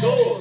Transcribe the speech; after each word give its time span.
Dos. 0.00 0.40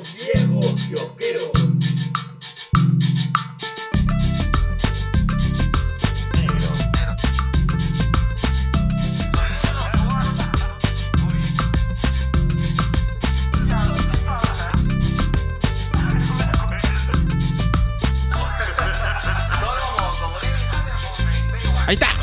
Ahí 21.90 21.96
está. 21.96 22.19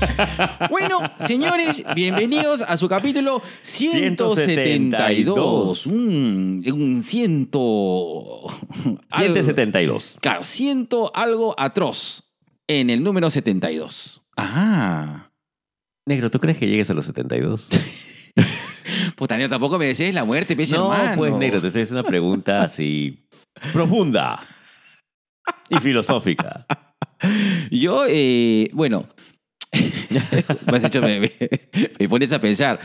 bueno, 0.70 1.00
señores, 1.26 1.82
bienvenidos 1.94 2.62
a 2.62 2.76
su 2.76 2.88
capítulo 2.88 3.42
172. 3.62 5.86
Un, 5.86 6.62
un 6.72 7.02
ciento. 7.02 8.46
algo- 9.10 9.10
172. 9.10 10.18
Claro, 10.20 10.44
ciento 10.44 11.10
algo 11.14 11.54
atroz 11.58 12.24
en 12.68 12.90
el 12.90 13.02
número 13.02 13.30
72. 13.30 14.22
Ah. 14.36 15.30
Negro, 16.06 16.30
¿tú 16.30 16.38
crees 16.38 16.58
que 16.58 16.68
llegues 16.68 16.90
a 16.90 16.94
los 16.94 17.06
72? 17.06 17.68
Puta, 19.16 19.38
no, 19.38 19.48
tampoco 19.48 19.78
mereces 19.78 20.14
la 20.14 20.24
muerte, 20.24 20.54
pez 20.56 20.70
no, 20.72 20.92
hermano. 20.92 21.16
pues 21.16 21.34
negro, 21.34 21.60
te 21.60 21.68
haciendo 21.68 21.94
una 22.00 22.04
pregunta 22.04 22.62
así 22.62 23.26
profunda 23.72 24.40
y 25.70 25.76
filosófica. 25.78 26.66
Yo, 27.70 28.04
eh, 28.08 28.68
bueno. 28.72 29.08
Me 30.70 30.76
has 30.76 30.84
hecho, 30.84 31.00
me, 31.00 31.20
me- 31.20 31.32
me 31.98 32.08
pones 32.08 32.32
a 32.32 32.40
pensar. 32.40 32.80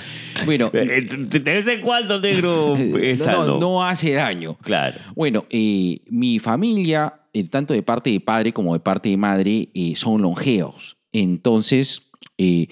Bueno, 0.45 0.69
Eh, 0.73 1.01
De 1.09 1.39
vez 1.39 1.67
en 1.67 1.81
cuando, 1.81 2.19
negro, 2.19 2.75
es 3.01 3.25
no, 3.25 3.45
no, 3.45 3.59
no 3.59 3.83
hace 3.85 4.13
daño. 4.13 4.57
Claro. 4.61 4.99
Bueno, 5.15 5.45
eh, 5.49 6.01
mi 6.09 6.39
familia, 6.39 7.13
eh, 7.33 7.43
tanto 7.45 7.73
de 7.73 7.81
parte 7.83 8.09
de 8.11 8.19
padre 8.19 8.53
como 8.53 8.73
de 8.73 8.79
parte 8.79 9.09
de 9.09 9.17
madre, 9.17 9.69
eh, 9.73 9.93
son 9.95 10.21
longeos. 10.21 10.97
Entonces, 11.11 12.03
eh, 12.37 12.67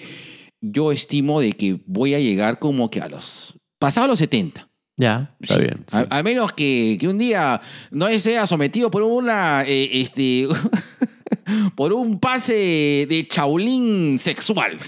yo 0.60 0.92
estimo 0.92 1.40
de 1.40 1.52
que 1.52 1.80
voy 1.86 2.14
a 2.14 2.18
llegar 2.20 2.58
como 2.58 2.90
que 2.90 3.00
a 3.00 3.08
los... 3.08 3.54
Pasado 3.78 4.06
los 4.08 4.18
70. 4.18 4.68
Ya, 4.98 5.34
está 5.40 5.54
Sí. 5.54 5.60
bien. 5.62 5.84
sí. 5.86 5.96
A, 5.96 6.18
a 6.18 6.22
menos 6.22 6.52
que, 6.52 6.98
que 7.00 7.08
un 7.08 7.16
día 7.16 7.62
no 7.90 8.06
sea 8.18 8.46
sometido 8.46 8.90
por 8.90 9.02
una... 9.02 9.64
eh, 9.66 9.88
este, 10.00 10.46
por 11.74 11.92
un 11.92 12.18
pase 12.20 13.06
de 13.08 13.26
chaulín 13.28 14.18
sexual. 14.18 14.78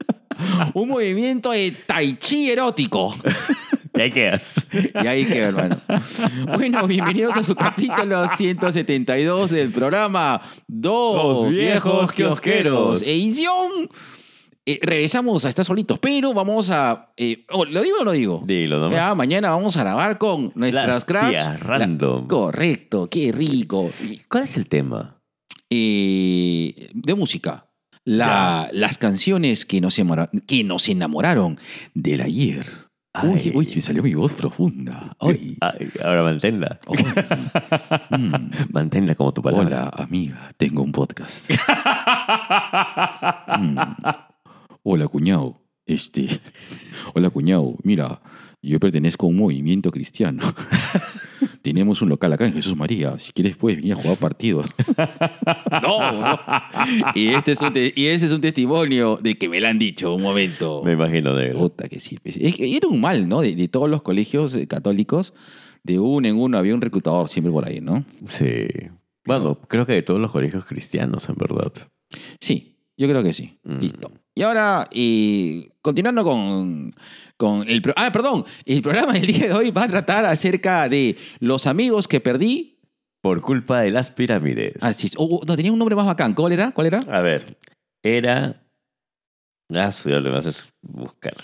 un 0.74 0.88
movimiento 0.88 1.50
de 1.50 1.74
tai 1.86 2.16
chi 2.18 2.50
erótico. 2.50 3.14
Y 3.96 4.00
ahí 4.02 4.10
quedas. 4.10 4.68
Y 5.02 5.06
ahí 5.06 5.24
queda, 5.24 5.46
hermano. 5.46 5.78
Bueno, 6.54 6.86
bienvenidos 6.86 7.34
a 7.34 7.42
su 7.42 7.54
capítulo 7.54 8.28
172 8.36 9.50
del 9.50 9.70
programa 9.72 10.42
Dos, 10.66 11.48
viejos 11.48 12.12
kiosqueros. 12.12 13.00
Edición. 13.00 13.88
eh, 14.66 14.78
regresamos 14.82 15.46
a 15.46 15.48
estar 15.48 15.64
solitos, 15.64 15.98
pero 15.98 16.34
vamos 16.34 16.68
a. 16.68 17.10
eh, 17.16 17.46
oh, 17.50 17.64
¿Lo 17.64 17.80
digo 17.80 17.96
o 17.96 17.98
no 18.00 18.04
lo 18.04 18.12
digo? 18.12 18.42
Dilo 18.44 18.78
nomás. 18.80 18.94
Ya, 18.96 19.14
mañana 19.14 19.48
vamos 19.48 19.78
a 19.78 19.80
grabar 19.80 20.18
con 20.18 20.52
nuestras 20.54 20.86
Las 21.08 21.30
tías 21.30 21.60
random. 21.60 22.20
La- 22.24 22.28
correcto, 22.28 23.08
qué 23.10 23.32
rico. 23.32 23.90
¿Cuál 24.28 24.44
es 24.44 24.58
el 24.58 24.68
tema? 24.68 25.15
Eh, 25.70 26.90
de 26.94 27.14
música. 27.14 27.68
La- 28.04 28.68
las 28.72 28.98
canciones 28.98 29.64
que 29.66 29.80
nos, 29.80 29.96
que 30.46 30.64
nos 30.64 30.88
enamoraron 30.88 31.58
del 31.94 32.20
ayer. 32.20 32.66
Uy, 33.22 33.40
Ay. 33.46 33.52
uy, 33.54 33.72
me 33.74 33.80
salió 33.80 34.02
mi 34.02 34.12
voz 34.14 34.32
profunda. 34.34 35.16
Ay. 35.18 35.56
Ay, 35.62 35.90
ahora 36.04 36.22
manténla. 36.22 36.80
Mm. 38.10 38.50
Manténla 38.72 39.14
como 39.14 39.32
tu 39.32 39.40
palabra. 39.42 39.66
Hola, 39.66 40.04
amiga, 40.04 40.52
tengo 40.56 40.82
un 40.82 40.92
podcast. 40.92 41.50
Mm. 43.58 43.78
Hola, 44.82 45.08
cuñado. 45.08 45.62
Este. 45.86 46.40
Hola, 47.14 47.30
cuñado. 47.30 47.74
Mira, 47.84 48.20
yo 48.70 48.80
pertenezco 48.80 49.26
a 49.26 49.28
un 49.28 49.36
movimiento 49.36 49.90
cristiano. 49.90 50.42
Tenemos 51.62 52.00
un 52.00 52.08
local 52.08 52.32
acá 52.32 52.46
en 52.46 52.54
Jesús 52.54 52.76
María. 52.76 53.18
Si 53.18 53.32
quieres, 53.32 53.56
puedes 53.56 53.78
venir 53.78 53.94
a 53.94 53.96
jugar 53.96 54.16
partido. 54.18 54.64
no, 55.82 56.12
no. 56.12 56.40
Y, 57.14 57.28
este 57.28 57.52
es 57.52 57.60
un 57.60 57.72
y 57.74 58.06
ese 58.06 58.26
es 58.26 58.32
un 58.32 58.40
testimonio 58.40 59.18
de 59.20 59.36
que 59.36 59.48
me 59.48 59.60
lo 59.60 59.68
han 59.68 59.78
dicho 59.78 60.14
un 60.14 60.22
momento. 60.22 60.82
Me 60.84 60.92
imagino, 60.92 61.36
negro. 61.36 61.58
Puta 61.58 61.88
que 61.88 62.00
sí. 62.00 62.18
era 62.24 62.88
un 62.88 63.00
mal, 63.00 63.28
¿no? 63.28 63.40
De, 63.40 63.54
de 63.56 63.68
todos 63.68 63.90
los 63.90 64.02
colegios 64.02 64.54
eh, 64.54 64.66
católicos, 64.66 65.34
de 65.82 65.98
uno 65.98 66.28
en 66.28 66.36
uno 66.36 66.58
había 66.58 66.74
un 66.74 66.80
reclutador 66.80 67.28
siempre 67.28 67.52
por 67.52 67.66
ahí, 67.66 67.80
¿no? 67.80 68.04
Sí. 68.28 68.68
Bueno, 69.24 69.58
creo 69.68 69.86
que 69.86 69.92
de 69.92 70.02
todos 70.02 70.20
los 70.20 70.30
colegios 70.30 70.64
cristianos, 70.64 71.28
en 71.28 71.34
verdad. 71.34 71.72
Sí, 72.40 72.76
yo 72.96 73.08
creo 73.08 73.22
que 73.22 73.32
sí. 73.32 73.58
Mm. 73.64 73.78
Listo. 73.80 74.12
Y 74.34 74.42
ahora, 74.42 74.88
eh, 74.92 75.68
continuando 75.82 76.22
con, 76.24 76.94
con 77.36 77.68
el... 77.68 77.82
pro- 77.82 77.94
Ah, 77.96 78.10
perdón. 78.12 78.44
El 78.64 78.82
programa 78.82 79.12
del 79.14 79.26
día 79.26 79.46
de 79.46 79.52
hoy 79.52 79.70
va 79.70 79.84
a 79.84 79.88
tratar 79.88 80.24
acerca 80.24 80.88
de 80.88 81.16
los 81.40 81.66
amigos 81.66 82.08
que 82.08 82.20
perdí. 82.20 82.80
Por 83.22 83.40
culpa 83.40 83.80
de 83.80 83.90
las 83.90 84.10
pirámides. 84.10 84.74
Ah, 84.82 84.92
sí. 84.92 85.10
Oh, 85.16 85.24
oh, 85.24 85.40
no, 85.46 85.56
tenía 85.56 85.72
un 85.72 85.78
nombre 85.78 85.96
más 85.96 86.06
bacán. 86.06 86.32
¿Cuál 86.34 86.52
era? 86.52 86.70
¿Cuál 86.72 86.86
era? 86.86 86.98
A 87.08 87.20
ver, 87.20 87.58
era. 88.04 88.62
Ah, 89.74 89.90
ya 90.04 90.20
lo 90.20 90.32
vas 90.32 90.46
a 90.46 90.52
buscar. 90.82 91.34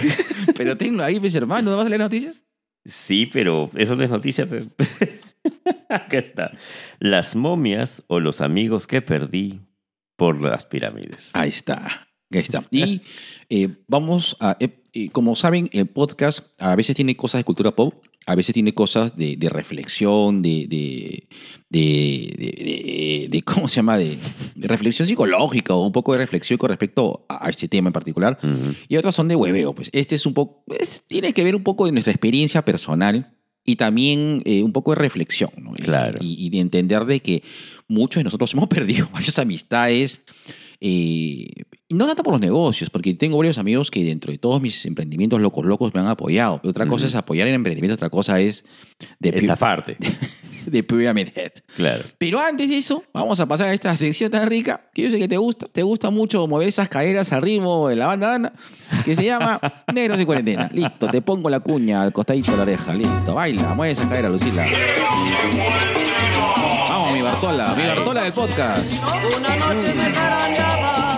Pero 0.56 0.76
tengo 0.76 1.02
ahí, 1.02 1.18
pues, 1.18 1.34
hermano. 1.34 1.72
¿No 1.72 1.76
vas 1.78 1.86
a 1.86 1.88
leer 1.88 2.00
noticias? 2.00 2.42
sí, 2.84 3.26
pero 3.26 3.70
eso 3.76 3.94
no 3.94 4.02
es 4.02 4.10
noticia. 4.10 4.46
pero- 4.46 4.66
Acá 5.88 6.18
está. 6.18 6.52
Las 7.00 7.34
momias 7.36 8.02
o 8.08 8.18
los 8.20 8.40
amigos 8.40 8.86
que 8.86 9.02
perdí 9.02 9.60
por 10.16 10.40
las 10.40 10.66
pirámides. 10.66 11.30
Ahí 11.34 11.50
está. 11.50 12.08
Ahí 12.32 12.40
está. 12.40 12.62
Y 12.70 13.02
eh, 13.50 13.68
vamos 13.88 14.36
a... 14.40 14.56
eh, 14.60 14.81
eh, 14.94 15.08
como 15.10 15.36
saben, 15.36 15.68
el 15.72 15.86
podcast 15.86 16.40
a 16.58 16.74
veces 16.76 16.94
tiene 16.96 17.16
cosas 17.16 17.40
de 17.40 17.44
cultura 17.44 17.70
pop, 17.74 17.94
a 18.26 18.34
veces 18.36 18.52
tiene 18.54 18.72
cosas 18.74 19.16
de, 19.16 19.36
de 19.36 19.48
reflexión, 19.48 20.42
de, 20.42 20.66
de, 20.68 21.26
de, 21.70 22.34
de- 22.38 22.46
de- 22.46 23.28
de- 23.30 23.42
¿Cómo 23.44 23.68
se 23.68 23.76
llama? 23.76 23.96
De, 23.98 24.16
reflexión 24.56 25.08
psicológica 25.08 25.74
o 25.74 25.84
un 25.86 25.92
poco 25.92 26.12
de 26.12 26.18
reflexión 26.18 26.56
con 26.58 26.68
respecto 26.68 27.24
a, 27.28 27.46
a 27.46 27.50
este 27.50 27.66
tema 27.68 27.88
en 27.88 27.92
particular. 27.92 28.38
Ujú. 28.42 28.74
Y 28.88 28.96
otras 28.96 29.14
son 29.14 29.28
de 29.28 29.34
hueveo. 29.36 29.74
Pues 29.74 29.88
este 29.92 30.14
es 30.14 30.26
un 30.26 30.34
poco... 30.34 30.62
es- 30.78 31.02
tiene 31.08 31.32
que 31.32 31.42
ver 31.44 31.56
un 31.56 31.62
poco 31.64 31.86
de 31.86 31.92
nuestra 31.92 32.12
experiencia 32.12 32.64
personal 32.64 33.34
y 33.64 33.76
también 33.76 34.42
eh, 34.44 34.62
un 34.62 34.72
poco 34.72 34.92
de 34.92 34.96
reflexión. 34.96 35.50
¿no? 35.56 35.72
Y- 35.76 35.82
Claro. 35.82 36.18
Y, 36.20 36.46
y 36.46 36.50
de 36.50 36.60
entender 36.60 37.04
de 37.06 37.20
que 37.20 37.42
muchos 37.88 38.20
de 38.20 38.24
nosotros 38.24 38.52
hemos 38.54 38.68
perdido 38.68 39.08
varias 39.12 39.38
amistades. 39.38 40.22
Eh, 40.84 41.46
y 41.92 41.94
no 41.94 42.06
tanto 42.06 42.24
por 42.24 42.32
los 42.32 42.40
negocios, 42.40 42.90
porque 42.90 43.14
tengo 43.14 43.36
varios 43.36 43.56
amigos 43.56 43.88
que 43.88 44.02
dentro 44.02 44.32
de 44.32 44.38
todos 44.38 44.60
mis 44.60 44.84
emprendimientos 44.84 45.40
locos 45.40 45.64
locos 45.64 45.94
me 45.94 46.00
han 46.00 46.08
apoyado. 46.08 46.58
Pero 46.60 46.70
otra 46.70 46.86
cosa 46.86 47.06
es 47.06 47.14
apoyar 47.14 47.46
en 47.46 47.54
emprendimiento, 47.54 47.94
otra 47.94 48.10
cosa 48.10 48.40
es 48.40 48.64
de, 49.20 49.28
Estafarte. 49.28 49.96
de 50.66 50.82
Pyramid 50.82 51.28
Head. 51.36 51.52
Claro. 51.76 52.02
Pero 52.18 52.40
antes 52.40 52.68
de 52.68 52.78
eso, 52.78 53.04
vamos 53.12 53.38
a 53.38 53.46
pasar 53.46 53.68
a 53.68 53.74
esta 53.74 53.94
sección 53.94 54.30
tan 54.32 54.48
rica 54.48 54.90
que 54.92 55.02
yo 55.02 55.10
sé 55.12 55.20
que 55.20 55.28
te 55.28 55.36
gusta. 55.36 55.66
Te 55.66 55.84
gusta 55.84 56.10
mucho 56.10 56.48
mover 56.48 56.66
esas 56.66 56.88
caderas 56.88 57.30
al 57.32 57.42
ritmo 57.42 57.88
de 57.88 57.94
la 57.94 58.08
banda 58.08 58.30
Dana, 58.30 58.52
que 59.04 59.14
se 59.14 59.24
llama 59.24 59.60
Negros 59.94 60.18
en 60.18 60.26
Cuarentena. 60.26 60.68
Listo, 60.72 61.06
te 61.06 61.22
pongo 61.22 61.48
la 61.48 61.60
cuña 61.60 62.02
al 62.02 62.12
costadito 62.12 62.50
de 62.52 62.56
la 62.56 62.62
oreja. 62.64 62.92
Listo, 62.92 63.34
baila, 63.34 63.74
mueve 63.74 63.92
esa 63.92 64.08
cadera, 64.08 64.30
Lucila. 64.30 64.66
Bartola, 67.32 67.74
mi 67.74 67.86
Bartola 67.86 68.24
del 68.24 68.32
podcast. 68.34 68.92
Una 69.38 69.56
noche 69.56 69.94
me 69.94 70.02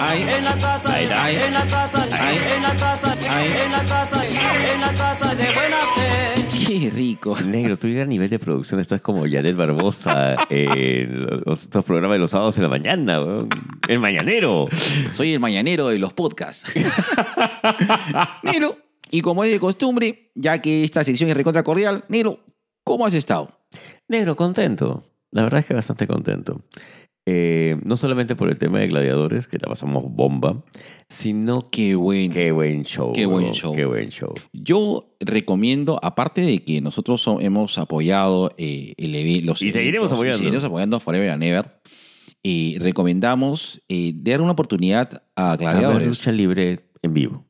Ay. 0.00 0.22
en 0.22 0.44
la 0.44 0.54
casa, 0.54 0.94
Ay, 0.94 1.08
ay. 1.12 1.36
en 1.44 1.52
la 1.54 1.66
casa, 1.66 2.06
Ay. 2.12 2.38
en 2.56 2.62
la 2.62 2.74
casa, 2.76 3.16
Ay. 3.30 3.46
en 3.48 3.72
la 3.72 3.82
casa, 3.84 4.24
en 4.24 4.80
la 4.80 4.92
casa 4.92 5.34
de 5.34 5.44
buena 5.44 5.76
fe. 5.96 6.66
Qué 6.66 6.90
rico. 6.94 7.36
Negro, 7.44 7.76
tú 7.76 7.88
a 7.88 8.04
nivel 8.04 8.30
de 8.30 8.38
producción 8.38 8.78
estás 8.78 9.00
como 9.00 9.24
Janet 9.28 9.56
Barbosa 9.56 10.36
en 10.50 11.42
los, 11.44 11.62
estos 11.62 11.84
programas 11.84 12.14
de 12.14 12.18
los 12.20 12.30
sábados 12.30 12.56
en 12.58 12.62
la 12.62 12.68
mañana, 12.68 13.20
weón. 13.20 13.48
El 13.88 13.98
mañanero. 13.98 14.68
Soy 15.12 15.32
el 15.32 15.40
mañanero 15.40 15.88
de 15.88 15.98
los 15.98 16.12
podcasts. 16.12 16.70
Nero, 18.44 18.76
y 19.10 19.20
como 19.20 19.42
es 19.42 19.50
de 19.50 19.58
costumbre, 19.58 20.30
ya 20.36 20.62
que 20.62 20.84
esta 20.84 21.02
sección 21.02 21.28
es 21.28 21.36
recontra 21.36 21.64
cordial, 21.64 22.04
Nero, 22.08 22.38
¿cómo 22.84 23.04
has 23.04 23.14
estado? 23.14 23.58
Negro, 24.06 24.36
contento. 24.36 25.10
La 25.34 25.42
verdad 25.42 25.60
es 25.60 25.66
que 25.66 25.74
bastante 25.74 26.06
contento. 26.06 26.62
Eh, 27.26 27.76
no 27.84 27.96
solamente 27.96 28.36
por 28.36 28.50
el 28.50 28.58
tema 28.58 28.78
de 28.80 28.86
gladiadores, 28.88 29.48
que 29.48 29.56
la 29.58 29.66
pasamos 29.68 30.04
bomba, 30.06 30.62
sino 31.08 31.62
que 31.62 31.88
Qué 31.88 31.94
bueno. 31.96 32.34
qué 32.34 32.52
buen 32.52 32.84
show. 32.84 33.12
Qué 33.14 33.24
buen 33.26 33.52
show. 33.52 33.74
Qué 33.74 33.84
buen 33.86 34.10
show. 34.10 34.34
Yo 34.52 35.16
recomiendo, 35.20 35.98
aparte 36.02 36.42
de 36.42 36.62
que 36.62 36.80
nosotros 36.82 37.22
so- 37.22 37.40
hemos 37.40 37.78
apoyado 37.78 38.52
eh, 38.58 38.92
el 38.98 39.46
los 39.46 39.62
Y 39.62 39.72
seguiremos 39.72 40.12
apoyando. 40.12 40.38
seguiremos 40.38 40.64
apoyando 40.64 41.00
Forever 41.00 41.30
and 41.30 41.42
Ever, 41.42 41.80
eh, 42.44 42.76
recomendamos 42.78 43.82
eh, 43.88 44.12
dar 44.14 44.42
una 44.42 44.52
oportunidad 44.52 45.22
a 45.34 45.52
A 45.52 45.56
ver, 45.56 45.60
gladiadores. 45.60 46.06
lucha 46.08 46.30
libre 46.30 46.80
en 47.02 47.14
vivo. 47.14 47.46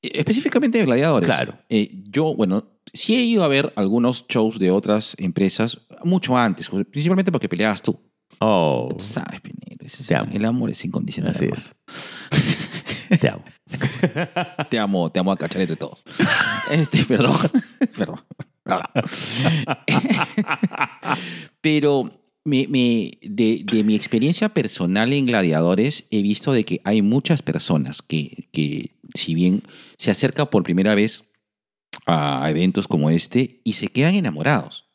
Eh, 0.00 0.12
Específicamente 0.14 0.78
de 0.78 0.84
gladiadores. 0.84 1.26
Claro. 1.26 1.54
Eh, 1.68 1.90
yo, 2.08 2.34
bueno, 2.36 2.77
sí 2.92 3.14
he 3.16 3.22
ido 3.22 3.44
a 3.44 3.48
ver 3.48 3.72
algunos 3.76 4.26
shows 4.28 4.58
de 4.58 4.70
otras 4.70 5.14
empresas 5.18 5.78
mucho 6.04 6.36
antes, 6.36 6.68
principalmente 6.90 7.32
porque 7.32 7.48
peleabas 7.48 7.82
tú. 7.82 8.00
Oh, 8.40 8.88
Tú 8.96 9.04
sabes, 9.04 9.40
Pinero, 9.40 9.76
Te 10.06 10.14
el, 10.14 10.20
amo. 10.20 10.30
el 10.32 10.44
amor 10.44 10.70
es 10.70 10.84
incondicional. 10.84 11.30
así 11.30 11.44
hermano. 11.46 11.62
es. 13.10 13.20
Te 13.20 13.28
amo. 13.28 13.42
Te 14.70 14.78
amo, 14.78 15.10
te 15.10 15.18
amo 15.18 15.32
a 15.32 15.36
cachar 15.36 15.60
entre 15.62 15.76
todos. 15.76 16.02
Este, 16.70 17.04
perdón, 17.04 17.36
perdón. 17.96 18.20
Pero 21.60 22.20
me- 22.44 22.66
me- 22.68 23.18
de, 23.22 23.64
de 23.70 23.84
mi 23.84 23.94
experiencia 23.94 24.48
personal 24.50 25.12
en 25.12 25.26
gladiadores, 25.26 26.04
he 26.10 26.22
visto 26.22 26.52
de 26.52 26.64
que 26.64 26.80
hay 26.84 27.02
muchas 27.02 27.42
personas 27.42 28.02
que, 28.02 28.48
que 28.52 28.92
si 29.14 29.34
bien 29.34 29.62
se 29.96 30.10
acercan 30.10 30.48
por 30.48 30.62
primera 30.62 30.94
vez 30.94 31.24
a 32.06 32.48
eventos 32.50 32.88
como 32.88 33.10
este 33.10 33.60
y 33.64 33.74
se 33.74 33.88
quedan 33.88 34.14
enamorados. 34.14 34.88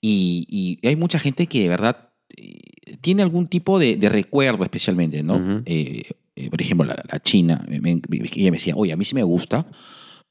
Y, 0.00 0.46
y 0.82 0.86
hay 0.86 0.96
mucha 0.96 1.18
gente 1.18 1.46
que 1.46 1.62
de 1.62 1.68
verdad 1.68 2.10
eh, 2.36 2.96
tiene 3.00 3.22
algún 3.22 3.46
tipo 3.48 3.78
de, 3.78 3.96
de 3.96 4.08
recuerdo 4.08 4.62
especialmente, 4.64 5.22
¿no? 5.22 5.34
Eh, 5.66 6.02
eh, 6.36 6.50
por 6.50 6.60
ejemplo, 6.60 6.86
la, 6.86 7.02
la 7.10 7.18
china, 7.20 7.64
me- 7.68 7.80
me- 7.80 8.00
ella 8.10 8.50
me 8.50 8.58
decía, 8.58 8.74
oye, 8.76 8.92
a 8.92 8.96
mí 8.96 9.04
sí 9.04 9.14
me 9.14 9.22
gusta 9.22 9.66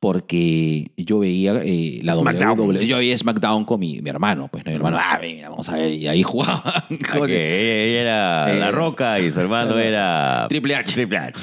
porque 0.05 0.91
yo 0.97 1.17
veía 1.17 1.59
eh, 1.63 1.99
la 2.03 2.13
SmackDown. 2.13 2.59
WWE, 2.59 2.85
yo 2.85 2.97
veía 2.97 3.17
SmackDown 3.17 3.65
con 3.65 3.79
mi, 3.79 4.01
mi 4.01 4.09
hermano, 4.11 4.47
pues, 4.51 4.63
¿no? 4.63 4.69
mi 4.69 4.75
hermano, 4.75 4.99
ah, 5.01 5.17
mira, 5.19 5.49
vamos 5.49 5.67
a 5.67 5.77
ver, 5.77 5.93
y 5.93 6.07
ahí 6.07 6.21
jugaba. 6.21 6.61
Ah, 7.09 7.19
que 7.25 7.89
ella 7.89 8.01
era 8.01 8.53
Eh, 8.55 8.59
La 8.59 8.69
Roca 8.71 9.19
y 9.19 9.31
su 9.31 9.39
hermano 9.39 9.79
era 9.79 10.45
Triple 10.47 10.75
H. 10.75 10.93
Triple 10.93 11.17
H. 11.17 11.39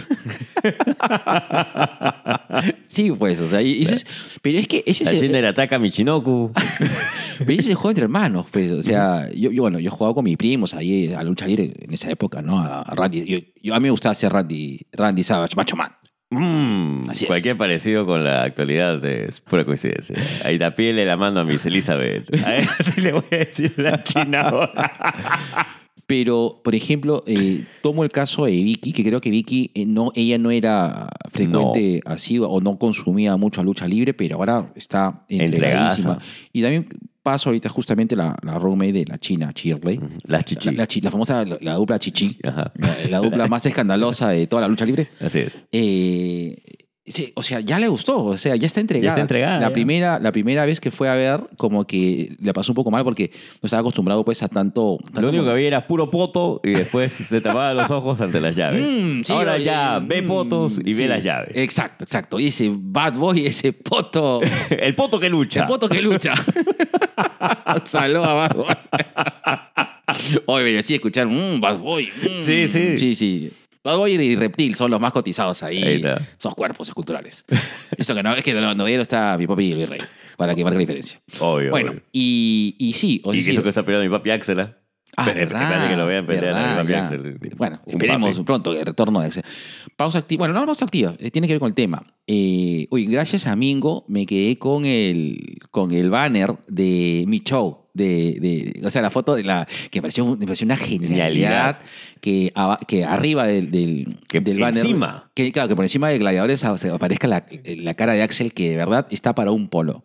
sí, 2.86 3.10
pues, 3.12 3.40
o 3.40 3.48
sea, 3.48 3.62
y- 3.62 3.82
ese 3.82 3.94
es- 3.94 4.06
pero 4.40 4.58
es 4.58 4.68
que 4.68 4.82
ese 4.86 5.04
es, 5.04 5.10
el- 5.12 5.20
China 5.20 5.38
era 5.38 5.54
Taka 5.54 5.78
Michinoku. 5.78 6.52
Pero 7.38 7.50
ese 7.52 7.62
es 7.62 7.68
el 7.70 7.74
juego 7.74 7.90
entre 7.90 8.04
hermanos, 8.04 8.46
pues. 8.52 8.70
O 8.70 8.82
sea, 8.82 9.28
yo, 9.34 9.50
yo, 9.50 9.62
bueno, 9.62 9.80
yo 9.80 9.90
jugaba 9.90 10.14
con 10.14 10.22
mis 10.24 10.36
primos 10.36 10.74
ahí 10.74 11.12
a 11.12 11.24
lucha 11.24 11.46
libre 11.46 11.72
en 11.80 11.92
esa 11.92 12.08
época, 12.10 12.40
¿no? 12.42 12.60
A 12.60 12.84
Randy. 12.94 13.24
Yo, 13.24 13.38
yo- 13.60 13.74
a 13.74 13.80
mí 13.80 13.84
me 13.84 13.90
gustaba 13.90 14.12
hacer 14.12 14.30
Randy, 14.32 14.80
Randy 14.92 15.24
Savage, 15.24 15.56
Macho 15.56 15.74
Man. 15.74 15.90
Mm, 16.32 17.10
Así 17.10 17.26
cualquier 17.26 17.58
parecido 17.58 18.06
con 18.06 18.24
la 18.24 18.42
actualidad 18.42 19.04
es 19.04 19.42
pura 19.42 19.66
coincidencia. 19.66 20.16
Ahí 20.44 20.56
da 20.56 20.74
piel 20.74 20.96
le 20.96 21.04
la 21.04 21.18
mando 21.18 21.40
a 21.40 21.44
Miss 21.44 21.66
Elizabeth. 21.66 22.34
A 22.44 22.56
ella 22.56 22.74
sí 22.80 23.00
le 23.02 23.12
voy 23.12 23.24
a 23.30 23.36
decir 23.36 23.74
la 23.76 24.02
China 24.02 24.40
ahora. 24.48 24.92
Pero, 26.06 26.60
por 26.64 26.74
ejemplo, 26.74 27.22
eh, 27.26 27.64
tomo 27.82 28.02
el 28.02 28.10
caso 28.10 28.46
de 28.46 28.52
Vicky, 28.52 28.92
que 28.92 29.04
creo 29.04 29.20
que 29.20 29.30
Vicky, 29.30 29.70
eh, 29.74 29.86
no, 29.86 30.10
ella 30.14 30.38
no 30.38 30.50
era 30.50 31.08
frecuente 31.30 32.00
así 32.04 32.38
o 32.38 32.60
no 32.60 32.78
consumía 32.78 33.36
mucho 33.36 33.62
lucha 33.62 33.86
libre, 33.86 34.12
pero 34.14 34.36
ahora 34.36 34.72
está 34.74 35.24
entregadísima. 35.28 36.14
Entregadaza. 36.14 36.18
Y 36.52 36.62
también 36.62 36.88
paso 37.22 37.48
ahorita 37.48 37.68
justamente 37.68 38.16
la, 38.16 38.36
la 38.42 38.58
roommate 38.58 38.92
de 38.92 39.04
la 39.06 39.18
China, 39.18 39.52
Shirley. 39.54 40.00
Las 40.26 40.44
chichi. 40.44 40.70
La, 40.70 40.76
la 40.78 40.86
chi- 40.86 41.00
la 41.00 41.10
famosa, 41.10 41.44
la, 41.44 41.56
la 41.60 41.74
dupla 41.74 41.98
chichi. 41.98 42.38
Ajá. 42.44 42.72
La, 42.74 42.96
la 43.08 43.18
dupla 43.20 43.46
más 43.46 43.64
escandalosa 43.66 44.30
de 44.30 44.46
toda 44.46 44.62
la 44.62 44.68
lucha 44.68 44.84
libre. 44.84 45.08
Así 45.20 45.38
es. 45.38 45.66
Eh, 45.72 46.56
sí, 47.06 47.32
o 47.34 47.42
sea, 47.42 47.60
ya 47.60 47.78
le 47.78 47.88
gustó, 47.88 48.24
o 48.24 48.38
sea, 48.38 48.54
ya 48.56 48.66
está 48.66 48.80
entregada. 48.80 49.04
Ya 49.04 49.08
está 49.10 49.20
entregada, 49.20 49.60
La 49.60 49.68
ya. 49.68 49.72
primera, 49.72 50.18
la 50.18 50.32
primera 50.32 50.64
vez 50.66 50.80
que 50.80 50.90
fue 50.90 51.08
a 51.08 51.14
ver, 51.14 51.40
como 51.56 51.84
que 51.86 52.36
le 52.40 52.52
pasó 52.52 52.72
un 52.72 52.76
poco 52.76 52.90
mal 52.90 53.04
porque 53.04 53.30
no 53.60 53.66
estaba 53.66 53.80
acostumbrado 53.80 54.24
pues 54.24 54.42
a 54.42 54.48
tanto. 54.48 54.98
tanto 55.04 55.20
Lo 55.22 55.28
único 55.30 55.44
que 55.44 55.50
había 55.50 55.66
era 55.68 55.86
puro 55.86 56.10
poto 56.10 56.60
y 56.62 56.70
después 56.70 57.12
se 57.12 57.40
tapaba 57.40 57.74
los 57.74 57.90
ojos 57.90 58.20
ante 58.20 58.40
las 58.40 58.54
llaves. 58.56 58.88
Mm, 58.88 59.22
sí, 59.24 59.32
Ahora 59.32 59.54
oye, 59.54 59.64
ya 59.64 60.00
mm, 60.00 60.08
ve 60.08 60.22
potos 60.22 60.80
y 60.84 60.94
ve 60.94 61.08
las 61.08 61.22
llaves. 61.24 61.56
Exacto, 61.56 62.04
exacto. 62.04 62.38
Y 62.40 62.48
ese 62.48 62.70
bad 62.74 63.14
boy, 63.14 63.46
ese 63.46 63.72
poto. 63.72 64.40
El 64.70 64.94
poto 64.94 65.18
que 65.18 65.28
lucha. 65.28 65.60
El 65.62 65.66
poto 65.66 65.88
que 65.88 66.00
lucha. 66.02 66.34
Saludos 67.84 68.26
a 68.26 68.32
Bad 68.34 68.54
Boy. 68.56 68.66
Hoy 70.46 70.62
merecí 70.64 70.94
escuchar, 70.94 71.26
mmm, 71.26 71.60
Bad 71.60 71.78
Boy. 71.78 72.06
mm. 72.06 72.40
Sí, 72.42 72.68
sí. 72.68 72.98
Sí, 72.98 73.14
sí. 73.16 73.50
Bad 73.84 73.96
Boy 73.96 74.12
y 74.12 74.36
Reptil 74.36 74.74
son 74.76 74.90
los 74.90 75.00
más 75.00 75.12
cotizados 75.12 75.62
ahí. 75.62 75.82
Ahí 75.82 75.96
está. 75.96 76.20
Esos 76.38 76.54
cuerpos 76.54 76.88
esculturales. 76.88 77.44
Eso 77.96 78.14
que 78.14 78.22
no 78.22 78.34
es 78.34 78.42
que 78.42 78.54
los 78.54 78.76
novelos 78.76 79.02
está 79.02 79.36
mi 79.36 79.46
papi 79.46 79.64
y 79.64 79.82
el 79.82 79.88
rey. 79.88 80.00
Para 80.36 80.54
que 80.54 80.62
marque 80.62 80.76
la 80.76 80.80
diferencia. 80.80 81.20
Obvio. 81.40 81.70
Bueno, 81.70 81.90
obvio. 81.90 82.02
y, 82.12 82.76
y 82.78 82.92
sí. 82.92 83.20
o 83.24 83.34
Y 83.34 83.44
que 83.44 83.50
eso 83.50 83.62
que 83.62 83.68
está 83.68 83.84
peleando 83.84 84.08
mi 84.08 84.16
papi 84.16 84.30
Axel. 84.30 84.74
¿Ah? 85.16 85.22
Espérate, 85.28 85.38
verdad, 85.46 85.62
espérate 85.62 85.88
que 85.90 85.96
lo 85.96 86.06
vean 86.06 86.26
pelear 86.26 86.54
a 86.54 86.56
mi 86.56 86.62
verdad, 86.62 86.76
papi 86.78 86.88
ya. 86.92 87.02
Axel. 87.02 87.38
Bueno, 87.56 87.80
Un 87.86 87.92
esperemos 87.94 88.30
papi. 88.32 88.44
pronto 88.44 88.72
el 88.72 88.86
retorno 88.86 89.20
de 89.20 89.26
Axel. 89.26 89.42
Pausa 89.96 90.18
activa. 90.18 90.38
Bueno, 90.46 90.54
no 90.54 90.64
pausa 90.66 90.84
activa, 90.84 91.14
eh, 91.18 91.30
tiene 91.30 91.46
que 91.46 91.54
ver 91.54 91.60
con 91.60 91.68
el 91.68 91.74
tema. 91.74 92.04
Eh, 92.26 92.86
uy, 92.90 93.06
gracias 93.06 93.46
a 93.46 93.56
Mingo 93.56 94.04
me 94.08 94.26
quedé 94.26 94.58
con 94.58 94.84
el, 94.84 95.58
con 95.70 95.92
el 95.92 96.10
banner 96.10 96.54
de 96.68 97.24
mi 97.26 97.40
show. 97.40 97.78
De, 97.94 98.38
de- 98.40 98.86
o 98.86 98.90
sea, 98.90 99.02
la 99.02 99.10
foto 99.10 99.34
de 99.34 99.44
la 99.44 99.68
que 99.90 99.98
me 99.98 100.02
pareció, 100.02 100.24
me 100.24 100.46
pareció 100.46 100.64
una 100.64 100.78
genialidad, 100.78 101.26
Genialidad. 101.28 101.78
que, 102.22 102.50
que 102.88 103.04
arriba 103.04 103.46
del, 103.46 103.70
del, 103.70 104.18
Que 104.28 104.40
del 104.40 104.58
banner. 104.60 104.80
encima. 104.82 105.30
Que, 105.34 105.52
claro, 105.52 105.68
que 105.68 105.76
por 105.76 105.84
encima 105.84 106.08
de 106.08 106.16
Gladiadores 106.18 106.64
aparezca 106.64 107.28
la, 107.28 107.44
la 107.64 107.92
cara 107.92 108.14
de 108.14 108.22
Axel, 108.22 108.54
que 108.54 108.70
de 108.70 108.76
verdad 108.78 109.06
está 109.10 109.34
para 109.34 109.50
un 109.50 109.68
polo. 109.68 110.04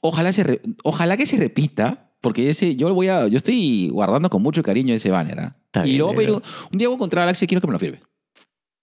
Ojalá, 0.00 0.32
se 0.32 0.62
ojalá 0.82 1.18
que 1.18 1.26
se 1.26 1.36
repita, 1.36 2.08
porque 2.20 2.48
ese, 2.50 2.76
yo 2.76 2.88
lo 2.88 2.94
voy 2.94 3.08
a, 3.08 3.26
yo 3.28 3.36
estoy 3.36 3.88
guardando 3.90 4.30
con 4.30 4.42
mucho 4.42 4.62
cariño 4.62 4.94
ese 4.94 5.10
banner. 5.10 5.40
¿ah? 5.40 5.56
Está 5.66 5.80
y 5.86 5.90
bien, 5.90 5.98
luego, 5.98 6.14
negro. 6.14 6.42
un 6.72 6.78
día 6.78 6.88
voy 6.88 6.94
a 6.94 6.96
encontrar 6.96 7.28
a 7.28 7.30
Axel, 7.30 7.46
quiero 7.48 7.60
que 7.60 7.66
me 7.66 7.72
lo 7.74 7.78
firme. 7.78 8.00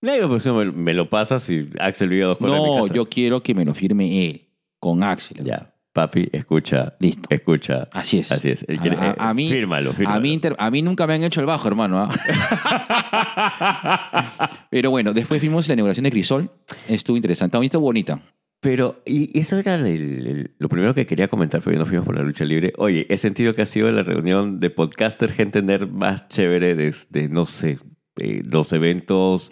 Negro, 0.01 0.27
pues 0.29 0.45
me, 0.45 0.71
me 0.71 0.93
lo 0.93 1.09
pasas 1.09 1.49
y 1.49 1.69
Axel 1.79 2.09
vive 2.09 2.23
a 2.23 2.27
dos 2.27 2.37
cuadras 2.37 2.61
de 2.61 2.69
mi 2.69 2.75
No, 2.75 2.81
casa. 2.83 2.93
yo 2.93 3.09
quiero 3.09 3.41
que 3.41 3.55
me 3.55 3.65
lo 3.65 3.73
firme 3.73 4.27
él, 4.29 4.49
con 4.79 5.01
Axel. 5.03 5.43
Ya. 5.43 5.71
Papi, 5.93 6.27
escucha. 6.31 6.95
Listo. 6.99 7.27
Escucha. 7.29 7.87
Así 7.91 8.17
es. 8.17 8.31
Así 8.31 8.49
es. 8.49 8.65
Él 8.67 8.79
quiere- 8.79 8.97
A, 8.97 9.01
a- 9.01 9.09
eh, 9.11 9.15
a 9.19 9.33
mí, 9.35 9.47
fírmalo, 9.47 9.93
fírmalo. 9.93 10.17
A 10.17 10.19
mí, 10.19 10.33
inter- 10.33 10.55
a 10.57 10.71
mí 10.71 10.81
nunca 10.81 11.05
me 11.05 11.13
han 11.13 11.23
hecho 11.23 11.39
el 11.39 11.45
bajo, 11.45 11.67
hermano. 11.67 11.99
¿ah? 11.99 12.09
Pero 14.71 14.89
bueno, 14.89 15.13
después 15.13 15.39
vimos 15.41 15.67
la 15.67 15.75
inauguración 15.75 16.03
de 16.05 16.11
Crisol. 16.11 16.49
Estuvo 16.87 17.15
interesante. 17.15 17.51
También 17.51 17.67
estuvo 17.67 17.83
bonita. 17.83 18.19
Pero, 18.63 19.03
y 19.05 19.37
eso 19.39 19.59
era 19.59 19.75
el- 19.75 19.85
el- 19.85 20.51
lo 20.57 20.69
primero 20.69 20.93
que 20.95 21.05
quería 21.05 21.27
comentar, 21.27 21.61
pero 21.63 21.77
no 21.77 21.85
fuimos 21.85 22.05
por 22.05 22.15
la 22.15 22.23
lucha 22.23 22.45
libre. 22.45 22.73
Oye, 22.77 23.05
he 23.09 23.17
sentido 23.17 23.53
que 23.53 23.61
ha 23.61 23.65
sido 23.67 23.91
la 23.91 24.01
reunión 24.01 24.59
de 24.59 24.69
podcaster 24.71 25.31
gente 25.31 25.61
nerd 25.61 25.89
más 25.89 26.27
chévere 26.29 26.73
desde, 26.73 27.27
no 27.29 27.45
sé, 27.45 27.77
eh, 28.19 28.41
los 28.45 28.71
eventos 28.73 29.51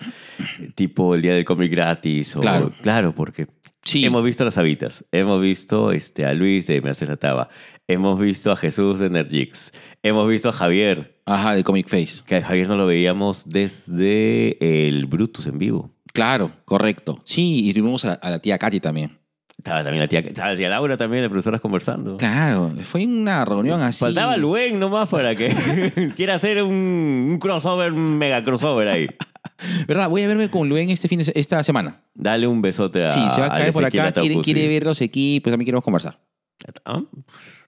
tipo 0.75 1.13
el 1.15 1.21
día 1.21 1.33
del 1.35 1.45
cómic 1.45 1.71
gratis. 1.71 2.35
O, 2.35 2.39
Claro. 2.39 2.73
Claro, 2.81 3.13
porque 3.13 3.47
Sí. 3.83 4.05
hemos 4.05 4.23
visto 4.23 4.43
a 4.43 4.45
las 4.45 4.57
habitas, 4.57 5.05
hemos 5.11 5.41
visto 5.41 5.91
este, 5.91 6.25
a 6.25 6.33
Luis 6.33 6.67
de 6.67 6.81
Me 6.81 6.91
Haces 6.91 7.09
la 7.09 7.15
Taba, 7.17 7.49
hemos 7.87 8.19
visto 8.19 8.51
a 8.51 8.56
Jesús 8.56 8.99
de 8.99 9.09
Nergix, 9.09 9.71
hemos 10.03 10.27
visto 10.30 10.49
a 10.49 10.51
Javier, 10.53 11.19
Ajá, 11.25 11.56
de 11.56 11.63
Comic 11.63 11.87
Face. 11.89 12.21
que 12.25 12.35
a 12.37 12.44
Javier 12.44 12.68
no 12.68 12.75
lo 12.77 12.85
veíamos 12.85 13.49
desde 13.49 14.87
el 14.87 15.06
Brutus 15.07 15.47
en 15.47 15.57
vivo. 15.57 15.91
Claro, 16.13 16.51
correcto. 16.65 17.21
Sí, 17.23 17.69
y 17.69 17.73
tuvimos 17.73 18.06
a, 18.06 18.13
a 18.13 18.30
la 18.30 18.39
tía 18.39 18.57
Katy 18.57 18.80
también. 18.80 19.18
Estaba 19.57 19.83
también 19.83 20.01
la 20.01 20.07
tía, 20.07 20.21
estaba 20.21 20.49
la 20.51 20.57
tía 20.57 20.69
Laura 20.69 20.97
también, 20.97 21.21
de 21.21 21.30
profesoras 21.30 21.61
conversando. 21.61 22.18
Claro, 22.18 22.73
fue 22.83 23.06
una 23.06 23.45
reunión 23.45 23.80
así. 23.81 23.99
Faltaba 23.99 24.35
Luen 24.35 24.80
nomás 24.80 25.07
para 25.07 25.35
que 25.35 26.11
quiera 26.15 26.33
hacer 26.33 26.63
un, 26.63 26.73
un 26.73 27.37
crossover, 27.39 27.94
un 27.94 28.18
mega 28.18 28.44
crossover 28.44 28.87
ahí. 28.87 29.07
¿Verdad? 29.87 30.09
Voy 30.09 30.23
a 30.23 30.27
verme 30.27 30.49
con 30.49 30.68
Luen 30.68 30.89
este 30.89 31.07
fin 31.07 31.19
de 31.19 31.31
esta 31.35 31.63
semana. 31.63 32.01
Dale 32.15 32.47
un 32.47 32.61
besote 32.61 33.06
a 33.06 33.09
Sí, 33.11 33.19
se 33.35 33.41
va 33.41 33.47
a 33.47 33.49
caer 33.57 33.71
por 33.71 33.85
acá, 33.85 34.11
quiere, 34.11 34.39
quiere 34.41 34.68
ver 34.68 34.83
los 34.83 34.99
equipos, 35.01 35.51
también 35.51 35.65
queremos 35.65 35.83
conversar. 35.83 36.19
Ah, 36.85 37.01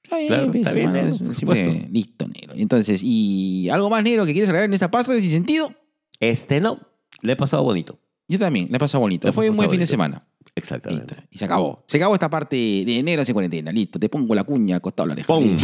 Está 0.04 0.18
bien, 0.18 0.28
Claro, 0.28 0.46
pues, 0.48 0.58
está 0.58 0.72
bien, 0.72 0.94
negro, 0.94 1.18
por 1.18 1.36
supuesto. 1.36 1.72
Listo, 1.92 2.28
negro. 2.28 2.54
Entonces, 2.56 3.02
¿y 3.04 3.70
algo 3.70 3.90
más 3.90 4.04
negro 4.04 4.26
que 4.26 4.34
quieres 4.34 4.50
agregar 4.50 4.66
en 4.66 4.74
esta 4.74 4.90
pasta 4.92 5.14
de 5.14 5.22
sin 5.22 5.32
sentido? 5.32 5.74
Este 6.20 6.60
no, 6.60 6.80
le 7.22 7.34
he 7.34 7.36
pasado 7.36 7.64
bonito. 7.64 8.00
Yo 8.28 8.40
también, 8.40 8.68
le 8.70 8.78
he 8.78 8.80
pasado 8.80 9.02
bonito. 9.02 9.28
Le 9.28 9.34
Fue 9.34 9.50
un 9.50 9.58
buen 9.58 9.70
fin 9.70 9.80
de 9.80 9.88
semana. 9.88 10.26
Exactamente. 10.56 11.16
Listo. 11.16 11.28
Y 11.32 11.38
se 11.38 11.46
acabó. 11.46 11.84
Se 11.88 11.98
acabó 11.98 12.14
esta 12.14 12.30
parte 12.30 12.56
de 12.56 13.00
enero 13.00 13.26
sin 13.26 13.34
cuarentena. 13.34 13.72
Listo. 13.72 14.00
Te 14.00 14.10
pongo 14.10 14.36
la 14.36 14.44
cuña 14.44 14.78
acostado 14.78 15.06
a 15.06 15.08
la 15.08 15.14
oreja. 15.14 15.28
Pum. 15.28 15.58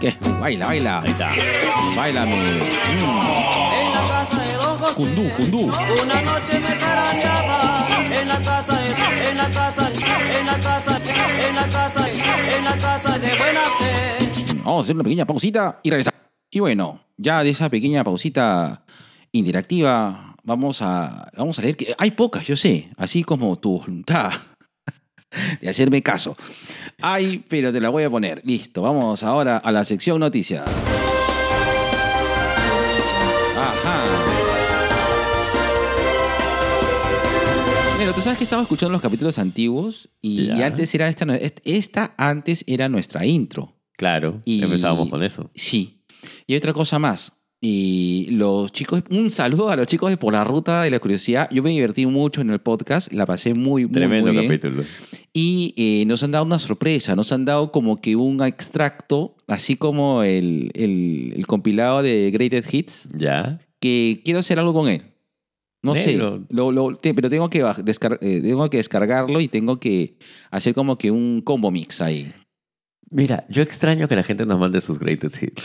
¿Qué? 0.00 0.14
Baila, 0.40 0.66
baila. 0.66 1.02
Ahí 1.02 1.10
está. 1.10 1.32
Bailame. 1.96 2.34
En 2.34 3.92
la 3.92 4.04
casa 4.08 4.42
de 4.42 4.52
Don 4.54 4.78
José. 4.78 4.94
Cundú, 4.94 5.30
cundú. 5.36 5.60
Una 5.62 6.22
noche 6.22 6.60
me 6.60 6.74
en 8.20 8.28
la 8.28 8.38
casa 8.38 8.80
de, 8.80 9.30
en 9.30 9.38
la 9.38 9.48
casa, 9.48 9.90
en 9.90 10.46
la 10.46 10.58
casa, 10.58 10.96
en 11.48 11.56
la 11.56 11.68
casa, 11.68 12.08
en 12.10 12.64
la 12.64 12.76
casa 12.76 13.18
de 13.18 13.28
buena 13.28 13.60
fe. 13.78 14.56
Vamos 14.64 14.78
a 14.78 14.80
hacer 14.82 14.94
una 14.94 15.04
pequeña 15.04 15.24
pausita 15.26 15.80
y 15.82 15.90
regresar. 15.90 16.14
Y 16.50 16.60
bueno, 16.60 17.00
ya 17.16 17.42
de 17.42 17.50
esa 17.50 17.68
pequeña 17.68 18.04
pausita 18.04 18.84
interactiva, 19.32 20.33
vamos 20.44 20.82
a, 20.82 21.30
vamos 21.36 21.58
a 21.58 21.62
leer 21.62 21.76
que 21.76 21.94
hay 21.98 22.12
pocas, 22.12 22.46
yo 22.46 22.56
sé, 22.56 22.90
así 22.96 23.24
como 23.24 23.58
tu 23.58 23.78
voluntad 23.80 24.32
de 25.60 25.68
hacerme 25.68 26.02
caso. 26.02 26.36
Hay, 27.00 27.44
pero 27.48 27.72
te 27.72 27.80
la 27.80 27.88
voy 27.88 28.04
a 28.04 28.10
poner. 28.10 28.40
Listo, 28.44 28.82
vamos 28.82 29.22
ahora 29.22 29.56
a 29.58 29.72
la 29.72 29.84
sección 29.84 30.20
noticias. 30.20 30.64
Ajá. 33.56 34.04
Pero 37.98 38.12
tú 38.12 38.20
sabes 38.20 38.38
que 38.38 38.44
estaba 38.44 38.62
escuchando 38.62 38.92
los 38.92 39.00
capítulos 39.00 39.38
antiguos 39.38 40.10
y, 40.20 40.50
antes 40.50 40.94
era 40.94 41.08
esta, 41.08 41.24
esta 41.64 42.14
antes 42.18 42.62
era 42.66 42.88
nuestra 42.88 43.24
intro. 43.24 43.74
Claro, 43.96 44.42
Y- 44.44 44.62
empezábamos 44.62 45.08
con 45.08 45.22
eso. 45.22 45.50
Sí. 45.54 46.02
Y 46.46 46.56
otra 46.56 46.72
cosa 46.72 46.98
más. 46.98 47.32
Y 47.66 48.26
los 48.30 48.72
chicos, 48.72 49.04
un 49.08 49.30
saludo 49.30 49.70
a 49.70 49.76
los 49.76 49.86
chicos 49.86 50.10
de 50.10 50.18
Por 50.18 50.34
la 50.34 50.44
Ruta 50.44 50.82
de 50.82 50.90
la 50.90 50.98
Curiosidad. 51.00 51.48
Yo 51.50 51.62
me 51.62 51.70
divertí 51.70 52.04
mucho 52.04 52.42
en 52.42 52.50
el 52.50 52.58
podcast, 52.60 53.10
la 53.10 53.24
pasé 53.24 53.54
muy, 53.54 53.84
muy, 53.86 53.92
Tremendo 53.94 54.30
muy 54.30 54.40
bien. 54.42 54.46
capítulo. 54.60 54.82
Y 55.32 55.72
eh, 55.78 56.04
nos 56.04 56.22
han 56.22 56.32
dado 56.32 56.44
una 56.44 56.58
sorpresa, 56.58 57.16
nos 57.16 57.32
han 57.32 57.46
dado 57.46 57.72
como 57.72 58.02
que 58.02 58.16
un 58.16 58.42
extracto, 58.44 59.36
así 59.48 59.76
como 59.76 60.22
el, 60.24 60.72
el- 60.74 61.32
el 61.34 61.46
compilado 61.46 62.02
de 62.02 62.30
Greatest 62.32 62.74
Hits, 62.74 63.08
¿Ya? 63.14 63.58
que 63.80 64.20
quiero 64.26 64.40
hacer 64.40 64.58
algo 64.58 64.74
con 64.74 64.88
él. 64.88 65.00
No 65.82 65.94
Negro. 65.94 66.36
sé, 66.46 66.54
lo- 66.54 66.70
lo- 66.70 66.94
te- 66.96 67.14
pero 67.14 67.30
tengo 67.30 67.48
que, 67.48 67.64
descar- 67.64 68.18
eh, 68.20 68.40
tengo 68.42 68.68
que 68.68 68.76
descargarlo 68.76 69.40
y 69.40 69.48
tengo 69.48 69.80
que 69.80 70.18
hacer 70.50 70.74
como 70.74 70.98
que 70.98 71.10
un 71.10 71.40
combo 71.40 71.70
mix 71.70 72.02
ahí. 72.02 72.30
Mira, 73.14 73.46
yo 73.48 73.62
extraño 73.62 74.08
que 74.08 74.16
la 74.16 74.24
gente 74.24 74.44
nos 74.44 74.58
mande 74.58 74.80
sus 74.80 74.98
greatest 74.98 75.40
hits. 75.40 75.62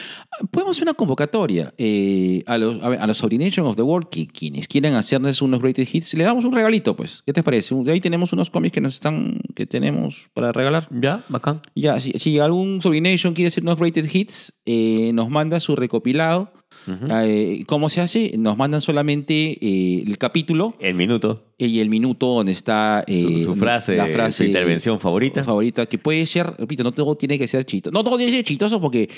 Podemos 0.52 0.78
hacer 0.78 0.84
una 0.84 0.94
convocatoria 0.94 1.74
eh, 1.80 2.44
a 2.46 2.60
los, 2.60 2.80
a, 2.84 2.90
ver, 2.90 3.02
a 3.02 3.08
los 3.08 3.24
Ordination 3.24 3.66
of 3.66 3.76
the 3.76 3.82
World, 3.82 4.10
que 4.10 4.28
quienes 4.28 4.68
quieran 4.68 4.94
hacerles 4.94 5.42
unos 5.42 5.60
greatest 5.60 5.96
hits, 5.96 6.14
le 6.14 6.26
damos 6.26 6.46
un 6.46 6.52
regalito, 6.52 6.96
pues. 6.96 7.24
¿Qué 7.26 7.34
te 7.34 7.42
parece? 7.42 7.74
De 7.74 7.92
ahí 7.92 8.02
tenemos 8.02 8.34
unos 8.34 8.52
cómics 8.52 8.76
que 8.76 8.82
nos 8.82 8.94
están, 8.94 9.42
que 9.56 9.66
tenemos 9.66 10.30
para 10.36 10.52
regalar. 10.52 10.88
¿Ya? 10.92 11.26
Bacán. 11.28 11.64
Ya, 11.74 12.00
si, 12.00 12.12
si 12.12 12.38
algún 12.38 12.84
Sobrination 12.84 13.34
quiere 13.34 13.48
hacer 13.48 13.64
unos 13.64 13.78
greatest 13.78 14.14
hits, 14.14 14.54
eh, 14.66 15.10
nos 15.16 15.32
manda 15.32 15.60
su 15.60 15.76
recopilado. 15.76 16.54
Ujú. 16.88 17.06
Eh, 17.12 17.64
¿Cómo 17.68 17.90
se 17.90 18.02
hace? 18.02 18.34
Nos 18.38 18.58
mandan 18.58 18.82
solamente 18.82 19.58
eh, 19.62 20.04
el 20.08 20.18
capítulo 20.18 20.76
El 20.80 20.96
minuto. 20.96 21.44
y 21.58 21.80
el 21.80 21.90
minuto 21.90 22.28
donde 22.28 22.52
está 22.54 23.04
Su, 23.08 23.14
eh, 23.14 23.44
su 23.44 23.56
frase, 23.56 23.96
la 23.96 24.08
frase 24.08 24.38
su 24.38 24.44
intervención 24.46 25.00
favorita. 25.00 25.44
favorita, 25.44 25.86
que 25.86 25.98
puede 25.98 26.26
ser, 26.26 26.48
repito, 26.58 26.84
no 26.84 26.92
todo 26.92 27.16
tiene 27.16 27.38
que 27.38 27.48
ser 27.48 27.66
chistoso. 27.66 27.94
No 27.94 28.04
todo 28.04 28.18
tiene 28.18 28.32
que 28.32 28.38
ser 28.40 28.46
chistoso 28.46 28.82
porque 28.82 29.10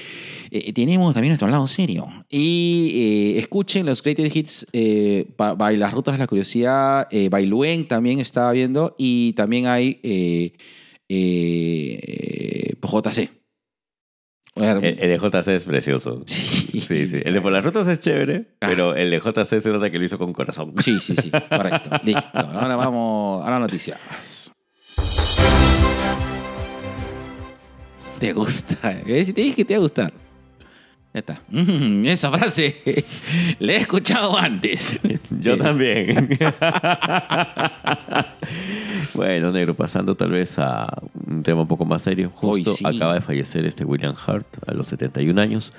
tenemos 0.74 1.14
también 1.14 1.30
nuestro 1.32 1.48
lado 1.48 1.66
serio. 1.68 2.08
Y 2.30 3.34
escuchen 3.38 3.86
los 3.86 4.02
Greatest 4.04 4.36
Hits 4.36 4.66
by 5.38 5.78
Las 5.78 5.94
Rutas 5.94 6.16
de 6.16 6.20
la 6.20 6.28
Curiosidad. 6.28 7.08
By 7.30 7.46
Luen 7.46 7.88
también 7.88 8.20
estaba 8.20 8.52
viendo. 8.52 8.96
Y 8.98 9.34
también 9.34 9.68
hay 9.68 10.00
JC. 12.82 13.41
El, 14.56 14.84
el 14.84 14.98
de 14.98 15.18
JC 15.18 15.48
es 15.50 15.64
precioso. 15.66 16.24
Sí. 16.28 16.80
Sí, 16.82 17.06
sí. 17.08 17.22
El 17.24 17.34
de 17.34 17.42
por 17.42 17.52
las 17.52 17.64
rutas 17.64 17.88
es 17.88 18.00
chévere, 18.00 18.48
Ah. 18.62 18.68
pero 18.68 18.96
el 18.96 19.12
de 19.12 19.20
JC 19.20 19.60
se 19.62 19.70
nota 19.70 19.90
que 19.90 19.98
lo 20.00 20.06
hizo 20.06 20.18
con 20.18 20.32
corazón. 20.34 20.74
Sí, 20.84 21.00
sí, 21.00 21.16
sí, 21.22 21.30
correcto. 21.50 21.90
Listo. 22.04 22.22
Ahora 22.34 22.76
vamos 22.76 23.46
a 23.46 23.50
las 23.52 23.60
noticias. 23.60 24.52
¿Te 28.20 28.34
gusta? 28.34 28.76
¿Ves? 29.06 29.34
Te 29.34 29.42
dije 29.42 29.56
que 29.56 29.66
te 29.66 29.74
iba 29.74 29.80
a 29.80 29.82
gustar. 29.82 30.14
Ya 31.14 31.20
está. 31.20 31.42
Mm, 31.50 32.06
esa 32.06 32.32
frase 32.32 32.76
la 33.60 33.74
he 33.74 33.78
escuchado 33.78 34.38
antes. 34.38 34.98
Yo 35.42 35.54
Eh, 35.56 35.58
también. 35.58 36.40
bueno, 39.14 39.52
negro, 39.52 39.74
pasando 39.76 40.16
tal 40.16 40.32
vez 40.32 40.58
a 40.60 40.88
un 41.28 41.44
tema 41.44 41.62
un 41.62 41.68
poco 41.68 41.86
más 41.86 42.02
serio. 42.02 42.32
Hoy 42.42 42.64
Justo 42.64 42.78
sí. 42.78 42.96
acaba 42.98 43.14
de 43.16 43.22
fallecer 43.22 43.66
este 43.66 43.84
William 43.86 44.16
Hart 44.26 44.48
a 44.68 44.74
los 44.74 44.88
71 44.88 45.40
años. 45.42 45.74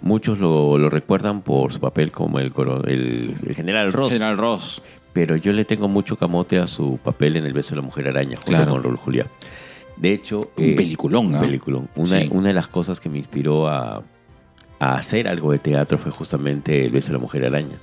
Muchos 0.00 0.38
lo, 0.40 0.78
lo 0.78 0.88
recuerdan 0.90 1.42
por 1.42 1.72
su 1.72 1.78
papel 1.80 2.10
como 2.10 2.40
el, 2.40 2.52
el, 2.88 3.34
el 3.46 3.54
general 3.54 3.92
Ross. 3.92 4.12
General 4.12 4.36
Ross. 4.36 4.82
Pero 5.12 5.36
yo 5.36 5.52
le 5.52 5.64
tengo 5.64 5.88
mucho 5.88 6.16
camote 6.16 6.58
a 6.58 6.66
su 6.66 6.98
papel 6.98 7.36
en 7.36 7.44
El 7.46 7.52
beso 7.52 7.70
de 7.70 7.76
la 7.76 7.82
mujer 7.82 8.08
araña, 8.08 8.36
junto 8.36 8.50
Claro. 8.50 8.72
con 8.72 8.82
Raúl 8.82 8.96
Juliá. 8.96 9.26
De 9.96 10.12
hecho, 10.12 10.50
Un 10.56 10.74
peliculón, 10.74 11.26
un 11.26 11.34
¿ah? 11.36 11.40
peliculón. 11.40 11.88
Una, 11.94 12.18
Sí. 12.20 12.28
una 12.32 12.48
de 12.48 12.54
las 12.54 12.66
cosas 12.66 12.98
que 12.98 13.08
me 13.10 13.18
inspiró 13.18 13.68
a, 13.68 14.02
a 14.82 14.96
hacer 14.96 15.28
algo 15.28 15.52
de 15.52 15.58
teatro 15.58 15.98
fue 15.98 16.10
justamente 16.10 16.84
El 16.86 16.92
beso 16.92 17.08
de 17.08 17.12
la 17.14 17.18
mujer 17.18 17.44
araña. 17.44 17.76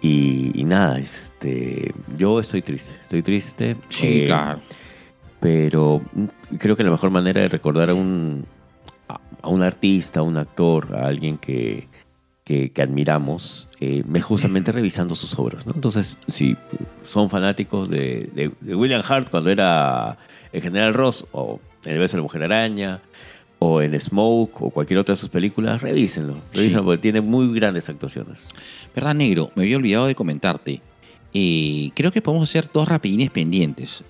Y, 0.00 0.52
y 0.54 0.64
nada, 0.64 0.98
este, 0.98 1.92
yo 2.16 2.38
estoy 2.40 2.62
triste, 2.62 2.94
estoy 3.00 3.22
triste. 3.22 3.76
Sí, 3.88 4.22
eh, 4.22 4.26
claro. 4.26 4.60
Pero 5.40 6.00
creo 6.58 6.76
que 6.76 6.84
la 6.84 6.90
mejor 6.90 7.10
manera 7.10 7.40
de 7.40 7.48
recordar 7.48 7.90
a 7.90 7.94
un, 7.94 8.44
a, 9.08 9.20
a 9.42 9.48
un 9.48 9.62
artista, 9.62 10.20
a 10.20 10.22
un 10.22 10.36
actor, 10.36 10.94
a 10.96 11.06
alguien 11.06 11.38
que, 11.38 11.88
que, 12.44 12.70
que 12.70 12.82
admiramos, 12.82 13.68
eh, 13.80 14.02
es 14.14 14.24
justamente 14.24 14.72
revisando 14.72 15.14
sus 15.14 15.38
obras. 15.38 15.66
¿no? 15.66 15.72
Entonces, 15.74 16.16
si 16.28 16.56
son 17.02 17.28
fanáticos 17.30 17.88
de, 17.88 18.30
de- 18.34 18.52
de 18.60 18.74
William 18.74 19.02
Hart 19.06 19.30
cuando 19.30 19.50
era 19.50 20.16
el 20.52 20.62
general 20.62 20.94
Ross, 20.94 21.26
o 21.32 21.60
El 21.84 21.98
beso 21.98 22.16
de 22.16 22.18
la 22.18 22.22
mujer 22.22 22.42
araña, 22.44 23.00
o 23.58 23.80
en 23.82 23.98
Smoke, 23.98 24.60
o 24.62 24.70
cualquier 24.70 24.98
otra 24.98 25.14
de 25.14 25.20
sus 25.20 25.28
películas, 25.30 25.80
revísenlo. 25.82 26.36
Revísenlo 26.52 26.84
porque 26.84 27.02
tiene 27.02 27.20
muy 27.20 27.52
grandes 27.54 27.88
actuaciones. 27.88 28.48
¿Verdad, 28.94 29.14
negro? 29.14 29.50
Me 29.54 29.62
había 29.62 29.76
olvidado 29.76 30.06
de 30.06 30.14
comentarte. 30.14 30.80
Eh, 31.32 31.90
creo 31.94 32.12
que 32.12 32.22
podemos 32.22 32.48
hacer 32.48 32.68
dos 32.72 32.88
rapidines 32.88 33.30
pendientes. 33.30 34.02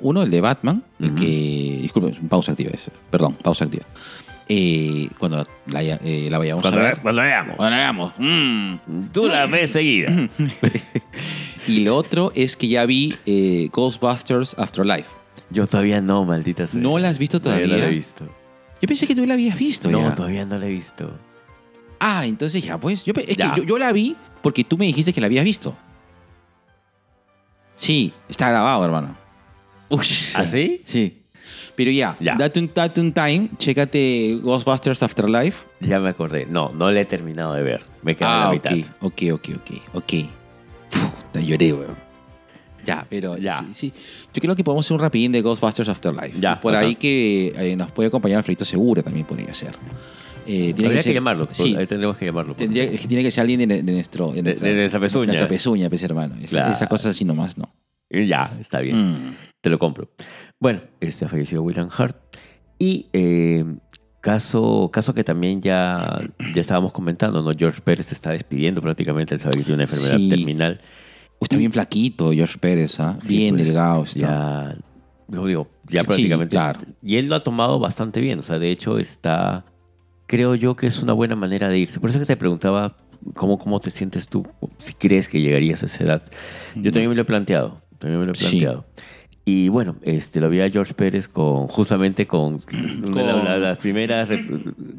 Uno, 0.00 0.22
el 0.22 0.30
de 0.30 0.40
Batman, 0.40 0.82
el 1.00 1.06
Ujú. 1.12 1.16
que. 1.16 1.78
Disculpe, 1.82 2.18
pausa 2.28 2.52
activa 2.52 2.70
eso. 2.74 2.90
Perdón, 3.10 3.34
pausa 3.42 3.64
activa. 3.64 3.84
Eh, 4.48 5.08
cuando 5.18 5.46
la, 5.66 5.82
eh, 5.82 6.28
la 6.30 6.38
vayamos 6.38 6.64
a 6.64 6.70
ver. 6.70 6.98
cuando 7.00 7.22
veamos. 7.22 7.56
Cuando 7.56 7.70
la 7.76 7.82
veamos. 7.82 8.12
mm. 8.18 8.74
Tú 9.12 9.26
la 9.26 9.46
ves 9.46 9.70
seguida. 9.70 10.10
Y 11.68 11.80
lo 11.84 11.94
otro 11.96 12.32
es 12.34 12.56
que 12.56 12.66
ya 12.66 12.84
vi 12.86 13.14
eh, 13.24 13.68
Ghostbusters 13.72 14.56
Afterlife. 14.58 15.08
Yo 15.50 15.64
todavía 15.66 16.00
no, 16.00 16.24
maldita 16.24 16.66
sea. 16.66 16.80
¿No 16.80 16.98
la 16.98 17.08
has 17.08 17.18
visto 17.18 17.40
todavía? 17.40 17.68
no 17.68 17.76
la 17.76 17.86
he 17.86 17.90
visto. 17.90 18.24
Yo 18.82 18.86
pensé 18.88 19.06
que 19.06 19.14
tú 19.14 19.24
la 19.24 19.34
habías 19.34 19.56
visto 19.56 19.90
No, 19.90 20.00
ya. 20.08 20.14
todavía 20.14 20.44
no 20.44 20.58
la 20.58 20.66
he 20.66 20.70
visto. 20.70 21.10
Ah, 22.00 22.26
entonces 22.26 22.62
ya, 22.62 22.78
pues. 22.78 23.04
Yo, 23.04 23.12
es 23.16 23.36
Ya. 23.36 23.54
que 23.54 23.60
yo, 23.60 23.66
yo 23.66 23.78
la 23.78 23.92
vi 23.92 24.16
porque 24.42 24.64
tú 24.64 24.76
me 24.76 24.84
dijiste 24.86 25.12
que 25.12 25.20
la 25.20 25.26
habías 25.28 25.44
visto. 25.44 25.76
Sí, 27.76 28.12
está 28.28 28.48
grabado, 28.50 28.84
hermano. 28.84 29.16
Uy. 29.88 30.06
¿Ah, 30.34 30.44
sí? 30.46 30.82
Pero 31.74 31.90
ya, 31.90 32.16
Ya. 32.20 32.34
Date, 32.36 32.60
un, 32.60 32.70
date 32.74 33.00
un 33.00 33.12
time, 33.12 33.48
chécate 33.56 34.38
Ghostbusters 34.42 35.02
Afterlife. 35.02 35.66
Ya 35.80 35.98
me 36.00 36.10
acordé. 36.10 36.46
No, 36.46 36.70
no 36.74 36.90
la 36.90 37.00
he 37.00 37.04
terminado 37.04 37.54
de 37.54 37.62
ver. 37.62 37.84
Me 38.02 38.14
quedé 38.14 38.28
a 38.28 38.36
la 38.38 38.48
Ah, 38.48 38.52
mitad. 38.52 38.72
ok, 39.00 39.22
ok, 39.32 39.32
ok, 39.34 39.48
ok, 39.56 39.70
ok. 39.94 40.12
Puta, 40.90 41.40
lloré, 41.40 41.72
weón. 41.72 42.01
Ya, 42.84 43.06
pero 43.08 43.36
Ya. 43.36 43.60
Sí, 43.60 43.66
sí. 43.74 43.92
Yo 44.34 44.40
creo 44.40 44.56
que 44.56 44.64
podemos 44.64 44.86
hacer 44.86 44.94
un 44.94 45.00
rapidín 45.00 45.32
de 45.32 45.40
Ghostbusters 45.42 45.88
Afterlife. 45.88 46.40
Ya, 46.40 46.60
Por 46.60 46.74
ajá. 46.74 46.84
ahí 46.84 46.94
que 46.96 47.52
eh, 47.56 47.76
nos 47.76 47.90
puede 47.92 48.08
acompañar 48.08 48.38
Alfredito 48.38 48.64
Segura 48.64 49.02
también 49.02 49.24
podría 49.26 49.52
ser. 49.54 49.74
Eh, 50.46 50.70
Habría 50.74 50.90
que, 50.96 51.02
ser- 51.02 51.14
llamarlo. 51.14 51.48
Sí, 51.52 51.76
Ahí 51.76 51.86
tendremos 51.86 52.16
que 52.16 52.26
llamarlo. 52.26 52.54
tendría, 52.54 52.84
es 52.84 53.00
que 53.00 53.06
tiene 53.06 53.22
que 53.22 53.30
ser 53.30 53.42
alguien 53.42 53.68
de, 53.68 53.82
de 53.82 53.92
nuestro... 53.92 54.32
De 54.32 54.42
nuestra, 54.42 54.66
de 54.68 54.74
nuestra 54.74 54.98
pezuña. 55.00 55.26
Nuestra 55.26 55.48
pezuña, 55.48 55.88
pues, 55.88 56.02
hermano. 56.02 56.34
Esa, 56.36 56.48
Claro. 56.48 56.72
esa 56.72 56.86
cosa 56.88 57.10
así 57.10 57.24
nomás, 57.24 57.56
no. 57.56 57.72
Ya, 58.10 58.56
está 58.60 58.80
bien. 58.80 58.96
Mm. 59.30 59.36
Te 59.60 59.70
lo 59.70 59.78
compro. 59.78 60.10
Bueno, 60.58 60.80
este 61.00 61.24
ha 61.24 61.28
fallecido 61.28 61.62
William 61.62 61.88
Hart. 61.96 62.16
Y 62.78 63.06
eh, 63.12 63.64
caso, 64.20 64.90
caso 64.92 65.14
que 65.14 65.22
también 65.24 65.62
ya, 65.62 66.20
ya 66.54 66.60
estábamos 66.60 66.92
comentando, 66.92 67.40
¿no? 67.42 67.52
George 67.56 67.80
Pérez 67.80 68.06
se 68.06 68.14
está 68.14 68.32
despidiendo 68.32 68.80
prácticamente. 68.82 69.34
Él 69.34 69.40
sabe 69.40 69.56
que 69.58 69.62
tiene 69.62 69.74
una 69.74 69.84
enfermedad 69.84 70.16
Sí. 70.16 70.28
terminal. 70.28 70.80
Está 71.42 71.56
bien 71.56 71.72
flaquito, 71.72 72.32
George 72.32 72.58
Pérez, 72.58 72.98
¿ah? 73.00 73.16
Sí, 73.20 73.36
Bien 73.36 73.54
pues, 73.56 73.66
delgado 73.66 74.04
está. 74.04 74.18
Ya, 74.18 74.76
lo 75.28 75.46
digo, 75.46 75.68
ya 75.86 76.00
Sí, 76.00 76.06
prácticamente. 76.06 76.50
claro. 76.56 76.80
Y 77.02 77.16
él 77.16 77.28
lo 77.28 77.36
ha 77.36 77.42
tomado 77.44 77.78
bastante 77.78 78.20
bien. 78.20 78.38
O 78.38 78.42
sea, 78.42 78.58
de 78.58 78.70
hecho, 78.70 78.98
está. 78.98 79.64
Creo 80.26 80.54
yo 80.54 80.76
que 80.76 80.86
es 80.86 81.02
una 81.02 81.12
buena 81.12 81.36
manera 81.36 81.68
de 81.68 81.78
irse. 81.78 82.00
Por 82.00 82.10
eso 82.10 82.18
que 82.18 82.24
te 82.26 82.36
preguntaba 82.36 82.96
cómo, 83.34 83.58
cómo 83.58 83.80
te 83.80 83.90
sientes 83.90 84.28
tú, 84.28 84.46
si 84.78 84.94
crees 84.94 85.28
que 85.28 85.40
llegarías 85.40 85.82
a 85.82 85.86
esa 85.86 86.04
edad. 86.04 86.22
Yo 86.74 86.90
también 86.92 87.10
me 87.10 87.16
lo 87.16 87.22
he 87.22 87.24
planteado. 87.26 87.82
También 87.98 88.20
me 88.20 88.26
lo 88.26 88.32
he 88.32 88.34
Sí. 88.36 88.66
Y 89.44 89.68
bueno, 89.70 89.96
este, 90.02 90.38
lo 90.40 90.48
vi 90.48 90.60
a 90.60 90.70
George 90.70 90.94
Pérez 90.94 91.26
con 91.26 91.66
justamente 91.66 92.28
con, 92.28 92.60
una 93.08 93.20
de 93.22 93.26
la- 93.26 93.42
la- 93.42 93.58
las 93.58 93.78
primeras 93.78 94.28
re- 94.28 94.44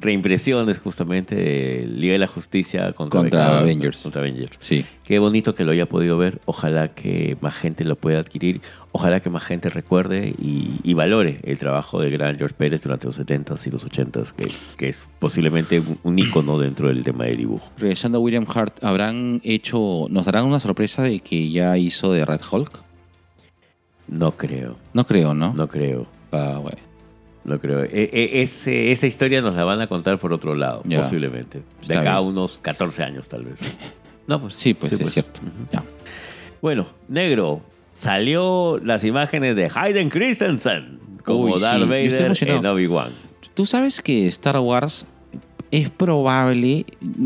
reimpresiones 0.01 0.79
justamente 0.79 1.33
de 1.35 1.87
Liga 1.87 2.11
de 2.13 2.19
la 2.19 2.27
Justicia 2.27 2.91
contra, 2.91 3.21
Contra 3.21 3.47
Beckham- 3.47 3.59
Avengers. 3.61 4.01
Contra 4.01 4.21
Avengers. 4.21 4.57
Sí. 4.59 4.85
Qué 5.05 5.19
bonito 5.19 5.55
que 5.55 5.63
lo 5.63 5.71
haya 5.71 5.87
podido 5.87 6.17
ver. 6.17 6.41
Ojalá 6.45 6.89
que 6.89 7.37
más 7.39 7.55
gente 7.55 7.85
lo 7.85 7.95
pueda 7.95 8.19
adquirir. 8.19 8.59
Ojalá 8.91 9.21
que 9.21 9.29
más 9.29 9.43
gente 9.43 9.69
recuerde 9.69 10.35
y, 10.37 10.71
y 10.83 10.93
valore 10.93 11.39
el 11.43 11.57
trabajo 11.57 12.01
del 12.01 12.11
gran 12.11 12.37
George 12.37 12.53
Pérez 12.57 12.83
durante 12.83 13.07
los 13.07 13.17
70s 13.19 13.65
y 13.65 13.71
los 13.71 13.87
80s, 13.87 14.33
que, 14.33 14.51
que 14.77 14.89
es 14.89 15.07
posiblemente 15.19 15.81
un, 16.03 16.19
ícono 16.19 16.59
dentro 16.59 16.89
del 16.89 17.01
tema 17.03 17.23
del 17.23 17.37
dibujo. 17.37 17.71
Regresando 17.77 18.17
a 18.17 18.21
William 18.21 18.45
Hart, 18.53 18.83
¿habrán 18.83 19.39
hecho, 19.43 20.07
nos 20.09 20.25
darán 20.25 20.45
una 20.45 20.59
sorpresa 20.59 21.01
de 21.01 21.21
que 21.21 21.49
ya 21.49 21.77
hizo 21.77 22.11
de 22.11 22.25
Red 22.25 22.41
Hulk? 22.51 22.83
No 24.07 24.31
creo, 24.33 24.75
No 24.93 25.05
creo, 25.05 25.33
¿no? 25.33 25.53
no 25.53 25.67
creo, 25.67 26.05
Ah, 26.31 26.59
bueno. 26.61 26.77
no 27.45 27.59
creo. 27.59 27.83
E- 27.83 28.09
e- 28.13 28.41
ese- 28.41 28.91
esa 28.91 29.07
historia 29.07 29.41
nos 29.41 29.55
la 29.55 29.63
van 29.63 29.81
a 29.81 29.87
contar 29.87 30.17
por 30.19 30.33
otro 30.33 30.55
lado, 30.55 30.81
Ya. 30.85 30.99
posiblemente. 30.99 31.61
De 31.87 31.95
acá 31.97 32.13
a 32.15 32.21
unos 32.21 32.57
14 32.57 33.03
años 33.03 33.27
tal 33.29 33.43
vez. 33.45 33.59
No, 34.25 34.39
pues 34.39 34.53
Sí, 34.53 34.73
pues 34.73 34.89
Sí, 34.91 34.95
es 34.95 35.01
pues. 35.01 35.13
cierto. 35.13 35.41
Ya. 35.73 35.83
Bueno, 36.61 36.87
negro, 37.09 37.61
salió 37.91 38.79
las 38.81 39.03
imágenes 39.03 39.57
de 39.57 39.69
Hayden 39.75 40.09
Christensen 40.09 40.97
como 41.25 41.53
Uy, 41.53 41.59
Darth 41.59 41.81
Vader 41.89 42.37
en 42.41 42.65
Obi-Wan. 42.65 43.11
Tú 43.53 43.65
sabes 43.65 44.01
que 44.01 44.25
Star 44.27 44.57
Wars 44.59 45.05
es 45.71 45.89
probable. 45.89 46.85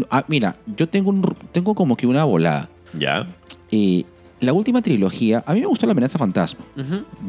Ah, 0.09 0.25
mira, 0.27 0.55
yo 0.75 0.89
tengo, 0.89 1.11
un, 1.11 1.21
tengo 1.51 1.75
como 1.75 1.95
que 1.95 2.07
una 2.07 2.23
volada. 2.23 2.67
¿Ya? 2.97 3.27
Eh, 3.71 4.03
la 4.39 4.53
última 4.53 4.81
trilogía, 4.81 5.43
a 5.45 5.53
mí 5.53 5.61
me 5.61 5.65
gustó 5.67 5.85
La 5.87 5.93
amenaza 5.93 6.17
fantasma. 6.19 6.63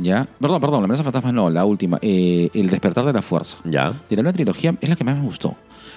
¿Ya? 0.02 0.28
Perdón, 0.40 0.60
perdón, 0.60 0.80
La 0.80 0.84
amenaza 0.84 1.04
fantasma 1.04 1.32
no, 1.32 1.48
la 1.50 1.64
última. 1.64 1.98
eh, 2.02 2.50
el 2.54 2.68
despertar 2.70 3.04
de 3.04 3.12
la 3.12 3.22
fuerza. 3.22 3.58
¿Ya? 3.64 3.92
De 4.08 4.16
la 4.16 4.22
nueva 4.22 4.34
trilogía 4.34 4.74
es 4.80 4.88
la 4.88 4.96
que 4.96 5.04
más 5.04 5.16
me 5.16 5.22
gustó. 5.22 5.56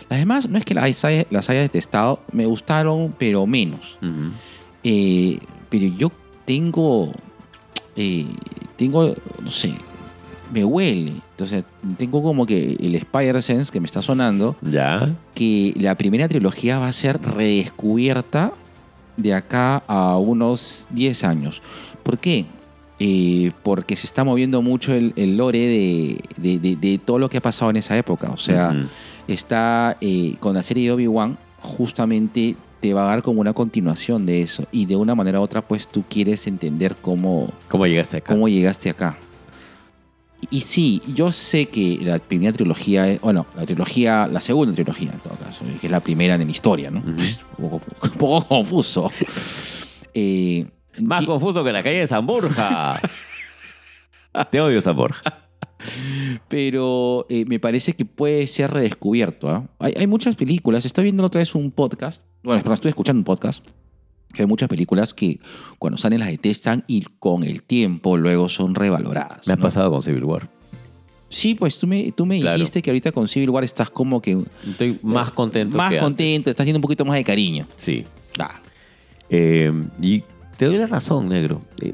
Las 0.10 0.20
demás 0.20 0.50
no 0.50 0.58
es 0.58 0.66
que 0.66 0.74
las 0.74 1.06
haya, 1.06 1.26
las 1.30 1.50
haya 1.50 1.62
detestado, 1.62 2.22
me 2.32 2.46
gustaron, 2.46 3.14
pero 3.18 3.46
menos. 3.48 3.98
Eh, 4.84 5.40
pero 5.70 5.86
yo 5.88 6.12
tengo. 6.46 7.12
eh, 7.96 8.26
tengo. 8.78 9.14
No 9.42 9.50
sé. 9.52 9.74
Me 10.54 10.66
huele. 10.66 11.14
Entonces, 11.32 11.64
tengo 11.98 12.22
como 12.22 12.46
que 12.46 12.74
el 12.80 12.96
Spider-Sense 12.96 13.72
que 13.72 13.80
me 13.80 13.86
está 13.86 14.02
sonando. 14.02 14.58
¿Ya? 14.62 15.16
Que 15.34 15.74
la 15.78 15.96
primera 15.96 16.28
trilogía 16.28 16.78
va 16.80 16.88
a 16.90 16.94
ser 16.94 17.22
redescubierta 17.22 18.52
de 19.22 19.34
acá 19.34 19.84
a 19.88 20.18
unos 20.18 20.88
10 20.92 21.24
años. 21.24 21.62
¿Por 22.04 22.18
qué? 22.18 22.46
Eh, 23.00 23.52
porque 23.64 23.96
se 23.96 24.06
está 24.06 24.24
moviendo 24.24 24.62
mucho 24.62 24.94
el, 24.94 25.14
el 25.16 25.36
lore 25.38 25.60
de, 25.60 26.22
de- 26.38 26.60
de- 26.60 26.76
de 26.76 26.98
todo 27.00 27.18
lo 27.20 27.30
que 27.30 27.38
ha 27.38 27.42
pasado 27.42 27.72
en 27.72 27.78
esa 27.78 27.98
época. 27.98 28.30
O 28.32 28.38
sea, 28.38 28.74
está 29.28 29.98
eh, 30.02 30.36
con 30.40 30.54
la 30.54 30.62
serie 30.64 30.86
de 30.86 30.92
Obi-Wan, 30.92 31.38
justamente 31.60 32.56
te 32.80 32.94
va 32.94 33.04
a 33.04 33.08
dar 33.08 33.22
como 33.24 33.42
una 33.42 33.54
continuación 33.54 34.26
de 34.26 34.42
eso. 34.42 34.66
Y 34.72 34.86
de 34.86 34.96
una 34.96 35.16
manera 35.16 35.40
u 35.40 35.44
otra, 35.44 35.62
pues 35.62 35.88
tú 35.88 36.04
quieres 36.10 36.46
entender 36.48 36.96
cómo, 37.02 37.52
¿Cómo 37.70 37.86
llegaste 37.88 38.18
acá? 38.18 38.34
cómo 38.34 38.48
llegaste 38.48 38.90
acá. 38.90 39.18
Y 40.50 40.62
sí, 40.62 41.02
yo 41.14 41.32
sé 41.32 41.68
que 41.68 42.00
la 42.02 42.20
primera 42.20 42.52
trilogía, 42.52 43.08
es- 43.08 43.22
bueno, 43.22 43.46
la 43.56 43.66
trilogía, 43.66 44.28
la 44.28 44.42
segunda 44.42 44.74
trilogía 44.74 45.12
en 45.14 45.20
todo 45.20 45.36
caso, 45.36 45.64
que 45.80 45.88
es 45.88 45.92
la 45.92 46.00
primera 46.00 46.36
en 46.36 46.44
la 46.46 46.52
historia, 46.52 46.90
¿no? 46.92 47.02
Un, 47.58 47.70
poco, 47.70 47.82
un 48.04 48.10
poco 48.12 48.48
confuso. 48.48 49.12
Eh, 50.14 50.66
Más 51.02 51.26
confuso 51.26 51.64
que 51.64 51.72
la 51.72 51.82
calle 51.82 52.00
de 52.00 52.08
San 52.08 52.26
Borja. 52.28 53.00
Te 54.50 54.60
odio, 54.60 54.82
San 54.82 54.94
Borja. 54.98 55.22
pero 56.50 57.26
eh, 57.30 57.46
me 57.46 57.60
parece 57.60 57.94
que 57.94 58.04
puede 58.06 58.46
ser 58.48 58.72
redescubierto. 58.72 59.50
¿ah? 59.50 59.70
Hay, 59.80 59.94
hay 59.98 60.08
muchas 60.08 60.36
películas, 60.36 60.86
estoy 60.86 61.06
viendo 61.06 61.24
otra 61.24 61.40
vez 61.40 61.56
un 61.56 61.72
podcast, 61.72 62.24
bueno, 62.44 62.62
perdón, 62.62 62.74
estoy 62.76 62.90
escuchando 62.90 63.20
un 63.20 63.24
podcast, 63.24 63.66
hay 64.40 64.46
muchas 64.46 64.70
películas 64.70 65.14
que 65.14 65.40
cuando 65.80 65.98
salen 65.98 66.20
las 66.20 66.30
detestan 66.30 66.84
y 66.88 67.02
con 67.20 67.44
el 67.44 67.64
tiempo 67.64 68.18
luego 68.18 68.50
son 68.50 68.76
revaloradas. 68.76 69.46
Me 69.48 69.54
ha 69.54 69.56
¿no? 69.58 69.62
pasado 69.62 69.92
con 69.92 70.02
Civil 70.02 70.24
War. 70.26 70.48
Sí, 71.30 71.56
pues 71.56 71.78
tú 71.80 71.88
me, 71.88 72.12
tú 72.12 72.26
me 72.26 72.40
Claro. 72.42 72.58
dijiste 72.58 72.82
que 72.82 72.90
ahorita 72.90 73.12
con 73.14 73.28
Civil 73.28 73.50
War 73.52 73.64
estás 73.64 73.90
como 73.90 74.22
que 74.22 74.38
Estoy 74.70 75.00
más 75.02 75.32
contento 75.32 75.78
más 75.78 75.90
que 75.90 75.96
antes. 75.96 76.04
contento, 76.06 76.50
estás 76.50 76.64
haciendo 76.66 76.80
un 76.80 76.82
poquito 76.82 77.06
más 77.06 77.16
de 77.16 77.24
cariño. 77.24 77.68
Sí. 77.78 78.04
Ah, 78.40 78.60
Eh, 79.30 79.72
y 80.02 80.24
te 80.58 80.66
doy 80.66 80.78
la 80.78 80.88
razón, 80.88 81.30
negro. 81.30 81.62
Eh, 81.82 81.94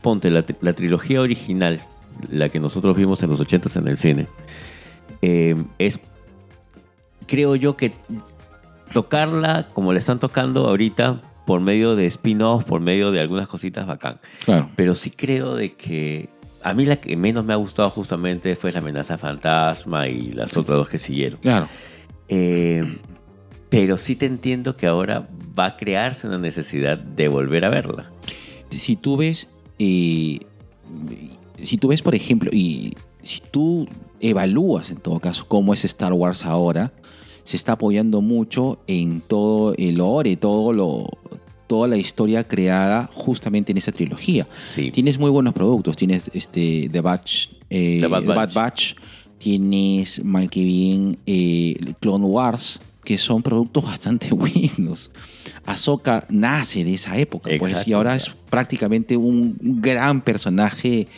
ponte 0.00 0.30
la, 0.30 0.44
la 0.60 0.72
trilogía 0.74 1.20
original, 1.20 1.80
la 2.30 2.48
que 2.48 2.60
nosotros 2.60 2.96
vimos 2.96 3.20
en 3.24 3.30
los 3.30 3.40
80 3.40 3.78
en 3.80 3.88
el 3.88 3.96
cine. 3.98 4.26
eh, 5.22 5.56
es, 5.78 5.98
creo 7.26 7.56
yo 7.56 7.76
que 7.76 7.92
tocarla 8.92 9.68
como 9.74 9.92
le 9.92 9.98
están 9.98 10.18
tocando 10.18 10.66
ahorita 10.68 11.20
por 11.48 11.62
medio 11.62 11.96
de 11.96 12.04
spin-offs, 12.04 12.66
por 12.66 12.82
medio 12.82 13.10
de 13.10 13.22
algunas 13.22 13.48
cositas 13.48 13.86
bacán. 13.86 14.20
claro. 14.44 14.68
Pero 14.76 14.94
sí 14.94 15.10
creo 15.10 15.54
de 15.54 15.72
que 15.72 16.28
a 16.62 16.74
mí 16.74 16.84
la 16.84 16.96
que 16.96 17.16
menos 17.16 17.42
me 17.42 17.54
ha 17.54 17.56
gustado 17.56 17.88
justamente 17.88 18.54
fue 18.54 18.70
la 18.70 18.80
amenaza 18.80 19.16
fantasma 19.16 20.08
y 20.08 20.32
las 20.32 20.54
otras 20.58 20.76
dos 20.76 20.90
que 20.90 20.98
siguieron. 20.98 21.40
Claro. 21.40 21.66
Eh, 22.28 22.98
pero 23.70 23.96
sí 23.96 24.14
te 24.14 24.26
entiendo 24.26 24.76
que 24.76 24.86
ahora 24.86 25.26
va 25.58 25.64
a 25.64 25.76
crearse 25.78 26.26
una 26.26 26.36
necesidad 26.36 26.98
de 26.98 27.28
volver 27.28 27.64
a 27.64 27.70
verla. 27.70 28.10
Si 28.70 28.96
tú 28.96 29.16
ves, 29.16 29.48
eh, 29.78 30.40
si 31.64 31.78
tú 31.78 31.88
ves, 31.88 32.02
por 32.02 32.14
ejemplo, 32.14 32.50
y 32.52 32.94
si 33.22 33.40
tú 33.40 33.88
evalúas 34.20 34.90
en 34.90 34.98
todo 34.98 35.18
caso 35.18 35.46
cómo 35.48 35.72
es 35.72 35.82
Star 35.86 36.12
Wars 36.12 36.44
ahora, 36.44 36.92
se 37.48 37.56
está 37.56 37.72
apoyando 37.72 38.20
mucho 38.20 38.78
en 38.86 39.22
todo 39.22 39.72
el 39.78 39.94
lore, 39.94 40.36
todo 40.36 40.74
lo, 40.74 41.08
toda 41.66 41.88
la 41.88 41.96
historia 41.96 42.46
creada 42.46 43.08
justamente 43.10 43.72
en 43.72 43.78
esa 43.78 43.90
trilogía. 43.90 44.46
Sí. 44.54 44.90
Tienes 44.90 45.18
muy 45.18 45.30
buenos 45.30 45.54
productos. 45.54 45.96
Tienes 45.96 46.30
este 46.34 46.90
The 46.92 47.00
Batch, 47.00 47.48
eh, 47.70 48.00
The 48.02 48.06
Bad 48.06 48.20
The 48.20 48.26
Bad 48.26 48.36
Batch. 48.36 48.54
Batch. 48.54 48.94
Tienes 49.38 50.22
mal 50.22 50.50
que 50.50 50.62
bien 50.62 51.16
eh, 51.24 51.94
Clone 52.00 52.26
Wars, 52.26 52.80
que 53.02 53.16
son 53.16 53.42
productos 53.42 53.82
bastante 53.82 54.28
buenos. 54.34 55.10
Ahsoka 55.64 56.26
nace 56.28 56.84
de 56.84 56.92
esa 56.92 57.16
época, 57.16 57.48
pues, 57.58 57.86
y 57.86 57.94
ahora 57.94 58.14
es 58.14 58.30
prácticamente 58.50 59.16
un 59.16 59.56
gran 59.58 60.20
personaje. 60.20 61.08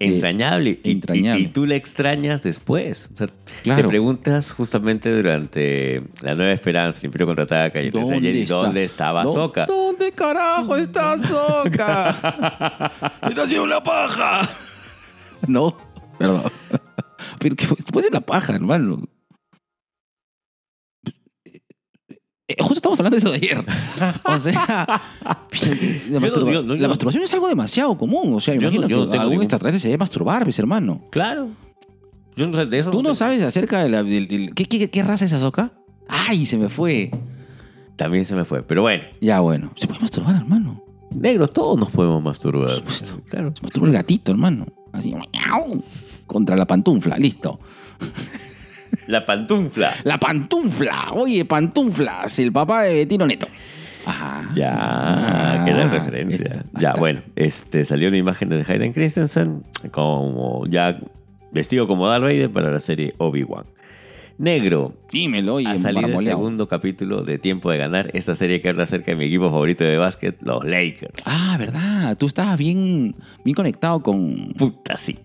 Eh, 0.00 0.06
Entrañable. 0.14 0.80
Y- 0.82 0.90
entrañable. 0.92 1.40
Y, 1.42 1.44
y 1.44 1.48
tú 1.48 1.66
la 1.66 1.76
extrañas 1.76 2.42
después. 2.42 3.10
O 3.14 3.18
sea, 3.18 3.28
Claro. 3.62 3.82
Te 3.82 3.88
preguntas 3.88 4.50
justamente 4.52 5.14
durante 5.14 6.02
La 6.22 6.34
Nueva 6.34 6.52
Esperanza, 6.52 7.00
el 7.00 7.06
Imperio 7.06 7.26
Contraataca 7.26 7.80
y 7.82 7.90
Jedi, 7.92 8.46
¿dónde 8.46 8.84
estaba 8.84 9.22
¿Dó- 9.24 9.30
Ahsoka? 9.30 9.66
¿Dónde 9.66 10.10
carajo 10.12 10.76
está 10.76 11.12
Ahsoka? 11.12 12.16
¡Se 13.22 13.28
está 13.28 13.42
haciendo 13.42 13.64
una 13.64 13.82
paja! 13.82 14.48
No, 15.46 15.76
perdón. 16.18 16.50
Pero 17.38 17.54
que 17.56 17.66
puede 17.92 18.04
ser 18.06 18.14
la 18.14 18.20
paja, 18.20 18.54
hermano. 18.54 19.06
Eh, 21.44 21.60
Justo 22.58 22.74
estamos 22.74 22.98
hablando 23.00 23.14
de 23.16 23.18
eso 23.18 23.30
de 23.30 23.36
ayer. 23.36 23.64
O 24.24 24.38
sea, 24.38 24.86
la, 24.88 25.40
no- 26.10 26.20
masturba- 26.20 26.52
yo 26.52 26.62
no- 26.62 26.74
la 26.74 26.80
yo- 26.82 26.88
masturbación 26.88 27.22
es 27.24 27.32
algo 27.34 27.48
demasiado 27.48 27.96
común. 27.96 28.34
O 28.34 28.40
sea, 28.40 28.54
Yo 28.54 28.62
no- 28.62 28.66
imagino 28.76 28.88
yo 28.88 29.06
no 29.06 29.12
que 29.12 29.18
algún 29.18 29.40
extraterrestre 29.42 29.80
se 29.80 29.88
debe 29.88 29.98
masturbar, 29.98 30.44
pues, 30.44 30.58
hermano. 30.58 31.02
Claro. 31.10 31.48
Yo 32.36 32.46
no 32.48 32.56
sé 32.56 32.66
de 32.66 32.78
eso. 32.78 32.90
¿Tú 32.90 33.02
no 33.02 33.14
sabes 33.14 33.42
acerca 33.42 33.82
de 33.82 33.88
la... 33.90 34.02
¿qué, 34.04 34.64
qué, 34.66 34.88
qué 34.90 35.02
raza 35.02 35.24
es 35.26 35.32
Ahsoka? 35.32 35.72
¡Ay, 36.08 36.46
se 36.46 36.56
me 36.56 36.68
fue! 36.68 37.10
También 37.96 38.24
se 38.24 38.34
me 38.34 38.44
fue. 38.44 38.62
Pero 38.62 38.82
bueno, 38.82 39.04
Ya, 39.20 39.40
bueno. 39.40 39.72
Se 39.76 39.86
puede 39.86 40.00
masturbar, 40.00 40.36
hermano. 40.36 40.82
negros, 41.10 41.50
todos 41.50 41.78
nos 41.78 41.90
podemos 41.90 42.22
masturbar. 42.22 42.66
Por 42.68 42.76
supuesto. 42.76 43.20
Claro. 43.28 43.52
Se 43.54 43.62
masturba 43.62 43.88
el 43.88 43.92
gatito, 43.94 44.30
hermano. 44.32 44.66
Así, 44.92 45.14
¡miau! 45.14 45.82
contra 46.26 46.56
la 46.56 46.66
pantufla, 46.66 47.16
listo. 47.18 47.60
La 49.10 49.26
pantufla. 49.26 49.92
La 50.04 50.18
pantufla, 50.18 51.12
oye, 51.14 51.44
pantuflas, 51.44 52.38
el 52.38 52.52
papá 52.52 52.82
de 52.84 52.94
Betino 52.94 53.26
Neto. 53.26 53.48
Ajá. 54.06 54.48
Ya, 54.54 54.74
Ah, 54.74 55.64
referencia. 55.66 56.36
está, 56.46 56.58
ahí 56.60 56.64
Ya, 56.82 56.88
está. 56.90 57.00
bueno, 57.00 57.20
este, 57.36 57.84
salió 57.84 58.08
una 58.08 58.16
imagen 58.16 58.48
de 58.48 58.64
Hayden 58.66 58.92
Christensen 58.92 59.64
como 59.90 60.64
ya 60.68 60.98
vestido 61.52 61.86
como 61.86 62.08
Darth 62.08 62.22
Vader 62.22 62.50
para 62.50 62.70
la 62.70 62.78
serie 62.80 63.12
Obi-Wan. 63.18 63.66
Negro, 64.38 64.94
Dímelo, 65.12 65.56
oye, 65.56 65.68
ha 65.68 65.76
salido 65.76 66.18
el 66.18 66.24
segundo 66.24 66.66
capítulo 66.66 67.22
de 67.24 67.36
Tiempo 67.38 67.70
de 67.70 67.76
Ganar, 67.76 68.10
esta 68.14 68.34
serie 68.34 68.62
que 68.62 68.70
habla 68.70 68.84
acerca 68.84 69.10
de 69.10 69.16
mi 69.16 69.24
equipo 69.24 69.50
favorito 69.50 69.84
de 69.84 69.98
básquet, 69.98 70.38
los 70.40 70.64
Lakers. 70.64 71.12
Ah, 71.26 71.56
verdad. 71.58 72.16
Tú 72.16 72.26
estabas 72.26 72.56
bien, 72.56 73.14
bien 73.44 73.54
conectado 73.54 74.02
con. 74.02 74.54
Puta, 74.56 74.96
sí. 74.96 75.18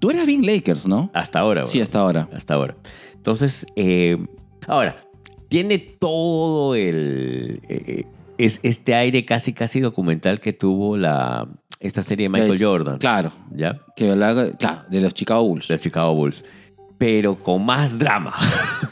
Tú 0.00 0.10
eras 0.10 0.26
bien 0.26 0.44
Lakers, 0.44 0.84
¿no? 0.88 1.10
Hasta 1.14 1.38
ahora. 1.38 1.64
Sí, 1.66 1.80
hasta 1.80 2.00
ahora. 2.00 2.28
Hasta 2.34 2.54
ahora. 2.54 2.74
Entonces, 3.26 3.66
eh, 3.74 4.16
ahora, 4.68 5.00
tiene 5.48 5.80
todo 5.80 6.76
el... 6.76 7.60
eh, 7.68 8.04
es 8.38 8.60
este 8.62 8.94
aire 8.94 9.24
casi 9.24 9.52
casi 9.52 9.80
documental 9.80 10.38
que 10.38 10.52
tuvo 10.52 10.96
la, 10.96 11.48
esta 11.80 12.04
serie 12.04 12.26
de 12.26 12.28
Michael 12.28 12.54
Eh, 12.62 12.64
Jordan. 12.64 12.98
Claro. 12.98 13.32
¿Ya? 13.50 13.80
Que 13.96 14.12
hablaba- 14.12 14.52
claro, 14.56 14.82
de 14.88 15.00
los 15.00 15.12
Chicago 15.12 15.42
Bulls. 15.42 15.66
De 15.66 15.74
los 15.74 15.80
Chicago 15.80 16.14
Bulls. 16.14 16.44
Pero 16.98 17.42
con 17.42 17.66
más 17.66 17.98
drama. 17.98 18.32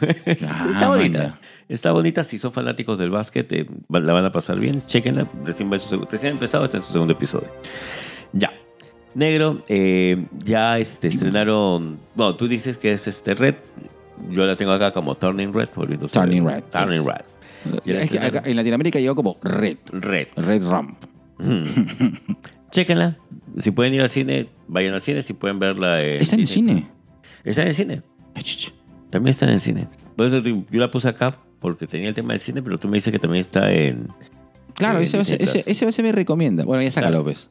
Ah, 0.03 0.69
está 0.73 0.89
bonita. 0.89 1.39
Está 1.69 1.93
bonita. 1.93 2.25
Si 2.25 2.39
son 2.41 2.53
fanáticos 2.53 2.99
del 2.99 3.11
básquet, 3.11 3.51
eh, 3.53 3.67
la 3.89 4.13
van 4.13 4.25
a 4.25 4.33
pasar 4.33 4.59
bien. 4.59 4.83
Chequenla. 4.89 5.29
Recién, 5.45 5.71
recién 5.71 6.33
ha 6.33 6.35
empezado, 6.35 6.65
está 6.65 6.79
en 6.79 6.83
su 6.83 6.93
segundo 6.93 7.13
episodio. 7.15 7.47
Ya. 8.33 8.53
Negro, 9.15 9.63
eh, 9.69 10.27
ya 10.45 10.77
este, 10.79 11.07
estrenaron. 11.07 12.01
Bueno, 12.17 12.35
tú 12.35 12.49
dices 12.49 12.77
que 12.79 12.93
es 12.93 13.07
este 13.07 13.35
Red. 13.35 13.55
Yo 14.31 14.47
la 14.47 14.57
tengo 14.57 14.73
acá 14.73 14.93
como 14.93 15.15
Turning 15.17 15.53
Red. 15.53 15.69
volviendo 15.75 16.07
a 16.07 16.09
ser- 16.09 16.23
Turning 16.23 16.45
Red, 16.47 16.65
Turning 16.71 17.03
yes. 17.03 17.07
Red. 17.07 17.25
Es 17.75 17.83
que 17.85 17.93
acá 17.99 18.05
estrenaron. 18.05 18.51
en 18.51 18.57
Latinoamérica 18.57 18.99
llegó 19.01 19.15
como 19.15 19.39
Red. 19.43 19.79
Red. 19.93 20.29
Red 20.37 20.67
Ramp. 20.67 20.99
Chequenla. 22.71 23.17
Si 23.59 23.71
pueden 23.71 23.95
ir 23.95 24.01
al 24.03 24.09
cine, 24.09 24.49
vayan 24.67 24.95
al 24.95 25.01
cine. 25.01 25.23
Si 25.23 25.33
pueden 25.33 25.59
verla 25.59 26.01
en. 26.03 26.21
¿Está 26.21 26.35
en 26.35 26.41
el 26.41 26.47
Disney. 26.47 26.75
cine? 26.77 26.89
Está 27.45 27.63
en 27.63 27.69
el 27.69 27.75
cine. 27.75 28.03
También 29.11 29.31
está 29.31 29.45
en 29.47 29.53
el 29.53 29.61
cine. 29.61 29.89
Por 30.17 30.27
eso 30.27 30.41
yo 30.41 30.81
la 30.81 30.91
puse 30.91 31.09
acá 31.09 31.37
porque 31.61 31.87
tenía 31.87 32.09
el 32.09 32.15
tema 32.15 32.33
del 32.33 32.41
cine, 32.41 32.63
pero 32.63 32.79
tú 32.79 32.89
me 32.89 32.97
dices 32.97 33.13
que 33.13 33.19
también 33.19 33.41
está 33.41 33.71
en. 33.73 34.09
Claro, 34.75 34.99
en 34.99 35.05
ese, 35.05 35.21
ese, 35.21 35.63
ese, 35.71 35.87
ese 35.89 36.03
me 36.03 36.11
recomienda. 36.11 36.65
Bueno, 36.65 36.83
ya 36.83 36.91
sácalo, 36.91 37.11
Claro. 37.19 37.25
pues. 37.25 37.49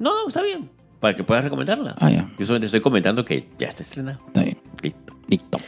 No, 0.00 0.10
no, 0.22 0.28
está 0.28 0.42
bien. 0.42 0.68
Para 0.98 1.14
que 1.14 1.22
puedas 1.22 1.44
recomendarla. 1.44 1.94
Ah, 1.98 2.10
ya. 2.10 2.28
Yo 2.38 2.44
solamente 2.44 2.66
estoy 2.66 2.80
comentando 2.80 3.24
que 3.24 3.48
ya 3.58 3.68
está 3.68 3.82
estrenada. 3.82 4.18
Está 4.26 4.42
bien. 4.42 4.58
Listo. 4.82 5.16
Listo. 5.28 5.58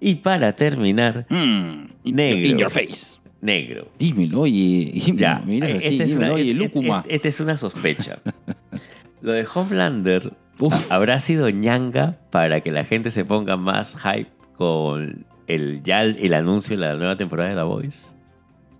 Y 0.00 0.16
para 0.16 0.54
terminar, 0.54 1.26
Mm, 1.28 1.88
Negro. 2.04 2.46
In 2.48 2.58
your 2.58 2.70
face. 2.70 3.18
negro. 3.42 3.88
Dímelo, 3.98 4.40
oye. 4.42 4.90
Dímelo, 4.94 5.18
Ya. 5.18 5.42
Mira 5.46 5.66
así, 5.66 5.86
es 6.00 6.08
dímelo, 6.10 6.16
una- 6.26 6.32
oye, 6.34 6.54
lúcuma. 6.54 7.04
et- 7.06 7.14
Esta 7.16 7.28
es 7.28 7.40
una 7.40 7.56
sospecha. 7.56 8.18
Lo 9.22 9.32
de 9.32 9.46
Homelander 9.54 10.32
Uf. 10.58 10.90
habrá 10.90 11.20
sido 11.20 11.48
ñanga 11.50 12.18
para 12.30 12.60
que 12.62 12.72
la 12.72 12.84
gente 12.84 13.10
se 13.10 13.24
ponga 13.24 13.56
más 13.58 13.96
hype 14.00 14.30
con 14.56 15.26
el 15.46 15.82
ya 15.82 16.02
el, 16.02 16.16
el 16.20 16.32
anuncio 16.34 16.76
de 16.76 16.82
la 16.86 16.94
nueva 16.94 17.16
temporada 17.16 17.50
de 17.50 17.56
The 17.56 17.62
Voice. 17.62 18.08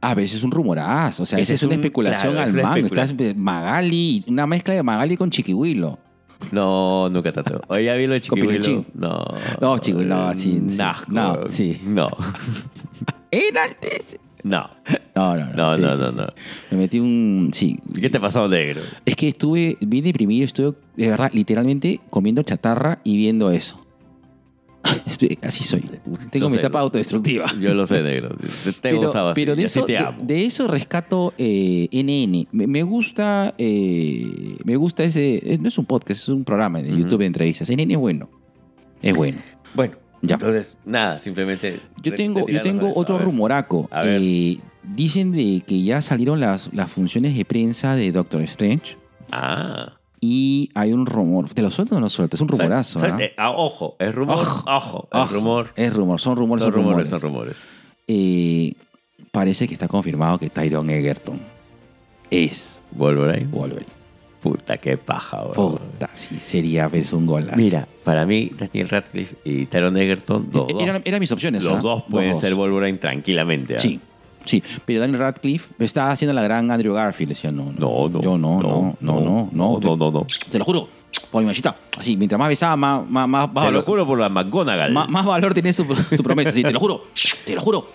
A 0.03 0.15
veces 0.15 0.39
es 0.39 0.43
un 0.45 0.51
rumorazo. 0.51 1.25
O 1.25 1.27
sea, 1.27 1.39
esa 1.39 1.53
es 1.53 1.61
es 1.61 1.67
una 1.67 1.75
un- 1.75 1.81
especulación 1.81 2.33
claro, 2.33 2.45
es 2.49 2.55
al 2.55 2.61
una 2.61 2.63
mango. 2.71 2.77
especulación. 2.87 3.21
Estás 3.21 3.37
Magali, 3.37 4.25
una 4.29 4.47
mezcla 4.47 4.73
de 4.75 4.83
Magali 4.83 5.17
con 5.19 5.31
Chiquihuilo. 5.31 5.99
No, 6.53 7.09
nunca 7.11 7.33
tanto. 7.33 7.61
Oye, 7.69 7.85
¿ya 7.85 7.95
vi 7.95 8.07
lo 8.07 8.15
de 8.15 8.21
Chiquihuilo? 8.21 8.85
No. 8.95 9.25
No, 9.61 9.79
Chiquihuilo, 9.79 10.35
sí. 10.35 10.61
No, 11.09 11.49
sí. 11.49 11.81
No. 11.87 12.09
Era 13.31 13.67
ese. 13.81 14.19
No. 14.43 14.71
No, 15.15 15.37
no, 15.37 15.47
no. 15.47 15.53
No, 15.55 15.77
sí, 15.77 15.83
no, 15.83 15.95
sí, 15.95 16.01
no, 16.01 16.11
sí. 16.11 16.17
no. 16.17 16.27
Me 16.71 16.79
metí 16.79 16.99
un. 16.99 17.51
Sí. 17.53 17.79
¿Qué 18.01 18.11
te 18.11 18.19
pasó, 18.19 18.49
negro? 18.49 18.81
Es 19.05 19.17
que 19.17 19.29
estuve 19.29 19.77
bien 19.81 20.05
deprimido, 20.05 20.45
estuve, 20.45 20.75
de 20.97 21.09
verdad, 21.09 21.31
literalmente 21.33 22.01
comiendo 22.11 22.43
chatarra 22.43 23.01
y 23.05 23.17
viendo 23.17 23.51
eso. 23.51 23.85
Estoy, 25.07 25.39
así 25.43 25.63
soy. 25.63 25.83
Tengo 26.31 26.49
mi 26.49 26.57
etapa 26.57 26.81
autodestructiva. 26.81 27.53
Yo 27.61 27.75
lo 27.75 27.87
sé, 27.87 28.03
negro. 28.03 28.31
Te, 28.31 28.47
te 28.65 28.71
he 28.71 28.73
pero, 28.81 29.03
gozado 29.03 29.29
así, 29.31 29.41
pero 29.41 29.55
de, 29.57 29.65
eso, 29.65 29.85
te 29.85 29.99
amo. 29.99 30.23
de 30.23 30.47
eso 30.47 30.67
rescato 30.69 31.35
eh, 31.37 31.89
NN. 31.93 32.49
Me, 32.53 32.67
me 32.67 32.83
gusta, 32.83 33.55
eh, 33.59 34.57
me 34.65 34.77
gusta 34.77 35.05
ese. 35.05 35.37
eh, 35.43 35.59
No 35.61 35.69
es 35.69 35.77
un 35.79 35.85
podcast, 35.85 36.23
es 36.23 36.29
un 36.29 36.45
programa 36.45 36.81
de. 36.81 36.91
YouTube 36.97 37.19
de 37.21 37.27
entrevistas. 37.27 37.69
NN 37.71 37.91
es 37.91 37.99
bueno. 37.99 38.29
Es 39.03 39.15
bueno. 39.15 39.39
Bueno, 39.75 39.95
Ya. 40.23 40.35
entonces, 40.35 40.77
nada, 40.85 41.19
simplemente. 41.19 41.81
Yo 42.03 42.15
tengo, 42.15 42.47
yo 42.49 42.61
tengo 42.63 42.91
otro 42.95 43.17
A 43.17 43.19
rumoraco. 43.19 43.89
A 43.91 44.03
ver. 44.03 44.21
Eh, 44.23 44.59
dicen 44.83 45.33
de 45.33 45.63
que 45.67 45.83
ya 45.83 46.01
salieron 46.01 46.41
las, 46.41 46.71
las 46.73 46.91
funciones 46.91 47.37
de 47.37 47.45
prensa 47.45 47.97
de 47.97 48.13
Doctor 48.13 48.41
Strange. 48.43 48.97
Ah. 49.31 49.93
Y 50.21 50.71
hay 50.75 50.93
un 50.93 51.07
rumor. 51.07 51.49
¿Te 51.49 51.63
lo 51.63 51.71
suelto 51.71 51.95
o 51.95 51.99
no 51.99 52.03
lo 52.05 52.11
suelto? 52.11 52.37
Es 52.37 52.41
un 52.43 52.49
rumorazo. 52.49 52.99
O 52.99 53.03
sea, 53.03 53.15
¿ah? 53.15 53.23
eh, 53.23 53.33
ah, 53.39 53.51
ojo, 53.53 53.97
es 53.99 54.15
rumor. 54.15 54.37
Ojo. 54.37 54.65
Ojo, 54.71 55.09
es 55.11 55.19
Ojo. 55.19 55.35
rumor. 55.35 55.69
Es 55.77 55.93
rumor, 55.95 56.21
son 56.21 56.37
rumores, 56.37 56.63
Son 56.63 56.73
son 56.73 56.83
rumores, 56.83 57.09
rumores. 57.09 57.09
son 57.09 57.21
rumores. 57.21 57.67
Eh, 58.07 58.75
parece 59.31 59.67
que 59.67 59.73
está 59.73 59.89
confirmado 59.89 60.39
que 60.39 60.51
Tyron 60.51 60.91
Egerton 60.91 61.41
es 62.31 62.79
Wolverine. 62.93 63.47
Wolverine. 63.51 64.01
Puta, 64.43 64.79
qué 64.79 64.97
paja, 64.97 65.43
bro. 65.43 65.53
Puta, 65.53 66.09
sí, 66.15 66.41
sería 66.41 66.89
verse 66.89 67.15
un 67.15 67.27
golazo. 67.27 67.57
Mira, 67.57 67.87
para 68.05 68.25
mí, 68.25 68.51
Daniel 68.57 68.89
Radcliffe 68.89 69.37
y 69.45 69.67
Taron 69.67 69.99
Egerton, 69.99 70.49
los 70.53 70.69
dos, 70.69 70.83
eran, 70.83 71.03
eran 71.05 71.21
mis 71.21 71.31
opciones. 71.31 71.63
los 71.63 71.75
¿ah? 71.75 71.81
dos 71.83 72.03
pueden 72.11 72.35
ser. 72.35 72.55
Wolverine 72.55 72.97
tranquilamente. 72.99 73.79
Sí, 73.79 74.01
sí. 74.45 74.63
Pero 74.85 75.01
Daniel 75.01 75.19
Radcliffe 75.19 75.73
está 75.79 76.11
haciendo 76.11 76.33
la 76.35 76.43
gran 76.43 76.71
Andrew 76.71 76.95
Garfield. 76.95 77.31
Decía, 77.31 77.51
no, 77.53 77.73
No, 77.77 78.09
no. 78.09 78.21
Yo 78.21 78.39
no, 78.39 78.61
no, 78.61 78.61
no, 78.61 78.97
no. 79.01 79.21
No, 79.21 79.21
no, 79.21 79.49
no. 79.53 80.11
no. 80.11 80.27
Te 80.51 80.59
lo 80.59 80.65
juro. 80.65 80.89
Por 81.31 81.43
mi 81.43 81.47
machita. 81.47 81.77
Así, 81.97 82.17
mientras 82.17 82.39
más 82.39 82.49
besaba, 82.49 82.77
más, 82.77 83.09
más, 83.09 83.29
más, 83.29 83.53
más 83.53 83.65
Te 83.65 83.71
lo 83.71 83.79
valor, 83.79 83.85
juro 83.85 84.07
por 84.07 84.19
la 84.19 84.29
McGonagall. 84.29 84.93
más, 84.93 85.09
más 85.09 85.25
valor 85.25 85.55
tiene 85.55 85.73
su, 85.73 85.85
su 86.17 86.23
promesa. 86.23 86.51
Sí, 86.53 86.63
te 86.63 86.73
lo 86.73 86.81
juro. 86.81 87.05
Te 87.45 87.55
lo 87.55 87.61
juro. 87.61 87.89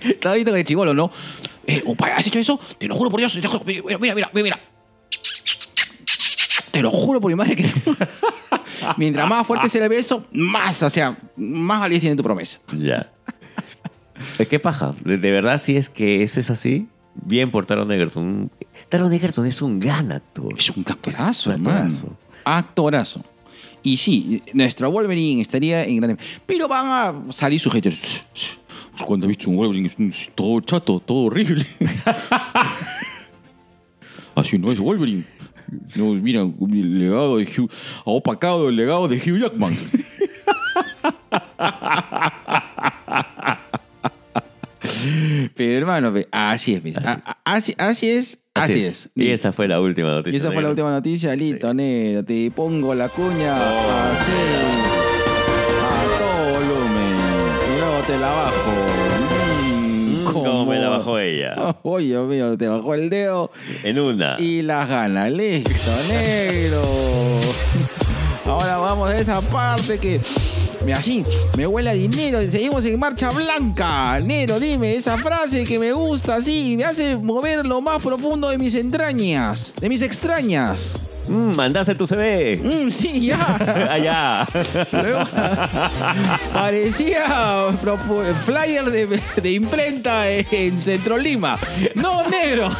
Estaba 0.00 0.34
visto 0.34 0.52
que 0.52 0.58
de 0.58 0.64
chivolo, 0.64 0.94
¿no? 0.94 1.10
Eh, 1.66 1.82
opa, 1.86 2.08
¿has 2.08 2.26
hecho 2.26 2.38
eso? 2.38 2.60
Te 2.78 2.86
lo 2.88 2.94
juro 2.94 3.10
por 3.10 3.20
Dios. 3.20 3.32
Te 3.32 3.40
lo 3.42 3.48
juro. 3.48 3.64
Mira, 3.64 3.98
mira, 3.98 4.14
mira, 4.14 4.30
mira. 4.32 4.60
Te 6.70 6.82
lo 6.82 6.90
juro 6.90 7.20
por 7.20 7.30
mi 7.30 7.34
madre 7.36 7.56
que... 7.56 7.64
Mientras 8.96 9.28
más 9.28 9.46
fuerte 9.46 9.68
sea 9.68 9.84
el 9.84 9.88
beso, 9.88 10.24
más, 10.32 10.82
o 10.82 10.90
sea, 10.90 11.18
más 11.36 11.80
validez 11.80 12.00
tiene 12.00 12.16
tu 12.16 12.22
promesa. 12.22 12.58
Ya. 12.78 13.12
Es 14.38 14.48
que 14.48 14.58
paja. 14.58 14.94
De, 15.04 15.18
de 15.18 15.30
verdad, 15.30 15.60
si 15.60 15.76
es 15.76 15.88
que 15.88 16.22
eso 16.22 16.40
es 16.40 16.50
así, 16.50 16.88
bien 17.14 17.50
por 17.50 17.66
Taron 17.66 17.90
Egerton. 17.92 18.50
Taron 18.88 19.12
Egerton 19.12 19.46
es 19.46 19.62
un 19.62 19.80
gran 19.80 20.12
actor. 20.12 20.54
Es 20.56 20.70
un 20.70 20.84
actorazo, 20.86 21.52
Es 21.52 21.58
un 21.58 21.68
actorazo. 21.68 22.16
Actorazo. 22.44 23.24
Y 23.82 23.96
sí, 23.96 24.42
nuestro 24.52 24.90
Wolverine 24.90 25.42
estaría 25.42 25.84
en 25.84 25.96
grande. 25.98 26.22
Pero 26.44 26.68
van 26.68 26.86
a 26.86 27.32
salir 27.32 27.60
sujetos. 27.60 28.26
Cuando 29.04 29.26
he 29.26 29.28
visto 29.28 29.50
un 29.50 29.56
Wolverine 29.56 29.90
todo 30.34 30.60
chato, 30.60 31.00
todo 31.00 31.26
horrible. 31.26 31.66
Así 34.34 34.58
no 34.58 34.72
es 34.72 34.78
Wolverine. 34.78 35.24
No, 35.96 36.12
mira, 36.14 36.40
el 36.42 36.98
legado 36.98 37.38
de 37.38 37.44
Hugh. 37.44 37.70
Ha 38.04 38.10
opacado 38.10 38.68
el 38.68 38.76
legado 38.76 39.08
de 39.08 39.16
Hugh 39.16 39.40
Jackman. 39.40 39.76
Pero 45.54 45.78
hermano, 45.78 46.12
ve, 46.12 46.28
así 46.30 46.74
es. 46.74 46.82
Así, 47.44 47.74
así 47.78 48.10
es. 48.10 48.38
Así, 48.54 48.80
es. 48.80 49.10
Y 49.14 49.28
esa 49.28 49.52
fue 49.52 49.68
la 49.68 49.80
última 49.80 50.08
noticia. 50.08 50.36
Y 50.36 50.40
esa 50.40 50.50
fue 50.52 50.62
la 50.62 50.70
última 50.70 50.90
noticia, 50.90 51.34
listo, 51.36 51.72
negro. 51.74 52.24
Te 52.24 52.50
pongo 52.50 52.94
la 52.94 53.08
cuña 53.08 53.54
Oh. 53.58 54.12
así. 54.12 54.95
Bajó 60.98 61.18
ella. 61.18 61.54
Oh, 61.82 61.98
Dios 61.98 62.26
mío, 62.28 62.56
te 62.56 62.68
bajó 62.68 62.94
el 62.94 63.08
dedo 63.10 63.50
En 63.84 63.98
una. 63.98 64.36
y 64.38 64.62
las 64.62 64.88
ganas. 64.88 65.30
Listo, 65.32 65.72
negro. 66.08 66.82
Ahora 68.46 68.76
vamos 68.78 69.08
a 69.10 69.16
esa 69.18 69.40
parte 69.40 69.98
que. 69.98 70.20
me- 70.84 70.92
Así, 70.92 71.24
me 71.56 71.66
huele 71.66 71.90
a 71.90 71.94
dinero. 71.94 72.38
Seguimos 72.50 72.84
en 72.84 72.98
marcha 72.98 73.28
blanca. 73.30 74.20
Negro, 74.20 74.60
dime 74.60 74.94
esa 74.94 75.16
frase 75.18 75.64
que 75.64 75.78
me 75.78 75.92
gusta 75.92 76.36
así. 76.36 76.76
Me 76.76 76.84
hace 76.84 77.16
mover 77.16 77.66
lo 77.66 77.80
más 77.80 78.02
profundo 78.02 78.48
de 78.50 78.58
mis 78.58 78.74
entrañas. 78.76 79.74
De 79.80 79.88
mis 79.88 80.00
extrañas. 80.02 80.94
Mm, 81.28 81.54
mandaste 81.56 81.94
tu 81.94 82.06
CV. 82.06 82.60
Mm, 82.62 82.90
sí, 82.90 83.26
ya. 83.26 83.88
Allá. 83.90 84.46
Luego, 84.92 85.24
parecía 86.52 87.68
flyer 88.44 88.84
de, 88.90 89.20
de 89.42 89.52
imprenta 89.52 90.28
en 90.28 90.80
Centro 90.80 91.18
Lima. 91.18 91.58
No, 91.94 92.28
negro. 92.28 92.68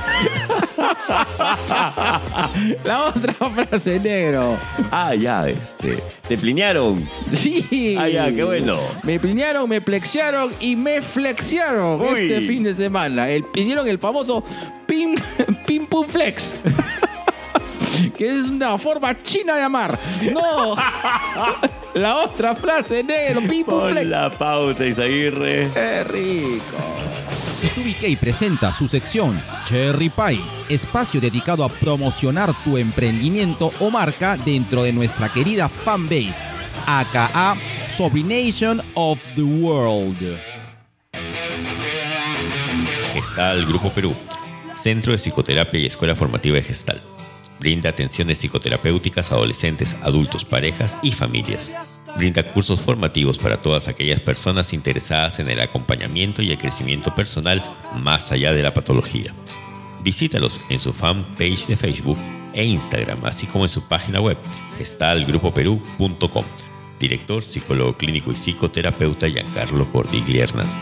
La 2.85 3.05
otra 3.05 3.33
frase, 3.33 4.01
negro. 4.01 4.57
Ah, 4.91 5.15
ya, 5.15 5.49
este. 5.49 6.03
Te 6.29 6.37
plinearon. 6.37 7.07
Sí. 7.33 7.97
Ah, 7.99 8.09
ya, 8.09 8.33
qué 8.33 8.45
bueno. 8.45 8.79
Me 9.03 9.19
plinearon, 9.19 9.69
me 9.69 9.81
plexiaron 9.81 10.53
y 10.61 10.77
me 10.77 11.03
flexiaron 11.03 12.01
Uy. 12.01 12.21
este 12.21 12.41
fin 12.43 12.63
de 12.65 12.75
semana. 12.75 13.29
El, 13.29 13.45
hicieron 13.55 13.89
el 13.89 13.99
famoso 13.99 14.45
pim, 14.87 15.15
pim 15.67 15.87
pum 15.87 16.07
flex. 16.07 16.55
que 18.17 18.27
es 18.27 18.45
una 18.47 18.77
forma 18.79 19.21
china 19.23 19.57
de 19.57 19.63
amar. 19.63 19.99
No. 20.33 20.75
La 21.95 22.17
otra 22.19 22.55
frase, 22.55 23.03
negro, 23.03 23.41
pim 23.49 23.65
Pon 23.65 23.91
flex. 23.91 24.07
la 24.07 24.31
pauta, 24.31 24.85
Isaguirre. 24.85 25.71
Qué 25.73 26.05
rico. 26.05 26.77
B2BK 27.63 28.19
presenta 28.19 28.71
su 28.71 28.87
sección 28.87 29.43
Cherry 29.65 30.11
Pie, 30.11 30.39
espacio 30.69 31.23
dedicado 31.23 31.65
a 31.65 31.71
promocionar 31.71 32.53
tu 32.65 32.77
emprendimiento 32.77 33.73
o 33.81 33.91
marca 33.91 34.37
dentro 34.37 34.83
de 34.83 34.93
nuestra 34.93 35.31
querida 35.31 35.71
fanbase, 35.71 36.45
aka 36.87 37.57
Sobrination 37.87 38.83
of 38.93 39.25
the 39.35 39.43
World. 39.43 40.39
Gestal 43.15 43.65
Grupo 43.65 43.91
Perú, 43.91 44.15
Centro 44.75 45.13
de 45.13 45.19
Psicoterapia 45.19 45.81
y 45.81 45.87
Escuela 45.87 46.15
Formativa 46.15 46.57
de 46.57 46.63
Gestal. 46.63 47.01
Brinda 47.61 47.91
atenciones 47.91 48.39
psicoterapéuticas 48.39 49.33
a 49.33 49.37
adolescentes, 49.37 49.97
adultos, 50.03 50.45
parejas 50.45 50.99
y 51.03 51.13
familias. 51.13 51.73
Brinda 52.17 52.43
cursos 52.53 52.81
formativos 52.81 53.39
para 53.39 53.61
todas 53.61 53.89
aquellas 53.89 54.21
personas 54.21 54.73
interesadas 54.73 55.39
en 55.39 55.49
el 55.49 55.61
acompañamiento 55.61 56.43
y 56.43 56.51
el 56.51 56.59
crecimiento 56.59 57.15
personal 57.15 57.63
más 58.03 58.33
allá 58.33 58.53
de 58.53 58.63
la 58.63 58.75
patología. 58.75 59.35
Visítalos 60.03 60.61
en 60.69 60.79
su 60.79 60.93
fanpage 60.93 61.67
de 61.67 61.77
Facebook 61.77 62.19
e 62.53 62.65
Instagram, 62.65 63.25
así 63.25 63.47
como 63.47 63.65
en 63.65 63.69
su 63.69 63.87
página 63.89 64.21
web 64.21 64.39
gestalgrupoperú.com. 64.79 66.45
Director, 66.99 67.43
psicólogo 67.43 67.93
clínico 67.95 68.33
y 68.33 68.37
psicoterapeuta 68.37 69.29
Giancarlo 69.29 69.91
Cordiglia 69.93 70.45
Hernández. 70.45 70.73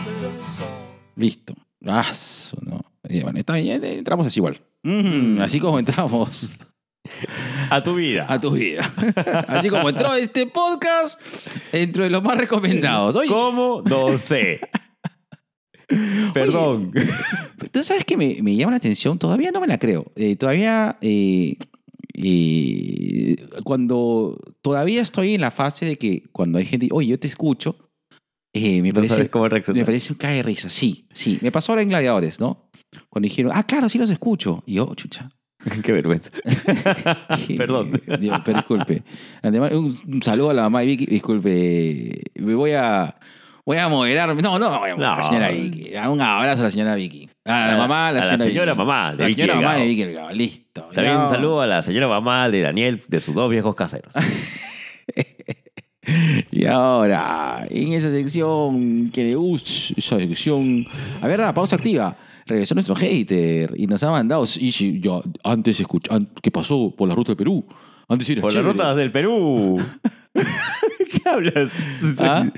Listo. 1.15 1.53
Ah, 1.85 2.11
no. 2.61 2.85
Bueno, 3.03 3.39
está 3.39 3.53
bien, 3.53 3.83
eh, 3.83 3.97
entramos 3.97 4.27
así 4.27 4.39
igual. 4.39 4.61
Así 5.41 5.59
como 5.59 5.79
entramos 5.79 6.49
A 7.69 7.83
tu 7.83 7.95
vida. 7.95 8.25
a 8.27 8.39
tu 8.39 8.51
vida. 8.51 8.91
Así 9.47 9.69
como 9.69 9.89
entró 9.89 10.13
este 10.13 10.45
podcast, 10.47 11.19
dentro 11.71 12.03
de 12.03 12.09
los 12.09 12.23
más 12.23 12.37
recomendados. 12.37 13.15
Oye, 13.15 13.29
¿Cómo? 13.29 13.81
No 13.85 14.17
sé. 14.17 14.61
Perdón. 16.33 16.91
¿Tú 17.71 17.83
sabes 17.83 18.05
que 18.05 18.17
me, 18.17 18.37
me 18.41 18.55
llama 18.55 18.71
la 18.71 18.77
atención? 18.77 19.19
Todavía 19.19 19.51
no 19.51 19.59
me 19.61 19.67
la 19.67 19.77
creo. 19.77 20.11
Eh, 20.15 20.35
todavía, 20.35 20.97
eh, 21.01 21.57
eh, 22.13 23.35
cuando 23.63 24.39
todavía 24.61 25.01
estoy 25.01 25.35
en 25.35 25.41
la 25.41 25.51
fase 25.51 25.85
de 25.85 25.97
que 25.97 26.23
cuando 26.31 26.57
hay 26.57 26.65
gente, 26.65 26.87
oye, 26.91 27.09
yo 27.09 27.19
te 27.19 27.27
escucho, 27.27 27.77
eh, 28.53 28.81
me, 28.81 28.89
No 28.89 28.95
parece, 28.95 29.13
sabes 29.15 29.29
cómo 29.29 29.49
reaccionar. 29.49 29.81
me 29.81 29.85
parece 29.85 30.13
un 30.13 30.17
cae 30.17 30.37
de 30.37 30.43
risa. 30.43 30.69
Sí, 30.69 31.07
sí. 31.13 31.37
Me 31.41 31.51
pasó 31.51 31.73
ahora 31.73 31.81
en 31.81 31.89
Gladiadores, 31.89 32.39
¿no? 32.39 32.69
Cuando 33.09 33.27
dijeron, 33.27 33.51
ah, 33.53 33.63
claro, 33.63 33.89
sí 33.89 33.97
los 33.97 34.09
escucho. 34.09 34.63
Y 34.65 34.75
yo, 34.75 34.93
chucha. 34.95 35.29
Qué 35.83 35.91
vergüenza. 35.91 36.31
¿qué? 37.47 37.55
Perdón. 37.57 38.01
Dios, 38.19 38.39
pero 38.45 38.57
disculpe. 38.57 39.03
Además, 39.41 39.71
un, 39.73 40.21
saludo 40.21 40.51
a 40.51 40.53
la 40.53 40.61
mamá 40.63 40.81
de 40.81 40.85
Vicky. 40.87 41.05
Disculpe, 41.05 42.21
me 42.35 42.55
voy 42.55 42.73
a... 42.73 43.15
Voy 43.65 43.77
a 43.77 43.89
moderar. 43.89 44.35
No, 44.35 44.59
no, 44.59 44.79
voy 44.79 44.91
a 44.91 44.95
moderar 44.95 45.13
a 45.13 45.17
la 45.17 45.21
No. 45.21 45.27
señora 45.27 45.49
Vicky. 45.49 45.91
Un 46.07 46.21
abrazo 46.21 46.61
a 46.61 46.65
la 46.65 46.71
señora 46.71 46.93
Vicky. 46.93 47.27
A 47.45 47.67
la 47.69 47.77
mamá, 47.77 48.09
a 48.09 48.11
la 48.11 48.21
a 48.21 48.25
la 48.25 48.37
señora, 48.37 48.49
señora 48.49 48.73
Vicky. 48.73 48.77
mamá 48.77 49.11
de 49.11 49.17
la 49.17 49.27
Vicky 49.27 49.41
señora 49.41 49.59
mamá 49.59 49.75
de 49.75 49.85
Vicky 49.87 50.03
Delgado. 50.03 50.31
Listo. 50.33 50.81
También 50.93 51.17
un 51.17 51.29
saludo 51.29 51.61
a 51.61 51.67
la 51.67 51.81
señora 51.81 52.07
mamá 52.07 52.49
de 52.49 52.61
Daniel, 52.61 53.01
de 53.07 53.19
sus 53.19 53.33
dos 53.33 53.49
viejos 53.49 53.73
caseros. 53.73 54.13
Y 56.51 56.65
ahora, 56.67 57.65
en 57.69 57.93
esa 57.93 58.11
sección 58.11 59.09
que 59.11 59.23
le 59.23 59.35
gusta, 59.35 59.93
esa 59.97 60.19
sección. 60.19 60.85
A 61.21 61.27
ver, 61.27 61.39
la 61.39 61.53
pausa 61.53 61.75
activa. 61.75 62.15
Regresó 62.45 62.75
nuestro 62.75 62.95
hater 62.95 63.73
y 63.75 63.87
nos 63.87 64.03
ha 64.03 64.11
mandado. 64.11 64.45
Y 64.57 64.99
yo 64.99 65.23
antes 65.43 65.79
escuché. 65.79 66.09
¿Qué 66.41 66.51
pasó 66.51 66.93
por 66.95 67.09
la 67.09 67.15
ruta 67.15 67.31
de 67.31 67.35
Perú? 67.35 67.65
Antes 68.07 68.29
era 68.29 68.41
Por 68.41 68.53
las 68.53 68.63
rutas 68.63 68.95
del 68.95 69.11
Perú. 69.11 69.81
¿Qué 70.33 71.29
hablas? 71.29 72.21
¿Ah? 72.21 72.51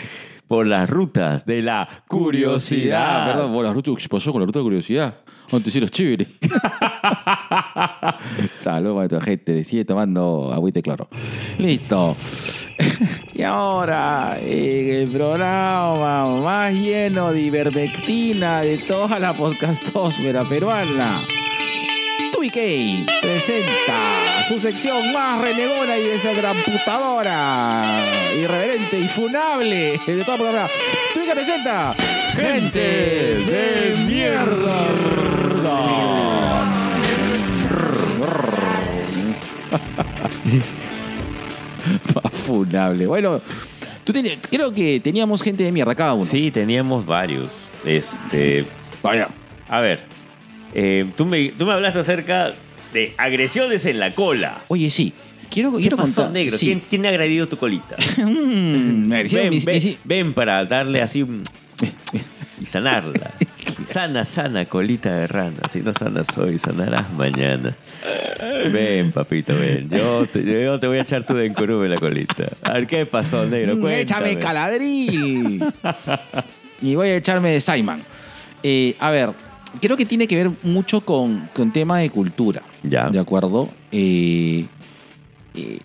Por 0.46 0.68
las 0.68 0.90
rutas 0.90 1.46
de 1.46 1.62
la 1.62 1.88
curiosidad. 2.08 3.24
Ah, 3.24 3.32
perdón, 3.32 3.54
por 3.54 3.66
la 3.66 3.72
ruta, 3.72 3.92
¿qué 3.98 4.10
pasó 4.10 4.32
con 4.32 4.42
la 4.42 4.46
ruta 4.46 4.60
de 4.60 4.64
curiosidad? 4.64 5.16
Antes 5.52 5.76
era 5.76 5.88
chévere. 5.88 6.28
Saludos 8.54 8.96
a 8.96 9.00
nuestra 9.00 9.22
gente, 9.22 9.64
sigue 9.64 9.86
tomando 9.86 10.52
agüita 10.54 10.80
de 10.80 10.84
cloro. 10.84 11.08
Listo. 11.58 12.16
y 13.34 13.44
ahora, 13.44 14.38
en 14.42 14.90
el 14.90 15.08
programa 15.10 16.26
más 16.42 16.74
lleno 16.74 17.32
de 17.32 17.42
ivermectina 17.42 18.62
de 18.62 18.78
toda 18.80 19.20
la 19.20 19.34
podcastósfera 19.34 20.44
peruana, 20.44 21.22
Tuikey 22.32 23.06
presenta 23.22 24.44
su 24.48 24.60
sección 24.60 25.12
más 25.12 25.42
renegona 25.42 25.98
y 25.98 26.04
desagramputadora, 26.04 28.06
irreverente 28.36 29.00
y 29.00 29.08
funable 29.08 30.00
de 30.06 30.24
toda 30.24 30.38
programa. 30.38 30.70
Tuikey 31.14 31.34
presenta 31.34 31.96
Gente 32.36 32.80
de 32.80 33.96
Mierda. 34.06 34.88
funable. 42.48 43.06
Bueno, 43.08 43.42
tú 44.04 44.14
tenías- 44.14 44.40
creo 44.50 44.74
que 44.74 45.00
teníamos 45.00 45.42
gente 45.42 45.64
de 45.64 45.72
mierda 45.72 45.94
cada 45.94 46.14
uno. 46.14 46.26
Sí, 46.26 46.50
teníamos 46.52 47.06
varios. 47.06 47.68
Este, 47.86 48.66
Vaya. 49.04 49.28
a 49.68 49.80
ver, 49.82 50.04
eh, 50.74 51.06
tú, 51.16 51.26
me, 51.26 51.50
tú 51.50 51.66
me 51.66 51.74
hablaste 51.74 52.00
acerca 52.00 52.54
de 52.94 53.14
agresiones 53.18 53.86
en 53.86 54.00
la 54.00 54.16
cola. 54.16 54.62
Oye, 54.70 54.90
sí. 54.90 55.14
Quiero, 55.50 55.72
¿Qué 55.74 55.82
quiero 55.82 55.96
pasó, 55.98 56.24
contar. 56.24 56.32
negro? 56.34 56.58
sí. 56.58 56.66
¿Quién, 56.66 56.82
quién 56.90 57.06
ha 57.06 57.10
agredido 57.10 57.48
tu 57.48 57.58
colita? 57.58 57.96
Mm, 58.18 59.08
me 59.08 59.24
ven, 59.24 59.50
mis- 59.50 59.64
ven, 59.66 59.76
mis- 59.84 59.98
ven 60.04 60.34
para 60.34 60.66
darle 60.66 61.02
así 61.02 61.22
un- 61.24 61.44
y 62.62 62.66
sanarla. 62.66 63.32
Sana, 63.92 64.26
sana, 64.26 64.66
colita 64.66 65.14
de 65.14 65.28
rana. 65.28 65.70
Si 65.70 65.80
no 65.82 65.94
sanas 65.94 66.36
hoy, 66.38 66.58
sanarás 66.58 67.12
mañana. 67.14 67.74
Ven, 68.72 69.12
papito, 69.12 69.56
ven. 69.56 69.88
Yo 69.90 70.26
te, 70.26 70.44
yo 70.44 70.80
te 70.80 70.88
voy 70.88 70.98
a 70.98 71.02
echar 71.02 71.24
tu 71.26 71.34
dencurume 71.36 71.86
en 71.86 71.92
la 71.92 71.98
colita. 71.98 72.48
A 72.64 72.74
ver, 72.74 72.88
¿qué 72.88 73.06
pasó, 73.06 73.46
negro? 73.46 73.76
Mm, 73.78 73.88
Échame 73.88 74.22
Cuéntame. 74.34 74.40
caladrín. 74.40 75.64
y 76.82 76.96
voy 76.96 77.10
a 77.10 77.16
echarme 77.16 77.52
de 77.52 77.62
Simon. 77.62 78.02
Eh, 78.64 78.96
a 79.00 79.10
ver, 79.12 79.30
creo 79.80 79.96
que 79.96 80.06
tiene 80.06 80.28
que 80.28 80.36
ver 80.36 80.52
mucho 80.64 81.02
con, 81.02 81.48
con 81.56 81.72
tema 81.72 82.00
de 82.00 82.10
cultura. 82.10 82.64
Ya. 82.84 83.10
¿De 83.10 83.20
acuerdo? 83.20 83.70
Eh, 83.92 84.66
eh, 85.56 85.80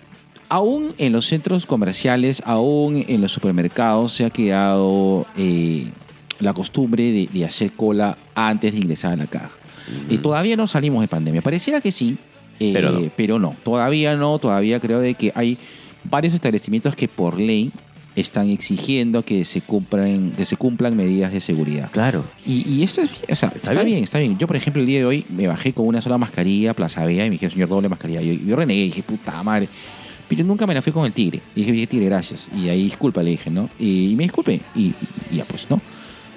aún 0.49 0.95
en 0.99 1.13
los 1.13 1.27
centros 1.27 1.67
comerciales, 1.67 2.43
aún 2.45 3.05
en 3.07 3.21
los 3.21 3.31
supermercados, 3.33 4.13
se 4.13 4.25
ha 4.25 4.31
quedado 4.31 5.27
eh, 5.37 5.87
la 6.43 6.53
costumbre 6.53 7.13
de, 7.13 7.29
de 7.33 7.45
hacer 7.45 7.73
cola 7.73 8.17
antes 8.35 8.73
de 8.73 8.79
ingresar 8.79 9.13
a 9.13 9.17
la 9.17 9.27
caja. 9.27 9.51
Y 10.09 10.19
todavía 10.19 10.57
no 10.57 10.67
salimos 10.67 11.03
de 11.03 11.09
pandemia. 11.09 11.43
Pareciera 11.43 11.81
que 11.81 11.91
sí, 11.91 12.17
eh, 12.61 12.71
Pero 12.73 12.93
no. 12.93 13.11
pero 13.17 13.39
no. 13.39 13.55
Todavía 13.65 14.17
no, 14.17 14.39
todavía 14.39 14.79
creo 14.81 15.01
de 15.01 15.15
que 15.15 15.33
hay 15.35 15.59
varios 16.05 16.35
establecimientos 16.35 16.95
que 16.95 17.09
por 17.09 17.39
ley 17.39 17.71
están 18.15 18.51
exigiendo 18.51 19.25
que 19.25 19.45
se 19.45 19.63
cumplan, 19.63 20.33
que 20.37 20.45
se 20.45 20.57
cumplan 20.57 20.97
medidas 20.97 21.33
de 21.33 21.41
seguridad. 21.41 21.91
Claro. 21.91 22.25
Y, 22.47 22.69
y 22.71 22.83
esto 22.83 23.01
es, 23.01 23.11
o 23.29 23.35
sea, 23.35 23.53
está, 23.55 23.73
bien? 23.73 23.87
bien? 23.87 24.05
está 24.05 24.19
bien. 24.19 24.39
Yo, 24.39 24.47
por 24.47 24.57
ejemplo, 24.57 24.81
el 24.81 24.87
día 24.87 24.99
de 24.99 25.07
hoy 25.07 25.25
me 25.31 25.47
bajé 25.47 25.73
con 25.73 25.87
una 25.87 26.03
sola 26.03 26.19
mascarilla, 26.19 26.75
Plaza 26.75 27.05
Vea, 27.07 27.27
y 27.27 27.31
me 27.31 27.35
dijeron, 27.35 27.53
señor, 27.53 27.69
doble 27.69 27.89
mascarilla. 27.89 28.21
Yo, 28.21 28.35
yo 28.35 28.55
renegué, 28.55 28.85
dije, 28.85 29.03
puta 29.03 29.43
madre. 29.43 29.69
Pero 30.29 30.45
nunca 30.45 30.67
me 30.67 30.75
la 30.75 30.83
fui 30.83 30.93
con 30.93 31.05
el 31.05 31.13
tigre. 31.13 31.41
Y 31.55 31.65
dije, 31.65 31.87
tigre, 31.87 32.07
gracias. 32.07 32.49
Y 32.57 32.69
ahí 32.69 32.85
disculpa, 32.85 33.23
le 33.23 33.31
dije, 33.31 33.51
¿no? 33.51 33.69
Y, 33.79 34.15
me 34.17 34.25
disculpe. 34.25 34.61
Y 34.75 34.93
ya, 35.33 35.45
pues, 35.45 35.69
¿no? 35.69 35.81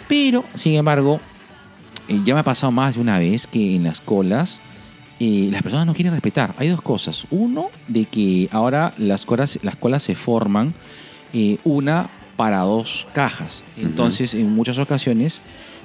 Pero, 0.08 0.44
sin 0.56 0.76
embargo, 0.76 1.20
eh, 2.08 2.22
ya 2.24 2.34
me 2.34 2.41
ha 2.41 2.44
pasado 2.44 2.72
más 2.72 2.96
de 2.96 3.02
una 3.02 3.18
vez 3.20 3.48
que 3.48 3.76
en 3.76 3.84
las 3.84 4.00
colas 4.00 4.62
eh, 5.20 5.50
las 5.52 5.63
personas 5.63 5.86
no 5.86 5.94
quieren 5.94 6.13
respetar. 6.13 6.54
Hay 6.58 6.68
dos 6.68 6.82
cosas. 6.82 7.26
Uno, 7.32 7.70
de 7.88 8.06
que 8.06 8.50
ahora 8.52 8.94
las 8.98 9.26
colas, 9.26 9.60
las 9.62 9.76
colas 9.76 10.04
se 10.04 10.15
forman 10.15 10.74
eh, 11.34 11.58
una 11.63 12.10
para 12.36 12.60
dos 12.60 13.08
cajas. 13.13 13.63
Entonces, 13.78 14.34
en 14.34 14.54
muchas 14.54 14.78
ocasiones 14.78 15.41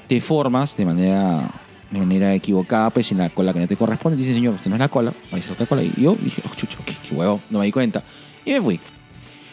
te 0.08 0.20
formas 0.20 0.76
de 0.76 0.84
manera, 0.84 1.48
de 1.90 1.98
manera 2.00 2.34
equivocada, 2.34 2.90
pues 2.90 3.12
en 3.12 3.18
la 3.18 3.30
cola 3.30 3.52
que 3.52 3.60
no 3.60 3.68
te 3.68 3.76
corresponde. 3.76 4.16
Dice, 4.16 4.34
señor, 4.34 4.54
usted 4.54 4.68
no 4.68 4.76
es 4.76 4.80
la 4.80 4.88
cola, 4.88 5.12
vaya 5.30 5.48
a 5.48 5.52
otra 5.52 5.66
cola. 5.66 5.82
Y 5.82 5.92
yo 5.96 6.16
dije, 6.20 6.42
oh, 6.44 6.54
chucho, 6.56 6.78
qué, 6.84 6.96
qué 7.08 7.14
huevo, 7.14 7.40
no 7.50 7.60
me 7.60 7.66
di 7.66 7.72
cuenta. 7.72 8.02
Y 8.44 8.52
me 8.52 8.60
fui. 8.60 8.80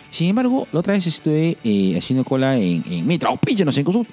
Sin 0.10 0.30
embargo, 0.30 0.68
la 0.72 0.80
otra 0.80 0.94
vez 0.94 1.06
estuve 1.08 1.58
eh, 1.64 1.96
haciendo 1.98 2.24
cola 2.24 2.58
en, 2.58 2.84
en 2.90 3.06
Mitra, 3.06 3.36
pinche, 3.38 3.66
no 3.66 3.72
sé, 3.72 3.82
en 3.82 3.86
Cosur. 3.86 4.06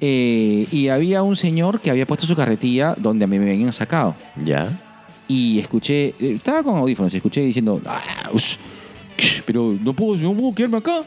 Eh, 0.00 0.66
y 0.70 0.88
había 0.88 1.22
un 1.22 1.34
señor 1.36 1.80
que 1.80 1.90
había 1.90 2.06
puesto 2.06 2.26
su 2.26 2.36
carretilla 2.36 2.94
donde 2.96 3.24
a 3.24 3.28
mí 3.28 3.38
me 3.38 3.50
habían 3.50 3.72
sacado. 3.72 4.14
Ya. 4.44 4.78
Y 5.26 5.58
escuché, 5.58 6.08
eh, 6.08 6.14
estaba 6.36 6.62
con 6.62 6.76
audífonos, 6.76 7.12
escuché 7.12 7.40
diciendo, 7.42 7.80
"Ah, 7.86 8.30
ush, 8.32 8.56
pero 9.46 9.76
no 9.82 9.92
puedo, 9.92 10.16
no 10.16 10.34
puedo 10.34 10.54
quedarme 10.54 10.78
acá. 10.78 11.02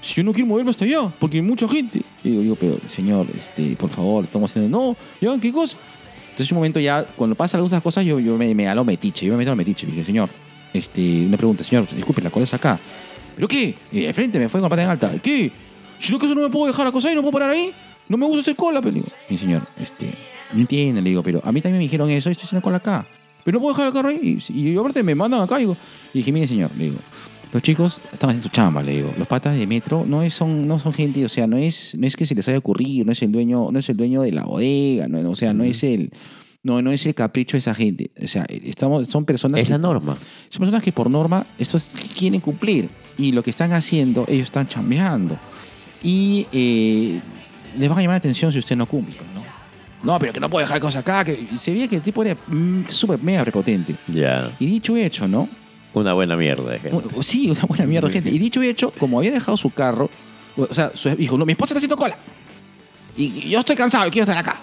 Si 0.00 0.14
yo 0.14 0.24
no 0.24 0.32
quiero 0.32 0.46
moverme 0.46 0.70
hasta 0.70 0.84
allá, 0.84 1.12
porque 1.18 1.38
hay 1.38 1.42
mucha 1.42 1.66
gente. 1.68 2.02
Y 2.22 2.30
digo, 2.30 2.42
digo, 2.42 2.56
pero 2.60 2.78
señor, 2.88 3.26
este, 3.36 3.74
por 3.76 3.90
favor, 3.90 4.24
estamos 4.24 4.50
haciendo, 4.50 4.78
no, 4.78 4.96
ya, 5.20 5.38
¿qué 5.40 5.50
cosa? 5.50 5.76
Entonces, 6.30 6.52
un 6.52 6.56
momento 6.56 6.78
ya, 6.78 7.02
cuando 7.02 7.34
pasan 7.34 7.58
algunas 7.60 7.82
cosas, 7.82 8.04
yo, 8.04 8.20
yo 8.20 8.36
me, 8.36 8.54
me 8.54 8.64
da 8.64 8.74
lo 8.74 8.84
metiche, 8.84 9.26
yo 9.26 9.32
me 9.32 9.38
meto 9.38 9.50
al 9.50 9.56
metiche. 9.56 9.86
Y 9.86 9.90
dije, 9.90 10.04
señor, 10.04 10.28
este, 10.72 11.26
una 11.26 11.36
pregunta, 11.36 11.64
señor, 11.64 11.88
disculpe, 11.92 12.20
la 12.22 12.30
cola 12.30 12.44
es 12.44 12.54
acá. 12.54 12.78
¿Pero 13.36 13.46
qué? 13.46 13.74
Y 13.92 14.00
de 14.00 14.12
frente 14.12 14.38
me 14.40 14.48
fue 14.48 14.58
con 14.60 14.64
la 14.64 14.70
pata 14.70 14.82
en 14.82 14.88
alta. 14.88 15.12
¿Qué? 15.22 15.52
Si 15.98 16.12
no, 16.12 16.18
que 16.18 16.26
eso 16.26 16.34
no 16.34 16.42
me 16.42 16.50
puedo 16.50 16.66
dejar 16.66 16.86
acosar 16.86 17.12
y 17.12 17.14
no 17.14 17.20
puedo 17.22 17.32
parar 17.32 17.50
ahí. 17.50 17.70
No 18.08 18.16
me 18.16 18.26
gusta 18.26 18.40
hacer 18.40 18.56
cola, 18.56 18.80
pero 18.80 18.94
digo, 18.94 19.06
mi 19.28 19.36
señor, 19.38 19.66
este, 19.80 20.06
no 20.52 20.60
entiende, 20.60 21.02
le 21.02 21.10
digo, 21.10 21.22
pero 21.22 21.40
a 21.44 21.52
mí 21.52 21.60
también 21.60 21.78
me 21.78 21.84
dijeron 21.84 22.08
eso, 22.10 22.30
estoy 22.30 22.44
haciendo 22.44 22.62
cola 22.62 22.76
acá. 22.78 23.06
Pero 23.44 23.56
no 23.58 23.62
puedo 23.62 23.74
dejar 23.74 23.86
el 23.88 23.92
carro 23.92 24.08
ahí. 24.08 24.38
Y, 24.48 24.68
y 24.70 24.76
aparte 24.76 25.02
me 25.02 25.14
mandan 25.14 25.40
acá, 25.40 25.58
digo. 25.58 25.76
Y 26.14 26.18
dije, 26.18 26.32
mire, 26.32 26.46
señor, 26.48 26.70
le 26.76 26.84
digo, 26.84 26.96
los 27.52 27.62
chicos 27.62 28.00
están 28.12 28.30
haciendo 28.30 28.42
su 28.44 28.48
chamba, 28.50 28.82
le 28.82 28.92
digo. 28.96 29.14
Los 29.18 29.26
patas 29.28 29.56
de 29.56 29.66
metro 29.66 30.04
no 30.06 30.22
es, 30.22 30.34
son, 30.34 30.66
no 30.66 30.78
son 30.78 30.92
gente, 30.92 31.24
o 31.24 31.28
sea, 31.28 31.46
no 31.46 31.56
es, 31.56 31.94
no 31.98 32.06
es 32.06 32.16
que 32.16 32.26
se 32.26 32.34
les 32.34 32.46
haya 32.48 32.58
ocurrido, 32.58 33.04
no 33.04 33.12
es 33.12 33.22
el 33.22 33.32
dueño, 33.32 33.68
no 33.72 33.78
es 33.78 33.88
el 33.88 33.96
dueño 33.96 34.22
de 34.22 34.32
la 34.32 34.44
bodega, 34.44 35.08
no, 35.08 35.30
o 35.30 35.36
sea, 35.36 35.52
no 35.52 35.64
es 35.64 35.82
el. 35.82 36.10
No, 36.62 36.82
no 36.82 36.90
es 36.90 37.06
el 37.06 37.14
capricho 37.14 37.52
de 37.56 37.60
esa 37.60 37.74
gente. 37.76 38.10
O 38.20 38.26
sea, 38.26 38.44
estamos, 38.48 39.06
son 39.06 39.24
personas. 39.24 39.60
Es 39.60 39.66
que- 39.66 39.70
la 39.72 39.78
norma. 39.78 40.16
son 40.48 40.58
personas 40.60 40.82
que 40.82 40.90
por 40.92 41.08
norma 41.08 41.46
estos 41.58 41.88
quieren 42.18 42.40
cumplir 42.40 42.88
y 43.18 43.32
lo 43.32 43.42
que 43.42 43.50
están 43.50 43.72
haciendo 43.72 44.24
ellos 44.28 44.44
están 44.46 44.66
chambeando 44.68 45.38
y 46.02 46.46
eh, 46.52 47.20
les 47.78 47.88
van 47.88 47.98
a 47.98 48.02
llamar 48.02 48.14
la 48.14 48.18
atención 48.18 48.52
si 48.52 48.58
usted 48.58 48.76
no 48.76 48.86
cumple 48.86 49.16
¿no? 49.34 49.44
no 50.12 50.18
pero 50.18 50.32
que 50.32 50.40
no 50.40 50.48
puedo 50.50 50.64
dejar 50.66 50.80
cosas 50.80 51.00
acá 51.00 51.24
que 51.24 51.46
se 51.58 51.72
veía 51.72 51.88
que 51.88 51.96
el 51.96 52.02
tipo 52.02 52.22
era 52.22 52.36
mm, 52.46 52.82
súper 52.88 53.18
mega 53.22 53.42
prepotente 53.42 53.94
Ya. 54.08 54.50
y 54.58 54.66
dicho 54.66 54.96
y 54.96 55.02
hecho 55.02 55.26
¿no? 55.28 55.48
Una 55.94 56.12
buena 56.12 56.36
mierda 56.36 56.72
de 56.72 56.78
gente. 56.78 56.98
Sí 57.22 57.50
una 57.50 57.62
buena 57.62 57.86
mierda 57.86 58.10
gente 58.10 58.30
y 58.30 58.38
dicho 58.38 58.62
y 58.62 58.68
hecho 58.68 58.92
como 58.98 59.18
había 59.18 59.32
dejado 59.32 59.56
su 59.56 59.70
carro 59.70 60.10
o 60.56 60.74
sea 60.74 60.92
su 60.94 61.08
dijo 61.16 61.38
no 61.38 61.46
mi 61.46 61.52
esposa 61.52 61.72
está 61.72 61.78
haciendo 61.78 61.96
cola 61.96 62.16
y 63.16 63.24
y 63.46 63.48
yo 63.50 63.60
estoy 63.60 63.76
cansado 63.76 64.06
y 64.06 64.10
quiero 64.10 64.24
estar 64.24 64.36
acá 64.38 64.58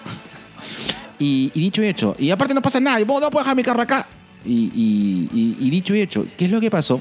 y, 1.18 1.50
y 1.54 1.60
dicho 1.60 1.82
y 1.82 1.86
hecho, 1.86 2.16
y 2.18 2.30
aparte 2.30 2.52
no 2.54 2.60
pasa 2.60 2.80
nada, 2.80 3.00
y 3.00 3.04
vos 3.04 3.20
no 3.20 3.30
puedo 3.30 3.44
dejar 3.44 3.54
mi 3.56 3.62
carro 3.62 3.80
acá. 3.82 4.04
Y, 4.44 4.70
y- 4.74 5.28
y- 5.32 5.56
y 5.60 5.70
dicho 5.70 5.94
y 5.94 6.00
hecho, 6.00 6.26
¿qué 6.36 6.46
es 6.46 6.50
lo 6.50 6.60
que 6.60 6.70
pasó? 6.72 7.00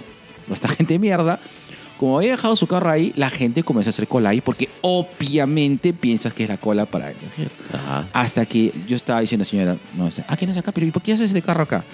Esta 0.52 0.68
gente 0.76 0.94
de 0.94 1.00
mierda 1.00 1.40
Como 2.00 2.18
había 2.18 2.32
dejado 2.32 2.56
su 2.56 2.68
carro 2.68 2.90
ahí, 2.90 3.14
la 3.16 3.30
gente 3.30 3.64
comenzó 3.64 3.90
a 3.90 3.92
hacer 3.92 4.08
cola 4.08 4.30
ahí 4.30 4.42
porque 4.42 4.68
obviamente 4.82 5.94
piensas 5.94 6.34
que 6.34 6.44
es 6.44 6.50
la 6.50 6.58
cola 6.58 6.86
para 6.86 7.12
el. 7.12 7.18
Ajá. 7.72 8.08
Hasta 8.14 8.46
que 8.46 8.72
yo 8.88 8.96
estaba 8.96 9.22
diciendo, 9.22 9.46
señora, 9.46 9.78
no, 9.96 10.08
está- 10.08 10.26
ah, 10.28 10.36
que 10.36 10.46
no 10.46 10.52
es 10.52 10.58
acá, 10.58 10.72
pero 10.72 10.86
¿y 10.88 10.92
por 10.92 11.02
qué 11.02 11.14
haces 11.14 11.28
este 11.30 11.42
carro 11.42 11.64
acá? 11.64 11.86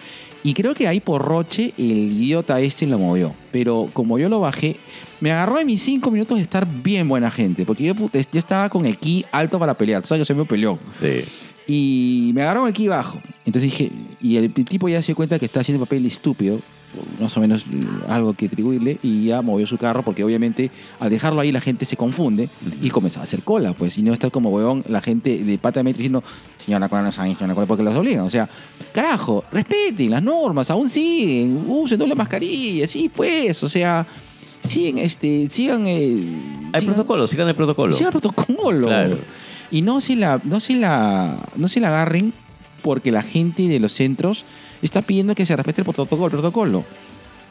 Y 0.42 0.54
creo 0.54 0.74
que 0.74 0.88
ahí 0.88 1.02
por 1.02 1.22
Roche 1.24 1.74
el 1.78 2.14
idiota 2.14 2.60
este 2.62 2.88
lo 2.88 2.98
movió. 2.98 3.34
Pero 3.52 3.90
como 3.92 4.18
yo 4.18 4.30
lo 4.30 4.40
bajé, 4.40 4.78
me 5.20 5.32
agarró 5.32 5.60
en 5.60 5.68
mis 5.68 5.82
cinco 5.82 6.12
minutos 6.12 6.38
de 6.38 6.44
estar 6.44 6.66
bien 6.66 7.10
buena 7.10 7.30
gente. 7.30 7.66
Porque 7.66 7.84
yo, 7.84 7.94
yo 7.94 8.40
estaba 8.40 8.70
con 8.70 8.86
el 8.86 8.98
ki 8.98 9.26
alto 9.34 9.60
para 9.60 9.74
pelear. 9.74 10.02
Tú 10.02 10.08
sabes 10.08 10.22
que 10.22 10.26
soy 10.26 10.38
muy 10.38 10.46
peleón. 10.46 10.80
Sí. 10.94 11.26
Y 11.68 12.32
me 12.34 12.42
agarró 12.44 12.66
el 12.68 12.74
ki 12.74 12.88
bajo. 12.88 13.22
Entonces 13.46 13.64
dije, 13.64 13.92
y 14.22 14.38
el 14.38 14.52
tipo 14.54 14.88
ya 14.88 15.02
se 15.02 15.08
dio 15.08 15.18
cuenta 15.18 15.38
que 15.38 15.46
está 15.46 15.60
haciendo 15.60 15.84
papel 15.86 16.06
estúpido. 16.06 16.62
Más 17.20 17.36
o 17.38 17.40
menos 17.40 17.62
eh, 17.72 17.86
algo 18.08 18.34
que 18.34 18.48
atribuirle. 18.48 18.98
Y 19.04 19.26
ya 19.26 19.42
movió 19.42 19.68
su 19.68 19.78
carro 19.78 20.04
porque 20.04 20.24
obviamente 20.24 20.72
al 21.00 21.10
dejarlo 21.10 21.42
ahí 21.42 21.52
la 21.52 21.62
gente 21.62 21.86
se 21.86 21.96
confunde 21.96 22.50
y 22.82 22.90
comenzaba 22.90 23.22
a 23.22 23.26
hacer 23.26 23.44
cola. 23.44 23.74
Pues 23.74 23.98
y 23.98 24.02
no 24.02 24.12
estar 24.14 24.32
como 24.32 24.50
huevón 24.50 24.84
la 24.88 25.02
gente 25.02 25.38
de 25.44 25.58
pata 25.58 25.80
de 25.82 25.84
metro 25.84 25.98
diciendo, 26.00 26.24
señora 26.66 26.90
cola 26.90 27.04
no 27.04 27.12
saben, 27.12 27.36
señora 27.36 27.54
cola 27.54 27.68
porque 27.68 27.84
los 27.84 27.96
obligan. 27.96 28.26
O 28.26 28.30
sea, 28.30 28.50
carajo, 28.94 29.44
respeten 29.52 30.10
las 30.10 30.24
normas, 30.24 30.72
aún 30.72 30.90
siguen, 30.90 31.64
usen 31.68 32.00
doble 32.00 32.16
mascarilla, 32.16 32.88
sí, 32.88 33.10
pues. 33.14 33.62
O 33.64 33.70
sea, 33.70 34.06
siguen, 34.64 34.98
este, 34.98 35.48
sigan. 35.50 35.86
eh, 35.86 36.24
Hay 36.74 36.82
sigan- 36.82 36.86
protocolo, 36.86 37.28
sigan 37.28 37.48
el 37.50 37.56
protocolo. 37.56 37.94
Sigan 37.94 38.12
protocolos. 38.12 38.88
Claro. 38.90 39.16
Y 39.72 39.84
no 39.84 40.02
se 40.02 40.16
la, 40.16 40.42
no 40.44 40.60
se 40.60 40.74
la, 40.76 41.48
no 41.56 41.68
se 41.70 41.80
la 41.80 41.90
agarren 41.90 42.34
porque 42.82 43.12
la 43.12 43.22
gente 43.22 43.68
de 43.68 43.80
los 43.80 43.94
centros 43.94 44.46
está 44.82 45.02
pidiendo 45.02 45.36
que 45.36 45.46
se 45.46 45.56
respete 45.56 45.82
el 45.82 45.86
protocolo. 45.86 46.26
el 46.26 46.32
protocolo. 46.32 46.86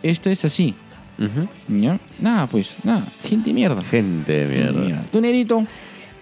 Esto 0.03 0.31
es 0.31 0.45
así. 0.45 0.75
Ujú. 1.19 1.49
¿ya? 1.81 1.99
Nada, 2.21 2.47
pues, 2.47 2.77
nada. 2.85 3.05
Gente 3.25 3.53
mierda. 3.53 3.83
Gente 3.83 4.47
de 4.47 4.47
mierda. 4.69 5.05
¿Tú, 5.11 5.21
Nerito? 5.21 5.67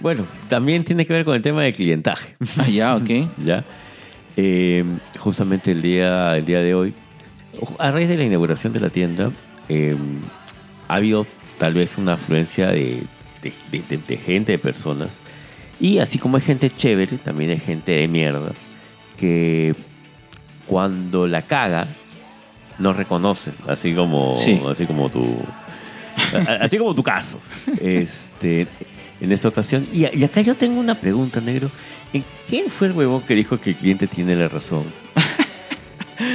Bueno, 0.01 0.27
también 0.49 0.85
tiene 0.85 1.07
que 1.07 1.13
ver 1.13 1.25
con 1.25 1.35
el 1.35 1.43
tema 1.43 1.63
de 1.63 1.73
clientaje. 1.73 2.37
Ah, 2.59 2.69
ya, 2.69 2.97
ok. 2.97 3.11
¿Ya? 3.45 3.65
Eh, 4.37 4.85
justamente 5.19 5.73
el 5.73 5.83
día, 5.83 6.37
el 6.37 6.45
día 6.45 6.61
de 6.61 6.75
hoy, 6.75 6.95
a 7.79 7.91
raíz 7.91 8.09
de 8.09 8.17
la 8.19 8.25
inauguración 8.25 8.73
de 8.73 8.81
la 8.81 8.91
tienda, 8.91 9.31
eh, 9.69 9.97
ha 10.89 10.95
habido 10.97 11.27
tal 11.59 11.73
vez 11.75 11.97
una 11.99 12.15
afluencia 12.15 12.69
de, 12.69 13.03
de- 13.43 13.53
de- 13.71 13.83
de- 13.89 13.97
de 14.07 14.17
gente, 14.19 14.53
de 14.53 14.59
personas. 14.59 15.21
Y 15.81 15.99
así 15.99 16.19
como 16.19 16.37
hay 16.37 16.43
gente 16.43 16.71
chévere, 16.71 17.17
también 17.19 17.51
hay 17.51 17.59
gente 17.59 17.93
de 17.93 18.09
mierda 18.09 18.53
que 19.17 19.75
cuando 20.67 21.27
la 21.27 21.43
caga 21.43 21.87
no 22.79 22.93
reconoce, 22.93 23.53
así 23.69 23.93
como, 23.95 24.37
Sí. 24.39 24.61
así 24.69 24.85
como 24.87 25.09
tu, 25.11 25.25
así 26.61 26.77
como 26.79 26.95
tu 26.95 27.03
caso. 27.03 27.39
Este, 27.81 28.67
en 29.21 29.33
esta 29.33 29.49
ocasión. 29.49 29.87
Y, 29.93 30.07
y 30.17 30.25
acá 30.25 30.41
yo 30.43 30.55
tengo 30.57 30.79
una 30.81 30.95
pregunta, 31.01 31.41
negro. 31.41 31.71
¿En 32.13 32.25
¿Quién 32.49 32.71
fue 32.71 32.89
el 32.89 32.93
huevón 32.93 33.23
que 33.23 33.35
dijo 33.35 33.59
que 33.59 33.71
el 33.71 33.77
cliente 33.77 34.07
tiene 34.07 34.37
la 34.37 34.49
razón? 34.49 34.85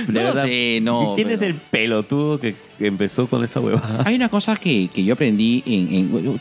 No 0.07 0.13
verdad. 0.21 0.43
sé, 0.43 0.79
no, 0.83 1.13
¿Y 1.13 1.15
quién 1.15 1.31
es 1.31 1.41
el 1.41 1.55
pelotudo 1.55 2.39
que, 2.39 2.53
empezó 2.79 3.25
con 3.27 3.43
esa 3.43 3.59
huevada? 3.59 4.03
Hay 4.05 4.13
una 4.15 4.29
cosa 4.29 4.55
que, 4.55 4.89
que 4.93 5.03
yo 5.03 5.13
aprendí 5.15 5.63
en, 5.65 6.13
en- 6.13 6.39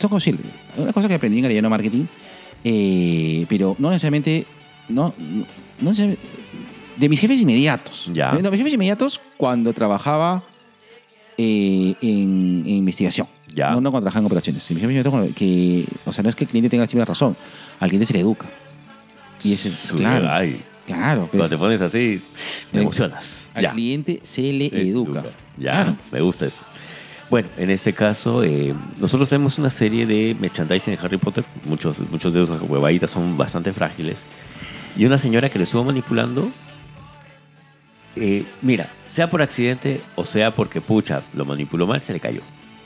una 0.77 0.93
cosa 0.93 1.09
que 1.09 1.15
aprendí 1.15 1.39
en 1.39 1.47
Arellano 1.47 1.71
Marketing, 1.71 2.05
eh, 2.65 3.47
pero 3.49 3.77
no 3.79 3.89
necesariamente, 3.89 4.47
no, 4.91 5.15
no, 5.19 5.47
no 5.81 5.91
necesariamente- 5.91 6.27
de 6.97 7.09
mis 7.09 7.19
jefes 7.21 7.41
inmediatos. 7.41 8.11
Ya. 8.13 8.31
De 8.33 8.43
mis 8.51 8.59
jefes 8.59 8.75
inmediatos 8.75 9.21
cuando 9.39 9.73
trabajaba 9.73 10.43
eh, 11.39 11.95
en, 12.03 12.63
en 12.67 12.75
investigación. 12.75 13.27
Ya. 13.55 13.71
No, 13.71 13.81
no 13.81 13.91
cuando 13.91 14.05
trabajaba 14.05 14.21
en 14.21 14.27
operaciones. 14.27 14.63
Mis 14.71 14.81
jefes 14.81 14.95
inmediatos 14.97 15.35
que, 15.35 15.87
o 16.05 16.13
sea, 16.13 16.23
no 16.23 16.29
es 16.29 16.37
que 16.37 16.45
el 16.45 16.51
cliente 16.51 16.69
tenga 16.69 16.87
siempre 16.87 17.05
razón, 17.07 17.37
al 17.79 17.89
cliente 17.89 18.07
se 18.07 18.13
le 18.13 18.21
educa. 18.21 18.51
Y 19.43 19.55
ese, 19.55 19.71
Su- 19.71 19.97
claro, 19.97 20.29
ay, 20.31 20.63
claro. 20.87 21.21
pues, 21.23 21.31
cuando 21.31 21.49
te 21.49 21.57
pones 21.59 21.81
así, 21.81 22.21
me 22.73 22.81
Eh, 22.81 22.83
emocionas. 22.83 23.49
al 23.55 23.63
Ya. 23.63 23.73
cliente 23.73 24.21
se 24.23 24.43
le 24.53 24.67
Eh, 24.67 24.89
educa. 24.91 25.23
Ya, 25.57 25.73
Claro. 25.73 25.97
me 26.13 26.21
gusta 26.21 26.47
eso. 26.47 26.63
Bueno, 27.31 27.49
en 27.57 27.71
este 27.71 27.93
caso, 27.95 28.43
eh, 28.45 28.75
nosotros 28.99 29.29
tenemos 29.29 29.57
una 29.57 29.71
serie 29.71 30.05
de 30.05 30.37
merchandising 30.39 30.97
de 30.97 31.01
Harry 31.03 31.17
Potter. 31.17 31.45
Muchos, 31.65 32.01
muchos 32.11 32.35
de 32.35 32.43
esos 32.43 32.61
huevaditas 32.61 33.11
son 33.11 33.37
bastante 33.39 33.73
frágiles. 33.73 34.27
Y 35.01 35.07
una 35.07 35.17
señora 35.17 35.49
que 35.49 35.59
le 35.59 35.65
estuvo 35.65 35.83
manipulando, 35.83 36.51
eh, 38.17 38.45
mira, 38.61 38.91
sea 39.09 39.31
por 39.31 39.41
accidente 39.41 39.99
o 40.15 40.27
sea 40.27 40.51
porque, 40.51 40.83
pucha, 40.83 41.23
lo 41.33 41.47
manipuló 41.47 41.87
mal, 41.87 42.03
se 42.03 42.13
le 42.13 42.21
cayó. 42.21 42.43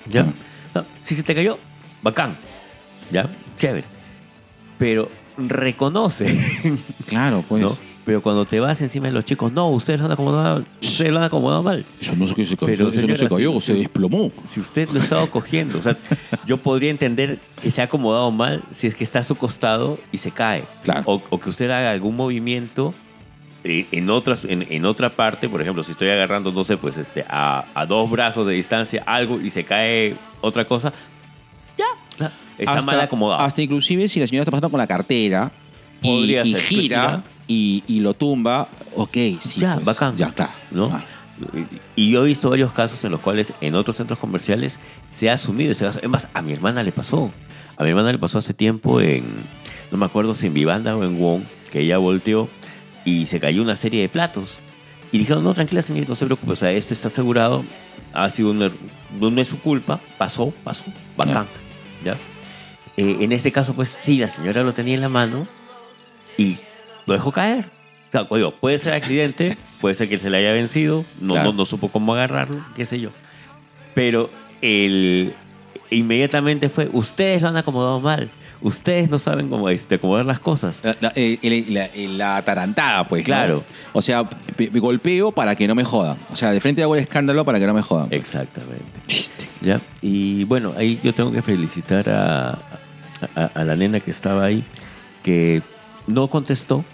¿Ya? 0.07 0.33
No, 0.77 0.87
si 1.01 1.17
se 1.17 1.25
te 1.25 1.35
cayó, 1.35 1.59
bacán. 2.05 2.37
¿Ya? 3.11 3.29
Chévere. 3.57 3.83
Pero 4.79 5.11
reconoce 5.37 6.39
Claro, 7.09 7.45
pues. 7.49 7.65
¿no? 7.65 7.77
Pero 8.05 8.21
cuando 8.23 8.45
te 8.45 8.61
vas 8.61 8.81
encima 8.83 9.07
de 9.07 9.13
los 9.13 9.25
chicos, 9.25 9.51
no, 9.51 9.69
ustedes 9.71 9.99
lo 10.01 10.07
han 10.07 10.13
acomodado, 10.13 10.65
ustedes 10.83 11.11
lo 11.11 11.19
han 11.19 11.25
acomodado 11.25 11.63
mal. 11.63 11.85
Eso 12.01 12.15
no 12.17 12.27
se 12.27 12.35
cayó, 12.35 12.57
Pero, 12.61 12.73
eso 12.75 12.85
no 12.85 12.93
se 12.93 13.01
señora, 13.01 13.29
cayó, 13.29 13.53
si- 13.55 13.61
se 13.61 13.75
desplomó. 13.75 14.31
Si 14.45 14.61
usted 14.61 14.91
lo 14.91 15.01
ha 15.01 15.03
estado 15.03 15.31
cogiendo, 15.31 15.79
o 15.79 15.83
sea, 15.83 15.97
yo 16.47 16.59
podría 16.59 16.91
entender 16.91 17.39
que 17.63 17.71
se 17.71 17.81
ha 17.81 17.85
acomodado 17.85 18.31
mal 18.31 18.63
si 18.73 18.87
es 18.87 18.95
que 18.95 19.05
está 19.05 19.21
a 19.21 19.25
su 19.25 19.37
costado 19.37 19.99
y 20.13 20.19
se 20.19 20.31
cae. 20.33 20.65
Claro. 20.83 21.03
O, 21.07 21.23
o 21.31 21.41
que 21.41 21.49
usted 21.49 21.71
haga 21.71 21.93
algún 21.93 22.15
movimiento 22.15 22.93
eh, 23.65 23.87
en, 23.93 24.11
otras, 24.11 24.45
en, 24.45 24.67
en 24.69 24.85
otra 24.85 25.09
parte, 25.09 25.49
por 25.49 25.63
ejemplo, 25.63 25.83
si 25.83 25.93
estoy 25.93 26.11
agarrando, 26.11 26.53
no 26.53 26.63
sé, 26.65 26.77
pues 26.77 26.99
este, 26.99 27.25
a, 27.27 27.65
a 27.75 27.87
dos 27.87 28.11
brazos 28.11 28.47
de 28.47 28.53
distancia 28.53 29.03
algo 29.07 29.41
y 29.41 29.49
se 29.49 29.65
cae 29.65 30.15
otra 30.43 30.67
cosa, 30.67 30.93
ya, 31.79 32.31
está 32.59 32.83
mal 32.83 33.01
acomodado. 33.01 33.41
Hasta 33.41 33.63
inclusive 33.63 34.09
si 34.09 34.21
la 34.21 34.27
señora 34.27 34.43
está 34.43 34.51
pasando 34.51 34.69
con 34.69 34.79
la 34.79 34.87
cartera 34.87 35.51
y, 36.03 36.09
Podría 36.09 36.45
y 36.45 36.53
ser, 36.53 36.61
gira. 36.61 37.25
Y, 37.49 37.83
y 37.87 38.01
lo 38.01 38.15
tumba, 38.15 38.69
ok, 38.97 39.13
sí. 39.13 39.61
ya, 39.61 39.75
pues, 39.75 39.85
bacán. 39.85 40.17
Ya, 40.17 40.31
claro. 40.33 40.53
¿no? 40.71 40.89
claro. 40.89 41.05
Y 41.97 42.11
yo 42.11 42.25
he 42.25 42.29
visto 42.29 42.49
varios 42.49 42.73
casos 42.73 43.03
en 43.05 43.11
los 43.11 43.21
cuales 43.21 43.53
en 43.61 43.75
otros 43.75 43.97
centros 43.97 44.19
comerciales 44.19 44.79
se 45.11 45.31
ha 45.31 45.35
asumido 45.35 45.73
ese 45.73 45.85
caso. 45.85 45.99
Es 46.01 46.09
más, 46.09 46.29
a 46.33 46.43
mi 46.43 46.53
hermana 46.53 46.83
le 46.83 46.93
pasó. 46.93 47.33
A 47.77 47.83
mi 47.83 47.91
hermana 47.91 48.13
le 48.13 48.19
pasó 48.19 48.39
hace 48.39 48.55
tiempo 48.55 49.01
en, 49.01 49.25
no 49.91 49.99
me 49.99 50.07
acuerdo 50.07 50.35
si 50.37 50.47
en 50.47 50.55
Vivanda 50.55 50.97
o 50.97 51.03
en 51.03 51.19
Wong, 51.19 51.43
que 51.73 51.81
ella 51.81 51.99
volteó 51.99 52.49
y 53.05 53.27
se 53.27 53.41
cayó 53.41 53.63
una 53.63 53.75
serie 53.75 54.01
de 54.01 54.09
platos. 54.09 54.61
Y 55.11 55.19
dijeron, 55.19 55.43
no, 55.43 55.53
tranquila 55.55 55.83
señorita, 55.83 56.09
no 56.11 56.15
se 56.15 56.25
preocupe, 56.25 56.53
o 56.53 56.57
sea, 56.57 56.71
esto 56.71 56.95
está 56.95 57.09
asegurado, 57.09 57.65
ha 58.13 58.29
sido 58.31 58.51
un 58.51 58.61
er- 58.63 58.73
no, 59.21 59.31
no 59.31 59.41
es 59.41 59.49
su 59.49 59.59
culpa, 59.61 60.01
pasó, 60.19 60.53
pasó, 60.65 60.85
bacán. 61.17 61.47
¿Ya? 62.05 62.13
Eh, 62.97 63.19
en 63.21 63.33
este 63.33 63.51
caso, 63.53 63.75
pues 63.75 63.89
sí, 63.91 64.19
la 64.19 64.29
señora 64.29 64.63
lo 64.63 64.73
tenía 64.73 64.95
en 64.95 65.01
la 65.01 65.09
mano 65.09 65.47
y 66.39 66.59
lo 67.07 67.15
dejó 67.15 67.33
caer. 67.33 67.67
O 68.09 68.13
sea, 68.13 68.51
puede 68.61 68.79
ser 68.79 68.95
accidente, 68.95 69.57
puede 69.81 69.95
ser 69.95 70.09
que 70.09 70.19
se 70.19 70.31
le 70.31 70.39
haya 70.39 70.53
vencido, 70.53 71.05
no, 71.21 71.35
Claro. 71.35 71.51
no, 71.53 71.59
no 71.59 71.65
supo 71.67 71.89
cómo 71.89 72.15
agarrarlo, 72.15 72.65
qué 72.77 72.85
sé 72.85 73.01
yo. 73.01 73.11
Pero 73.95 74.31
el, 74.63 75.35
inmediatamente 75.91 76.69
fue, 76.69 76.89
ustedes 76.93 77.43
lo 77.43 77.49
han 77.49 77.57
acomodado 77.57 78.01
mal, 78.01 78.31
ustedes 78.63 79.11
no 79.11 79.19
saben 79.19 79.49
cómo 79.49 79.69
este, 79.69 79.97
acomodar 79.97 80.27
las 80.27 80.39
cosas. 80.41 80.81
La, 80.83 80.97
la- 81.01 81.13
eh, 81.17 81.39
el- 81.43 81.75
la- 81.75 81.89
la 81.95 82.37
atarantada, 82.37 83.05
pues. 83.05 83.23
¿no? 83.23 83.27
Claro. 83.27 83.65
O 83.93 84.01
sea, 84.03 84.25
pe- 84.29 84.71
pe- 84.71 84.79
golpeo 84.81 85.33
para 85.33 85.55
que 85.57 85.67
no 85.69 85.75
me 85.75 85.85
jodan. 85.85 86.17
O 86.33 86.37
sea, 86.37 86.51
de 86.53 86.61
frente 86.61 86.83
hago 86.83 86.95
el 86.95 87.03
escándalo 87.03 87.45
para 87.45 87.59
que 87.59 87.67
no 87.67 87.75
me 87.75 87.83
jodan. 87.83 88.09
Exactamente. 88.11 88.85
¿Ya? 89.61 89.81
Y 90.03 90.45
bueno, 90.45 90.73
ahí 90.77 90.99
yo 91.03 91.13
tengo 91.13 91.33
que 91.33 91.43
felicitar 91.43 92.09
a, 92.09 92.59
a, 93.35 93.45
a 93.55 93.65
la 93.65 93.77
nena 93.77 93.99
que 94.01 94.11
estaba 94.11 94.45
ahí, 94.45 94.63
que 95.23 95.63
no 96.07 96.29
contestó, 96.29 96.85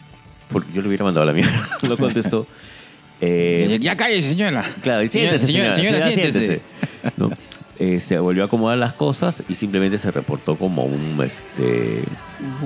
porque 0.51 0.73
yo 0.73 0.83
le 0.83 0.88
hubiera 0.88 1.05
mandado 1.05 1.23
a 1.25 1.27
la 1.27 1.33
mierda, 1.33 1.68
no 1.83 1.96
contestó. 1.96 2.46
Eh, 3.23 3.79
ya 3.83 3.96
cállese, 3.96 4.31
señora. 4.31 4.64
Claro, 4.83 5.03
y 5.03 5.09
siéntese, 5.09 5.44
señora, 5.44 5.75
señora, 5.75 6.01
señora, 6.01 6.11
señora, 6.14 6.33
siéntese. 6.33 6.62
¿no? 7.18 7.29
Este, 7.79 8.18
volvió 8.18 8.44
a 8.44 8.46
acomodar 8.46 8.79
las 8.79 8.94
cosas 8.94 9.42
y 9.46 9.57
simplemente 9.57 9.99
se 9.99 10.11
reportó 10.11 10.57
como 10.57 10.85
un, 10.85 11.20
este, 11.23 12.03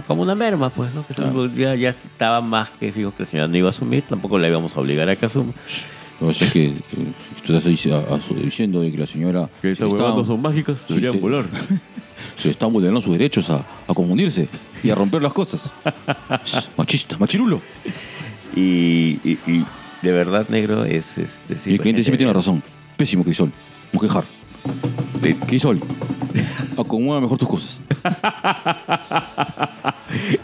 como 0.07 0.23
una 0.23 0.37
merma, 0.37 0.71
pues, 0.71 0.95
¿no? 0.95 1.05
Que 1.05 1.13
se- 1.15 1.23
ya, 1.57 1.75
ya 1.75 1.89
estaba 1.89 2.41
más 2.41 2.71
que 2.71 2.93
fijo 2.93 3.13
que 3.17 3.25
la 3.25 3.29
señora 3.29 3.49
no 3.49 3.57
iba 3.57 3.67
a 3.67 3.71
asumir, 3.71 4.05
tampoco 4.09 4.39
la 4.39 4.47
íbamos 4.47 4.77
a 4.77 4.81
obligar 4.81 5.09
a 5.11 5.17
que 5.17 5.27
asuma. 5.27 5.53
Lo 6.21 6.29
que 6.29 6.33
pasa 6.33 6.45
es 6.47 6.53
que 6.53 6.65
eh, 6.67 6.75
tú 7.45 7.55
estás 7.57 7.67
dic- 7.71 7.93
a- 7.93 8.15
a 8.15 8.43
diciendo 8.45 8.81
de 8.81 8.91
que 8.93 8.99
la 8.99 9.07
señora 9.07 9.51
Que 9.61 9.73
estas 9.73 9.91
se 9.91 9.97
le 9.97 10.01
huevas 10.03 10.17
no 10.17 10.25
son 10.25 10.41
mágicas, 10.43 10.85
sí. 10.87 11.19
volar. 11.19 11.47
se 12.35 12.49
le 12.49 12.53
están 12.53 12.73
vulnerando 12.73 13.01
sus 13.01 13.13
derechos 13.13 13.51
a, 13.51 13.65
a 13.89 13.95
confundirse 13.95 14.49
y 14.83 14.91
a 14.91 14.95
romper 14.95 15.23
las 15.23 15.33
cosas. 15.33 15.73
Machista, 16.77 17.19
machirulo. 17.19 17.61
Y, 18.57 19.19
y- 19.25 19.39
y 19.47 19.65
de 20.03 20.13
verdad, 20.13 20.47
negro, 20.49 20.85
es 20.85 21.19
este, 21.19 21.57
sí, 21.59 21.71
y 21.71 21.75
el 21.75 21.81
cliente 21.81 22.03
siempre 22.05 22.19
tiene 22.19 22.33
razón. 22.33 22.63
Pésimo, 22.97 23.25
Crisol. 23.25 23.51
No 23.93 24.01
quejar. 24.01 24.25
De- 25.21 25.35
Crisol, 25.37 25.81
acomoda 26.79 27.21
mejor 27.21 27.39
tus 27.39 27.49
cosas. 27.49 27.81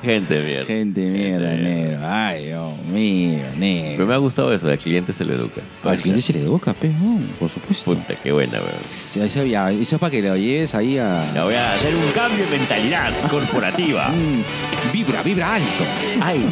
Gente 0.03 0.43
mierda. 0.43 0.65
Gente 0.67 1.01
mierda, 1.11 1.53
negro. 1.55 1.99
Ay, 2.03 2.47
Dios 2.47 2.77
mío, 2.91 3.39
Pero 3.45 3.59
negro. 3.59 4.07
me 4.07 4.15
ha 4.15 4.17
gustado 4.17 4.53
eso, 4.53 4.69
al 4.69 4.79
cliente 4.79 5.13
se 5.13 5.25
le 5.25 5.35
educa. 5.35 5.61
Al 5.85 5.99
cliente 6.01 6.23
se 6.23 6.33
le 6.33 6.41
educa, 6.41 6.73
pe, 6.73 6.89
no, 6.89 7.19
por 7.39 7.49
supuesto. 7.51 7.85
Puta, 7.95 8.15
qué 8.17 8.33
buena, 8.33 8.55
weón. 8.59 8.73
Sí, 8.85 9.21
Eso, 9.21 9.45
ya, 9.45 9.71
eso 9.71 9.97
es 9.97 10.01
para 10.01 10.11
que 10.11 10.23
lo 10.23 10.37
lleves 10.37 10.75
ahí 10.75 10.99
a... 10.99 11.33
Ya 11.35 11.45
voy 11.45 11.55
a 11.55 11.73
hacer 11.73 11.95
un 11.95 12.11
cambio 12.13 12.45
de 12.47 12.59
mentalidad 12.59 13.13
corporativa. 13.31 14.11
Mm, 14.21 14.43
vibra, 14.93 15.23
vibra 15.23 15.55
alto. 15.55 15.85
Ay, 16.21 16.45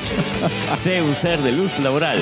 sé 0.82 1.02
un 1.02 1.14
ser 1.16 1.38
de 1.40 1.52
luz 1.52 1.78
laboral. 1.80 2.18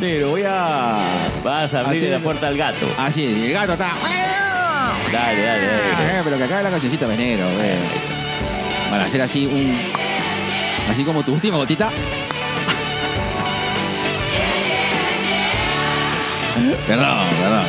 Negro, 0.00 0.30
voy 0.30 0.42
a... 0.46 0.98
Vas 1.42 1.74
a 1.74 1.80
abrir 1.80 1.98
Así 1.98 2.06
la 2.08 2.16
es. 2.16 2.22
puerta 2.22 2.48
al 2.48 2.56
gato. 2.56 2.86
Ah, 2.96 3.10
sí, 3.10 3.24
el 3.24 3.52
gato 3.52 3.72
está... 3.72 3.90
Dale, 5.12 5.42
dale, 5.42 5.66
dale. 5.66 6.18
Ah, 6.18 6.20
pero 6.24 6.36
que 6.38 6.44
acá 6.44 6.62
la 6.62 6.70
cancioncita 6.70 7.06
de 7.08 7.16
negro, 7.16 7.46
ve. 7.58 7.76
Van 8.90 9.00
a 9.00 9.04
hacer 9.04 9.22
así 9.22 9.46
un... 9.46 9.76
Así 10.90 11.04
como 11.04 11.22
tu 11.22 11.32
última 11.34 11.56
gotita. 11.56 11.90
perdón, 16.86 17.28
perdón. 17.40 17.64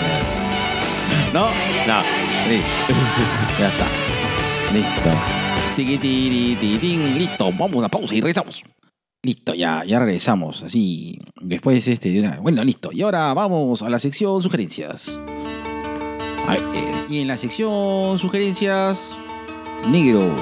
¿No? 1.33 1.45
No, 1.85 2.01
Listo. 2.49 2.93
ya 3.59 3.67
está. 3.67 3.85
Listo. 4.73 5.11
Tiquitiritín. 5.75 7.17
Listo. 7.17 7.45
Vamos 7.51 7.73
a 7.75 7.77
una 7.77 7.89
pausa 7.89 8.15
y 8.15 8.21
regresamos. 8.21 8.63
Listo, 9.21 9.53
ya, 9.53 9.83
ya 9.83 9.99
regresamos. 9.99 10.63
Así. 10.63 11.19
Después 11.41 11.85
este 11.87 12.09
de 12.09 12.21
una. 12.21 12.39
Bueno, 12.39 12.63
listo. 12.63 12.89
Y 12.93 13.01
ahora 13.01 13.33
vamos 13.33 13.81
a 13.81 13.89
la 13.89 13.99
sección 13.99 14.41
sugerencias. 14.41 15.17
A 16.47 16.53
ver, 16.53 16.61
y 17.09 17.19
en 17.19 17.27
la 17.27 17.37
sección 17.37 18.17
sugerencias. 18.17 19.11
Negro. 19.89 20.33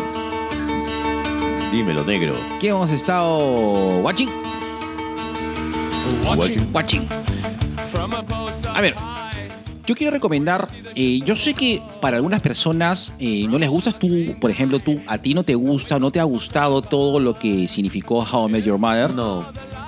dímelo, 1.71 2.03
negro. 2.03 2.34
¿Qué 2.59 2.69
hemos 2.69 2.91
estado 2.91 3.99
watching? 4.01 4.30
Watching. 6.25 6.73
Watching. 6.73 7.07
A 8.73 8.82
ver, 8.82 8.95
yo 9.88 9.95
quiero 9.95 10.11
recomendar, 10.11 10.67
eh, 10.95 11.21
yo 11.25 11.35
sé 11.35 11.53
que 11.53 11.81
para 12.01 12.17
algunas 12.17 12.41
personas 12.41 13.13
eh, 13.19 13.47
no 13.49 13.57
les 13.57 13.69
gustas 13.69 13.97
tú, 13.97 14.07
por 14.39 14.51
ejemplo, 14.51 14.79
tú, 14.79 14.99
a 15.07 15.17
ti 15.17 15.33
no 15.33 15.43
te 15.43 15.55
gusta, 15.55 15.97
no 15.97 16.11
te 16.11 16.19
ha 16.19 16.23
gustado 16.25 16.81
todo 16.81 17.19
lo 17.19 17.39
que 17.39 17.67
significó 17.67 18.19
How 18.19 18.49
I 18.49 18.51
Met 18.51 18.65
Your 18.65 18.77
Mother, 18.77 19.13
No. 19.13 19.45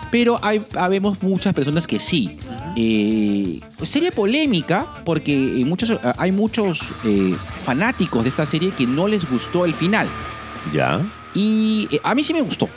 pero 0.09 0.39
hay, 0.41 0.65
habemos 0.77 1.21
muchas 1.21 1.53
personas 1.53 1.85
que 1.85 1.99
sí. 1.99 2.37
Eh, 2.77 3.59
serie 3.83 4.11
polémica 4.11 5.01
porque 5.03 5.33
eh, 5.61 5.65
muchos, 5.65 5.91
hay 6.17 6.31
muchos 6.31 6.79
fanáticos 7.65 8.23
de 8.23 8.29
esta 8.29 8.45
serie 8.45 8.71
que 8.71 8.87
no 8.87 9.07
les 9.07 9.29
gustó 9.29 9.65
el 9.65 9.73
final. 9.73 10.07
Ya. 10.73 11.01
Y 11.35 11.87
eh, 11.91 11.99
a 12.03 12.15
mí 12.15 12.23
sí 12.23 12.33
me 12.33 12.41
gustó. 12.41 12.67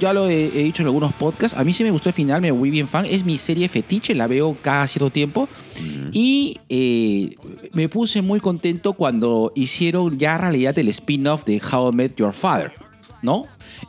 Ya 0.00 0.12
lo 0.12 0.28
he, 0.28 0.46
he 0.46 0.64
dicho 0.64 0.82
en 0.82 0.86
algunos 0.86 1.12
podcasts. 1.12 1.56
A 1.56 1.64
mí 1.64 1.72
sí 1.72 1.84
me 1.84 1.90
gustó 1.90 2.08
el 2.08 2.14
final, 2.14 2.40
me 2.40 2.50
voy 2.50 2.70
bien 2.70 2.88
fan. 2.88 3.06
Es 3.06 3.24
mi 3.24 3.38
serie 3.38 3.68
fetiche, 3.68 4.14
la 4.14 4.26
veo 4.26 4.56
cada 4.60 4.86
cierto 4.86 5.10
tiempo. 5.10 5.48
Y 6.12 6.58
eh, 6.68 7.36
me 7.72 7.88
puse 7.88 8.22
muy 8.22 8.40
contento 8.40 8.92
cuando 8.94 9.52
hicieron 9.54 10.18
ya 10.18 10.36
realidad 10.36 10.78
el 10.78 10.88
spin-off 10.88 11.44
de 11.44 11.60
How 11.60 11.90
I 11.90 11.96
Met 11.96 12.16
Your 12.16 12.34
Father, 12.34 12.72
¿no? 13.22 13.44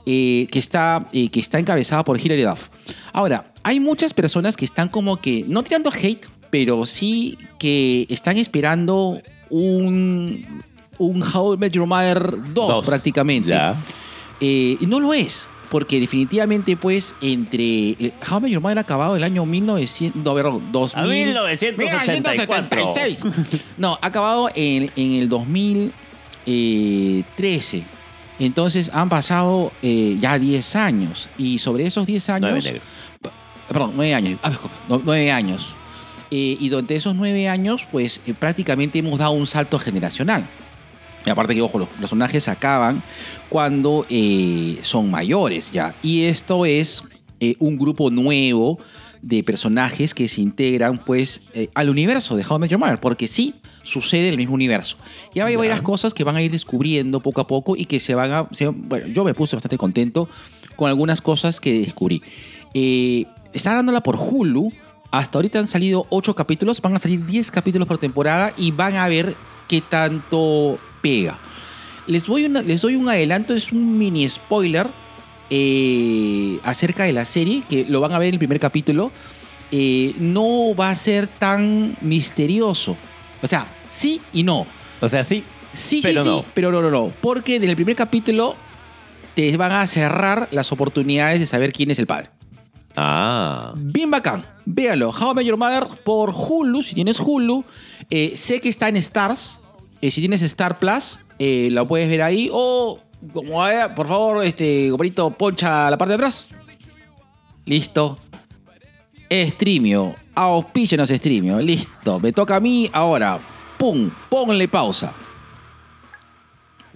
Eh, 0.05 0.47
que, 0.51 0.59
está, 0.59 1.09
eh, 1.11 1.29
que 1.29 1.39
está 1.39 1.59
encabezada 1.59 2.03
por 2.03 2.19
Hilary 2.19 2.43
Duff. 2.43 2.69
Ahora, 3.11 3.51
hay 3.63 3.79
muchas 3.79 4.13
personas 4.13 4.55
que 4.55 4.65
están 4.65 4.89
como 4.89 5.17
que, 5.17 5.43
no 5.47 5.63
tirando 5.63 5.91
hate, 5.91 6.25
pero 6.49 6.85
sí 6.85 7.37
que 7.59 8.05
están 8.09 8.37
esperando 8.37 9.21
un, 9.49 10.45
un 10.97 11.23
How 11.23 11.55
I 11.55 11.57
Met 11.57 11.73
Your 11.73 11.87
Mother 11.87 12.31
2, 12.31 12.53
Dos. 12.53 12.85
prácticamente. 12.85 13.49
Ya. 13.49 13.75
Eh, 14.41 14.77
y 14.79 14.85
no 14.87 14.99
lo 14.99 15.13
es, 15.13 15.45
porque 15.69 15.99
definitivamente, 15.99 16.75
pues, 16.75 17.13
entre 17.21 17.91
eh, 17.91 18.11
How 18.29 18.41
Met 18.41 18.51
Your 18.51 18.61
Mother 18.61 18.79
ha 18.79 18.81
acabado 18.81 19.15
el 19.15 19.23
año 19.23 19.45
1900, 19.45 20.23
no, 20.23 20.33
perdón, 20.33 20.71
2000, 20.71 20.99
A 20.99 21.03
1984. 21.07 22.77
1976. 22.77 23.23
No, 23.77 23.99
ha 24.01 24.07
acabado 24.07 24.49
en, 24.53 24.91
en 24.95 25.21
el 25.21 25.29
2013. 25.29 27.85
Entonces 28.41 28.89
han 28.91 29.07
pasado 29.07 29.71
eh, 29.83 30.17
ya 30.19 30.39
10 30.39 30.75
años. 30.75 31.29
Y 31.37 31.59
sobre 31.59 31.85
esos 31.85 32.07
10 32.07 32.29
años. 32.29 32.67
Perdón, 33.67 33.93
9 33.95 34.15
años. 34.15 34.39
Ah, 34.41 34.51
no, 34.89 34.99
9 35.03 35.31
años. 35.31 35.75
Eh, 36.31 36.57
y 36.59 36.69
durante 36.69 36.95
esos 36.95 37.13
9 37.13 37.47
años, 37.47 37.85
pues 37.91 38.19
eh, 38.25 38.33
prácticamente 38.33 38.97
hemos 38.97 39.19
dado 39.19 39.31
un 39.31 39.45
salto 39.45 39.77
generacional. 39.77 40.47
Y 41.25 41.29
aparte 41.29 41.53
que, 41.53 41.61
ojo, 41.61 41.77
los 41.79 41.87
personajes 41.89 42.47
acaban 42.47 43.03
cuando 43.49 44.05
eh, 44.09 44.79
son 44.81 45.11
mayores 45.11 45.71
ya. 45.71 45.93
Y 46.01 46.23
esto 46.23 46.65
es 46.65 47.03
eh, 47.39 47.55
un 47.59 47.77
grupo 47.77 48.09
nuevo 48.09 48.79
de 49.21 49.43
personajes 49.43 50.15
que 50.15 50.27
se 50.27 50.41
integran 50.41 50.97
pues 50.97 51.41
eh, 51.53 51.69
al 51.75 51.89
universo 51.89 52.35
de 52.35 52.43
How 52.43 52.57
I 52.57 52.59
Met 52.61 52.71
Your 52.71 52.79
Mother, 52.79 52.99
porque 52.99 53.27
sí 53.27 53.53
sucede 53.83 54.29
el 54.29 54.37
mismo 54.37 54.55
universo. 54.55 54.97
Y 55.33 55.39
hay 55.41 55.51
Ya. 55.53 55.57
varias 55.59 55.81
cosas 55.83 56.13
que 56.15 56.23
van 56.23 56.35
a 56.37 56.41
ir 56.41 56.51
descubriendo 56.51 57.19
poco 57.19 57.41
a 57.41 57.47
poco 57.47 57.75
y 57.75 57.85
que 57.85 57.99
se 57.99 58.15
van 58.15 58.31
a... 58.31 58.47
se- 58.51 58.67
bueno, 58.69 59.05
yo 59.07 59.23
me 59.23 59.33
puse 59.35 59.55
bastante 59.55 59.77
contento 59.77 60.27
con 60.75 60.89
algunas 60.89 61.21
cosas 61.21 61.59
que 61.59 61.81
descubrí. 61.81 62.23
Eh, 62.73 63.25
está 63.53 63.75
dándola 63.75 64.01
por 64.01 64.15
Hulu. 64.17 64.71
Hasta 65.11 65.37
ahorita 65.37 65.59
han 65.59 65.67
salido 65.67 66.07
8 66.09 66.33
capítulos, 66.35 66.81
van 66.81 66.95
a 66.95 66.99
salir 66.99 67.23
10 67.25 67.51
capítulos 67.51 67.87
por 67.87 67.97
temporada 67.99 68.53
y 68.57 68.71
van 68.71 68.95
a 68.95 69.07
ver 69.09 69.35
qué 69.67 69.81
tanto 69.81 70.79
pega. 71.01 71.37
Les 72.07 72.25
doy, 72.25 72.45
una- 72.45 72.61
les 72.61 72.81
doy 72.81 72.95
un 72.95 73.07
adelanto, 73.09 73.53
es 73.53 73.71
un 73.71 73.97
mini 73.97 74.27
spoiler 74.27 74.87
eh, 75.49 76.59
acerca 76.63 77.03
de 77.03 77.13
la 77.13 77.25
serie, 77.25 77.63
que 77.69 77.85
lo 77.87 77.99
van 78.01 78.11
a 78.13 78.19
ver 78.19 78.29
en 78.29 78.35
el 78.35 78.39
primer 78.39 78.59
capítulo. 78.59 79.11
Eh, 79.71 80.15
no 80.19 80.75
va 80.75 80.89
a 80.89 80.95
ser 80.95 81.27
tan 81.27 81.97
misterioso. 82.01 82.97
O 83.41 83.47
sea, 83.47 83.67
sí 83.87 84.21
y 84.33 84.43
no. 84.43 84.65
O 84.99 85.07
sea, 85.09 85.23
sí. 85.23 85.43
Sí, 85.73 86.01
Pero 86.03 86.23
sí, 86.23 86.29
no. 86.29 86.39
sí, 86.39 86.45
pero 86.53 86.71
no, 86.71 86.81
no, 86.81 86.89
no. 86.91 87.11
Porque 87.21 87.55
en 87.55 87.63
el 87.63 87.75
primer 87.75 87.95
capítulo 87.95 88.55
te 89.35 89.55
van 89.55 89.71
a 89.71 89.87
cerrar 89.87 90.49
las 90.51 90.71
oportunidades 90.73 91.39
de 91.39 91.45
saber 91.45 91.71
quién 91.71 91.89
es 91.91 91.99
el 91.99 92.07
padre. 92.07 92.29
Ah. 92.97 93.71
Bien 93.77 94.11
bacán. 94.11 94.45
Véanlo. 94.65 95.11
How 95.11 95.31
I 95.31 95.35
Met 95.35 95.45
Your 95.45 95.57
Mother 95.57 95.87
por 96.03 96.31
Hulu, 96.35 96.83
si 96.83 96.93
tienes 96.93 97.19
Hulu. 97.21 97.63
Eh, 98.09 98.33
sé 98.35 98.59
que 98.59 98.67
está 98.67 98.89
en 98.89 98.97
Stars. 98.97 99.59
Eh, 100.01 100.09
si 100.09 100.19
tienes 100.21 100.41
Star 100.41 100.79
Plus, 100.79 101.19
eh, 101.37 101.69
lo 101.71 101.87
puedes 101.87 102.09
ver 102.09 102.23
ahí. 102.23 102.49
O, 102.51 102.99
como 103.33 103.63
haya, 103.63 103.93
por 103.93 104.07
favor, 104.07 104.43
este, 104.43 104.87
compadrito, 104.89 105.29
poncha 105.31 105.89
la 105.89 105.97
parte 105.97 106.11
de 106.11 106.15
atrás. 106.15 106.49
Listo. 107.65 108.17
Streamio. 109.31 110.15
Auspíchenos 110.35 111.09
Streamio. 111.09 111.59
Listo. 111.59 112.19
Me 112.19 112.31
toca 112.33 112.55
a 112.55 112.59
mí 112.59 112.89
ahora. 112.91 113.39
Pum. 113.77 114.09
Ponle 114.29 114.67
pausa. 114.67 115.13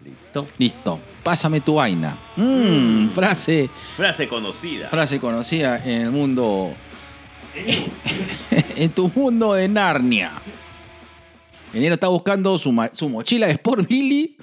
Listo. 0.03 0.47
Listo. 0.58 0.99
Pásame 1.24 1.62
tu 1.62 1.76
vaina. 1.76 2.18
Mm, 2.36 3.10
frase. 3.10 3.70
Frase 3.95 4.28
conocida. 4.28 4.89
Frase 4.89 5.20
conocida 5.20 5.78
en 5.84 6.01
el 6.01 6.12
mundo. 6.12 6.74
en 8.76 8.91
tu 8.91 9.12
mundo 9.16 9.53
de 9.53 9.68
Narnia. 9.68 10.34
Enero 11.76 11.96
está 11.96 12.08
buscando 12.08 12.58
su, 12.58 12.72
mochila 12.72 13.48
de 13.48 13.54
Sport 13.54 13.90
Billy 13.90 14.38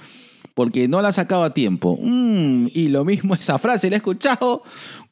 porque 0.53 0.87
no 0.87 1.01
la 1.01 1.07
ha 1.07 1.11
sacado 1.11 1.43
a 1.43 1.51
tiempo. 1.51 1.97
Mm, 1.99 2.67
y 2.71 2.89
lo 2.89 3.03
mismo 3.03 3.33
esa 3.39 3.57
frase 3.57 3.89
la 3.89 3.95
he 3.95 3.97
escuchado 3.97 4.61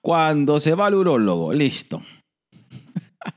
cuando 0.02 0.60
se 0.60 0.76
va 0.76 0.86
al 0.86 0.96
urólogo. 0.96 1.52
Listo. 1.54 2.04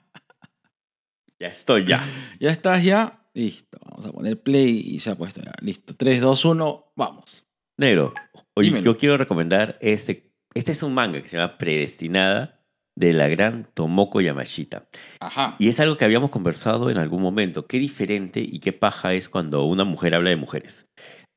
Ya 1.40 1.48
estoy 1.48 1.84
ya. 1.84 2.02
¿Ya 2.40 2.50
estás 2.50 2.82
ya? 2.82 3.26
Listo. 3.34 3.76
Vamos 3.84 4.06
a 4.06 4.12
poner 4.12 4.40
play 4.40 4.80
y 4.80 5.08
ha 5.10 5.14
puesto 5.14 5.42
ya. 5.42 5.52
Listo. 5.60 5.94
3, 5.94 6.20
2, 6.20 6.44
1, 6.44 6.92
vamos. 6.96 7.44
Negro, 7.76 8.14
oye, 8.54 8.68
Dímelo. 8.68 8.84
yo 8.84 8.96
quiero 8.96 9.18
recomendar 9.18 9.76
este. 9.82 10.32
Este 10.54 10.72
es 10.72 10.82
un 10.82 10.94
manga 10.94 11.20
que 11.20 11.28
se 11.28 11.36
llama 11.36 11.58
Predestinada 11.58 12.53
de 12.96 13.12
la 13.12 13.28
gran 13.28 13.68
Tomoko 13.74 14.20
Yamashita. 14.20 14.88
Ajá. 15.20 15.56
Y 15.58 15.68
es 15.68 15.80
algo 15.80 15.96
que 15.96 16.04
habíamos 16.04 16.30
conversado 16.30 16.90
en 16.90 16.98
algún 16.98 17.22
momento. 17.22 17.66
Qué 17.66 17.78
diferente 17.78 18.40
y 18.40 18.60
qué 18.60 18.72
paja 18.72 19.14
es 19.14 19.28
cuando 19.28 19.64
una 19.64 19.84
mujer 19.84 20.14
habla 20.14 20.30
de 20.30 20.36
mujeres. 20.36 20.86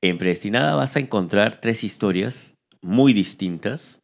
En 0.02 0.18
Predestinada 0.18 0.76
vas 0.76 0.96
a 0.96 1.00
encontrar 1.00 1.60
tres 1.60 1.84
historias 1.84 2.58
muy 2.82 3.14
distintas, 3.14 4.02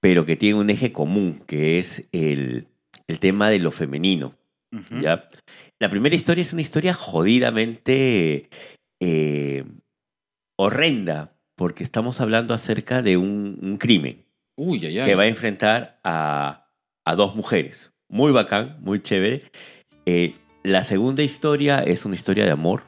pero 0.00 0.26
que 0.26 0.36
tienen 0.36 0.58
un 0.58 0.70
eje 0.70 0.92
común, 0.92 1.40
que 1.46 1.78
es 1.78 2.08
el, 2.12 2.68
el 3.06 3.18
tema 3.18 3.48
de 3.48 3.58
lo 3.58 3.70
femenino. 3.70 4.36
¿ya? 5.02 5.28
La 5.80 5.90
primera 5.90 6.14
historia 6.14 6.42
es 6.42 6.52
una 6.52 6.62
historia 6.62 6.94
jodidamente 6.94 8.48
eh, 9.00 9.64
horrenda, 10.58 11.36
porque 11.56 11.84
estamos 11.84 12.20
hablando 12.20 12.54
acerca 12.54 13.02
de 13.02 13.16
un, 13.16 13.58
un 13.62 13.76
crimen 13.76 14.24
Uy, 14.56 14.84
ay, 14.86 14.98
ay. 14.98 15.06
que 15.06 15.14
va 15.14 15.24
a 15.24 15.28
enfrentar 15.28 16.00
a, 16.04 16.61
a 17.04 17.14
dos 17.14 17.34
mujeres. 17.34 17.92
Muy 18.08 18.32
bacán, 18.32 18.76
muy 18.80 19.00
chévere. 19.00 19.42
Eh, 20.06 20.36
la 20.62 20.84
segunda 20.84 21.22
historia 21.22 21.78
es 21.78 22.04
una 22.04 22.14
historia 22.14 22.44
de 22.44 22.50
amor, 22.50 22.82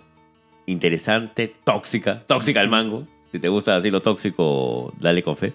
interesante, 0.66 1.54
tóxica, 1.64 2.24
tóxica 2.26 2.60
al 2.60 2.68
mango. 2.68 3.06
Si 3.32 3.38
te 3.38 3.48
gusta 3.48 3.76
así 3.76 3.90
lo 3.90 4.00
tóxico, 4.00 4.92
dale 5.00 5.22
con 5.22 5.36
fe. 5.36 5.54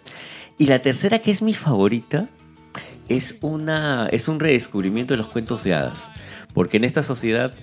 Y 0.57 0.65
la 0.67 0.79
tercera, 0.79 1.19
que 1.19 1.31
es 1.31 1.41
mi 1.41 1.53
favorita, 1.53 2.27
es, 3.07 3.37
una, 3.41 4.07
es 4.11 4.27
un 4.27 4.39
redescubrimiento 4.39 5.13
de 5.13 5.19
los 5.19 5.27
cuentos 5.27 5.63
de 5.63 5.73
hadas. 5.73 6.09
Porque 6.53 6.77
en 6.77 6.83
esta 6.83 7.03
sociedad, 7.03 7.53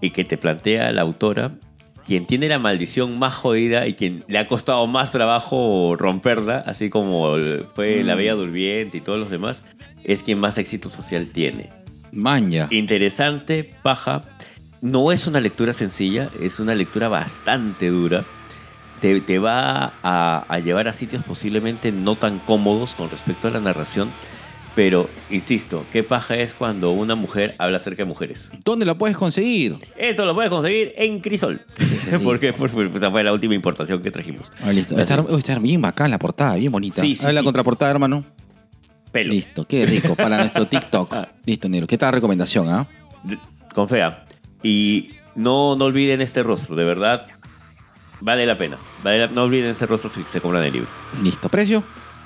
y 0.00 0.10
que 0.10 0.24
te 0.24 0.38
plantea 0.38 0.92
la 0.92 1.02
autora, 1.02 1.58
quien 2.04 2.26
tiene 2.26 2.48
la 2.48 2.58
maldición 2.58 3.18
más 3.18 3.34
jodida 3.34 3.86
y 3.86 3.94
quien 3.94 4.24
le 4.28 4.38
ha 4.38 4.46
costado 4.46 4.86
más 4.86 5.12
trabajo 5.12 5.96
romperla, 5.96 6.62
así 6.66 6.90
como 6.90 7.34
fue 7.74 8.02
la 8.04 8.14
Bella 8.14 8.34
Durmiente 8.34 8.98
y 8.98 9.00
todos 9.00 9.18
los 9.18 9.30
demás, 9.30 9.64
es 10.04 10.22
quien 10.22 10.38
más 10.38 10.58
éxito 10.58 10.88
social 10.88 11.28
tiene. 11.32 11.70
Maña. 12.12 12.68
Interesante, 12.70 13.70
paja. 13.82 14.22
No 14.80 15.12
es 15.12 15.26
una 15.26 15.40
lectura 15.40 15.72
sencilla, 15.72 16.28
es 16.40 16.58
una 16.58 16.74
lectura 16.74 17.08
bastante 17.08 17.88
dura. 17.88 18.24
Te, 19.00 19.20
te 19.20 19.38
va 19.38 19.92
a, 20.02 20.44
a 20.48 20.58
llevar 20.58 20.88
a 20.88 20.92
sitios 20.92 21.22
posiblemente 21.24 21.92
no 21.92 22.16
tan 22.16 22.38
cómodos 22.38 22.94
con 22.94 23.10
respecto 23.10 23.48
a 23.48 23.50
la 23.50 23.60
narración, 23.60 24.10
pero 24.74 25.08
insisto, 25.30 25.84
qué 25.92 26.02
paja 26.02 26.36
es 26.36 26.54
cuando 26.54 26.92
una 26.92 27.14
mujer 27.14 27.54
habla 27.58 27.78
acerca 27.78 28.02
de 28.02 28.08
mujeres. 28.08 28.50
¿Dónde 28.64 28.86
la 28.86 28.96
puedes 28.96 29.16
conseguir? 29.16 29.76
Esto 29.96 30.24
lo 30.24 30.34
puedes 30.34 30.50
conseguir 30.50 30.92
en 30.96 31.20
Crisol, 31.20 31.60
porque 32.24 32.48
esa 32.94 33.10
fue 33.10 33.24
la 33.24 33.32
última 33.32 33.54
importación 33.54 34.02
que 34.02 34.10
trajimos. 34.10 34.52
Ah, 34.62 34.72
listo. 34.72 34.94
Va 34.94 35.00
a 35.00 35.02
estar, 35.02 35.28
va 35.28 35.34
a 35.34 35.38
estar 35.38 35.60
bien 35.60 35.80
bacán 35.82 36.10
la 36.10 36.18
portada, 36.18 36.54
bien 36.54 36.72
bonita. 36.72 37.00
Sí, 37.00 37.16
sí, 37.16 37.24
la 37.24 37.40
sí. 37.40 37.44
contraportada, 37.44 37.90
hermano. 37.90 38.24
Pelo. 39.12 39.32
Listo, 39.32 39.64
qué 39.66 39.86
rico. 39.86 40.14
Para 40.14 40.36
nuestro 40.38 40.68
TikTok. 40.68 41.14
Listo, 41.44 41.68
negro. 41.68 41.86
¿Qué 41.88 41.98
tal 41.98 42.12
recomendación, 42.12 42.68
ah? 42.68 42.86
Con 43.74 43.88
fea. 43.88 44.24
Y 44.62 45.10
no, 45.34 45.74
no 45.74 45.86
olviden 45.86 46.20
este 46.20 46.42
rostro, 46.44 46.76
de 46.76 46.84
verdad. 46.84 47.26
Vale 48.20 48.46
la 48.46 48.56
pena. 48.56 48.76
Vale 49.02 49.18
la- 49.18 49.26
no 49.26 49.42
olviden 49.42 49.70
este 49.70 49.86
rostro 49.86 50.08
si 50.10 50.22
se 50.28 50.40
compran 50.40 50.62
el 50.62 50.72
libro. 50.74 50.88
Listo. 51.24 51.48
¿Precio? 51.48 51.82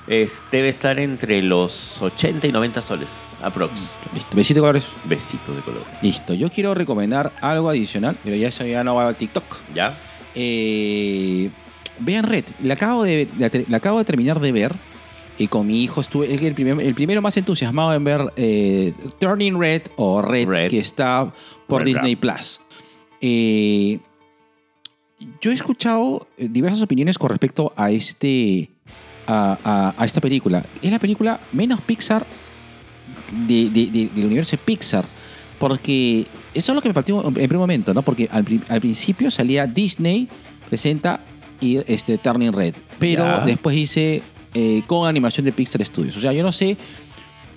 Es, 0.07 0.43
debe 0.51 0.69
estar 0.69 0.99
entre 0.99 1.41
los 1.41 1.99
80 2.01 2.45
y 2.47 2.51
90 2.51 2.81
soles, 2.83 3.11
aprox. 3.41 3.91
Listo. 4.13 4.35
Besito 4.35 4.59
de 4.59 4.61
colores. 4.61 4.85
Besito 5.05 5.53
de 5.55 5.61
colores. 5.61 6.03
Listo. 6.03 6.33
Yo 6.35 6.49
quiero 6.51 6.75
recomendar 6.75 7.31
algo 7.41 7.69
adicional, 7.69 8.15
pero 8.23 8.35
ya 8.35 8.49
eso 8.49 8.63
ya 8.65 8.83
no 8.83 8.93
va 8.95 9.07
a 9.07 9.13
TikTok. 9.13 9.43
¿Ya? 9.73 9.97
Eh, 10.35 11.49
vean 11.99 12.25
Red. 12.25 12.45
La 12.63 12.75
acabo 12.75 13.03
de, 13.03 13.27
la, 13.39 13.77
acabo 13.77 13.97
de 13.99 14.05
terminar 14.05 14.39
de 14.39 14.51
ver. 14.51 14.73
Y 15.37 15.47
con 15.47 15.67
mi 15.67 15.83
hijo 15.83 15.99
estuve 16.01 16.33
el, 16.33 16.53
primer- 16.53 16.79
el 16.85 16.93
primero 16.93 17.21
más 17.21 17.35
entusiasmado 17.35 17.93
en 17.93 18.03
ver 18.05 18.31
eh, 18.37 18.93
Turning 19.19 19.59
Red 19.59 19.81
o 19.97 20.21
Red, 20.21 20.47
Red. 20.47 20.69
que 20.69 20.79
está 20.79 21.33
por 21.67 21.81
Red 21.83 21.93
Disney. 21.95 22.15
Plus. 22.15 22.61
Eh, 23.19 23.99
yo 25.41 25.51
he 25.51 25.53
escuchado 25.55 26.27
diversas 26.37 26.81
opiniones 26.83 27.17
con 27.17 27.29
respecto 27.29 27.73
a 27.75 27.89
este 27.91 28.69
a, 29.27 29.57
a- 29.63 29.93
a 29.97 30.05
esta 30.05 30.21
película. 30.21 30.63
Es 30.81 30.91
la 30.91 30.99
película 30.99 31.39
menos 31.51 31.81
Pixar 31.81 32.25
de- 33.47 33.69
de- 33.69 33.87
de- 33.87 34.09
del 34.13 34.25
universo 34.25 34.57
Pixar. 34.57 35.05
Porque 35.59 36.27
eso 36.53 36.71
es 36.71 36.75
lo 36.75 36.81
que 36.81 36.89
me 36.89 36.93
partió 36.93 37.25
en 37.25 37.33
primer 37.33 37.57
momento, 37.57 37.93
¿no? 37.93 38.01
Porque 38.01 38.27
al, 38.31 38.43
pri- 38.43 38.61
al 38.67 38.81
principio 38.81 39.31
salía 39.31 39.65
Disney, 39.67 40.27
presenta 40.69 41.21
y 41.61 41.77
este 41.87 42.17
Turning 42.17 42.51
Red. 42.51 42.75
Pero 42.99 43.41
después 43.45 43.75
dice 43.75 44.21
eh, 44.53 44.83
con 44.85 45.07
animación 45.07 45.45
de 45.45 45.51
Pixar 45.53 45.83
Studios. 45.85 46.17
O 46.17 46.21
sea, 46.21 46.33
yo 46.33 46.43
no 46.43 46.51
sé 46.51 46.75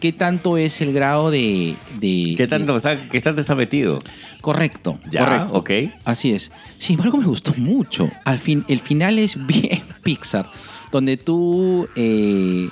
qué 0.00 0.12
tanto 0.12 0.56
es 0.56 0.80
el 0.80 0.92
grado 0.92 1.30
de. 1.32 1.74
de- 1.98 2.34
¿Qué 2.36 2.46
tanto, 2.46 2.72
de- 2.72 2.78
está, 2.78 3.08
qué 3.08 3.20
tanto 3.20 3.40
está 3.40 3.54
metido? 3.56 3.98
correcto. 4.40 5.00
Ya, 5.10 5.24
correcto. 5.24 5.52
ok. 5.58 5.70
Así 6.04 6.30
es. 6.32 6.52
Sin 6.78 6.94
embargo, 6.94 7.18
me 7.18 7.26
gustó 7.26 7.52
mucho. 7.56 8.08
Al 8.24 8.38
fin, 8.38 8.64
el 8.68 8.78
final 8.78 9.18
es 9.18 9.34
bien 9.46 9.82
Pixar, 10.04 10.48
donde 10.91 11.16
tú. 11.16 11.89
eh, 11.97 12.68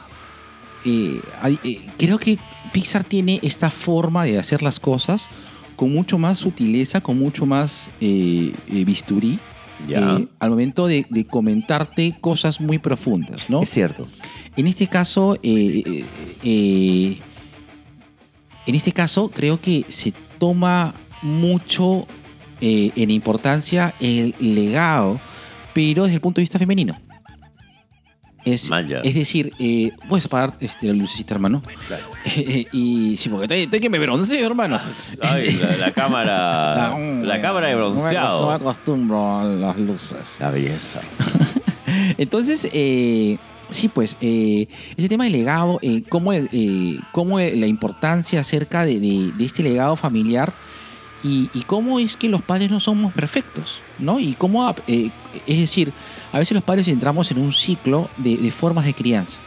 eh, 0.85 1.21
hay- 1.43 1.59
eh, 1.65 1.81
creo 1.99 2.19
que 2.19 2.39
Pixar 2.73 3.03
tiene 3.05 3.41
esta 3.43 3.71
forma 3.71 4.25
de 4.25 4.39
hacer 4.39 4.63
las 4.63 4.79
cosas 4.79 5.27
con 5.75 5.93
mucho 5.93 6.17
más 6.19 6.39
sutileza, 6.39 7.01
con 7.01 7.19
mucho 7.19 7.45
más 7.47 7.89
eh, 8.01 8.53
bisturí. 8.69 9.39
Ya. 9.89 10.17
eh, 10.19 10.27
al 10.39 10.51
momento 10.51 10.87
de, 10.87 11.05
de 11.11 11.27
comentarte 11.27 12.17
cosas 12.21 12.61
muy 12.61 12.79
profundas, 12.79 13.51
¿no? 13.51 13.61
Es 13.63 13.69
cierto. 13.71 14.07
En 14.57 14.67
este 14.69 14.87
caso, 14.87 15.37
eh, 15.43 16.05
en 18.67 18.75
este 18.75 18.93
caso 18.93 19.29
creo 19.29 19.61
que 19.61 19.85
se 19.89 20.13
toma 20.39 20.95
mucho 21.23 22.07
en 22.61 23.11
importancia 23.11 23.93
el 24.01 24.35
legado, 24.41 25.21
pero 25.75 26.05
desde 26.05 26.15
el 26.15 26.21
punto 26.23 26.41
de 26.41 26.45
vista 26.45 26.59
femenino. 26.59 26.97
Es, 28.47 28.71
es 29.03 29.15
decir, 29.15 29.53
eh, 29.59 29.91
puedes 30.09 30.25
apagar 30.27 30.55
este, 30.61 30.87
la 30.87 30.93
lucecita, 30.95 31.35
hermano. 31.35 31.63
y 32.73 33.17
sí, 33.19 33.29
porque 33.29 33.63
estoy, 33.65 33.81
que 33.81 33.91
me 33.91 33.99
bronceo, 33.99 34.47
hermano. 34.47 34.79
Ay, 35.21 35.53
la, 35.61 35.77
la 35.77 35.93
cámara. 35.93 36.87
Ah, 36.95 36.99
la 37.23 37.41
cámara 37.43 37.67
de 37.67 37.75
bronceado. 37.75 38.43
no 38.43 38.49
me 38.49 38.55
acostumbro 38.55 39.39
a 39.41 39.45
las 39.45 39.77
luces. 39.79 40.19
La 40.39 40.51
belleza. 40.51 41.01
Entonces, 42.19 42.69
eh, 42.73 43.39
sí, 43.71 43.89
pues, 43.89 44.17
eh, 44.21 44.69
ese 44.97 45.09
tema 45.09 45.25
del 45.25 45.33
legado, 45.33 45.79
eh, 45.83 46.03
cómo, 46.09 46.33
eh, 46.33 46.99
cómo 47.13 47.39
la 47.41 47.67
importancia 47.67 48.41
acerca 48.41 48.85
de, 48.85 49.01
de- 49.01 49.33
de 49.33 49.45
este 49.45 49.63
legado 49.63 49.97
familiar 49.97 50.53
y, 51.23 51.51
y 51.55 51.63
cómo 51.63 51.99
es 51.99 52.17
que 52.17 52.29
los 52.29 52.43
padres 52.43 52.71
no 52.71 52.81
somos 52.81 53.13
perfectos, 53.13 53.81
¿no? 53.99 54.21
Y 54.21 54.35
cómo, 54.35 54.73
eh, 54.87 55.11
es 55.47 55.59
decir, 55.59 55.93
a 56.37 56.39
veces 56.39 56.55
los 56.55 56.63
padres 56.63 56.87
entramos 56.89 57.31
en 57.31 57.39
un 57.39 57.53
ciclo 57.53 58.09
de, 58.19 58.37
de 58.37 58.51
formas 58.51 58.85
de 58.85 58.93
crianza 58.95 59.39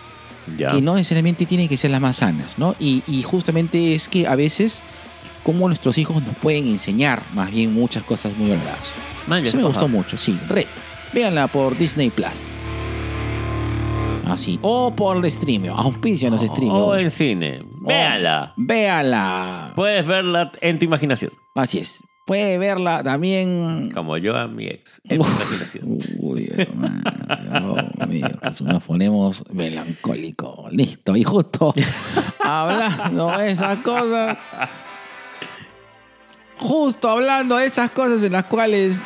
Ya. 0.58 0.72
que 0.72 0.82
no 0.82 0.96
necesariamente 0.96 1.46
tienen 1.46 1.68
que 1.70 1.78
ser 1.78 1.92
las 1.92 2.02
más 2.02 2.18
sanas, 2.18 2.48
¿no? 2.58 2.76
Y, 2.80 3.04
y 3.08 3.22
justamente 3.22 3.94
es 3.94 4.08
que 4.08 4.26
a 4.26 4.36
veces, 4.36 4.82
cómo 5.44 5.68
nuestros 5.68 5.98
hijos 6.00 6.24
nos 6.24 6.36
pueden 6.38 6.68
enseñar 6.68 7.22
más 7.34 7.52
bien 7.52 7.74
muchas 7.74 8.04
cosas 8.04 8.36
muy 8.36 8.50
valoradas. 8.50 8.92
Eso 9.44 9.58
me 9.58 9.64
gustó 9.64 9.88
mucho, 9.88 10.18
sí. 10.18 10.38
Red. 10.50 10.66
Véanla 11.14 11.48
por 11.48 11.78
Disney 11.78 12.10
Plus. 12.10 12.28
Así. 14.26 14.60
O 14.62 14.94
por 14.96 15.18
el 15.18 15.26
streaming. 15.26 15.70
Auspicianos 15.70 16.42
streaming. 16.42 16.72
O 16.76 16.96
en 16.96 17.10
cine. 17.12 17.64
Véala. 17.82 18.54
Véala. 18.58 19.72
Puedes 19.76 20.06
verla 20.06 20.52
en 20.62 20.78
tu 20.80 20.86
imaginación. 20.86 21.32
Así 21.56 21.80
es. 21.80 22.02
Puede 22.30 22.60
verla 22.60 23.02
también. 23.02 23.90
Como 23.92 24.16
yo 24.18 24.38
a 24.38 24.48
mi 24.48 24.68
ex. 24.68 25.02
En 25.06 25.20
Uf. 25.20 25.28
imaginación. 25.36 25.98
Uy, 26.20 26.48
hermano. 26.56 27.76
Dios 27.98 28.08
mío, 28.08 28.28
que 28.40 28.64
nos 28.66 28.84
ponemos 28.84 29.44
melancólicos. 29.52 30.72
Listo. 30.72 31.16
Y 31.16 31.24
justo 31.24 31.74
hablando 32.44 33.36
de 33.36 33.52
esas 33.52 33.80
cosas. 33.80 34.38
Justo 36.60 37.10
hablando 37.10 37.56
de 37.56 37.66
esas 37.66 37.90
cosas 37.90 38.22
en 38.22 38.34
las 38.34 38.46
cuales 38.46 39.00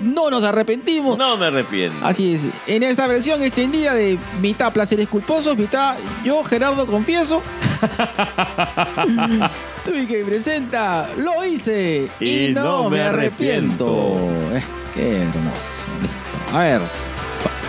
no 0.00 0.30
nos 0.30 0.44
arrepentimos. 0.44 1.18
No 1.18 1.36
me 1.36 1.46
arrepiento. 1.46 2.04
Así 2.04 2.34
es, 2.34 2.42
en 2.66 2.82
esta 2.82 3.06
versión 3.06 3.42
extendida 3.42 3.94
de 3.94 4.18
mitad 4.40 4.72
placeres 4.72 5.08
culposos, 5.08 5.56
mitad 5.56 5.96
yo, 6.24 6.42
Gerardo, 6.44 6.86
confieso. 6.86 7.42
Tuve 9.84 10.06
que 10.06 10.24
presenta, 10.24 11.08
lo 11.16 11.44
hice 11.44 12.08
y, 12.20 12.48
no, 12.48 12.90
me 12.90 13.00
arrepiento. 13.00 14.16
Eh, 14.52 14.62
qué 14.94 15.22
hermoso. 15.22 16.52
A 16.52 16.58
ver, 16.60 16.82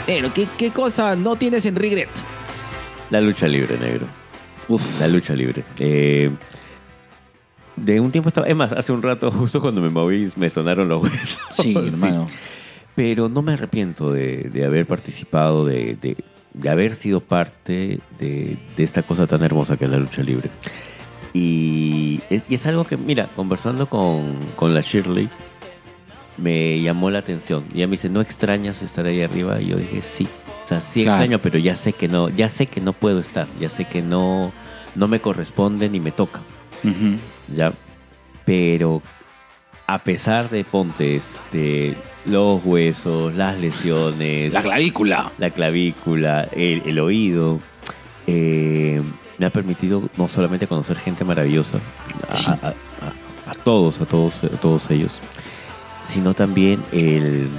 pero 0.06 0.34
¿qué, 0.34 0.48
¿qué 0.58 0.72
cosa 0.72 1.16
no 1.16 1.36
tienes 1.36 1.66
en 1.66 1.76
regret? 1.76 2.10
La 3.10 3.22
lucha 3.22 3.48
libre, 3.48 3.78
negro. 3.78 4.08
Uf, 4.68 5.00
La 5.00 5.08
lucha 5.08 5.34
libre. 5.34 5.64
Eh, 5.80 6.30
de 7.76 8.00
un 8.00 8.12
tiempo 8.12 8.28
estaba. 8.30 8.48
Es 8.48 8.56
más, 8.56 8.72
hace 8.72 8.92
un 8.92 9.02
rato, 9.02 9.32
justo 9.32 9.62
cuando 9.62 9.82
me 9.82 9.90
moví, 9.90 10.28
me 10.36 10.50
sonaron 10.50 10.88
los 10.90 11.04
huesos. 11.04 11.40
sí, 11.52 11.76
hermano. 11.76 12.28
Pero 12.96 13.30
no 13.30 13.42
me 13.42 13.54
arrepiento 13.54 14.12
de, 14.12 14.50
de 14.52 14.66
haber 14.66 14.86
participado, 14.86 15.66
de, 15.66 15.98
de- 16.02 16.18
de 16.54 16.70
haber 16.70 16.96
sido 16.96 17.22
parte 17.22 18.02
de, 18.20 18.58
de 18.76 18.84
esta 18.84 19.04
cosa 19.04 19.26
tan 19.26 19.42
hermosa 19.42 19.78
que 19.78 19.86
es 19.86 19.92
la 19.92 19.98
lucha 19.98 20.22
libre. 20.22 20.50
Y 21.34 22.20
es, 22.30 22.44
y 22.50 22.56
es 22.56 22.66
algo 22.68 22.84
que, 22.84 22.98
mira, 22.98 23.28
conversando 23.36 23.86
con, 23.88 24.36
con 24.58 24.74
la 24.74 24.82
Shirley, 24.82 25.30
me 26.38 26.82
llamó 26.82 27.10
la 27.10 27.20
atención. 27.20 27.64
Y 27.74 27.78
ella 27.78 27.88
me 27.88 27.92
dice, 27.92 28.10
¿no 28.10 28.22
extrañas 28.22 28.82
estar 28.82 29.06
ahí 29.06 29.22
arriba? 29.22 29.62
Y 29.62 29.68
yo 29.68 29.78
dije, 29.78 30.02
sí. 30.02 30.28
O 30.66 30.68
sea, 30.68 30.80
sí 30.82 31.04
Claro. 31.04 31.18
extraño, 31.22 31.40
pero 31.40 31.58
ya 31.58 31.76
sé 31.76 31.94
que 31.94 32.08
no, 32.08 32.30
ya 32.30 32.50
sé 32.50 32.66
que 32.66 32.82
no 32.82 32.94
puedo 32.94 33.20
estar, 33.20 33.48
ya 33.60 33.70
sé 33.70 33.86
que 33.86 34.02
no, 34.02 34.52
no 34.96 35.08
me 35.08 35.20
corresponde 35.22 35.90
ni 35.90 36.00
me 36.00 36.12
toca. 36.12 36.42
Ujú. 36.84 37.16
¿Ya? 37.54 37.74
Pero 38.46 39.02
a 39.88 40.00
pesar 40.04 40.50
de, 40.50 40.64
ponte, 40.64 41.16
este, 41.16 41.96
los 42.26 42.64
huesos, 42.64 43.36
las 43.36 43.58
lesiones, 43.60 44.54
La 44.54 44.62
clavícula. 44.62 45.32
la 45.38 45.50
clavícula, 45.50 46.48
el, 46.52 46.82
el 46.86 47.00
oído, 47.00 47.60
eh, 48.28 49.02
me 49.38 49.46
ha 49.46 49.50
permitido 49.50 50.04
no 50.18 50.28
solamente 50.28 50.68
conocer 50.68 50.98
gente 51.00 51.24
maravillosa, 51.26 51.80
a, 52.30 52.36
Sí. 52.36 52.46
a- 52.50 52.68
a- 52.68 53.52
a 53.52 53.54
todos, 53.56 54.00
a 54.00 54.06
todos, 54.06 54.44
a 54.44 54.50
todos 54.50 54.90
ellos, 54.92 55.20
sino 56.04 56.34
también 56.34 56.82
el 56.92 57.50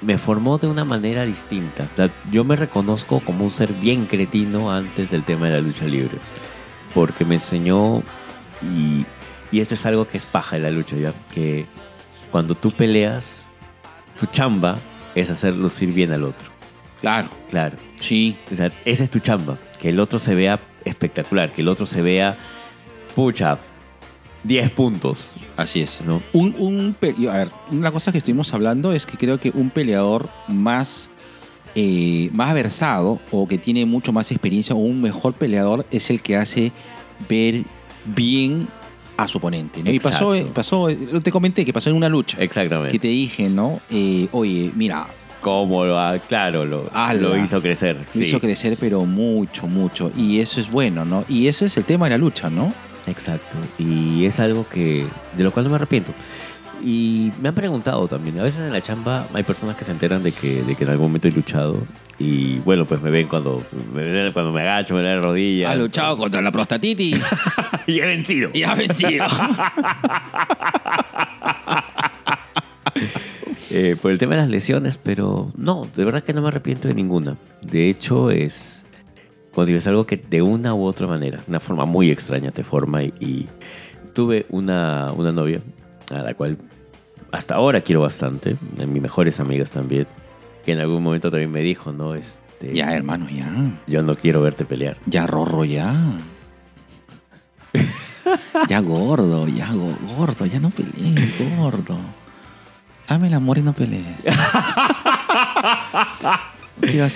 me 0.00 0.18
formó 0.18 0.58
de 0.58 0.66
una 0.66 0.84
manera 0.84 1.24
distinta. 1.24 1.84
O 1.92 1.96
sea, 1.96 2.10
yo 2.32 2.42
me 2.44 2.56
reconozco 2.56 3.20
como 3.20 3.44
un 3.44 3.50
ser 3.52 3.72
bien 3.72 4.06
cretino 4.06 4.72
antes 4.72 5.10
del 5.10 5.22
tema 5.22 5.46
de 5.46 5.52
la 5.52 5.60
lucha 5.60 5.84
libre. 5.84 6.18
Porque 6.94 7.24
me 7.24 7.34
enseñó, 7.36 8.02
y, 8.62 9.04
y 9.50 9.60
esto 9.60 9.74
es 9.74 9.86
algo 9.86 10.06
que 10.06 10.18
es 10.18 10.26
paja 10.26 10.56
de 10.56 10.62
la 10.62 10.70
lucha, 10.70 10.96
¿ya? 10.96 11.12
Que 11.34 11.66
cuando 12.30 12.54
tú 12.54 12.70
peleas, 12.70 13.48
tu 14.18 14.26
chamba 14.26 14.76
es 15.14 15.30
hacer 15.30 15.54
lucir 15.54 15.92
bien 15.92 16.12
al 16.12 16.24
otro. 16.24 16.50
Claro. 17.00 17.28
Claro. 17.48 17.76
Sí. 17.98 18.36
O 18.52 18.56
sea, 18.56 18.70
esa 18.84 19.04
es 19.04 19.10
tu 19.10 19.18
chamba. 19.18 19.58
Que 19.80 19.88
el 19.88 19.98
otro 20.00 20.18
se 20.18 20.34
vea 20.34 20.58
espectacular, 20.84 21.50
que 21.50 21.62
el 21.62 21.68
otro 21.68 21.86
se 21.86 22.00
vea, 22.02 22.36
pucha, 23.14 23.58
10 24.44 24.70
puntos, 24.72 25.36
Así 25.56 25.82
es. 25.82 26.00
¿no? 26.04 26.22
Un, 26.32 26.54
un 26.58 26.96
pe- 26.98 27.14
a 27.28 27.32
ver, 27.34 27.50
una 27.70 27.90
cosa 27.92 28.10
que 28.12 28.18
estuvimos 28.18 28.52
hablando 28.54 28.92
es 28.92 29.06
que 29.06 29.16
creo 29.16 29.38
que 29.38 29.50
un 29.54 29.70
peleador 29.70 30.28
más, 30.48 31.10
eh, 31.74 32.30
más 32.32 32.52
versado 32.54 33.20
o 33.30 33.46
que 33.48 33.58
tiene 33.58 33.86
mucho 33.86 34.12
más 34.12 34.30
experiencia 34.30 34.74
o 34.74 34.78
un 34.78 35.00
mejor 35.00 35.34
peleador 35.34 35.86
es 35.90 36.10
el 36.10 36.22
que 36.22 36.36
hace 36.36 36.72
ver 37.28 37.62
bien 38.04 38.68
a 39.16 39.28
su 39.28 39.38
oponente. 39.38 39.82
¿no? 39.82 39.90
Y 39.90 40.00
pasó, 40.00 40.34
pasó, 40.54 40.88
te 41.22 41.30
comenté 41.30 41.64
que 41.64 41.72
pasó 41.72 41.90
en 41.90 41.96
una 41.96 42.08
lucha. 42.08 42.38
Exactamente. 42.40 42.92
Que 42.92 42.98
te 42.98 43.08
dije, 43.08 43.48
¿no? 43.48 43.80
Eh, 43.90 44.28
oye, 44.32 44.70
mira, 44.74 45.06
Cómo 45.42 45.84
lo 45.84 45.98
ha, 45.98 46.20
claro, 46.20 46.64
lo, 46.64 46.88
Ala. 46.92 47.20
lo 47.20 47.36
hizo 47.36 47.60
crecer. 47.60 47.96
lo 47.96 48.04
sí. 48.12 48.22
hizo 48.22 48.38
crecer, 48.38 48.76
pero 48.78 49.04
mucho, 49.04 49.66
mucho. 49.66 50.12
Y 50.16 50.38
eso 50.38 50.60
es 50.60 50.70
bueno, 50.70 51.04
¿no? 51.04 51.24
Y 51.28 51.48
ese 51.48 51.66
es 51.66 51.76
el 51.76 51.82
tema 51.82 52.06
de 52.06 52.10
la 52.10 52.18
lucha, 52.18 52.48
¿no? 52.48 52.72
Exacto. 53.08 53.56
Y 53.76 54.24
es 54.24 54.38
algo 54.38 54.68
que 54.68 55.04
de 55.36 55.42
lo 55.42 55.50
cual 55.50 55.64
no 55.64 55.70
me 55.70 55.76
arrepiento. 55.76 56.12
Y 56.82 57.32
me 57.40 57.48
han 57.48 57.54
preguntado 57.54 58.08
también, 58.08 58.38
a 58.40 58.42
veces 58.42 58.62
en 58.62 58.72
la 58.72 58.80
chamba 58.80 59.26
hay 59.32 59.44
personas 59.44 59.76
que 59.76 59.84
se 59.84 59.92
enteran 59.92 60.22
de 60.22 60.32
que, 60.32 60.62
de 60.62 60.74
que 60.74 60.82
en 60.82 60.90
algún 60.90 61.06
momento 61.06 61.28
he 61.28 61.30
luchado 61.30 61.78
y 62.18 62.58
bueno, 62.60 62.84
pues 62.86 63.00
me 63.00 63.10
ven 63.10 63.26
cuando 63.26 63.64
me, 63.92 64.04
ven 64.04 64.32
cuando 64.32 64.52
me 64.52 64.62
agacho, 64.62 64.94
me 64.94 65.02
ven 65.02 65.12
de 65.12 65.20
rodillas. 65.20 65.70
Ha 65.70 65.76
luchado 65.76 66.16
contra 66.16 66.40
la 66.40 66.52
prostatitis 66.52 67.20
y 67.86 68.00
he 68.00 68.06
vencido. 68.06 68.50
y 68.52 68.62
ha 68.62 68.74
vencido. 68.74 69.26
Eh, 73.74 73.96
por 74.02 74.10
el 74.10 74.18
tema 74.18 74.34
de 74.34 74.42
las 74.42 74.50
lesiones, 74.50 74.98
pero 75.02 75.50
no, 75.56 75.88
de 75.96 76.04
verdad 76.04 76.22
que 76.22 76.34
no 76.34 76.42
me 76.42 76.48
arrepiento 76.48 76.88
de 76.88 76.94
ninguna. 76.94 77.38
De 77.62 77.88
hecho, 77.88 78.30
es, 78.30 78.84
como 79.50 79.64
digo, 79.64 79.78
es 79.78 79.86
algo 79.86 80.04
que 80.04 80.18
de 80.18 80.42
una 80.42 80.74
u 80.74 80.84
otra 80.84 81.06
manera, 81.06 81.40
una 81.48 81.58
forma 81.58 81.86
muy 81.86 82.10
extraña 82.10 82.50
te 82.50 82.64
forma. 82.64 83.02
Y, 83.02 83.14
y 83.18 83.48
tuve 84.12 84.44
una, 84.50 85.10
una 85.12 85.32
novia 85.32 85.62
a 86.10 86.22
la 86.22 86.34
cual 86.34 86.58
hasta 87.30 87.54
ahora 87.54 87.80
quiero 87.80 88.02
bastante, 88.02 88.56
de 88.76 88.86
mis 88.86 89.02
mejores 89.02 89.40
amigas 89.40 89.70
también, 89.72 90.06
que 90.64 90.72
en 90.72 90.78
algún 90.80 91.02
momento 91.02 91.30
también 91.30 91.50
me 91.50 91.60
dijo, 91.60 91.92
¿no? 91.92 92.14
Este, 92.14 92.74
ya, 92.74 92.92
hermano, 92.94 93.28
ya. 93.30 93.50
Yo 93.86 94.02
no 94.02 94.16
quiero 94.16 94.42
verte 94.42 94.64
pelear. 94.64 94.96
Ya, 95.06 95.26
Rorro, 95.26 95.64
ya. 95.64 95.94
Ya, 98.68 98.80
gordo, 98.80 99.48
ya, 99.48 99.72
go- 99.72 99.96
gordo, 100.16 100.46
ya 100.46 100.60
no 100.60 100.70
pelees, 100.70 101.32
gordo. 101.56 101.96
Hazme 103.08 103.26
el 103.28 103.34
amor 103.34 103.58
y 103.58 103.62
no 103.62 103.72
pelees. 103.72 104.06
¿Qué 106.80 107.00
va 107.00 107.06
a 107.06 107.10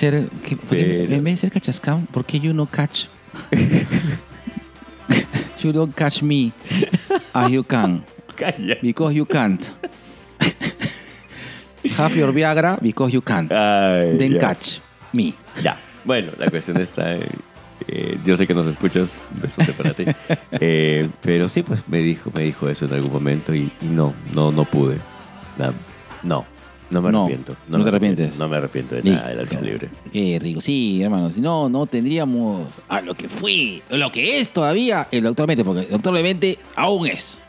por 0.57 0.76
qué- 0.76 1.05
Pero- 1.07 1.14
En 1.14 1.24
vez 1.24 1.34
de 1.34 1.37
ser 1.43 1.53
cachascam, 1.53 2.07
¿por 2.07 2.24
qué 2.24 2.41
you 2.41 2.53
no 2.53 2.66
catch? 2.66 3.07
you 5.62 5.72
don't 5.72 5.95
catch 5.95 6.22
me 6.22 6.53
as 7.32 7.51
you 7.51 7.62
can. 7.64 8.05
Calla. 8.37 8.76
Because 8.82 9.14
you 9.14 9.24
can't. 9.26 9.70
Have 11.97 12.16
your 12.16 12.32
Viagra 12.32 12.78
because 12.82 13.12
you 13.12 13.20
can't. 13.22 13.51
Ay, 13.53 14.16
Then 14.18 14.32
ya. 14.32 14.41
catch 14.41 14.78
me. 15.12 15.34
Ya. 15.62 15.76
Bueno, 16.05 16.32
la 16.39 16.51
cuestión 16.51 16.80
está. 16.80 17.14
eh, 17.14 17.28
eh, 17.89 18.18
yo 18.24 18.37
sé 18.37 18.47
que 18.47 18.55
nos 18.55 18.66
escuchas, 18.66 19.18
besote 19.41 19.72
para 19.72 19.93
ti. 19.95 20.05
Eh, 20.61 21.09
pero 21.22 21.49
sí, 21.49 21.62
pues 21.62 21.84
me 21.89 21.99
dijo, 21.99 22.30
me 22.34 22.43
dijo 22.43 22.68
eso 22.68 22.87
en 22.87 22.93
algún 22.95 23.12
momento 23.12 23.55
y, 23.55 23.70
y 23.80 23.87
no, 23.87 24.14
no, 24.34 24.51
no 24.51 24.64
pude. 24.64 24.99
No, 26.22 26.45
no 26.91 27.03
me 27.03 27.11
No, 27.12 27.24
arrepiento. 27.24 27.57
no 27.68 27.82
te 27.82 27.89
arrepientes. 27.89 28.39
No 28.39 28.49
me 28.49 28.57
arrepiento 28.57 28.95
de 28.97 29.03
nada 29.05 29.28
de 29.28 29.34
la 29.37 29.43
lucha 29.43 29.61
Listo. 29.61 29.64
libre. 29.66 29.89
Qué 30.12 30.39
rico. 30.41 30.61
Sí, 30.61 31.03
hermano. 31.03 31.30
Si 31.30 31.41
no, 31.41 31.68
no 31.68 31.87
tendríamos 31.87 32.74
a 32.89 33.01
lo 33.01 33.14
que 33.14 33.28
fui, 33.28 33.82
lo 33.91 34.11
que 34.11 34.41
es 34.41 34.49
todavía 34.53 35.07
el 35.12 35.22
Doctor 35.24 35.47
Mente, 35.47 35.64
porque 35.64 35.82
el 35.82 35.91
Doctor 35.91 36.14
Mente 36.14 36.59
aún 36.74 37.07
es. 37.07 37.41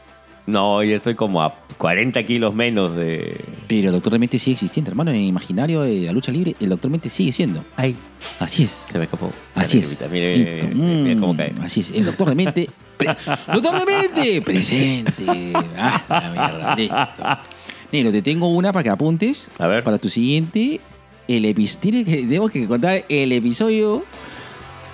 No, 0.47 0.81
y 0.81 0.93
estoy 0.93 1.13
como 1.15 1.43
a 1.43 1.53
40 1.77 2.23
kilos 2.23 2.55
menos 2.55 2.95
de. 2.95 3.43
Pero 3.67 3.89
el 3.89 3.93
Doctor 3.93 4.17
Mente 4.17 4.39
sigue 4.39 4.53
existiendo, 4.53 4.89
hermano. 4.89 5.11
En 5.11 5.17
el 5.17 5.23
imaginario 5.25 5.81
de 5.81 6.01
la 6.03 6.13
lucha 6.13 6.31
libre, 6.31 6.55
el 6.59 6.69
Doctor 6.69 6.89
Mente 6.89 7.09
sigue 7.09 7.33
siendo. 7.33 7.63
Ay, 7.75 7.95
Así 8.39 8.63
es. 8.63 8.85
se 8.89 8.97
me 8.97 9.03
escapó. 9.05 9.31
Así 9.55 9.79
es. 9.79 9.89
Mira, 10.09 10.09
mira, 10.09 10.27
Listo. 10.35 10.67
mira, 10.73 10.87
mira 11.03 11.19
cómo 11.19 11.33
Mm, 11.33 11.37
cae. 11.37 11.53
Así 11.61 11.81
es. 11.81 11.91
El 11.91 12.05
Doctor 12.05 12.29
de 12.29 12.35
Mente. 12.35 12.69
pre- 12.97 13.15
¡Doctor 13.53 13.79
de 13.79 13.85
Mente! 13.85 14.41
Presente. 14.41 15.53
Ah, 15.77 16.03
la 16.09 16.29
mierda. 16.31 16.75
Listo. 16.77 17.51
Negro, 17.91 18.11
te 18.13 18.21
tengo 18.21 18.47
una 18.47 18.71
para 18.71 18.83
que 18.83 18.89
apuntes. 18.89 19.49
A 19.59 19.67
ver. 19.67 19.83
Para 19.83 19.97
tu 19.97 20.09
siguiente. 20.09 20.79
El 21.27 21.43
episodio. 21.43 22.05
Tengo 22.05 22.47
que 22.47 22.65
contar 22.67 23.03
el 23.09 23.33
episodio 23.33 24.05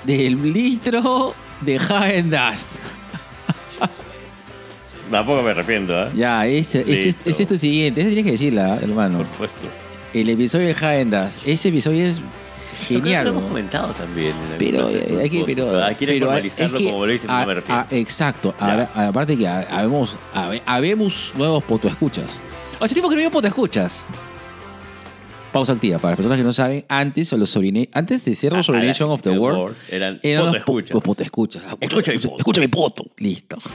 del 0.03 0.51
litro 0.51 1.35
de 1.61 1.77
Hagen 1.77 2.31
Dust. 2.31 2.79
Tampoco 5.11 5.41
me 5.43 5.51
arrepiento, 5.51 5.93
¿eh? 6.07 6.09
Ya, 6.15 6.45
ese, 6.47 6.81
ese, 6.81 6.91
Listo. 7.05 7.29
ese 7.29 7.43
es 7.43 7.49
tu 7.49 7.57
siguiente. 7.57 8.01
Ese 8.01 8.09
tienes 8.09 8.25
que 8.25 8.31
decirla, 8.31 8.77
hermano. 8.81 9.19
Por 9.19 9.27
supuesto. 9.27 9.67
El 10.13 10.29
episodio 10.29 10.67
de 10.67 10.73
Hagen 10.73 11.11
Dust. 11.11 11.41
Ese 11.45 11.69
episodio 11.69 12.05
es 12.05 12.19
genial. 12.87 13.25
Lo 13.25 13.31
hemos 13.31 13.43
comentado 13.45 13.93
también. 13.93 14.35
en 14.51 14.57
Pero 14.57 14.87
eh, 14.89 15.19
hay 15.21 15.29
que, 15.29 15.43
pero, 15.45 15.83
hay 15.83 15.95
que 15.95 16.19
formalizarlo 16.19 16.77
es 16.77 16.83
que 16.83 16.89
como 16.91 17.05
lo 17.05 17.11
dicen, 17.11 17.27
no 17.29 17.45
me 17.45 17.53
a- 17.69 17.87
exacto. 17.91 18.53
Ahora, 18.59 18.89
aparte 18.95 19.37
que 19.37 19.47
ha- 19.47 19.67
habemos, 19.71 20.15
habe- 20.33 20.61
habemos 20.65 21.31
nuevos 21.37 21.63
potoescuchas. 21.63 22.39
Hace 22.79 22.93
tiempo 22.95 23.09
que 23.09 23.15
no 23.15 23.19
había 23.21 23.31
potoescuchas. 23.31 24.03
Pausa 25.51 25.73
activa. 25.73 25.99
Para 25.99 26.11
las 26.11 26.17
personas 26.17 26.37
que 26.39 26.43
no 26.43 26.53
saben, 26.53 26.85
antes 26.89 27.31
los 27.33 27.49
sobrine, 27.49 27.87
antes 27.93 28.25
de 28.25 28.35
ser 28.35 28.51
los 28.53 28.59
Ah, 28.61 28.63
Sobrination 28.63 29.09
la- 29.09 29.13
of 29.15 29.21
the 29.21 29.31
el 29.33 29.39
World, 29.39 29.75
eran 29.89 30.19
eran 30.23 30.45
los, 30.47 30.55
po- 30.57 30.63
potoescuchas. 30.65 30.93
los 30.93 31.03
potoescuchas. 31.03 31.63
Ah, 31.67 31.77
Escucha. 31.79 32.11
Escucha 32.13 32.61
mi 32.61 32.67
poto. 32.67 33.05
Listo. 33.17 33.57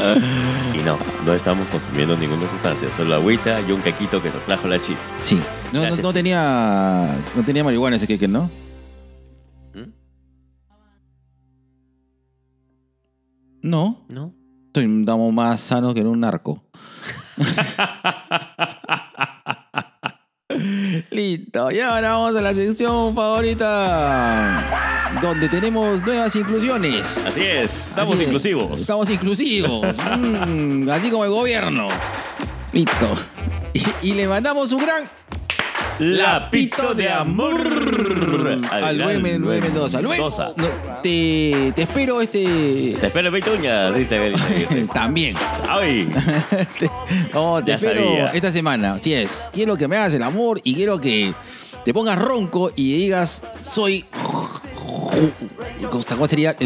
Y 0.74 0.82
no, 0.82 0.98
no 1.26 1.34
estamos 1.34 1.68
consumiendo 1.68 2.16
ninguna 2.16 2.46
sustancia, 2.48 2.90
solo 2.90 3.14
agüita 3.14 3.60
y 3.60 3.72
un 3.72 3.80
caquito 3.80 4.22
que 4.22 4.30
nos 4.30 4.44
trajo 4.44 4.68
la 4.68 4.80
chica. 4.80 5.00
Sí. 5.20 5.40
No, 5.72 5.88
no, 5.88 5.96
no 5.96 6.12
tenía, 6.12 7.18
no 7.36 7.42
tenía 7.44 7.64
marihuana 7.64 7.96
ese 7.96 8.06
queque, 8.06 8.28
¿no? 8.28 8.50
¿Mm? 9.74 9.90
No. 13.62 14.06
¿No? 14.08 14.32
Estamos 14.72 15.32
más 15.32 15.60
sanos 15.60 15.94
que 15.94 16.00
en 16.00 16.06
un 16.06 16.20
narco. 16.20 16.62
Listo, 21.10 21.70
y 21.70 21.80
ahora 21.80 22.12
vamos 22.12 22.36
a 22.36 22.40
la 22.40 22.52
sección 22.54 23.14
favorita, 23.14 24.62
donde 25.22 25.48
tenemos 25.48 26.00
nuevas 26.02 26.34
inclusiones. 26.36 27.16
Así 27.26 27.40
es, 27.42 27.86
estamos 27.88 28.14
Así 28.14 28.22
es, 28.22 28.28
inclusivos. 28.28 28.80
Estamos 28.80 29.10
inclusivos, 29.10 29.86
Mm, 30.18 30.88
así 30.90 31.10
como 31.10 31.24
el 31.24 31.30
gobierno. 31.30 31.86
Listo. 32.72 33.16
Y, 33.72 33.82
y 34.02 34.14
le 34.14 34.26
mandamos 34.28 34.72
un 34.72 34.82
gran 34.82 35.08
Lapito 36.00 36.94
de 36.94 37.10
amor 37.10 37.60
al 38.70 39.02
buen 39.02 39.22
Men- 39.22 39.44
buen 39.44 39.60
Mendoza. 39.60 40.00
Luego, 40.00 40.30
Mendoza. 40.30 40.52
no, 40.56 40.66
te, 41.02 41.72
te 41.76 41.82
espero 41.82 42.20
este... 42.22 42.96
Te 42.98 43.06
espero 43.08 43.28
en 43.28 43.32
Peituñas, 43.34 43.94
dice. 43.94 44.32
También. 44.94 45.36
¡Ay! 45.68 46.10
Te- 46.78 46.90
no, 47.34 47.62
te 47.62 47.70
Ya 47.70 47.74
espero 47.76 48.02
sabía. 48.04 48.26
esta 48.32 48.50
semana. 48.50 48.94
Así 48.94 49.12
es. 49.12 49.48
Quiero 49.52 49.76
que 49.76 49.86
me 49.88 49.96
hagas 49.96 50.14
el 50.14 50.22
amor 50.22 50.60
y 50.64 50.74
quiero 50.74 50.98
que 51.00 51.34
te 51.84 51.92
pongas 51.92 52.18
ronco 52.18 52.72
y 52.74 52.92
digas, 52.96 53.42
soy. 53.60 54.04
¿Cómo 55.90 56.26
sería, 56.26 56.56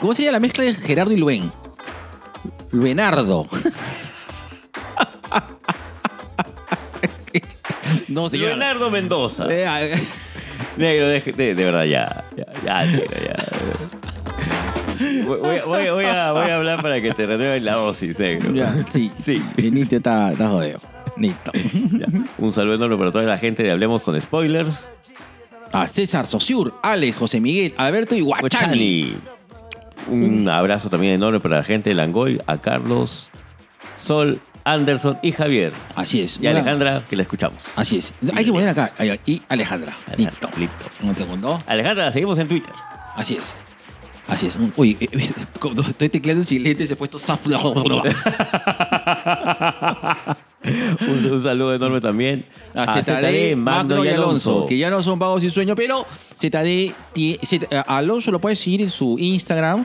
¿Cómo 0.00 0.14
sería 0.14 0.32
la 0.32 0.40
mezcla 0.40 0.62
de 0.64 0.74
Gerardo 0.74 1.12
y 1.12 1.16
Luen? 1.16 1.52
Luenardo. 2.70 3.48
No. 8.28 8.28
Leonardo 8.46 8.90
Mendoza. 8.90 9.46
Eh, 9.50 9.66
ah, 9.66 9.80
Negro, 10.76 11.08
de, 11.08 11.20
de- 11.20 11.54
de 11.54 11.64
verdad, 11.64 11.84
ya. 11.84 12.24
Ya, 12.36 12.46
ya, 12.64 12.84
negro, 12.84 13.16
ya. 13.22 13.36
Voy, 15.26 15.38
voy- 15.40 15.60
voy- 15.66 15.90
voy 15.90 16.04
a, 16.04 16.32
voy 16.32 16.50
a 16.50 16.56
hablar 16.56 16.82
para 16.82 17.00
que 17.00 17.12
te 17.12 17.24
renueven 17.26 17.64
la 17.64 17.74
dosis, 17.74 18.18
negro. 18.18 18.52
ya, 18.52 18.74
sí, 18.92 19.10
Sí. 19.18 19.42
Nitio 19.56 19.98
está, 19.98 20.32
está 20.32 20.48
jodido. 20.48 20.78
Listo. 21.16 21.50
Ya. 21.52 22.06
Un 22.38 22.52
saludo 22.52 22.74
enorme 22.74 22.96
para 22.96 23.10
toda 23.12 23.24
la 23.24 23.38
gente 23.38 23.62
de 23.62 23.70
Hablemos 23.70 24.02
con 24.02 24.20
Spoilers. 24.20 24.90
A 25.72 25.86
César 25.86 26.26
Sosur, 26.26 26.74
Alex, 26.82 27.16
José 27.16 27.40
Miguel, 27.40 27.74
Alberto 27.76 28.14
y 28.16 28.20
Guachani. 28.20 28.48
Guachani. 28.50 29.16
Un 30.08 30.48
abrazo 30.48 30.88
también 30.90 31.12
enorme 31.14 31.40
para 31.40 31.58
la 31.58 31.64
gente 31.64 31.90
de 31.90 31.94
Langoy, 31.94 32.40
a 32.46 32.58
Carlos, 32.58 33.30
Sol, 33.96 34.40
Anderson 34.64 35.18
y 35.22 35.32
Javier. 35.32 35.72
Así 35.94 36.20
es. 36.20 36.36
Y 36.36 36.40
Una- 36.40 36.50
Alejandra, 36.50 37.04
que 37.08 37.16
la 37.16 37.22
escuchamos. 37.22 37.64
Así 37.76 37.98
es. 37.98 38.12
Hay 38.34 38.44
que 38.44 38.52
poner 38.52 38.68
acá. 38.68 38.92
Y 39.26 39.42
Alejandra. 39.48 39.96
Listo. 40.16 40.48
Un 41.02 41.14
segundo. 41.14 41.58
Alejandra, 41.66 42.06
la 42.06 42.12
seguimos 42.12 42.38
en 42.38 42.48
Twitter. 42.48 42.72
Así 43.16 43.36
es. 43.36 43.42
Así 44.26 44.46
es. 44.46 44.56
Uy, 44.76 44.96
eh, 45.00 45.08
eh, 45.10 45.30
estoy 45.88 46.08
tecleando 46.08 46.44
sin 46.44 46.62
lentes 46.62 46.88
he 46.90 46.96
puesto 46.96 47.18
zafla. 47.18 47.58
un, 50.62 51.32
un 51.32 51.42
saludo 51.42 51.74
enorme 51.74 52.00
también 52.00 52.44
A 52.74 53.02
ZD, 53.02 53.56
Magno 53.56 54.04
y 54.04 54.08
Alonso, 54.08 54.66
que 54.66 54.76
ya 54.78 54.90
no 54.90 55.02
son 55.02 55.18
vagos 55.18 55.40
sin 55.42 55.50
sueño, 55.50 55.74
pero 55.74 56.06
ZD, 56.36 56.92
Z- 57.42 57.66
eh, 57.70 57.82
Alonso 57.86 58.30
lo 58.30 58.38
puedes 58.40 58.58
seguir 58.58 58.82
en 58.82 58.90
su 58.90 59.16
Instagram 59.18 59.84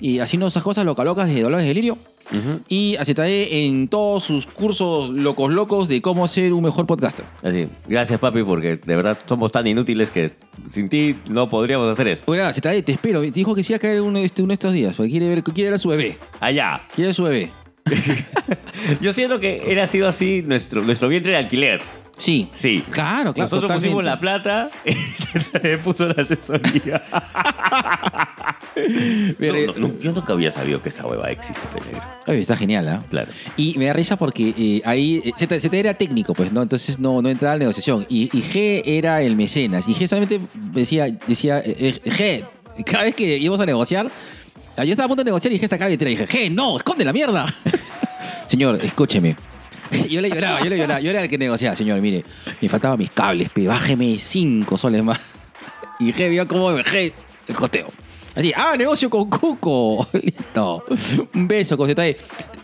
y 0.00 0.18
haciendo 0.20 0.46
esas 0.46 0.62
cosas 0.62 0.84
loca 0.84 1.04
locas 1.04 1.28
de 1.28 1.42
Dolores 1.42 1.64
de 1.64 1.68
Delirio. 1.68 1.98
Y 2.68 2.96
a 2.96 3.04
ZD 3.04 3.66
en 3.66 3.88
todos 3.88 4.24
sus 4.24 4.46
cursos 4.46 5.10
locos 5.10 5.52
locos 5.52 5.88
de 5.88 6.00
cómo 6.00 6.26
ser 6.28 6.52
un 6.52 6.62
mejor 6.62 6.86
podcaster. 6.86 7.24
Así, 7.42 7.68
gracias 7.86 8.18
papi, 8.18 8.42
porque 8.42 8.76
de 8.76 8.96
verdad 8.96 9.18
somos 9.26 9.52
tan 9.52 9.66
inútiles 9.66 10.10
que 10.10 10.32
sin 10.68 10.88
ti 10.88 11.16
no 11.28 11.48
podríamos 11.48 11.88
hacer 11.88 12.08
esto. 12.08 12.30
Oiga, 12.30 12.52
ZD, 12.52 12.82
te 12.84 12.92
espero. 12.92 13.20
Dijo 13.20 13.54
que 13.54 13.64
sí 13.64 13.74
a 13.74 13.78
caer 13.78 14.00
uno, 14.00 14.18
este, 14.18 14.42
uno 14.42 14.50
de 14.50 14.54
estos 14.54 14.72
días, 14.72 14.96
porque 14.96 15.10
quiere 15.10 15.28
ver, 15.28 15.42
quiere 15.42 15.70
ver 15.70 15.74
a 15.74 15.78
su 15.78 15.88
bebé. 15.88 16.18
Allá. 16.40 16.82
Quiere 16.94 17.08
ver 17.08 17.10
a 17.10 17.14
su 17.14 17.22
bebé. 17.24 17.50
Yo 19.00 19.12
siento 19.12 19.40
que 19.40 19.72
él 19.72 19.78
ha 19.80 19.86
sido 19.86 20.08
así 20.08 20.42
nuestro, 20.46 20.82
nuestro 20.82 21.08
vientre 21.08 21.32
de 21.32 21.38
alquiler. 21.38 21.80
Sí. 22.16 22.48
Sí. 22.52 22.84
Claro, 22.90 23.32
claro. 23.32 23.34
Nosotros 23.36 23.62
totalmente. 23.62 23.88
pusimos 23.88 24.04
la 24.04 24.18
plata 24.18 24.70
y 24.84 24.92
se 25.62 25.78
puso 25.78 26.08
la 26.08 26.22
asesoría. 26.22 27.02
Pero- 29.38 29.66
No, 29.66 29.72
no, 29.74 29.88
no, 29.88 29.98
yo 30.00 30.12
nunca 30.12 30.32
había 30.32 30.50
sabido 30.50 30.80
que 30.82 30.88
esa 30.88 31.06
hueva 31.06 31.30
existe, 31.30 31.66
Pellegro. 31.68 32.00
Oye, 32.26 32.40
está 32.40 32.56
genial, 32.56 32.88
¿ah? 32.88 33.02
Claro. 33.10 33.30
Y 33.56 33.76
me 33.78 33.86
da 33.86 33.92
risa 33.92 34.16
porque 34.16 34.54
eh, 34.56 34.82
ahí 34.84 35.22
eh, 35.24 35.32
Z, 35.36 35.60
Z 35.60 35.76
era 35.76 35.94
técnico, 35.94 36.34
pues, 36.34 36.52
¿no? 36.52 36.62
Entonces 36.62 36.98
no, 36.98 37.20
no 37.22 37.28
entraba 37.28 37.52
a 37.52 37.56
la 37.56 37.60
negociación. 37.60 38.06
Y, 38.08 38.24
y 38.36 38.42
G 38.42 38.82
era 38.84 39.22
el 39.22 39.36
mecenas. 39.36 39.88
Y 39.88 39.94
G 39.94 40.06
solamente 40.06 40.40
decía, 40.72 41.06
decía 41.26 41.58
eh, 41.58 41.98
eh, 42.04 42.44
G, 42.76 42.84
cada 42.84 43.04
vez 43.04 43.14
que 43.14 43.36
íbamos 43.38 43.60
a 43.60 43.66
negociar, 43.66 44.10
yo 44.78 44.82
estaba 44.84 45.04
a 45.04 45.08
punto 45.08 45.22
de 45.22 45.28
negociar 45.28 45.52
y 45.52 45.58
G 45.58 45.62
sacaba 45.68 45.84
la 45.84 45.96
billetera 45.96 46.10
y 46.10 46.16
dije, 46.16 46.48
G, 46.48 46.50
no, 46.52 46.76
esconde 46.76 47.04
la 47.04 47.12
mierda. 47.12 47.46
señor, 48.48 48.82
escúcheme. 48.84 49.36
Yo 50.08 50.22
le 50.22 50.30
lloraba, 50.30 50.62
yo 50.64 50.70
le 50.70 50.78
lloraba. 50.78 51.00
Yo 51.00 51.10
era 51.10 51.22
el 51.22 51.28
que 51.28 51.36
negociaba, 51.36 51.76
señor, 51.76 52.00
mire, 52.00 52.24
me 52.62 52.68
faltaban 52.70 52.98
mis 52.98 53.10
cables, 53.10 53.50
pe, 53.50 53.66
bájeme 53.66 54.16
cinco 54.18 54.78
soles 54.78 55.04
más. 55.04 55.20
Y 56.00 56.14
G 56.14 56.30
vio 56.30 56.48
cómo 56.48 56.70
me 56.72 56.82
G 56.82 57.12
el 57.46 57.54
costeo. 57.54 57.88
Así, 58.34 58.52
ah, 58.56 58.74
negocio 58.76 59.10
con 59.10 59.28
Cuco. 59.28 60.06
Listo. 60.12 60.84
Un 61.34 61.46
beso 61.48 61.76
ZD. 61.76 62.16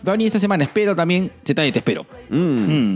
Va 0.07 0.11
a 0.11 0.11
venir 0.11 0.27
esta 0.27 0.39
semana, 0.39 0.63
espero 0.63 0.95
también. 0.95 1.31
ZD, 1.45 1.71
te 1.71 1.79
espero. 1.79 2.05
Mm. 2.29 2.37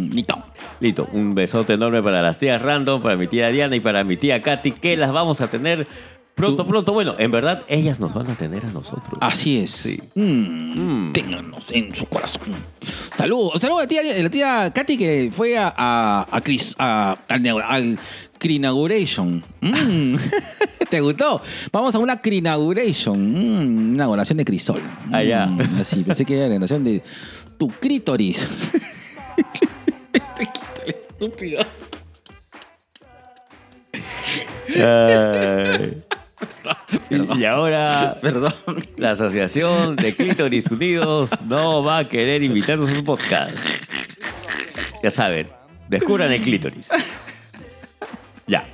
Mm, 0.07 0.09
listo. 0.13 0.41
Listo, 0.79 1.07
un 1.11 1.35
besote 1.35 1.73
enorme 1.73 2.01
para 2.01 2.21
las 2.21 2.37
tías 2.39 2.61
Random, 2.61 3.01
para 3.01 3.15
mi 3.17 3.27
tía 3.27 3.49
Diana 3.49 3.75
y 3.75 3.79
para 3.79 4.03
mi 4.03 4.17
tía 4.17 4.41
Katy, 4.41 4.71
que 4.71 4.97
las 4.97 5.11
vamos 5.11 5.39
a 5.41 5.49
tener 5.49 5.85
pronto, 6.33 6.63
Tú- 6.63 6.69
pronto. 6.69 6.93
Bueno, 6.93 7.15
en 7.19 7.29
verdad, 7.31 7.63
ellas 7.67 7.99
nos 7.99 8.13
van 8.13 8.29
a 8.31 8.35
tener 8.35 8.65
a 8.65 8.69
nosotros. 8.69 9.17
Así 9.21 9.59
es. 9.59 9.71
Sí. 9.71 9.99
Mm, 10.15 10.63
Mm. 11.09 11.13
Ténganos 11.13 11.65
en 11.71 11.93
su 11.93 12.05
corazón. 12.07 12.41
Saludos. 13.15 13.61
Saludos 13.61 13.79
a 13.79 13.83
la 13.83 13.87
tía, 13.87 14.01
a 14.01 14.23
la 14.23 14.29
tía 14.29 14.71
Katy 14.73 14.97
que 14.97 15.29
fue 15.31 15.57
a, 15.57 15.71
a, 15.77 16.27
a 16.31 16.41
Chris, 16.41 16.73
a- 16.79 17.17
al, 17.27 17.61
al 17.61 17.99
Crinauguration. 18.39 19.43
Mm. 19.61 20.15
¿Te 20.93 21.01
gustó? 21.01 21.41
Vamos 21.71 21.95
a 21.95 21.97
una 21.97 22.21
Crinauguration. 22.21 23.17
Mm, 23.19 23.93
una 23.95 24.07
oración 24.09 24.37
de 24.37 24.45
crisol. 24.45 24.79
Mm, 24.79 25.15
Ah, 25.15 25.23
ya. 25.23 25.49
Así, 25.81 26.03
pensé 26.03 26.23
que 26.23 26.37
era 26.37 26.47
la 26.49 26.57
oración 26.57 26.83
de 26.83 27.01
tu 27.57 27.67
crítoris. 27.69 28.47
Te 30.35 30.45
quita 30.45 30.83
el 30.85 30.93
estúpido. 30.93 31.65
Ay. 34.77 36.03
y 37.39 37.43
ahora 37.45 38.19
Perdón. 38.21 38.53
la 38.97 39.11
Asociación 39.11 39.95
de 39.95 40.15
Clítoris 40.15 40.67
Unidos 40.69 41.31
no 41.47 41.83
va 41.83 41.97
a 41.97 42.07
querer 42.07 42.43
invitarnos 42.43 42.91
a 42.91 42.95
su 42.97 43.03
podcast. 43.03 43.57
Ya 45.01 45.09
saben, 45.09 45.47
descubran 45.89 46.31
el 46.31 46.39
clítoris. 46.41 46.89
Ya. 48.45 48.67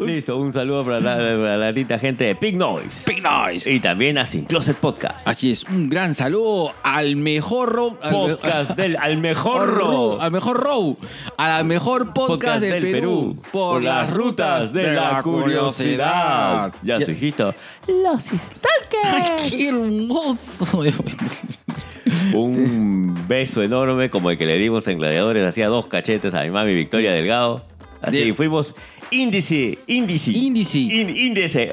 Listo, 0.00 0.36
un 0.36 0.52
saludo 0.52 0.84
para 0.84 1.00
la, 1.00 1.14
para 1.16 1.56
la 1.56 1.72
linda 1.72 1.98
gente 1.98 2.24
de 2.24 2.34
Pig 2.34 2.56
Noise. 2.56 3.10
Big 3.10 3.22
Noise. 3.22 3.70
Y 3.70 3.80
también 3.80 4.18
a 4.18 4.26
Sin 4.26 4.44
Closet 4.44 4.76
Podcast. 4.76 5.26
Así 5.26 5.50
es, 5.50 5.64
un 5.64 5.88
gran 5.88 6.14
saludo 6.14 6.74
al 6.82 7.16
mejor 7.16 7.72
ro- 7.72 7.98
al- 8.02 8.10
Podcast 8.12 8.70
del 8.76 8.96
al 8.98 9.16
mejor 9.16 9.66
row. 9.68 10.20
al 10.20 10.30
mejor 10.30 10.58
row, 10.62 10.98
a 11.38 11.48
la 11.48 11.64
mejor 11.64 12.12
podcast, 12.12 12.60
del, 12.60 12.82
Perú, 12.90 13.38
por 13.50 13.82
las 13.82 14.10
rutas 14.12 14.74
de 14.74 14.92
la 14.92 15.22
curiosidad. 15.22 16.74
Ya, 16.82 17.00
su 17.00 17.12
hijito. 17.12 17.54
Los 17.86 18.30
¡Ay, 18.30 18.38
Stalkers. 18.38 19.50
qué 19.52 19.68
hermoso! 19.68 20.82
Un 22.34 23.24
beso 23.26 23.62
enorme 23.62 24.10
como 24.10 24.30
el 24.30 24.36
que 24.36 24.44
le 24.46 24.58
dimos 24.58 24.86
en 24.88 24.98
Gladiadores. 24.98 25.44
Hacía 25.46 25.68
dos 25.68 25.86
cachetes 25.86 26.34
a 26.34 26.42
mi 26.42 26.50
mami 26.50 26.74
Victoria 26.74 27.12
Delgado. 27.12 27.64
Así 28.02 28.20
De- 28.22 28.34
fuimos 28.34 28.74
índice, 29.22 29.78
índice. 29.86 30.32
Índice. 30.32 30.78
ín- 30.78 31.16
índice, 31.16 31.70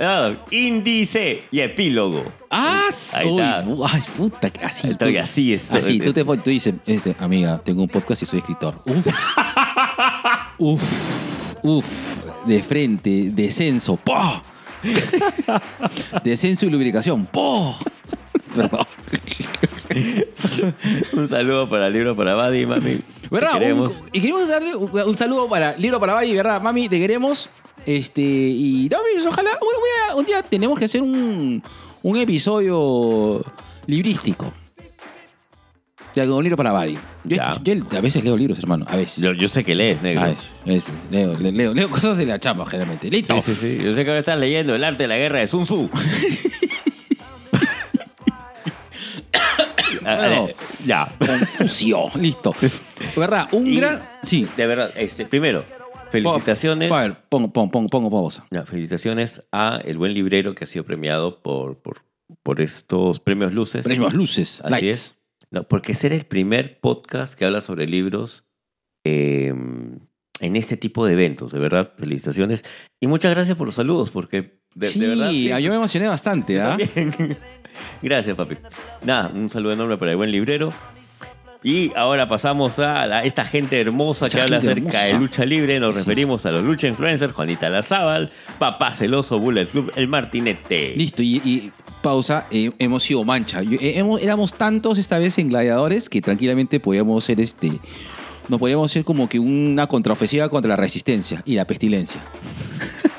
índice 0.52 1.44
y 1.52 1.60
epílogo. 1.60 2.24
¡Ah! 2.50 2.90
Ahí 3.14 3.28
uy, 3.28 3.42
está. 3.42 3.66
¡Ay, 3.92 4.02
puta! 4.18 4.50
que 4.50 4.66
Así, 4.66 4.88
Estoy 4.90 5.14
tú- 5.14 5.20
así, 5.20 5.54
estoy- 5.54 5.78
Así, 5.80 6.00
tú 6.00 6.14
te 6.14 6.24
tú 6.24 6.50
dices, 6.50 6.74
este, 6.86 7.16
amiga, 7.20 7.62
tengo 7.64 7.82
un 7.84 7.90
podcast 7.90 8.22
y 8.22 8.26
soy 8.26 8.40
escritor. 8.40 8.82
Uf. 8.86 9.08
uf. 10.58 10.84
Uf. 11.64 11.86
De 12.46 12.64
frente, 12.64 13.30
descenso. 13.32 13.96
¡Po! 13.98 14.42
Descenso 16.24 16.66
y 16.66 16.70
lubricación. 16.70 17.26
¡Po! 17.28 17.76
Perdón. 18.56 18.86
Un 21.14 21.28
saludo 21.28 21.70
para 21.70 21.88
el 21.88 21.94
libro 21.94 22.16
para 22.16 22.36
Buddy, 22.36 22.66
mami. 22.66 22.96
Te 22.96 23.28
¿Verdad? 23.30 23.54
queremos. 23.54 24.00
Un- 24.02 24.10
y 24.12 24.22
queremos 24.22 24.48
darle 24.48 24.76
un, 24.76 24.92
un 25.00 25.18
saludo 25.18 25.48
para 25.50 25.76
Libro 25.78 26.00
para 26.00 26.14
Valle, 26.14 26.34
¿verdad? 26.36 26.62
Mami, 26.62 26.90
te 26.90 27.00
queremos. 27.00 27.50
Este, 27.86 28.22
y 28.22 28.88
no, 28.92 28.98
pues, 29.14 29.26
ojalá, 29.26 29.52
un, 29.62 29.68
día, 29.68 30.16
un 30.18 30.26
día 30.26 30.42
tenemos 30.44 30.78
que 30.78 30.86
hacer 30.86 31.02
un, 31.02 31.64
un 32.04 32.18
episodio 32.18 33.44
librístico. 33.88 34.54
Un 36.14 36.44
libro 36.44 36.58
para 36.58 36.74
Buddy. 36.74 36.98
Yo, 37.24 37.42
a 37.42 38.02
veces 38.02 38.22
leo 38.22 38.36
libros, 38.36 38.60
hermano. 38.60 38.86
A 38.90 38.98
veces. 38.98 39.24
Yo, 39.24 39.32
yo 39.32 39.48
sé 39.48 39.64
que 39.64 39.74
lees, 39.74 40.02
negro. 40.02 40.24
A 40.24 40.28
veces, 40.28 40.52
a 40.66 40.68
veces. 40.70 40.94
Leo, 41.10 41.38
le- 41.40 41.54
leo, 41.54 41.74
leo 41.74 41.90
cosas 41.90 42.18
de 42.18 42.26
la 42.26 42.38
chamba, 42.38 42.66
generalmente. 42.66 43.10
Listo. 43.10 43.40
Sí, 43.40 43.54
sí, 43.54 43.78
sí. 43.78 43.84
Yo 43.84 43.96
sé 43.96 44.04
que 44.04 44.10
ahora 44.10 44.20
estás 44.20 44.38
leyendo 44.38 44.76
El 44.76 44.84
arte 44.84 45.06
de 45.06 45.08
la 45.08 45.16
guerra 45.18 45.40
de 45.40 45.48
Sun 45.48 45.64
Tzu. 45.64 45.90
Ah, 50.06 50.16
Bueno. 50.18 50.48
eh, 50.50 50.56
ya. 50.86 51.14
Confusión. 51.20 52.10
Listo. 52.16 52.54
¿Verdad? 53.16 53.48
Un 53.52 53.68
Y- 53.68 53.76
gran. 53.78 54.08
Sí. 54.24 54.48
De 54.58 54.68
verdad, 54.68 54.92
este, 54.96 55.26
primero, 55.26 55.64
felicitaciones. 56.12 56.92
A 56.92 57.02
ver, 57.02 57.14
pongo, 57.30 57.52
pongo, 57.52 57.72
pongo, 57.72 57.88
pongo 57.90 58.10
pausa. 58.12 58.46
Ya, 58.52 58.66
felicitaciones 58.66 59.42
a 59.52 59.80
el 59.84 59.98
buen 59.98 60.14
librero 60.14 60.56
que 60.56 60.64
ha 60.64 60.68
sido 60.68 60.86
premiado 60.86 61.42
por, 61.42 61.78
por, 61.80 62.02
por 62.44 62.62
estos 62.62 63.20
premios 63.20 63.54
Luces. 63.54 63.84
Premios 63.86 64.14
luces. 64.14 64.62
Así 64.64 64.72
lights. 64.86 64.88
es. 65.00 65.16
No, 65.52 65.64
porque 65.64 65.94
ser 65.94 66.14
el 66.14 66.26
primer 66.26 66.80
podcast 66.80 67.34
que 67.34 67.44
habla 67.46 67.60
sobre 67.60 67.86
libros 67.86 68.46
eh, 69.04 69.54
en 70.40 70.56
este 70.56 70.78
tipo 70.78 71.06
de 71.06 71.14
eventos. 71.14 71.52
De 71.52 71.60
verdad, 71.60 71.92
felicitaciones. 71.98 72.64
Y 73.02 73.08
muchas 73.08 73.32
gracias 73.32 73.58
por 73.58 73.68
los 73.68 73.76
saludos, 73.76 74.12
porque 74.12 74.62
de, 74.76 74.88
sí, 74.88 75.00
de 75.02 75.08
verdad. 75.10 75.30
sí, 75.32 75.50
yo 75.50 75.70
me 75.70 75.76
emocioné 75.76 76.08
bastante, 76.08 76.62
¿ah? 76.62 76.78
también. 76.78 77.38
Gracias, 78.02 78.36
papi. 78.36 78.58
Nada, 79.04 79.32
un 79.34 79.50
saludo 79.50 79.74
enorme 79.74 79.98
para 79.98 80.12
el 80.12 80.18
buen 80.18 80.32
librero. 80.32 80.72
Y 81.64 81.92
ahora 81.96 82.28
pasamos 82.28 82.80
a 82.80 83.06
la- 83.06 83.24
esta 83.24 83.46
gente 83.46 83.80
hermosa 83.80 84.26
Mucha 84.26 84.38
que 84.38 84.42
habla 84.42 84.58
acerca 84.58 85.04
de 85.04 85.14
lucha 85.14 85.46
libre. 85.46 85.80
Nos 85.80 85.94
referimos 85.94 86.44
a 86.48 86.52
los 86.52 86.64
lucha 86.64 86.88
influencers, 86.88 87.34
Juanita 87.34 87.70
Lazábal, 87.70 88.32
Papá 88.58 88.94
Celoso, 88.96 89.38
Bullet 89.38 89.68
Club, 89.68 89.92
El 89.96 90.08
Martinete. 90.08 90.96
Listo, 90.96 91.22
y, 91.22 91.36
y 91.46 91.72
pausa, 92.02 92.48
eh, 92.50 92.72
hemos 92.80 93.04
sido 93.04 93.24
mancha. 93.24 93.62
Yo- 93.62 93.78
eh, 93.80 93.94
hemos- 94.00 94.20
éramos 94.24 94.56
tantos 94.56 94.98
esta 94.98 95.20
vez 95.20 95.38
en 95.38 95.50
Gladiadores 95.50 96.10
que 96.10 96.20
tranquilamente 96.20 96.80
podíamos 96.80 97.24
ser 97.24 97.40
este. 97.40 97.72
Nos 98.50 98.60
podíamos 98.60 98.90
hacer 98.92 99.04
como 99.06 99.30
que 99.30 99.38
una 99.38 99.86
contraofensiva 99.86 100.50
contra 100.50 100.70
la 100.70 100.78
resistencia 100.78 101.44
y 101.46 101.54
la 101.54 101.66
pestilencia. 101.66 102.20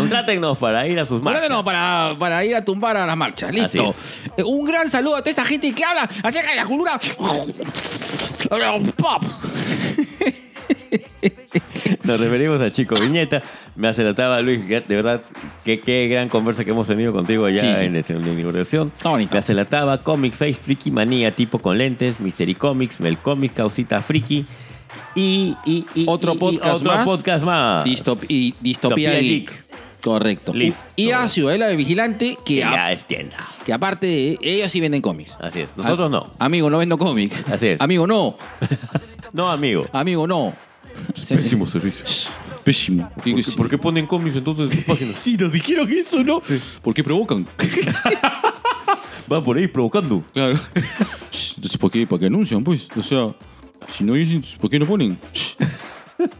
Contrátennos 0.00 0.58
para 0.58 0.86
ir 0.86 0.98
a 0.98 1.04
sus 1.04 1.22
marchas. 1.22 1.42
Bueno, 1.48 1.62
para, 1.64 2.14
para 2.18 2.44
ir 2.44 2.54
a 2.56 2.64
tumbar 2.64 2.96
a 2.96 3.06
las 3.06 3.16
marchas. 3.16 3.52
Listo. 3.54 3.94
Eh, 4.36 4.42
Un 4.42 4.64
gran 4.64 4.88
saludo 4.90 5.16
a 5.16 5.18
toda 5.20 5.30
esta 5.30 5.44
gente 5.44 5.72
que 5.72 5.84
habla 5.84 6.08
acerca 6.22 6.50
de 6.50 6.56
la 6.56 6.64
cultura 6.66 6.98
pop. 8.96 9.22
Nos 12.04 12.18
referimos 12.20 12.60
a 12.60 12.70
Chico 12.70 12.94
Viñeta. 12.96 13.42
Me 13.76 13.88
acelataba 13.88 14.40
Luis, 14.40 14.66
de 14.68 14.82
verdad, 14.88 15.22
qué, 15.64 15.80
qué 15.80 16.08
gran 16.08 16.28
conversa 16.28 16.64
que 16.64 16.70
hemos 16.70 16.86
tenido 16.86 17.12
contigo 17.12 17.44
allá 17.46 17.60
Sí, 17.60 17.66
sí. 17.78 17.84
en, 17.86 17.96
ese- 17.96 18.12
en 18.14 18.22
la 18.26 18.32
inauguración. 18.32 18.92
Está 18.96 19.10
bonito. 19.10 19.32
Me 19.32 19.38
acelataba 19.38 19.98
Comic 20.02 20.34
Face, 20.34 20.54
Friki 20.54 20.90
Manía, 20.90 21.34
tipo 21.34 21.58
con 21.58 21.78
lentes, 21.78 22.18
Mystery 22.20 22.54
Comics, 22.54 23.00
Mel 23.00 23.18
Comics, 23.18 23.54
Causita 23.54 24.02
Friki. 24.02 24.44
Y, 25.14 25.56
y, 25.64 25.86
y- 25.94 26.04
Otro 26.06 26.32
y- 26.32 26.36
y 26.36 26.38
podcast 26.38 26.76
otro 26.76 26.94
más. 26.94 27.04
podcast 27.06 27.44
más. 27.44 27.84
Distop- 27.86 28.24
y 28.28 28.54
Distopía 28.60 29.10
Distopía 29.12 29.20
Geek. 29.20 29.50
Geek. 29.50 29.64
Correcto. 30.02 30.52
Listo. 30.52 30.82
Y 30.96 31.12
a 31.12 31.28
Ciudadela 31.28 31.66
de 31.68 31.76
Vigilante, 31.76 32.36
Que 32.44 32.56
que, 32.56 32.64
a- 32.64 32.72
ya 32.72 32.92
es 32.92 33.06
tienda. 33.06 33.36
que 33.64 33.72
aparte, 33.72 34.06
de- 34.06 34.38
ellos 34.42 34.70
sí 34.72 34.80
venden 34.80 35.00
cómics. 35.00 35.32
Así 35.40 35.60
es. 35.60 35.76
Nosotros 35.76 36.08
A- 36.08 36.10
no. 36.10 36.30
Amigo, 36.38 36.68
no 36.70 36.78
vendo 36.78 36.98
cómics. 36.98 37.44
Así 37.50 37.68
es. 37.68 37.80
Amigo, 37.80 38.06
no. 38.06 38.36
No, 39.32 39.50
amigo. 39.50 39.86
Amigo, 39.92 40.26
no. 40.26 40.52
Pésimo 41.26 41.66
servicio. 41.66 42.04
Pésimo. 42.64 43.08
¿Por 43.14 43.22
qué, 43.24 43.42
por 43.56 43.68
qué 43.70 43.78
ponen 43.78 44.06
cómics 44.06 44.36
entonces 44.36 44.66
en 44.70 44.76
sus 44.76 44.84
páginas? 44.84 45.14
Sí, 45.22 45.36
nos 45.38 45.50
dijeron 45.52 45.90
eso, 45.90 46.22
¿no? 46.22 46.40
¿Por 46.82 46.92
qué 46.92 47.02
provocan? 47.02 47.46
Va 49.32 49.42
por 49.42 49.56
ahí 49.56 49.68
provocando. 49.68 50.22
Claro. 50.34 50.58
Entonces, 50.74 51.78
¿por 51.78 51.90
qué, 51.90 52.06
¿para 52.06 52.20
qué 52.20 52.26
anuncian, 52.26 52.62
pues? 52.62 52.88
O 52.96 53.02
sea, 53.02 53.32
si 53.88 54.04
no 54.04 54.12
dicen, 54.14 54.44
¿por 54.60 54.68
qué 54.68 54.78
no 54.78 54.84
ponen? 54.86 55.18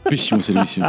Pésimo 0.04 0.42
servicio. 0.42 0.84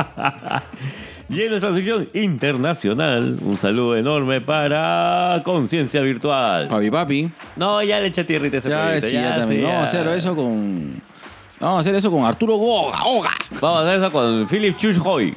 Y 1.34 1.42
en 1.42 1.50
nuestra 1.50 1.74
sección 1.74 2.10
internacional, 2.14 3.38
un 3.42 3.58
saludo 3.58 3.98
enorme 3.98 4.42
para 4.42 5.42
Conciencia 5.44 6.02
Virtual. 6.02 6.68
Papi, 6.68 6.92
papi. 6.92 7.32
No, 7.56 7.82
ya 7.82 8.00
le 8.00 8.08
eché 8.08 8.24
tierrita 8.24 8.58
ese 8.58 8.70
Ya, 8.70 9.02
sí, 9.02 9.14
ya 9.14 9.40
también. 9.40 9.62
sí, 9.62 9.66
Vamos 9.66 9.80
a 9.80 9.84
hacer 9.84 10.08
eso 10.10 10.36
con. 10.36 11.02
Vamos 11.60 11.78
a 11.78 11.82
hacer 11.82 11.96
eso 11.96 12.12
con 12.12 12.24
Arturo 12.26 12.56
Goga. 12.58 13.04
Oga. 13.06 13.32
Vamos 13.60 13.84
a 13.84 13.88
hacer 13.88 14.00
eso 14.00 14.12
con 14.12 14.48
Philip 14.48 14.78
Chushhoy. 14.78 15.34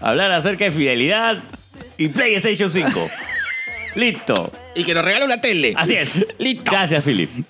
Hablar 0.00 0.32
acerca 0.32 0.64
de 0.64 0.70
fidelidad 0.72 1.42
y 1.98 2.08
PlayStation 2.08 2.68
5. 2.68 3.08
Listo. 3.94 4.52
Y 4.74 4.84
que 4.84 4.94
nos 4.94 5.04
regale 5.04 5.24
una 5.24 5.40
tele. 5.40 5.74
Así 5.76 5.94
es. 5.94 6.26
Listo. 6.38 6.70
Gracias, 6.70 7.04
Philip. 7.04 7.30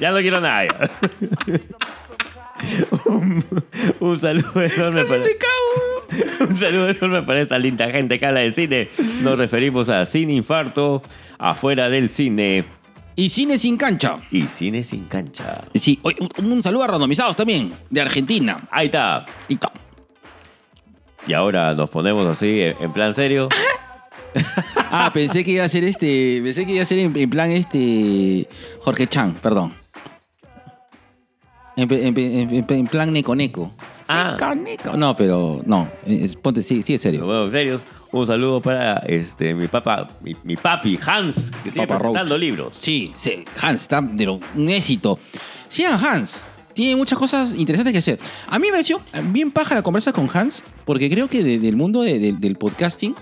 ya 0.00 0.10
no 0.10 0.18
quiero 0.18 0.40
nada. 0.40 0.66
Un, 3.06 3.44
un 4.00 4.18
saludo 4.20 4.62
enorme 4.62 5.04
para... 5.04 5.24
Un 6.48 6.56
saludo 6.56 6.90
enorme 6.90 7.22
para 7.22 7.40
esta 7.40 7.58
linda 7.58 7.90
gente 7.90 8.18
que 8.18 8.26
habla 8.26 8.40
de 8.40 8.50
cine. 8.50 8.88
Nos 9.22 9.36
referimos 9.36 9.88
a 9.88 10.04
Cine 10.06 10.34
Infarto, 10.34 11.02
afuera 11.38 11.88
del 11.88 12.08
cine 12.08 12.64
Y 13.16 13.30
cine 13.30 13.58
sin 13.58 13.76
cancha. 13.76 14.18
y 14.30 14.42
cine 14.42 14.84
sin 14.84 15.06
cancha. 15.06 15.64
Sí, 15.74 15.98
un, 16.02 16.46
un 16.52 16.62
saludo 16.62 16.84
a 16.84 16.86
randomizados 16.88 17.34
también, 17.34 17.72
de 17.90 18.00
Argentina. 18.00 18.56
Ahí 18.70 18.86
está. 18.86 19.24
Listo. 19.48 19.72
Y 21.26 21.32
ahora 21.32 21.74
nos 21.74 21.90
ponemos 21.90 22.26
así, 22.26 22.60
en 22.60 22.76
en 22.80 22.92
plan 22.92 23.14
serio. 23.14 23.48
Ah, 24.76 25.10
pensé 25.12 25.42
que 25.42 25.52
iba 25.52 25.64
a 25.64 25.68
ser 25.68 25.84
este. 25.84 26.40
Pensé 26.44 26.66
que 26.66 26.72
iba 26.72 26.82
a 26.82 26.86
ser 26.86 26.98
en, 26.98 27.16
en 27.16 27.30
plan 27.30 27.50
este. 27.50 28.46
Jorge 28.80 29.06
Chan, 29.08 29.34
perdón. 29.42 29.74
En, 31.76 31.92
en- 31.92 32.18
en- 32.18 32.64
en 32.68 32.86
plan 32.86 33.12
Neco 33.12 33.34
Neco. 33.34 33.72
Ah. 34.08 34.36
Neco, 34.38 34.54
Neco. 34.54 34.96
No, 34.96 35.16
pero 35.16 35.60
no. 35.66 35.88
es- 36.06 36.36
ponte, 36.36 36.62
sí, 36.62 36.82
sí, 36.82 36.94
es 36.94 37.00
serio. 37.02 37.20
ponemos 37.26 37.52
serios. 37.52 37.86
Un 38.12 38.26
saludo 38.28 38.60
para 38.62 38.98
este 39.08 39.54
mi 39.54 39.66
papá, 39.66 40.08
mi, 40.22 40.36
mi 40.44 40.56
papi 40.56 40.96
Hans, 41.04 41.50
que 41.64 41.70
sigue 41.70 41.84
Papa 41.86 41.98
presentando 41.98 42.34
Roach. 42.34 42.40
libros. 42.40 42.76
Sí, 42.76 43.12
sí, 43.16 43.44
Hans 43.60 43.82
está 43.82 44.00
de 44.00 44.24
lo- 44.26 44.38
un 44.54 44.68
éxito. 44.68 45.18
Sigan 45.68 45.98
Hans. 46.04 46.44
Tiene 46.74 46.94
muchas 46.96 47.18
cosas 47.18 47.54
interesantes 47.54 47.92
que 47.92 47.98
hacer. 47.98 48.18
A 48.48 48.58
mí 48.58 48.66
me 48.66 48.72
pareció 48.72 49.00
bien 49.32 49.50
paja 49.50 49.74
la 49.74 49.82
conversa 49.82 50.12
con 50.12 50.28
Hans, 50.32 50.62
porque 50.84 51.10
creo 51.10 51.28
que 51.28 51.42
de- 51.42 51.58
del 51.58 51.74
mundo 51.76 52.02
de- 52.02 52.18
de- 52.20 52.32
del 52.32 52.54
podcasting, 52.56 53.14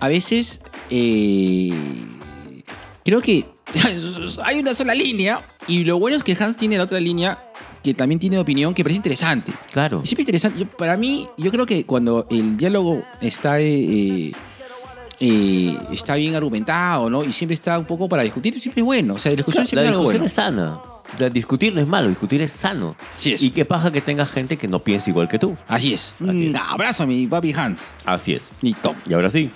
a 0.00 0.08
veces 0.08 0.60
eh, 0.90 1.72
creo 3.04 3.20
que 3.20 3.44
hay 4.44 4.58
una 4.60 4.74
sola 4.74 4.94
línea, 4.94 5.40
y 5.68 5.84
lo 5.84 5.98
bueno 5.98 6.16
es 6.16 6.22
que 6.24 6.36
Hans 6.38 6.56
tiene 6.56 6.78
la 6.78 6.84
otra 6.84 6.98
línea 7.00 7.38
que 7.86 7.94
también 7.94 8.18
tiene 8.18 8.36
opinión 8.36 8.74
que 8.74 8.82
parece 8.82 8.96
interesante. 8.96 9.52
Claro. 9.70 10.00
Y 10.02 10.08
siempre 10.08 10.22
interesante. 10.22 10.58
Yo- 10.58 10.66
para 10.66 10.96
mí, 10.96 11.28
yo 11.38 11.52
creo 11.52 11.64
que 11.66 11.86
cuando 11.86 12.26
el 12.30 12.56
diálogo 12.56 13.04
está, 13.20 13.60
eh, 13.60 14.32
eh, 15.20 15.78
está 15.92 16.16
bien 16.16 16.34
argumentado, 16.34 17.08
¿no? 17.08 17.22
Y 17.22 17.32
siempre 17.32 17.54
está 17.54 17.78
un 17.78 17.84
poco 17.84 18.08
para 18.08 18.24
discutir, 18.24 18.60
siempre 18.60 18.80
es 18.80 18.84
bueno. 18.84 19.14
O 19.14 19.18
sea, 19.18 19.30
la 19.30 19.36
discusión 19.36 19.62
la 19.62 19.68
siempre 19.68 19.84
es 19.84 19.88
algo 19.92 20.00
discusión 20.10 20.20
bueno. 20.22 20.26
es 20.26 20.32
sana. 20.32 20.80
O 21.14 21.18
sea, 21.18 21.30
discutir 21.30 21.72
no 21.76 21.80
es 21.80 21.86
malo, 21.86 22.08
discutir 22.08 22.42
es 22.42 22.50
sano. 22.50 22.96
Sí 23.16 23.34
es. 23.34 23.40
Y 23.42 23.50
qué 23.50 23.64
paja 23.64 23.92
que 23.92 24.00
tenga 24.00 24.26
gente 24.26 24.56
que 24.56 24.66
no 24.66 24.80
piense 24.80 25.10
igual 25.10 25.28
que 25.28 25.38
tú. 25.38 25.56
Así 25.68 25.94
es. 25.94 26.12
Así 26.28 26.48
es. 26.48 26.54
Un 26.54 26.60
abrazo 26.60 27.04
a 27.04 27.06
mi 27.06 27.24
papi 27.28 27.52
Hans. 27.52 27.92
Así 28.04 28.34
es. 28.34 28.50
Listo. 28.62 28.96
Y 29.08 29.14
ahora 29.14 29.30
sí, 29.30 29.48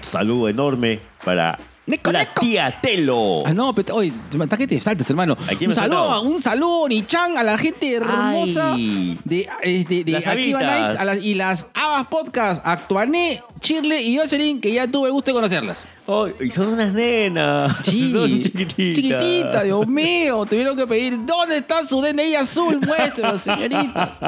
saludo 0.00 0.48
enorme 0.48 0.98
para 1.24 1.60
Nico, 1.86 2.10
la 2.10 2.20
Nico. 2.20 2.40
tía 2.40 2.78
Telo. 2.82 3.44
Ah, 3.46 3.52
no, 3.54 3.72
pero, 3.72 4.00
hasta 4.00 4.56
que 4.56 4.66
te 4.66 4.80
saltes, 4.80 5.08
hermano. 5.08 5.34
¿A 5.34 5.54
quién 5.54 5.62
Un 5.62 5.68
me 5.68 5.74
saludo, 5.74 5.98
saltaba? 6.00 6.20
un 6.20 6.40
saludo, 6.40 6.88
Nichan, 6.88 7.38
a 7.38 7.44
la 7.44 7.56
gente 7.56 7.92
hermosa 7.94 8.72
Ay. 8.74 9.16
de, 9.24 9.48
eh, 9.62 9.84
de, 9.88 10.02
de 10.04 10.12
Las 10.12 10.26
Akiva 10.26 10.58
habitas. 10.58 10.80
Nights 10.82 11.00
a 11.00 11.04
las- 11.04 11.22
y 11.22 11.34
las 11.34 11.66
Abas 11.74 12.06
Podcast, 12.08 12.60
Actuané, 12.64 13.40
Chirle 13.60 14.02
y 14.02 14.18
Jocelyn, 14.18 14.60
que 14.60 14.72
ya 14.72 14.86
tuve 14.88 15.06
el 15.08 15.12
gusto 15.12 15.30
de 15.30 15.34
conocerlas. 15.36 15.86
Oh, 16.06 16.26
y 16.40 16.50
son 16.50 16.68
unas 16.74 16.92
nenas. 16.92 17.76
Sí, 17.84 18.10
son 18.12 18.40
chiquititas. 18.40 18.76
Chiquitita, 18.96 19.62
Dios 19.62 19.86
mío. 19.88 20.44
Tuvieron 20.44 20.76
que 20.76 20.86
pedir, 20.88 21.24
¿dónde 21.24 21.58
está 21.58 21.84
su 21.84 22.00
DNI 22.00 22.34
azul? 22.34 22.80
Muéstralo, 22.84 23.38
señoritas. 23.38 24.16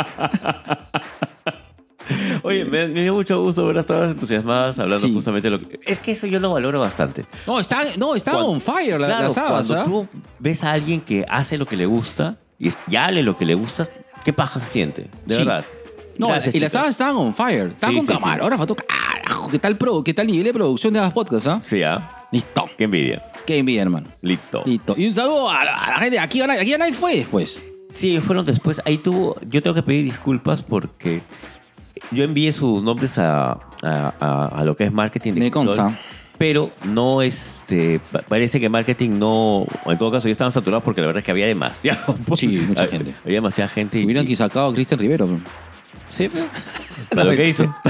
Oye, 2.43 2.65
me, 2.65 2.87
me 2.89 3.03
dio 3.03 3.15
mucho 3.15 3.43
gusto 3.43 3.67
verlas 3.67 3.87
todas 3.87 4.13
entusiasmadas 4.13 4.79
hablando 4.79 5.07
Sí. 5.07 5.13
justamente 5.15 5.51
de 5.51 5.57
lo 5.59 5.69
que... 5.69 5.81
Es 5.87 6.01
que 6.01 6.13
eso 6.13 6.27
yo 6.27 6.41
lo 6.41 6.53
valoro 6.53 6.81
bastante. 6.81 7.27
No, 7.47 7.61
están, 7.61 7.87
no, 7.99 8.09
Cuando- 8.25 8.47
on 8.49 8.61
fire 8.61 9.01
la- 9.01 9.07
claro, 9.07 9.29
las 9.29 9.39
Abas, 9.39 9.67
cuando 9.67 9.81
¿ah? 9.81 9.85
tú 9.85 10.09
ves 10.39 10.65
a 10.65 10.73
alguien 10.73 11.01
que 11.01 11.25
hace 11.29 11.59
lo 11.59 11.67
que 11.67 11.77
le 11.77 11.87
gusta 11.87 12.37
y 12.59 12.71
ya 12.89 13.11
lo 13.11 13.37
que 13.37 13.45
le 13.45 13.55
gusta, 13.55 13.87
qué 14.25 14.33
paja 14.33 14.59
se 14.61 14.67
siente, 14.67 15.09
de 15.27 15.35
Sí. 15.35 15.39
verdad. 15.45 15.65
No, 16.19 16.29
Gracias, 16.29 16.55
y 16.57 16.59
las 16.59 16.73
chicas. 16.73 16.81
Abas 16.83 16.91
estaban 16.91 17.15
on 17.17 17.33
fire. 17.33 17.69
Estaban 17.69 17.95
Sí, 17.95 17.99
con 18.05 18.17
camarógrafo, 18.19 18.67
carajo. 18.75 19.49
¿Qué 19.51 19.59
tal, 19.61 19.77
pro, 19.77 20.03
¿Qué 20.03 20.13
tal 20.13 20.27
nivel 20.27 20.43
de 20.45 20.53
producción 20.53 20.93
de 20.93 20.99
Abas 20.99 21.13
Podcast, 21.13 21.47
ah? 21.47 21.59
Sí, 21.63 21.83
¿ah? 21.85 22.27
Listo. 22.33 22.65
Qué 22.77 22.85
envidia. 22.85 23.23
Qué 23.47 23.59
envidia, 23.59 23.83
hermano. 23.83 24.09
Listo. 24.21 24.63
Listo. 24.67 24.95
Y 24.99 25.07
un 25.07 25.15
saludo 25.15 25.49
a 25.49 25.65
la, 25.65 25.77
a 25.77 25.91
la 25.93 25.99
gente 26.01 26.19
aquí. 26.19 26.41
Aquí 26.43 26.75
nadie 26.77 26.93
fue 26.93 27.15
después. 27.19 27.63
Sí, 27.89 28.19
fueron 28.19 28.45
después. 28.45 28.83
Ahí 28.85 28.99
tuvo. 28.99 29.37
Yo 29.49 29.63
tengo 29.63 29.75
que 29.75 29.83
pedir 29.85 30.05
disculpas 30.07 30.61
porque 30.61 31.23
yo 32.11 32.25
envié 32.25 32.53
sus 32.53 32.83
nombres 32.83 33.19
a, 33.19 33.53
a, 33.83 34.15
a- 34.21 34.47
a 34.61 34.65
lo 34.65 34.77
que 34.77 34.85
es 34.85 34.93
marketing 34.93 35.35
de 35.35 35.41
Me 35.41 35.51
consta. 35.51 35.99
Pero 36.39 36.71
no, 36.85 37.21
este. 37.23 37.99
pa- 38.13 38.23
Parece 38.23 38.61
que 38.61 38.69
marketing 38.69 39.19
no. 39.19 39.67
En 39.87 39.99
todo 39.99 40.13
caso, 40.13 40.29
ya 40.29 40.33
estaban 40.33 40.53
saturados 40.53 40.85
porque 40.85 41.01
la 41.01 41.09
verdad 41.09 41.19
es 41.21 41.25
que 41.25 41.31
había 41.33 41.47
demasiado. 41.47 42.17
Sí, 42.37 42.47
mucha 42.69 42.83
Había- 42.83 42.93
gente. 42.99 43.15
Había 43.25 43.37
demasiada 43.39 43.69
gente. 43.69 44.05
Hubieran 44.05 44.25
que 44.25 44.37
sacado 44.37 44.69
a 44.69 44.73
Cristian 44.75 45.01
Rivero. 45.01 45.29
Sí, 46.09 46.29
pero. 46.33 46.47
para 47.11 47.25
lo 47.25 47.31
que 47.37 47.49
hizo. 47.49 47.75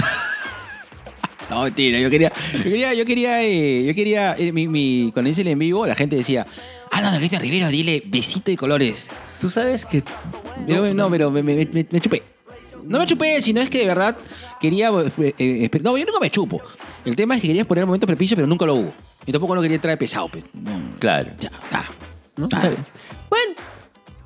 No, 1.50 1.62
mentira. 1.62 1.98
Yo 1.98 2.10
quería, 2.10 2.30
yo 2.52 2.62
quería, 2.62 2.92
yo 2.94 3.04
quería, 3.06 3.42
eh, 3.42 3.84
yo 3.86 3.94
quería, 3.94 4.34
eh, 4.36 4.52
mi, 4.52 4.68
mi- 4.68 5.10
cuando 5.14 5.30
hice 5.30 5.40
el 5.40 5.48
en 5.48 5.58
vivo, 5.58 5.86
la 5.86 5.94
gente 5.94 6.14
decía, 6.14 6.46
ah, 6.92 7.00
no, 7.00 7.10
no, 7.10 7.16
Cristian 7.16 7.40
Rivero, 7.40 7.68
dile 7.68 8.02
besito 8.06 8.50
de 8.50 8.56
colores. 8.58 9.08
Tú 9.40 9.48
sabes 9.48 9.86
que. 9.86 10.02
Pero, 10.66 10.92
no, 10.92 11.08
pero 11.10 11.30
me, 11.30 11.42
me- 11.42 11.64
me- 11.64 11.86
me 11.90 12.00
chupé. 12.02 12.22
No 12.88 12.98
me 12.98 13.06
chupé, 13.06 13.40
sino 13.42 13.60
es 13.60 13.68
que 13.70 13.78
de 13.80 13.86
verdad 13.86 14.16
quería. 14.60 14.88
eh, 14.88 15.34
eh, 15.38 15.68
esper- 15.70 15.82
no, 15.82 15.96
yo 15.96 16.04
nunca 16.06 16.20
me 16.20 16.30
chupo. 16.30 16.60
El 17.04 17.14
tema 17.14 17.34
es 17.36 17.40
que 17.42 17.48
quería 17.48 17.64
poner 17.64 17.86
momentos 17.86 18.06
propicios, 18.06 18.36
pero 18.36 18.46
nunca 18.46 18.64
lo 18.66 18.74
hubo. 18.74 18.92
Y 19.26 19.32
tampoco 19.32 19.54
lo 19.54 19.62
quería 19.62 19.80
traer 19.80 19.98
pesado. 19.98 20.28
pe. 20.28 20.42
No, 20.54 20.80
Claro. 20.98 21.30
ya, 21.38 21.50
ya. 21.70 21.88
¿no? 22.36 22.48
Ya. 22.48 22.56
Está 22.58 22.68
bien. 22.70 22.86
Bueno. 23.28 23.54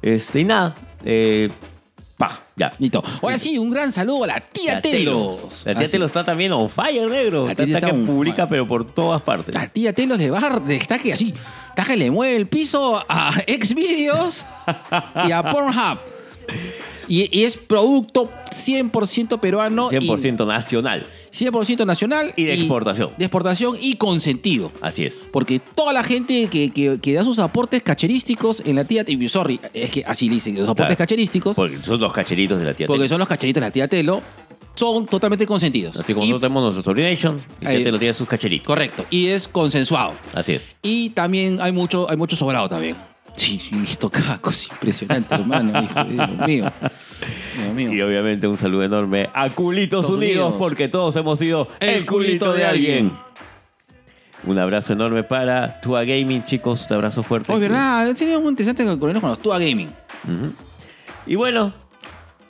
Este, 0.01 0.41
y 0.41 0.45
nada. 0.45 0.75
Eh, 1.05 1.49
pa, 2.17 2.41
ya. 2.57 2.73
Listo. 2.79 3.03
Ahora 3.23 3.39
sí, 3.39 3.59
un 3.59 3.71
gran 3.71 3.91
saludo 3.93 4.25
a 4.25 4.27
la 4.29 4.41
tía 4.41 4.81
Telos. 4.81 5.63
La 5.65 5.75
tía 5.75 5.83
Así. 5.85 5.93
Telos 5.93 6.07
está 6.11 6.25
también 6.25 6.53
on 6.53 6.69
fire, 6.69 7.09
negro. 7.09 7.47
La 7.47 7.55
tía 7.55 7.65
Está, 7.67 7.79
está 7.79 7.87
que 7.89 7.93
on 7.95 8.07
publica, 8.07 8.37
fire. 8.37 8.49
pero 8.49 8.69
por 8.69 8.85
todas 8.93 9.23
partes. 9.23 9.55
La 9.55 9.67
tía 9.69 9.93
Telos 9.93 10.19
le 10.19 10.31
baja, 10.31 10.61
está 10.69 10.99
que 10.99 11.13
así, 11.13 11.35
está 11.69 11.85
que 11.85 11.97
le 11.97 12.11
mueve 12.11 12.37
el 12.37 12.47
piso 12.47 13.03
a 13.09 13.33
Xvideos 13.49 14.45
y 15.27 15.33
a 15.33 15.43
Pornhub. 15.43 15.99
Y, 17.13 17.29
y 17.31 17.45
es 17.45 17.59
producto 17.59 18.31
100% 18.55 19.39
peruano. 19.39 19.89
y 19.93 19.97
100% 19.97 20.47
nacional. 20.47 21.07
100% 21.31 21.85
nacional. 21.85 22.33
Y 22.37 22.45
de 22.45 22.55
exportación. 22.55 23.11
De 23.19 23.27
exportación 23.27 23.77
y 23.79 23.97
consentido. 23.97 24.73
Así 24.81 25.05
es. 25.05 25.29
Porque 25.31 25.59
toda 25.59 25.93
la 25.93 26.03
gente 26.05 26.47
que, 26.51 26.71
que- 26.71 26.99
que 27.03 27.13
da 27.13 27.23
sus 27.23 27.39
aportes 27.39 27.83
cacherísticos 27.83 28.63
en 28.65 28.77
la 28.77 28.85
tía... 28.85 29.05
y 29.07 29.29
Sorry, 29.29 29.61
es 29.75 29.91
que 29.91 30.03
así 30.07 30.29
le 30.31 30.37
dicen, 30.37 30.55
los 30.55 30.65
aportes 30.65 30.87
Claro. 30.87 30.97
cacherísticos, 30.99 31.55
Porque 31.55 31.83
son 31.83 32.01
los 32.01 32.13
cacheritos 32.15 32.59
de 32.59 32.65
la 32.65 32.73
tía 32.75 32.87
porque 32.87 33.01
Telos. 33.01 33.11
son 33.11 33.19
los 33.19 33.29
cacheritos 33.29 33.61
de 33.61 33.67
la 33.67 33.71
tía 33.73 33.89
Telo, 33.89 34.23
son 34.75 35.05
totalmente 35.05 35.47
consentidos. 35.47 35.95
Así 35.99 36.15
como 36.15 36.25
Y- 36.25 36.31
nosotros 36.31 36.49
tenemos 36.49 36.63
nuestro 36.75 36.81
Story 36.81 37.03
y 37.03 37.67
Ahí. 37.67 37.77
tía 37.77 37.85
Telos 37.85 38.01
tiene 38.01 38.15
sus 38.15 38.27
cacheritos. 38.27 38.67
Correcto. 38.67 39.05
Y 39.11 39.27
es 39.27 39.49
consensuado. 39.49 40.15
Así 40.33 40.55
es. 40.55 40.75
Y 40.83 41.11
también 41.11 41.61
hay 41.61 41.73
mucho, 41.73 42.09
hay 42.11 42.17
mucho 42.17 42.37
sobrado 42.37 42.71
también. 42.71 42.97
Sí, 43.37 43.61
he 43.73 43.77
visto 43.77 44.11
cada 44.11 44.39
cosa 44.39 44.69
impresionante, 44.73 45.35
hermano. 45.35 45.73
hijo, 45.83 46.05
Dios 46.05 46.29
mío. 46.47 46.73
Dios 47.57 47.75
mío. 47.75 47.93
Y 47.95 48.01
obviamente 48.03 48.47
un 48.47 48.59
saludo 48.59 48.83
enorme 48.85 49.31
a 49.35 49.49
Culitos 49.51 50.07
Unidos, 50.07 50.19
Unidos. 50.19 50.55
porque 50.59 50.89
todos 50.89 51.17
hemos 51.17 51.39
sido 51.39 51.69
el, 51.81 51.89
El 51.89 52.07
culito, 52.07 52.47
culito 52.47 52.53
de, 52.53 52.59
de 52.59 52.65
alguien. 52.67 52.95
alguien. 53.07 53.33
Un 54.45 54.59
abrazo 54.59 54.93
enorme 54.93 55.23
para 55.23 55.81
Tua 55.81 56.05
Gaming, 56.05 56.43
chicos. 56.43 56.87
Un 56.91 56.97
abrazo 56.97 57.23
fuerte. 57.23 57.53
Oh, 57.53 57.55
es 57.55 57.61
verdad, 57.61 58.15
sería 58.17 58.39
muy 58.39 58.49
interesante 58.51 58.85
con 58.99 59.13
los 59.13 59.41
Tua 59.41 59.59
Gaming. 59.59 59.91
Y 61.27 61.37
bueno, 61.37 61.73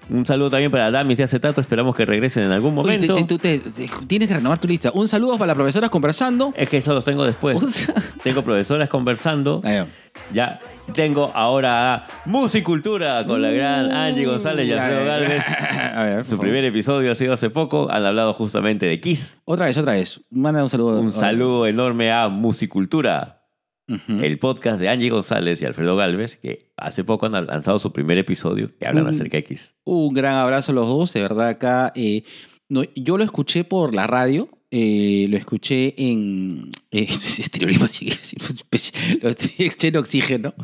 un 0.09 0.25
saludo 0.27 0.51
también 0.51 0.71
para 0.71 0.91
Damis 0.91 1.19
y 1.19 1.23
Acetato. 1.23 1.61
Esperamos 1.61 1.95
que 1.95 2.05
regresen 2.07 2.45
en 2.45 2.53
algún 2.53 2.75
momento. 2.75 3.15
te- 3.15 3.25
tú 3.25 3.39
te- 3.39 3.59
te- 3.59 3.91
tienes 4.07 4.27
que 4.29 4.35
renovar 4.35 4.59
tu 4.59 4.67
lista. 4.69 4.91
Un 4.95 5.07
saludo 5.07 5.35
para 5.35 5.49
las 5.49 5.55
profesoras 5.57 5.91
conversando. 5.91 6.53
Es 6.57 6.69
que 6.69 6.79
eso 6.79 6.95
los 6.95 7.05
tengo 7.05 7.25
después. 7.25 7.89
Tengo 8.23 8.43
profesoras 8.43 8.89
conversando. 8.89 9.61
Ahí 9.65 9.79
va. 9.81 9.87
Ya 10.33 10.61
tengo 10.95 11.31
ahora 11.35 11.95
a 11.95 12.07
Musicultura 12.27 13.25
con 13.27 13.41
la 13.43 13.51
gran 13.51 13.91
Angie 13.93 14.25
González 14.27 14.67
y 14.69 14.73
Alfredo 14.73 15.05
Galvez. 15.07 15.43
a 15.95 16.03
ver, 16.03 16.15
por 16.17 16.25
Su 16.25 16.31
favor. 16.33 16.45
primer 16.45 16.65
episodio 16.65 17.13
ha 17.13 17.15
sido 17.15 17.33
hace 17.33 17.51
poco. 17.51 17.89
Han 17.91 18.05
hablado 18.05 18.33
justamente 18.35 18.87
de 18.87 19.01
Kiss. 19.01 19.41
Otra 19.45 19.67
vez, 19.67 19.77
otra 19.79 19.93
vez. 19.93 20.21
Manda 20.31 20.63
un 20.63 20.69
saludo. 20.71 21.01
Un 21.01 21.13
saludo 21.13 21.67
enorme 21.67 22.11
a 22.13 22.29
Musicultura, 22.29 23.43
Ujú. 23.89 24.21
el 24.23 24.39
podcast 24.39 24.81
de 24.81 24.89
Angie 24.89 25.11
González 25.11 25.61
y 25.63 25.65
Alfredo 25.65 25.97
Galvez, 25.97 26.37
que 26.37 26.73
hace 26.77 27.05
poco 27.05 27.27
han 27.27 27.33
lanzado 27.47 27.79
su 27.79 27.93
primer 27.93 28.19
episodio 28.19 28.71
que 28.79 28.87
hablan 28.87 29.05
Mm. 29.05 29.09
acerca 29.09 29.37
de 29.39 29.45
Kiss. 29.45 29.77
Un 29.85 30.13
gran 30.15 30.37
abrazo 30.37 30.73
a 30.73 30.75
los 30.75 30.87
dos, 30.89 31.13
de 31.13 31.23
verdad 31.23 31.49
acá. 31.49 31.93
eh, 31.95 32.25
no, 32.69 32.83
yo 32.97 33.19
lo 33.19 33.25
escuché 33.25 33.65
por 33.65 33.95
la 33.95 34.07
radio, 34.07 34.49
eh, 34.73 35.27
lo 35.29 35.37
escuché 35.37 35.95
en... 36.11 36.71
Eh, 36.91 37.07
sí, 37.23 37.43
sí, 37.43 37.59
lo 39.21 39.29
escuché 39.29 39.89
en 39.89 39.97
oxígeno. 39.97 40.55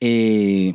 eh, 0.00 0.74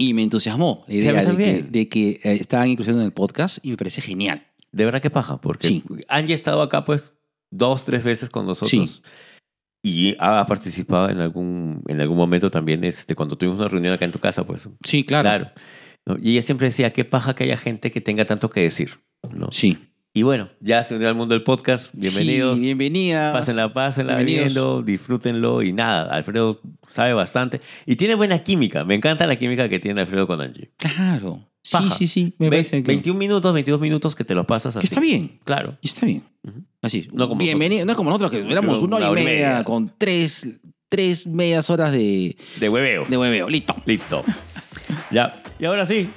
y 0.00 0.14
me 0.14 0.22
entusiasmó 0.22 0.84
la 0.86 0.94
idea 0.94 1.12
de 1.24 1.36
que, 1.36 1.62
de 1.62 1.88
que 1.88 2.08
eh, 2.22 2.38
estaban 2.40 2.68
incluyendo 2.68 3.00
en 3.00 3.06
el 3.06 3.12
podcast 3.12 3.58
y 3.64 3.70
me 3.70 3.76
parece 3.76 4.00
genial. 4.00 4.46
De 4.70 4.84
verdad 4.84 5.02
que 5.02 5.10
paja, 5.10 5.40
porque 5.40 5.66
Sí. 5.66 5.82
Angie 6.08 6.34
ha 6.34 6.36
estado 6.36 6.62
acá 6.62 6.84
pues 6.84 7.14
dos, 7.50 7.84
tres 7.84 8.04
veces 8.04 8.30
con 8.30 8.46
nosotros. 8.46 8.70
Sí. 8.70 9.02
Y 9.82 10.14
ha 10.20 10.44
participado 10.46 11.08
en 11.08 11.18
algún, 11.18 11.82
en 11.88 12.00
algún 12.00 12.16
momento 12.16 12.50
también 12.50 12.84
este, 12.84 13.16
cuando 13.16 13.36
tuvimos 13.36 13.58
una 13.58 13.68
reunión 13.68 13.92
acá 13.94 14.04
en 14.04 14.12
tu 14.12 14.20
casa, 14.20 14.46
pues. 14.46 14.68
Sí, 14.84 15.02
claro. 15.04 15.22
Claro. 15.28 15.50
¿no? 16.06 16.16
Y 16.22 16.32
ella 16.32 16.42
siempre 16.42 16.66
decía, 16.68 16.92
qué 16.92 17.04
paja 17.04 17.34
que 17.34 17.44
haya 17.44 17.56
gente 17.56 17.90
que 17.90 18.00
tenga 18.00 18.24
tanto 18.24 18.50
que 18.50 18.60
decir. 18.60 19.00
¿no? 19.34 19.50
Sí. 19.50 19.78
Y 20.14 20.22
bueno, 20.22 20.48
ya 20.60 20.82
se 20.82 20.96
unió 20.96 21.08
al 21.08 21.14
mundo 21.14 21.34
del 21.34 21.44
podcast. 21.44 21.90
Bienvenidos. 21.94 22.58
Sí, 22.58 22.64
bienvenidas. 22.64 23.32
Pásenla, 23.32 23.72
pásenla 23.72 24.16
viendo, 24.22 24.82
disfrútenlo 24.82 25.62
y 25.62 25.72
nada. 25.72 26.12
Alfredo 26.14 26.60
sabe 26.86 27.12
bastante 27.12 27.60
y 27.86 27.96
tiene 27.96 28.14
buena 28.14 28.38
química. 28.42 28.84
Me 28.84 28.94
encanta 28.94 29.26
la 29.26 29.36
química 29.36 29.68
que 29.68 29.78
tiene 29.78 30.00
Alfredo 30.00 30.26
con 30.26 30.40
Angie. 30.40 30.72
Claro. 30.76 31.48
Sí, 31.62 31.72
Paja. 31.72 31.94
sí, 31.96 32.08
sí. 32.08 32.34
Me 32.38 32.46
Ve- 32.46 32.56
parece 32.58 32.82
que, 32.82 32.88
21 32.88 33.18
minutos, 33.18 33.52
22 33.52 33.80
minutos 33.80 34.16
que 34.16 34.24
te 34.24 34.34
los 34.34 34.46
pasas 34.46 34.74
así. 34.76 34.86
está 34.86 34.98
bien. 35.00 35.38
Claro. 35.44 35.76
Y 35.82 35.86
Está 35.86 36.06
bien. 36.06 36.24
Así. 36.82 37.08
No 37.12 37.28
como 37.28 37.38
Bienvenido. 37.40 37.84
No 37.84 37.92
es 37.92 37.96
como 37.96 38.10
nosotros, 38.10 38.30
que 38.30 38.50
éramos 38.50 38.78
Una 38.82 38.96
una 38.96 38.96
hora 38.96 39.06
y 39.06 39.10
hora 39.10 39.20
y 39.20 39.24
media, 39.24 39.48
media. 39.50 39.64
con 39.64 39.92
tres, 39.98 40.46
tres 40.88 41.26
medias 41.26 41.68
horas 41.68 41.92
de, 41.92 42.36
De 42.58 42.68
hueveo. 42.68 43.04
de 43.06 43.16
hueveo. 43.18 43.48
Listo. 43.48 43.76
Listo. 43.84 44.24
ya. 45.12 45.42
Y 45.60 45.66
ahora 45.66 45.84
sí, 45.84 46.08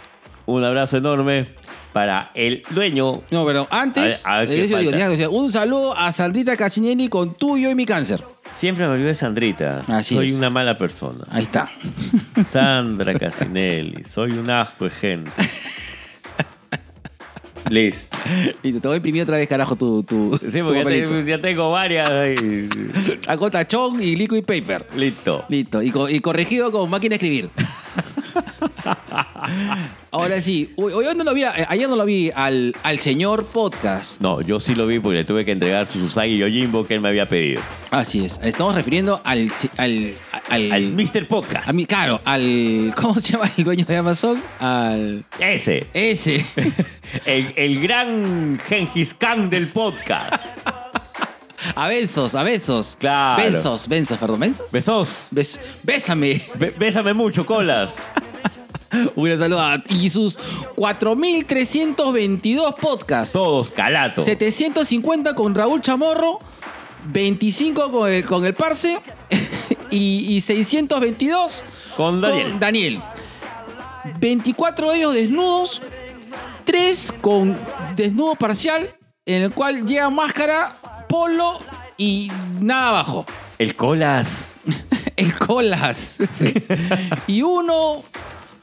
un 0.52 0.64
abrazo 0.64 0.98
enorme 0.98 1.50
para 1.94 2.32
el 2.36 2.64
dueño. 2.70 3.22
No, 3.32 3.46
pero 3.46 3.68
antes, 3.70 4.26
A 4.26 4.32
ver, 4.32 4.38
a 4.38 4.40
ver 4.40 4.48
qué 4.50 4.54
de 4.56 4.64
eso 4.66 4.78
digo, 4.78 4.92
falta. 4.92 5.06
ya, 5.08 5.12
o 5.12 5.16
sea, 5.16 5.30
un 5.30 5.52
saludo 5.52 5.98
a 5.98 6.12
Sandrita 6.12 6.56
Cacinelli 6.56 7.10
con 7.10 7.34
tuyo 7.36 7.70
y 7.70 7.76
mi 7.76 7.86
cáncer. 7.86 8.24
Siempre 8.54 8.86
me 8.86 8.94
olvido 8.94 9.08
de 9.08 9.16
Sandrita. 9.16 9.84
Así 9.88 10.16
soy 10.16 10.30
es. 10.30 10.34
una 10.36 10.50
mala 10.50 10.78
persona. 10.78 11.26
Ahí 11.30 11.44
está. 11.44 11.70
Sandra 12.50 13.14
Casinelli. 13.18 14.04
Soy 14.04 14.32
un 14.32 14.50
asco 14.50 14.86
de 14.86 14.90
gente. 14.92 15.32
Listo. 17.70 18.18
Listo, 18.64 18.82
te 18.82 18.88
voy 18.88 18.96
a 18.96 18.98
imprimir 18.98 19.22
otra 19.24 19.38
vez, 19.38 19.48
carajo, 19.48 19.78
tu, 19.78 20.04
tu, 20.04 20.38
Sí, 20.50 20.60
tu 20.60 20.66
porque 20.66 20.80
ya, 20.80 20.84
papelito. 20.84 21.10
te- 21.12 21.26
ya 21.26 21.42
tengo 21.42 21.72
varias. 21.72 22.10
ahí. 22.10 22.68
Tachón 23.52 24.02
y 24.02 24.16
liquid 24.18 24.44
paper. 24.44 24.88
Listo. 24.96 25.46
Listo. 25.48 25.82
Y, 25.82 25.92
co- 25.92 26.10
y 26.10 26.20
corregido 26.20 26.70
con 26.72 26.90
máquina 26.90 27.12
de 27.12 27.16
escribir. 27.16 27.50
Ahora 30.12 30.42
sí. 30.42 30.74
Hoy, 30.76 30.94
hoy 30.94 31.06
no 31.16 31.24
lo 31.24 31.34
vi, 31.34 31.44
a- 31.44 31.68
ayer 31.70 31.88
no 31.90 31.96
lo 31.96 32.06
vi 32.06 32.32
al, 32.36 32.76
al 32.84 33.00
señor 33.00 33.46
podcast. 33.46 34.20
No, 34.20 34.42
yo 34.42 34.60
sí 34.60 34.76
lo 34.76 34.86
vi 34.88 35.00
porque 35.00 35.18
le 35.20 35.24
tuve 35.24 35.46
que 35.46 35.52
entregar 35.52 35.86
su 35.88 36.00
Susagi 36.00 36.38
Yojimbo 36.38 36.86
que 36.86 36.96
él 36.96 37.02
me 37.02 37.10
había 37.10 37.28
pedido. 37.30 37.62
Así 37.92 38.26
es. 38.26 38.40
Estamos 38.44 38.76
refiriendo 38.76 39.22
al. 39.24 39.52
al, 39.78 40.14
al, 40.50 40.72
Al 40.72 40.88
Mr. 40.94 41.28
Podcast. 41.28 41.70
a 41.70 41.74
mí, 41.74 41.86
claro, 41.86 42.20
al. 42.26 42.94
¿Cómo 42.96 43.16
se 43.22 43.34
llama 43.34 43.50
el 43.58 43.64
dueño 43.64 43.86
de 43.86 43.98
Amazon? 43.98 44.42
Al. 44.60 45.24
Ese. 45.40 45.88
Ese. 45.94 46.46
El, 47.26 47.52
el 47.58 47.82
gran 47.82 48.58
Gengis 48.70 49.14
Khan 49.14 49.50
del 49.50 49.68
podcast. 49.68 50.42
A 51.76 51.88
besos, 51.90 52.36
a 52.36 52.44
besos. 52.44 52.96
Claro. 53.00 53.44
Besos, 53.52 53.88
besos, 53.88 54.18
perdón, 54.18 54.40
besos. 54.40 54.72
Besos. 54.72 55.28
Bes- 55.32 55.60
bésame. 55.84 56.42
Be- 56.56 56.72
bésame 56.72 57.14
mucho, 57.14 57.46
colas. 57.46 58.02
Un 59.16 59.40
saludo 59.40 59.62
a. 59.62 59.82
Y 59.90 60.10
sus 60.10 60.38
4.322 60.76 62.76
podcasts. 62.76 63.34
Todos 63.34 63.72
calato. 63.72 64.24
750 64.24 65.34
con 65.36 65.56
Raúl 65.56 65.82
Chamorro. 65.82 66.40
25 67.06 67.92
con 67.92 68.12
el, 68.12 68.26
con 68.26 68.46
el 68.46 68.54
Parse. 68.54 69.00
y, 69.90 70.36
y 70.36 70.42
622 70.42 71.64
Con 71.98 72.22
Daniel. 72.22 72.50
con 72.52 72.60
Daniel. 72.60 73.02
24 74.20 74.92
de 74.92 74.98
ellos 74.98 75.14
desnudos. 75.14 75.82
3 76.66 77.14
con 77.22 77.58
desnudo 77.96 78.36
parcial. 78.36 78.96
En 79.26 79.44
el 79.44 79.52
cual 79.52 79.86
lleva 79.86 80.10
máscara, 80.10 81.06
polo 81.08 81.60
y 81.98 82.32
nada 82.60 82.90
abajo. 82.90 83.26
El 83.60 83.76
colas. 83.76 84.52
El 85.16 85.38
colas. 85.38 86.16
y 87.28 87.44
uno 87.44 88.04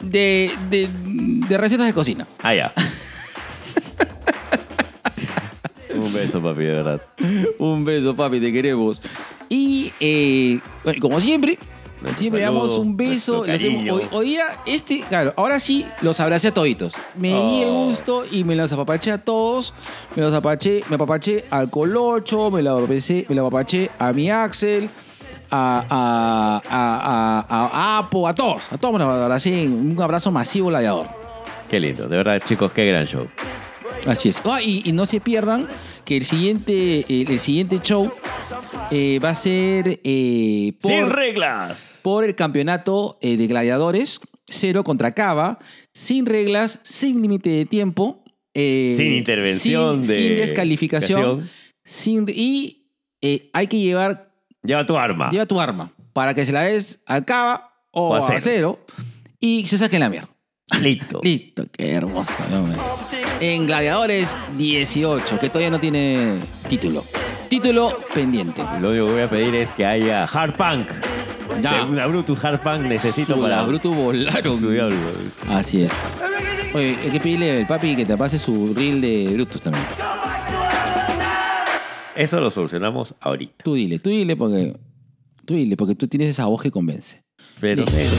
de, 0.00 0.50
de, 0.70 0.88
de 1.48 1.58
recetas 1.58 1.86
de 1.86 1.92
cocina. 1.94 2.26
Ah, 2.42 2.54
ya. 2.54 2.72
Un 5.94 6.12
beso, 6.12 6.40
papi, 6.42 6.60
de 6.64 6.74
verdad. 6.74 7.00
Un 7.58 7.84
beso, 7.84 8.14
papi, 8.14 8.40
te 8.40 8.52
queremos. 8.52 9.02
Y 9.48 9.92
eh, 10.00 10.60
bueno, 10.84 11.00
como 11.00 11.20
siempre, 11.20 11.58
Nuestro 12.00 12.18
siempre 12.20 12.42
saludo, 12.44 12.60
damos 12.62 12.78
un 12.78 12.96
beso. 12.96 13.32
nuestro 13.44 13.46
le 13.46 13.56
hacemos- 13.56 13.76
cariño. 13.78 13.94
hoy, 13.94 14.02
hoy 14.12 14.26
día, 14.26 14.44
este, 14.66 15.00
claro, 15.08 15.32
ahora 15.36 15.58
sí 15.58 15.84
los 16.02 16.20
abracé 16.20 16.48
a 16.48 16.54
toditos. 16.54 16.94
Me 17.16 17.28
di 17.30 17.62
el 17.62 17.68
Oh. 17.70 17.86
gusto 17.88 18.24
y 18.30 18.44
me 18.44 18.54
los 18.54 18.70
apapaché 18.72 19.10
a 19.10 19.18
todos. 19.18 19.74
Me 20.14 20.22
los 20.22 20.32
apapaché, 20.34 20.82
me 20.88 20.94
apapaché 20.96 21.46
al 21.50 21.68
Colocho, 21.70 22.50
me 22.52 22.62
lo 22.62 22.76
apapaché, 22.78 23.26
me 23.28 23.34
lo 23.34 23.46
apapaché 23.46 23.90
a 23.98 24.12
mi 24.12 24.30
Axel. 24.30 24.88
A, 25.50 25.84
a, 25.88 26.62
a, 26.68 27.46
a, 27.48 27.66
a 27.72 27.98
Apo, 27.98 28.28
a 28.28 28.34
todos, 28.34 28.70
a 28.70 28.78
todos 28.78 29.00
abracé 29.00 29.62
en 29.62 29.72
un 29.92 30.02
abrazo 30.02 30.30
masivo 30.30 30.68
gladiador. 30.68 31.08
Qué 31.70 31.80
lindo. 31.80 32.08
De 32.08 32.16
verdad, 32.16 32.42
chicos, 32.46 32.72
qué 32.72 32.86
gran 32.86 33.06
show. 33.06 33.26
Así 34.06 34.28
es. 34.28 34.40
Ah, 34.44 34.60
y, 34.62 34.82
y 34.84 34.92
no 34.92 35.06
se 35.06 35.20
pierdan 35.20 35.66
que 36.04 36.16
el 36.16 36.24
siguiente, 36.24 37.04
el, 37.08 37.30
el 37.30 37.38
siguiente 37.40 37.80
show 37.82 38.10
eh, 38.90 39.18
va 39.22 39.30
a 39.30 39.34
ser 39.34 40.00
eh, 40.04 40.72
por, 40.80 40.90
Sin 40.92 41.10
reglas. 41.10 42.00
por 42.02 42.24
el 42.24 42.34
campeonato 42.34 43.18
eh, 43.20 43.36
de 43.36 43.46
gladiadores, 43.46 44.20
cero 44.46 44.84
contra 44.84 45.12
Cava, 45.12 45.58
sin 45.92 46.24
reglas, 46.26 46.78
sin 46.82 47.20
límite 47.20 47.50
de 47.50 47.66
tiempo. 47.66 48.22
eh, 48.54 48.94
Sin 48.96 49.12
intervención 49.12 50.04
sin, 50.04 50.08
de 50.08 50.14
sin 50.16 50.36
descalificación. 50.36 51.20
calificación. 51.20 51.50
Sin, 51.84 52.26
y 52.28 52.90
eh, 53.20 53.50
hay 53.52 53.66
que 53.66 53.78
llevar, 53.78 54.27
Lleva 54.62 54.84
tu 54.86 54.96
arma. 54.96 55.30
lleva 55.30 55.46
tu 55.46 55.60
arma 55.60 55.92
para 56.12 56.34
que 56.34 56.44
se 56.44 56.52
la 56.52 56.62
des 56.62 57.00
al 57.06 57.24
Cava 57.24 57.72
o, 57.90 58.08
O 58.10 58.14
a 58.14 58.18
a 58.28 58.40
cero. 58.40 58.80
y 59.40 59.66
se 59.66 59.78
saquen 59.78 60.00
la 60.00 60.10
mierda. 60.10 60.28
Listo. 60.80 61.20
Listo, 61.22 61.64
qué 61.72 61.92
hermoso. 61.92 62.32
En 63.40 63.66
Gladiadores 63.66 64.36
18, 64.56 65.38
que 65.38 65.48
todavía 65.48 65.70
no 65.70 65.78
tiene 65.80 66.40
título. 66.68 67.04
Título 67.48 67.98
pendiente. 68.12 68.62
Lo 68.80 68.90
único 68.90 69.06
que 69.06 69.12
voy 69.12 69.22
a 69.22 69.30
pedir 69.30 69.54
es 69.54 69.72
que 69.72 69.86
haya 69.86 70.24
hard 70.24 70.54
punk. 70.56 70.88
Ya. 71.62 71.84
Una 71.84 72.06
Brutus 72.06 72.44
hard 72.44 72.60
punk 72.60 72.80
necesito 72.82 73.34
Su- 73.36 73.40
para 73.42 73.56
Las 73.56 73.66
Brutus 73.66 73.96
volaron. 73.96 74.58
Así 75.48 75.82
es. 75.84 75.92
Oye, 76.74 76.98
hay 77.02 77.10
que 77.10 77.20
pedirle 77.20 77.60
al 77.60 77.66
papi 77.66 77.96
que 77.96 78.04
te 78.04 78.16
pase 78.18 78.38
su 78.38 78.74
reel 78.74 79.00
de 79.00 79.30
Brutus 79.32 79.62
también. 79.62 79.84
Eso 82.18 82.40
lo 82.40 82.50
solucionamos 82.50 83.14
ahorita. 83.20 83.64
Tú 83.64 83.74
dile, 83.74 83.98
tú 83.98 84.10
dile 84.10 84.36
porque. 84.36 84.76
Tú 85.44 85.54
dile, 85.54 85.76
porque 85.76 85.94
tú 85.94 86.06
tienes 86.08 86.28
esa 86.28 86.44
voz 86.46 86.60
que 86.60 86.70
convence. 86.70 87.22
Pero, 87.60 87.82
Listo. 87.84 87.96
negro, 87.96 88.16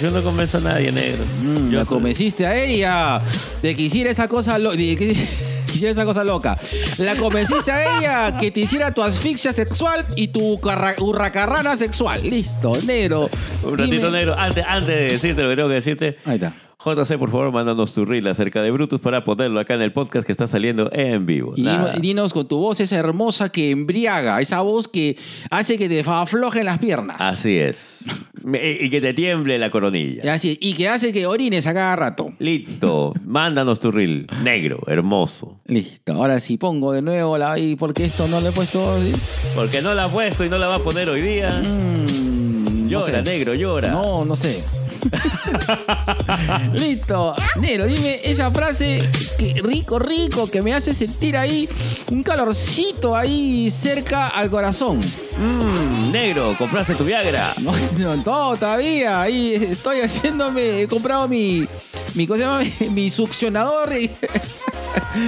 yo 0.00 0.10
no 0.10 0.22
convenzo 0.22 0.58
a 0.58 0.60
nadie, 0.62 0.90
negro. 0.92 1.24
Mm, 1.42 1.70
Yo 1.70 1.78
la 1.78 1.84
soy- 1.84 1.94
convenciste 1.96 2.44
a 2.46 2.62
ella 2.62 3.20
de 3.62 3.76
que 3.76 3.82
hiciera 3.82 4.10
esa 4.10 4.26
cosa. 4.28 4.58
hiciera 5.72 5.92
esa 5.92 6.24
loca. 6.24 6.58
La 6.98 7.16
convenciste 7.16 7.70
a 7.72 7.98
ella 7.98 8.36
que 8.36 8.50
te 8.50 8.60
hiciera 8.60 8.92
tu 8.92 9.02
asfixia 9.02 9.52
sexual 9.52 10.04
y 10.16 10.28
tu 10.28 10.60
carra- 10.60 10.96
hurracarrana 11.00 11.76
sexual. 11.76 12.20
Listo, 12.28 12.72
negro. 12.86 13.30
Un 13.62 13.78
ratito 13.78 14.06
Dime- 14.08 14.10
negro. 14.18 14.34
Antes, 14.36 14.64
antes 14.66 14.88
de 14.94 15.02
decirte 15.12 15.42
lo 15.42 15.48
que 15.50 15.56
tengo 15.56 15.68
que 15.68 15.74
decirte, 15.76 16.16
Ahí 16.24 16.34
está. 16.34 16.54
JC, 16.84 17.16
por 17.18 17.30
favor, 17.30 17.52
mándanos 17.52 17.94
tu 17.94 18.04
reel 18.04 18.26
acerca 18.26 18.60
de 18.62 18.70
Brutus 18.70 19.00
para 19.00 19.24
ponerlo 19.24 19.60
acá 19.60 19.74
en 19.74 19.82
el 19.82 19.92
podcast 19.92 20.26
que 20.26 20.32
está 20.32 20.46
saliendo 20.46 20.90
en 20.92 21.26
vivo. 21.26 21.52
Y 21.56 21.62
Nada. 21.62 21.92
dinos, 21.94 22.32
con 22.32 22.48
tu 22.48 22.58
voz 22.58 22.80
esa 22.80 22.96
hermosa 22.96 23.50
que 23.50 23.70
embriaga, 23.70 24.40
esa 24.40 24.60
voz 24.62 24.88
que 24.88 25.16
hace 25.50 25.78
que 25.78 25.88
te 25.88 26.00
aflojen 26.04 26.64
las 26.66 26.78
piernas. 26.78 27.16
Así 27.20 27.58
es. 27.58 28.04
Y 28.44 28.90
que 28.90 29.00
te 29.00 29.14
tiemble 29.14 29.56
la 29.58 29.70
coronilla. 29.70 30.22
Y 30.24 30.28
así, 30.28 30.58
y 30.60 30.74
que 30.74 30.88
hace 30.88 31.12
que 31.12 31.26
orines 31.26 31.66
a 31.68 31.72
cada 31.74 31.94
rato. 31.94 32.32
Listo. 32.40 33.12
Mándanos 33.24 33.78
tu 33.78 33.92
reel. 33.92 34.26
Negro, 34.42 34.80
hermoso. 34.88 35.60
Listo, 35.66 36.14
ahora 36.14 36.40
sí 36.40 36.56
pongo 36.56 36.92
de 36.92 37.02
nuevo 37.02 37.38
la 37.38 37.56
y 37.58 37.76
porque 37.76 38.04
esto 38.06 38.26
no 38.26 38.40
le 38.40 38.48
he 38.48 38.52
puesto. 38.52 38.98
¿sí? 39.00 39.12
Porque 39.54 39.80
no 39.82 39.94
la 39.94 40.04
ha 40.04 40.08
puesto 40.08 40.44
y 40.44 40.48
no 40.48 40.58
la 40.58 40.66
va 40.66 40.74
a 40.76 40.80
poner 40.80 41.08
hoy 41.08 41.20
día. 41.22 41.48
Mm, 41.50 42.84
no 42.84 42.88
Llora, 42.88 43.22
sé. 43.24 43.30
negro, 43.30 43.54
llora. 43.54 43.92
No, 43.92 44.24
no 44.24 44.34
sé. 44.34 44.64
Listo. 46.72 47.34
Negro, 47.60 47.86
dime 47.86 48.20
esa 48.24 48.50
frase 48.50 49.08
que 49.38 49.60
rico, 49.62 49.98
rico, 49.98 50.50
que 50.50 50.62
me 50.62 50.74
hace 50.74 50.94
sentir 50.94 51.36
ahí 51.36 51.68
un 52.10 52.22
calorcito 52.22 53.16
ahí 53.16 53.70
cerca 53.70 54.28
al 54.28 54.50
corazón. 54.50 55.00
Mm, 55.38 56.10
negro, 56.12 56.54
compraste 56.58 56.94
tu 56.94 57.04
Viagra. 57.04 57.52
No, 57.98 58.16
no, 58.16 58.56
todavía. 58.56 59.22
Ahí 59.22 59.54
estoy 59.54 60.00
haciéndome. 60.00 60.82
He 60.82 60.88
comprado 60.88 61.28
mi. 61.28 61.66
Mi, 62.14 62.26
¿cómo 62.26 62.36
se 62.38 62.44
llama? 62.44 62.60
Mi, 62.80 62.88
mi 62.90 63.10
succionador. 63.10 63.92
y- 63.96 64.10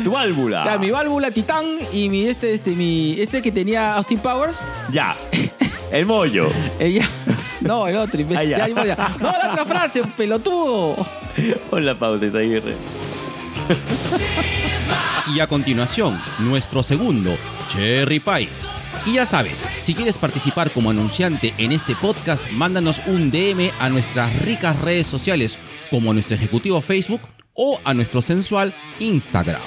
Tu 0.04 0.10
válvula. 0.10 0.64
ya, 0.64 0.78
mi 0.78 0.90
válvula 0.90 1.30
titán 1.30 1.64
y 1.92 2.08
mi 2.10 2.26
este, 2.26 2.52
este, 2.54 2.70
mi, 2.72 3.18
este 3.18 3.40
que 3.42 3.50
tenía 3.50 3.94
Austin 3.96 4.18
Powers. 4.18 4.58
Ya. 4.92 5.14
El 5.94 6.06
mollo. 6.06 6.48
Ella. 6.80 7.08
No, 7.60 7.86
el 7.86 7.96
otro. 7.96 8.20
imbécil. 8.20 8.52
Ah, 8.52 8.66
ya. 8.66 8.68
Ya, 8.68 8.84
ya. 8.84 9.14
No, 9.20 9.30
la 9.30 9.52
otra 9.52 9.64
frase, 9.64 10.02
pelotudo. 10.16 10.96
Hola, 11.70 11.96
Pauta 11.96 12.26
Isaguirre. 12.26 12.74
Y 15.32 15.38
a 15.38 15.46
continuación, 15.46 16.20
nuestro 16.40 16.82
segundo, 16.82 17.36
Cherry 17.68 18.18
Pie. 18.18 18.48
Y 19.06 19.14
ya 19.14 19.24
sabes, 19.24 19.66
si 19.78 19.94
quieres 19.94 20.18
participar 20.18 20.72
como 20.72 20.90
anunciante 20.90 21.54
en 21.58 21.70
este 21.70 21.94
podcast, 21.94 22.50
mándanos 22.50 23.00
un 23.06 23.30
DM 23.30 23.70
a 23.78 23.88
nuestras 23.88 24.36
ricas 24.42 24.80
redes 24.80 25.06
sociales, 25.06 25.58
como 25.92 26.10
a 26.10 26.14
nuestro 26.14 26.34
ejecutivo 26.34 26.82
Facebook 26.82 27.20
o 27.54 27.78
a 27.84 27.94
nuestro 27.94 28.20
sensual 28.20 28.74
Instagram. 28.98 29.62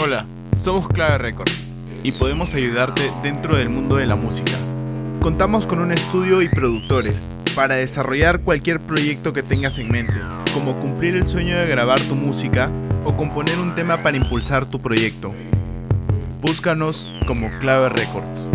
Hola, 0.00 0.26
somos 0.56 0.88
Clave 0.88 1.18
Record 1.18 1.61
y 2.02 2.12
podemos 2.12 2.54
ayudarte 2.54 3.02
dentro 3.22 3.56
del 3.56 3.68
mundo 3.68 3.96
de 3.96 4.06
la 4.06 4.16
música. 4.16 4.52
Contamos 5.20 5.66
con 5.66 5.78
un 5.80 5.92
estudio 5.92 6.42
y 6.42 6.48
productores 6.48 7.28
para 7.54 7.76
desarrollar 7.76 8.40
cualquier 8.40 8.80
proyecto 8.80 9.32
que 9.32 9.42
tengas 9.42 9.78
en 9.78 9.88
mente, 9.88 10.20
como 10.52 10.78
cumplir 10.80 11.14
el 11.14 11.26
sueño 11.26 11.56
de 11.56 11.66
grabar 11.68 12.00
tu 12.00 12.14
música 12.14 12.70
o 13.04 13.16
componer 13.16 13.58
un 13.58 13.74
tema 13.74 14.02
para 14.02 14.16
impulsar 14.16 14.66
tu 14.66 14.80
proyecto. 14.80 15.32
Búscanos 16.40 17.08
como 17.26 17.50
Clave 17.60 17.90
Records. 17.90 18.48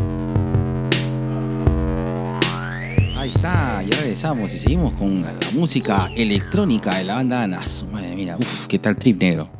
Ahí 3.16 3.32
está, 3.34 3.82
ya 3.84 3.98
regresamos 4.02 4.54
y 4.54 4.60
seguimos 4.60 4.94
con 4.94 5.22
la 5.22 5.34
música 5.54 6.10
electrónica 6.16 6.98
de 6.98 7.06
la 7.06 7.16
banda 7.16 7.44
Anas. 7.44 7.86
Madre 7.92 8.16
mía, 8.16 8.36
uff, 8.38 8.68
qué 8.68 8.78
tal 8.78 8.96
trip 8.98 9.22
negro. 9.22 9.57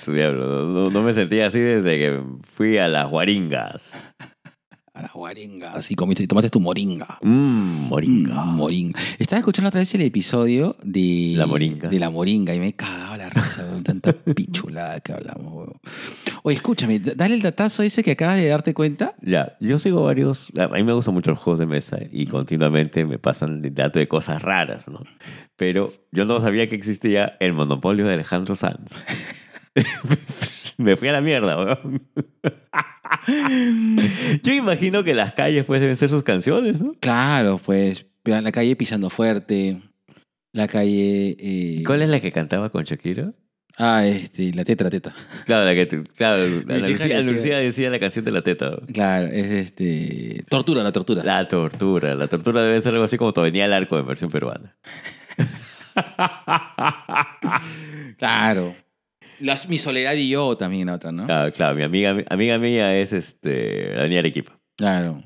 Su 0.00 0.12
diablo. 0.14 0.90
No, 0.90 1.02
me 1.02 1.12
sentía 1.12 1.46
así 1.46 1.60
desde 1.60 1.98
que 1.98 2.22
fui 2.52 2.78
a 2.78 2.88
las 2.88 3.08
guaringas. 3.10 4.14
A 4.94 5.02
las 5.02 5.12
guaringas 5.12 5.90
y 5.90 5.94
comiste, 5.94 6.26
tomaste 6.26 6.48
tu 6.48 6.58
moringa. 6.58 7.18
Mmm, 7.22 7.88
moringa. 7.88 8.44
Mm, 8.44 8.56
Moringa. 8.56 9.00
Estaba 9.18 9.38
escuchando 9.40 9.68
otra 9.68 9.80
vez 9.80 9.94
el 9.94 10.00
episodio 10.00 10.74
de 10.82 11.34
La 11.36 11.46
moringa. 11.46 11.90
De 11.90 11.98
la 11.98 12.08
moringa 12.08 12.54
y 12.54 12.58
me 12.58 12.68
he 12.68 12.72
cagado 12.72 13.16
la 13.16 13.28
risa 13.28 13.66
con 13.68 13.84
tanta 13.84 14.12
pichulada 14.34 15.00
que 15.00 15.12
hablamos. 15.12 15.68
Oye, 16.42 16.56
escúchame, 16.56 16.98
dale 16.98 17.34
el 17.34 17.42
datazo 17.42 17.82
ese 17.82 18.02
que 18.02 18.12
acabas 18.12 18.38
de 18.38 18.48
darte 18.48 18.72
cuenta. 18.72 19.14
Ya, 19.20 19.56
yo 19.60 19.78
sigo 19.78 20.02
varios. 20.02 20.50
A 20.58 20.68
mí 20.68 20.82
me 20.82 20.94
gustan 20.94 21.12
mucho 21.14 21.30
los 21.30 21.40
juegos 21.40 21.60
de 21.60 21.66
mesa 21.66 21.98
y 22.10 22.26
continuamente 22.26 23.04
me 23.04 23.18
pasan 23.18 23.62
el 23.62 23.74
dato 23.74 23.98
de 23.98 24.08
cosas 24.08 24.40
raras, 24.40 24.88
¿no? 24.88 25.04
Pero 25.56 25.92
yo 26.10 26.24
no 26.24 26.40
sabía 26.40 26.66
que 26.68 26.74
existía 26.74 27.36
el 27.38 27.52
monopolio 27.52 28.06
de 28.06 28.14
Alejandro 28.14 28.56
Sanz. 28.56 29.04
me 30.78 30.96
fui 30.96 31.08
a 31.08 31.12
la 31.12 31.20
mierda, 31.20 31.56
weón. 31.56 32.02
Yo 34.42 34.52
imagino 34.52 35.04
que 35.04 35.14
las 35.14 35.32
calles 35.32 35.64
pues 35.64 35.80
deben 35.80 35.96
ser 35.96 36.08
sus 36.08 36.22
canciones, 36.22 36.82
¿no? 36.82 36.94
Claro, 37.00 37.60
pues, 37.64 38.06
la 38.24 38.52
calle 38.52 38.76
pisando 38.76 39.10
fuerte, 39.10 39.82
la 40.52 40.68
calle... 40.68 41.36
eh, 41.38 41.82
¿Cuál 41.84 42.02
es 42.02 42.08
la 42.08 42.20
que 42.20 42.32
cantaba 42.32 42.70
con 42.70 42.84
Shakira? 42.84 43.32
Ah, 43.76 44.04
este, 44.04 44.52
la 44.52 44.64
teta, 44.64 44.84
la 44.84 44.90
teta. 44.90 45.14
Claro, 45.46 45.64
la 45.64 45.74
que 45.74 45.86
tú- 45.86 46.04
claro, 46.14 46.46
Lucía, 46.46 46.76
decía- 46.86 47.18
Ana 47.18 47.30
Lucía 47.32 47.58
decía 47.58 47.90
la 47.90 47.98
canción 47.98 48.24
de 48.26 48.30
la 48.32 48.42
teta. 48.42 48.70
¿no? 48.70 48.86
Claro, 48.92 49.28
es 49.28 49.46
este... 49.46 50.44
Tortura, 50.50 50.82
la 50.82 50.92
tortura. 50.92 51.24
La 51.24 51.48
tortura. 51.48 52.14
La 52.14 52.28
tortura 52.28 52.62
debe 52.62 52.80
ser 52.82 52.92
algo 52.92 53.04
así 53.04 53.16
como 53.16 53.32
venía 53.32 53.64
al 53.64 53.72
arco 53.72 53.98
en 53.98 54.06
versión 54.06 54.30
peruana. 54.30 54.76
Claro. 58.18 58.76
Las- 59.40 59.68
mi 59.68 59.78
soledad 59.78 60.14
y 60.14 60.28
yo 60.28 60.56
también, 60.56 60.86
la 60.86 60.94
otra, 60.94 61.12
¿no? 61.12 61.26
Claro, 61.26 61.52
claro, 61.52 61.74
mi 61.74 61.82
amiga, 61.82 62.16
amiga 62.30 62.58
mía 62.58 62.96
es 62.98 63.12
este, 63.12 63.94
la 63.96 64.06
niña 64.06 64.20
Arequipa. 64.20 64.58
Claro. 64.76 65.22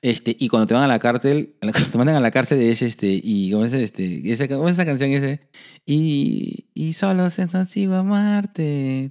Este, 0.00 0.36
y 0.38 0.48
cuando 0.48 0.66
te 0.68 0.74
van 0.74 0.84
a 0.84 0.86
la 0.86 0.98
cárcel, 0.98 1.56
cuando 1.60 1.84
te 1.90 1.98
mandan 1.98 2.16
a 2.16 2.20
la 2.20 2.30
cárcel 2.30 2.60
es 2.62 2.82
este, 2.82 3.20
y 3.22 3.50
¿cómo 3.50 3.64
es 3.64 3.72
este? 3.72 4.30
Esa, 4.32 4.46
¿Cómo 4.48 4.68
es 4.68 4.74
esa 4.74 4.84
canción 4.84 5.10
ese? 5.10 5.48
Y, 5.86 6.68
y 6.74 6.92
solo 6.92 7.28
se 7.30 7.46
nos 7.46 7.76
iba 7.76 7.98
a 8.00 8.42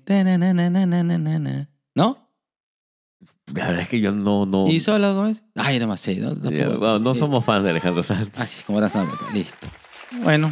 tanananananana. 0.04 1.70
¿No? 1.96 2.28
La 3.56 3.68
verdad 3.68 3.82
es 3.84 3.90
que 3.90 4.00
yo 4.02 4.12
no, 4.12 4.46
no, 4.46 4.68
Y 4.68 4.80
solo, 4.80 5.16
¿cómo 5.16 5.28
es? 5.28 5.42
Ay, 5.56 5.80
no 5.80 5.88
más 5.88 6.02
sé. 6.02 6.18
No, 6.18 6.34
ya, 6.36 6.42
Tampoco- 6.42 6.80
bueno, 6.80 7.00
no 7.00 7.12
eh, 7.12 7.16
somos 7.16 7.44
fans 7.46 7.64
de 7.64 7.70
Alejandro 7.72 8.04
Sanz. 8.04 8.38
Así 8.40 8.62
como 8.64 8.78
ahora 8.78 8.88
estamos. 8.88 9.16
Listo. 9.34 9.56
Bueno, 10.24 10.52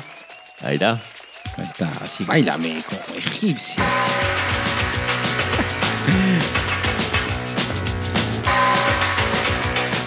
Ahí 0.62 0.76
está. 0.76 1.01
Ahí 1.58 1.66
está. 1.66 1.88
Así, 2.02 2.24
bailame 2.26 2.82
como 2.88 3.18
egipcio. 3.18 3.84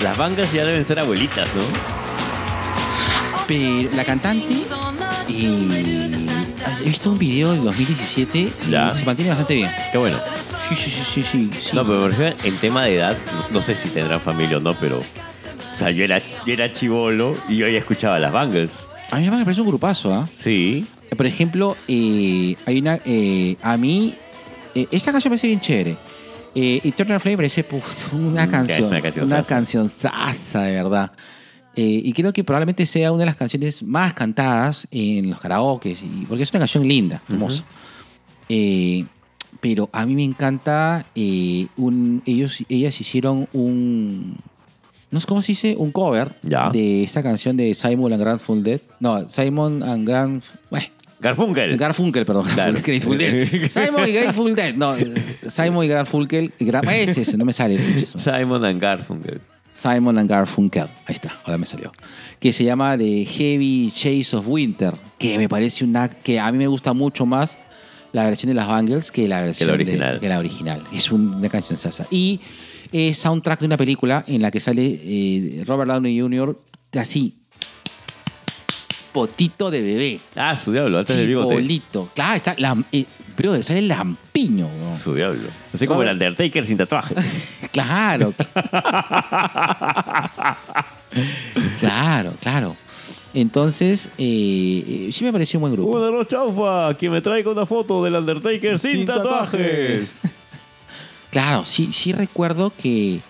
Las 0.03 0.17
bangas 0.17 0.53
ya 0.53 0.65
deben 0.65 0.85
ser 0.85 1.01
abuelitas, 1.01 1.49
¿no? 1.55 1.63
Pero 3.49 3.91
la 3.97 4.05
cantante, 4.05 4.55
eh, 5.29 6.27
he 6.81 6.85
visto 6.89 7.11
un 7.11 7.19
video 7.19 7.53
del 7.53 7.65
2017 7.65 8.39
y 8.39 8.53
Ya. 8.71 8.93
se 8.93 9.05
mantiene 9.05 9.31
bastante 9.31 9.55
bien. 9.55 9.71
Qué 9.91 9.99
bueno. 9.99 10.19
Sí, 10.69 10.77
sí, 10.77 10.91
sí, 10.91 11.03
sí, 11.05 11.23
sí. 11.23 11.51
sí. 11.61 11.71
No, 11.75 11.85
pero 11.85 12.01
me 12.03 12.09
refiero 12.09 12.37
en 12.45 12.57
tema 12.59 12.85
de 12.85 12.97
edad, 12.97 13.17
no, 13.51 13.59
no 13.59 13.63
sé 13.63 13.75
si 13.75 13.89
tendrán 13.89 14.21
familia 14.21 14.59
o 14.59 14.61
no, 14.61 14.79
pero. 14.79 14.99
O 14.99 15.79
sea, 15.79 15.91
yo 15.91 16.05
era, 16.05 16.19
yo 16.19 16.53
era 16.53 16.73
chivolo 16.73 17.33
y 17.49 17.57
yo 17.57 17.69
ya 17.69 17.79
escuchaba 17.79 18.19
las 18.19 18.33
Bangles. 18.33 18.71
A 19.11 19.17
mí 19.17 19.31
me 19.31 19.45
parece 19.45 19.63
un 19.63 19.69
grupazo, 19.69 20.13
¿ah? 20.13 20.29
Sí. 20.37 20.85
Por 21.17 21.27
ejemplo, 21.27 21.77
eh, 21.89 22.57
hay 22.67 22.79
una. 22.79 22.99
eh, 23.05 23.57
a 23.63 23.77
mí. 23.77 24.15
eh, 24.75 24.87
esta 24.91 25.11
canción 25.13 25.31
me 25.31 25.37
parece 25.37 25.47
bien 25.49 25.61
chévere. 25.61 25.97
Eternal 26.55 27.21
Flame 27.21 27.37
parece 27.37 27.63
puf, 27.65 28.13
una 28.13 28.47
Mm, 28.47 28.51
canción. 28.51 28.85
una 28.89 29.01
canción 29.01 29.25
Una 29.27 29.37
sasa. 29.39 29.49
canción 29.49 29.89
sasa, 29.89 30.63
de 30.63 30.73
verdad. 30.83 31.13
Y 31.77 32.13
creo 32.13 32.33
que 32.33 32.43
probablemente 32.43 32.85
sea 32.87 33.13
una 33.13 33.21
de 33.21 33.27
las 33.27 33.37
canciones 33.37 33.83
más 33.85 34.13
cantadas 34.13 34.89
en 34.91 35.31
los 35.31 35.39
karaokes. 35.41 36.03
Y, 36.03 36.27
porque 36.27 36.43
es 36.43 36.51
una 36.51 36.59
canción 36.61 36.87
linda, 36.89 37.23
hermosa. 37.29 37.63
Pero 39.61 39.89
a 39.93 40.05
mí 40.07 40.15
me 40.15 40.25
encanta. 40.25 41.07
eh, 41.15 41.67
un, 41.77 42.23
ellos, 42.27 42.59
ellas 42.69 43.01
hicieron 43.01 43.49
un. 43.53 44.37
No 45.11 45.21
sé 45.21 45.27
cómo 45.27 45.41
se 45.41 45.53
dice, 45.53 45.75
un 45.79 45.91
cover 45.91 46.33
Ya. 46.43 46.69
de 46.71 47.03
esta 47.03 47.23
canción 47.23 47.57
de 47.57 47.75
Simon 47.75 48.13
and 48.13 48.21
Grateful 48.23 48.63
Dead. 48.63 48.81
No, 49.01 49.29
Simon 49.31 49.83
and 49.83 50.07
Grand. 50.07 50.43
Bueno, 50.71 50.87
Garfunkel. 51.21 51.77
Garfunkel, 51.77 52.25
perdón. 52.25 52.47
Claro. 52.47 52.75
Grateful 52.75 53.19
Dead. 53.19 53.49
Simon 53.71 54.09
y 54.09 54.13
Grateful 54.13 54.55
Dead. 54.55 54.75
No, 54.75 54.95
Simon 55.49 55.85
y 55.85 55.89
Garfunkel. 55.89 56.53
Gra- 56.61 56.83
ese, 56.95 57.23
ese, 57.23 57.37
no 57.37 57.45
me 57.45 57.53
sale. 57.53 57.79
Simon 58.07 58.65
and 58.65 58.81
Garfunkel. 58.81 59.41
Simon 59.73 60.19
and 60.19 60.29
Garfunkel. 60.31 60.89
Ahí 61.07 61.15
está, 61.15 61.37
ahora 61.45 61.59
me 61.59 61.67
salió. 61.67 61.93
Que 62.41 62.53
se 62.53 62.65
llama 62.65 62.97
The 62.97 63.25
Heavy 63.25 63.91
Chase 63.95 64.37
of 64.37 64.47
Winter. 64.49 64.95
Que 65.19 65.39
me 65.39 65.49
parece 65.49 65.85
una. 65.85 66.09
que 66.09 66.39
a 66.39 66.51
mí 66.53 66.59
me 66.59 66.67
gusta 66.67 66.93
mucho 66.93 67.27
más 67.27 67.59
la 68.13 68.25
versión 68.25 68.49
de 68.49 68.55
las 68.55 68.67
Bangles 68.69 69.11
que 69.13 69.29
la 69.29 69.43
versión 69.43 69.69
la 69.71 69.77
de- 69.77 69.83
original. 69.85 70.21
que 70.21 70.29
la 70.29 70.39
original. 70.39 70.83
Es 70.93 71.11
un- 71.13 71.35
una 71.35 71.49
canción 71.49 71.79
sasa. 71.79 72.07
Y 72.11 72.41
es 72.93 73.19
soundtrack 73.19 73.61
de 73.61 73.67
una 73.67 73.77
película 73.77 74.25
en 74.29 74.41
la 74.41 74.51
que 74.51 74.61
sale 74.61 75.01
eh, 75.05 75.65
Robert 75.67 75.91
Downey 75.91 76.19
Jr. 76.21 76.57
así. 76.99 77.35
Potito 79.13 79.71
de 79.71 79.83
bebé. 79.83 80.21
Ah, 80.37 80.55
su 80.57 80.73
diablo, 80.73 80.99
antes 80.99 81.17
del 81.17 81.27
bigote. 81.27 81.49
Chibolito. 81.57 82.11
Claro, 82.15 82.35
está. 82.37 82.57
lam- 82.57 82.85
eh, 82.93 83.05
brother, 83.37 83.65
sale 83.65 83.83
lampiño. 83.83 84.67
weón. 84.67 84.97
Su 84.97 85.15
diablo. 85.15 85.43
Así 85.73 85.87
como 85.87 86.03
el 86.03 86.09
Undertaker 86.11 86.65
sin 86.65 86.79
tatuaje. 86.79 87.15
Claro. 87.73 88.33
claro, 91.81 92.35
claro. 92.41 92.77
Entonces, 93.35 94.09
eh, 94.19 95.07
eh, 95.09 95.11
sí 95.13 95.25
me 95.25 95.33
pareció 95.33 95.59
un 95.59 95.63
buen 95.63 95.73
grupo. 95.75 95.91
Una 95.91 96.11
noche 96.11 96.31
chaufa, 96.31 96.97
que 96.97 97.11
me 97.11 97.21
traiga 97.21 97.51
una 97.51 97.67
foto 97.67 98.03
del 98.03 98.15
Undertaker 98.15 98.79
sin, 98.79 98.93
Sin 98.93 99.07
tatuajes. 99.07 100.23
Claro, 101.31 101.67
sí, 101.67 101.93
sí 101.93 102.15
recuerdo 102.15 102.73
que 102.75 103.21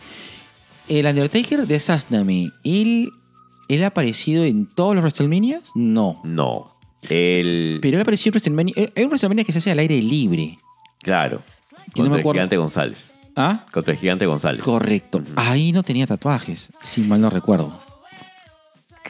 el 0.87 1.05
Undertaker 1.05 1.67
de 1.67 1.81
Sasnami, 1.81 2.53
¿él, 2.63 3.11
¿él 3.69 3.85
ha 3.85 3.89
aparecido 3.89 4.45
en 4.45 4.67
todos 4.67 4.95
los 4.95 5.03
WrestleMania? 5.03 5.61
No. 5.75 6.21
No. 6.25 6.75
El. 7.03 7.79
Pero 7.81 7.97
él 7.97 8.03
apareció 8.03 8.31
en 8.31 8.33
WrestleMania. 8.35 8.75
eh, 8.77 8.93
Hay 8.97 9.05
un 9.05 9.11
WrestleMania 9.11 9.45
que 9.45 9.53
se 9.53 9.59
hace 9.59 9.71
al 9.71 9.79
aire 9.79 10.01
libre. 10.03 10.59
Claro. 11.03 11.43
Que 11.95 12.01
no 12.03 12.09
Contra 12.09 12.11
me 12.11 12.29
el 12.29 12.33
gigante 12.35 12.57
González. 12.57 13.17
¿Ah? 13.37 13.65
Contra 13.73 13.95
el 13.95 14.01
gigante 14.01 14.27
González. 14.27 14.63
Correcto. 14.65 15.23
Ahí 15.37 15.71
no 15.73 15.83
tenía 15.83 16.07
tatuajes, 16.07 16.69
si 16.83 17.03
mal 17.03 17.21
no 17.21 17.31
recuerdo. 17.31 17.73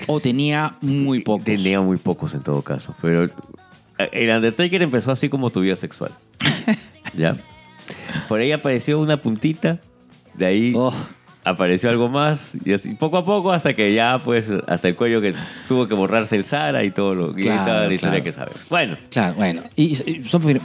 O 0.07 0.21
tenía 0.21 0.77
muy 0.81 1.23
pocos. 1.23 1.45
Tenía 1.45 1.81
muy 1.81 1.97
pocos 1.97 2.35
en 2.35 2.43
todo 2.43 2.63
caso. 2.63 2.95
Pero 3.01 3.29
el 4.13 4.31
Undertaker 4.31 4.83
empezó 4.83 5.11
así 5.11 5.29
como 5.29 5.51
tu 5.51 5.61
vida 5.61 5.75
sexual. 5.77 6.13
¿Ya? 7.17 7.37
Por 8.29 8.39
ahí 8.41 8.53
apareció 8.53 9.01
una 9.01 9.17
puntita. 9.21 9.81
De 10.35 10.47
ahí 10.47 10.73
Oh, 10.77 10.93
apareció 11.49 11.91
algo 11.91 12.09
más. 12.09 12.57
Y 12.65 12.73
así 12.73 12.95
poco 12.95 13.17
a 13.19 13.25
poco 13.25 13.53
hasta 13.53 13.75
que 13.75 13.93
ya, 13.95 14.19
pues, 14.25 14.51
hasta 14.67 14.89
el 14.89 14.97
cuello 14.97 15.21
que 15.21 15.35
tuvo 15.67 15.87
que 15.89 15.95
borrarse 15.95 16.37
el 16.37 16.45
Sara 16.45 16.85
y 16.85 16.91
todo 16.91 17.15
lo 17.15 17.31
y 17.39 17.43
Claro, 17.43 17.65
toda 17.65 17.87
la 17.87 17.95
historia 17.95 18.23
claro. 18.23 18.25
que 18.25 18.33
sabes. 18.33 18.55
Bueno. 18.71 18.97
claro, 19.11 19.35
bueno. 19.35 19.63
Y, 19.77 19.97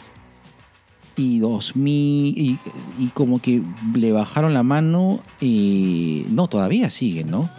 y 1.18 1.40
2000 1.40 2.38
y, 2.38 2.60
y 3.00 3.08
como 3.08 3.40
que 3.42 3.62
le 3.96 4.12
bajaron 4.12 4.54
la 4.54 4.64
mano. 4.64 5.20
eh, 5.42 6.26
no, 6.30 6.48
todavía 6.48 6.90
sigue, 6.90 7.24
¿no? 7.24 7.50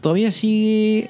Todavía 0.00 0.30
sigue, 0.30 1.08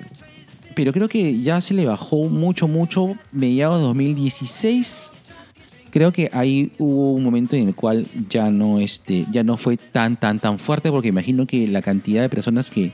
pero 0.74 0.92
creo 0.92 1.08
que 1.08 1.42
ya 1.42 1.60
se 1.60 1.74
le 1.74 1.84
bajó 1.86 2.28
mucho, 2.28 2.68
mucho 2.68 3.14
mediados 3.32 3.78
de 3.80 3.84
2016. 3.86 5.08
Creo 5.90 6.12
que 6.12 6.30
ahí 6.32 6.70
hubo 6.78 7.14
un 7.14 7.24
momento 7.24 7.56
en 7.56 7.66
el 7.68 7.74
cual 7.74 8.06
ya 8.28 8.50
no, 8.50 8.78
este, 8.78 9.26
ya 9.32 9.42
no 9.42 9.56
fue 9.56 9.76
tan, 9.76 10.16
tan, 10.16 10.38
tan 10.38 10.58
fuerte, 10.60 10.90
porque 10.90 11.08
imagino 11.08 11.46
que 11.46 11.66
la 11.66 11.82
cantidad 11.82 12.22
de 12.22 12.28
personas 12.28 12.70
que, 12.70 12.92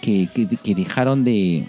que, 0.00 0.28
que- 0.34 0.74
dejaron 0.74 1.24
de 1.24 1.66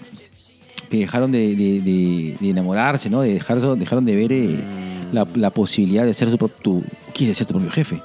que 0.90 0.98
dejaron 0.98 1.32
de, 1.32 2.34
enamorarse, 2.42 3.08
¿no? 3.10 3.20
De 3.22 3.32
dejar, 3.34 3.60
dejaron 3.78 4.04
de 4.04 4.16
ver 4.16 4.32
eh, 4.32 4.58
la, 5.12 5.26
la 5.34 5.50
posibilidad 5.50 6.04
de 6.04 6.14
ser 6.14 6.30
su 6.30 6.38
propio, 6.38 6.56
tu, 6.62 6.84
quieres 7.14 7.38
ser 7.38 7.46
tu 7.46 7.54
propio 7.54 7.70
jefe. 7.70 8.00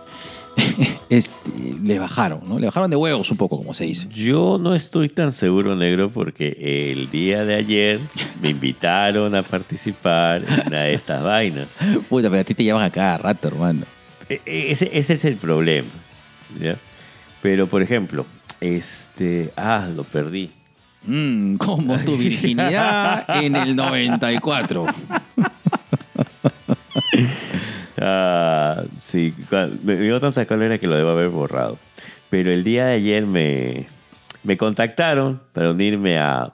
este, 1.09 1.51
le 1.83 1.99
bajaron, 1.99 2.41
¿no? 2.47 2.57
Le 2.59 2.65
bajaron 2.65 2.89
de 2.89 2.95
huevos 2.95 3.29
un 3.31 3.37
poco, 3.37 3.57
como 3.57 3.73
se 3.73 3.85
dice. 3.85 4.07
Yo 4.09 4.57
no 4.59 4.73
estoy 4.75 5.07
tan 5.09 5.31
seguro, 5.31 5.75
negro, 5.75 6.09
porque 6.09 6.91
el 6.91 7.09
día 7.09 7.45
de 7.45 7.55
ayer 7.55 7.99
me 8.41 8.49
invitaron 8.49 9.35
a 9.35 9.43
participar 9.43 10.43
en 10.47 10.67
una 10.67 10.81
de 10.83 10.93
estas 10.93 11.23
vainas. 11.23 11.77
Puta, 12.09 12.29
pero 12.29 12.41
a 12.41 12.43
ti 12.43 12.53
te 12.53 12.63
llaman 12.63 12.83
a 12.83 12.89
cada 12.89 13.17
rato, 13.19 13.47
hermano. 13.49 13.83
E- 14.29 14.41
e- 14.45 14.71
Ese, 14.71 14.89
ese 14.93 15.13
es 15.13 15.25
el 15.25 15.35
problema. 15.37 15.87
¿ya? 16.59 16.77
Pero, 17.41 17.67
por 17.67 17.81
ejemplo, 17.83 18.25
este. 18.59 19.51
Ah, 19.55 19.87
lo 19.95 20.03
perdí. 20.03 20.49
Mm, 21.03 21.55
como 21.57 21.97
tu 21.99 22.17
virginidad 22.17 23.43
en 23.43 23.55
el 23.55 23.75
94. 23.75 24.87
Ah, 27.99 28.83
sí, 29.01 29.33
me 29.49 29.67
me 29.83 29.95
dio 29.95 30.19
tanta 30.19 30.45
cólera 30.45 30.77
que 30.77 30.85
lo 30.85 30.95
debo 30.95 31.09
haber 31.09 31.29
borrado. 31.29 31.79
Pero 32.29 32.51
el 32.51 32.63
día 32.63 32.85
de 32.85 32.93
ayer 32.93 33.25
me, 33.25 33.87
me 34.43 34.55
contactaron 34.55 35.41
para 35.51 35.71
unirme 35.71 36.19
a. 36.19 36.53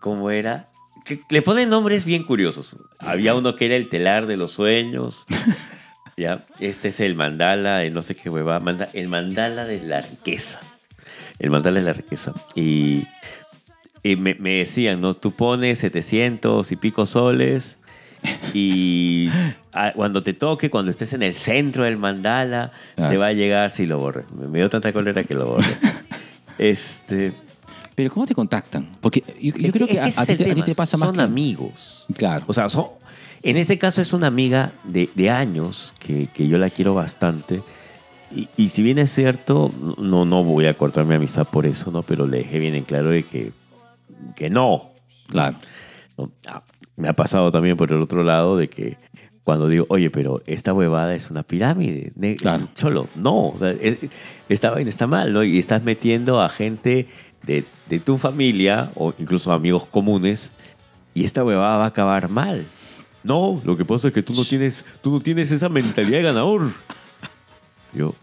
¿Cómo 0.00 0.30
era? 0.32 0.70
Que 1.04 1.20
le 1.30 1.40
ponen 1.40 1.68
nombres 1.68 2.04
bien 2.04 2.24
curiosos. 2.24 2.76
Había 2.98 3.36
uno 3.36 3.54
que 3.54 3.66
era 3.66 3.76
el 3.76 3.88
telar 3.88 4.26
de 4.26 4.36
los 4.36 4.50
sueños. 4.50 5.24
¿ya? 6.16 6.40
Este 6.58 6.88
es 6.88 6.98
el 6.98 7.14
mandala, 7.14 7.84
el 7.84 7.94
no 7.94 8.02
sé 8.02 8.16
qué 8.16 8.28
hueva. 8.28 8.58
manda- 8.58 8.88
el 8.94 9.06
mandala 9.06 9.66
de 9.66 9.80
la 9.84 10.00
riqueza. 10.00 10.58
El 11.38 11.50
mandala 11.50 11.78
de 11.78 11.86
la 11.86 11.92
riqueza. 11.92 12.32
Y, 12.56 13.06
y 14.02 14.16
me, 14.16 14.34
me 14.34 14.54
decían, 14.56 15.00
¿no? 15.00 15.14
Tú 15.14 15.30
pones 15.30 15.78
700 15.78 16.72
y 16.72 16.74
pico 16.76 17.06
soles 17.06 17.78
y 18.54 19.28
ah, 19.72 19.92
cuando 19.94 20.22
te 20.22 20.32
toque, 20.34 20.70
cuando 20.70 20.90
estés 20.90 21.12
en 21.12 21.22
el 21.22 21.34
centro 21.34 21.84
del 21.84 21.96
mandala, 21.96 22.72
Ah. 22.96 23.08
te 23.10 23.16
va 23.16 23.28
a 23.28 23.32
llegar 23.32 23.70
si 23.70 23.86
lo 23.86 23.98
borré. 23.98 24.24
Me 24.34 24.58
dio 24.58 24.68
tanta 24.70 24.92
cólera 24.92 25.22
que 25.24 25.34
lo 25.34 25.46
borré. 25.46 25.66
este, 26.58 27.32
Pero 27.94 28.10
¿cómo 28.10 28.26
te 28.26 28.34
contactan? 28.34 28.88
Porque 29.00 29.22
yo, 29.40 29.52
creo 29.72 29.86
que 29.86 30.00
a, 30.00 30.06
ti, 30.26 30.36
te- 30.36 30.74
pasa 30.74 30.96
más 30.96 31.08
Son 31.08 31.16
que... 31.16 31.22
amigos. 31.22 32.06
Claro. 32.16 32.44
O 32.48 32.52
sea, 32.52 32.68
son, 32.68 32.86
en 33.42 33.56
este 33.56 33.78
caso 33.78 34.00
es 34.02 34.12
una 34.12 34.26
amiga 34.26 34.72
de, 34.84 35.08
de 35.14 35.30
años 35.30 35.94
que, 35.98 36.28
que 36.34 36.48
yo 36.48 36.58
la 36.58 36.70
quiero 36.70 36.94
bastante. 36.94 37.62
Y, 38.34 38.48
y 38.56 38.68
si 38.68 38.82
bien 38.82 38.98
es 38.98 39.10
cierto, 39.14 39.72
no, 39.98 40.24
no 40.24 40.44
voy 40.44 40.66
a 40.66 40.74
cortar 40.74 41.04
mi 41.06 41.14
amistad 41.14 41.46
por 41.48 41.64
eso, 41.66 41.90
¿no? 41.90 42.02
Pero 42.02 42.26
le 42.26 42.38
dejé 42.38 42.58
bien 42.58 42.74
en 42.74 42.84
claro 42.84 43.08
de 43.10 43.22
que, 43.22 43.52
que 44.36 44.50
no. 44.50 44.90
claro. 45.28 45.56
¿no? 46.16 46.30
Me 46.98 47.08
ha 47.08 47.12
pasado 47.14 47.50
también 47.50 47.76
por 47.76 47.90
el 47.92 48.00
otro 48.02 48.22
lado 48.22 48.56
de 48.56 48.68
que 48.68 48.96
cuando 49.44 49.68
digo, 49.68 49.86
oye, 49.88 50.10
pero 50.10 50.42
esta 50.46 50.74
huevada 50.74 51.14
es 51.14 51.30
una 51.30 51.42
pirámide, 51.42 52.12
Claro. 52.36 52.68
cholo, 52.74 53.08
no, 53.16 53.48
o 53.48 53.58
sea, 53.58 53.70
es- 53.70 53.98
esta 54.50 54.70
vaina 54.70 54.90
está 54.90 55.06
mal, 55.06 55.32
¿no? 55.32 55.42
Y 55.42 55.58
estás 55.58 55.82
metiendo 55.84 56.42
a 56.42 56.48
gente 56.50 57.06
de, 57.46 57.64
de 57.88 57.98
tu 58.00 58.18
familia 58.18 58.90
o 58.94 59.14
incluso 59.18 59.50
amigos 59.52 59.86
comunes 59.86 60.52
y 61.14 61.24
esta 61.24 61.44
huevada 61.44 61.78
va 61.78 61.84
a 61.84 61.88
acabar 61.88 62.28
mal. 62.28 62.66
No, 63.24 63.60
lo 63.64 63.76
que 63.76 63.84
pasa 63.86 64.08
es 64.08 64.14
que 64.14 64.22
tú 64.22 64.34
no 64.34 64.44
tienes, 64.44 64.84
tú 65.00 65.10
no 65.12 65.20
tienes 65.20 65.50
esa 65.50 65.68
mentalidad 65.68 66.18
de 66.18 66.24
ganador. 66.24 66.62
Yo, 67.94 68.14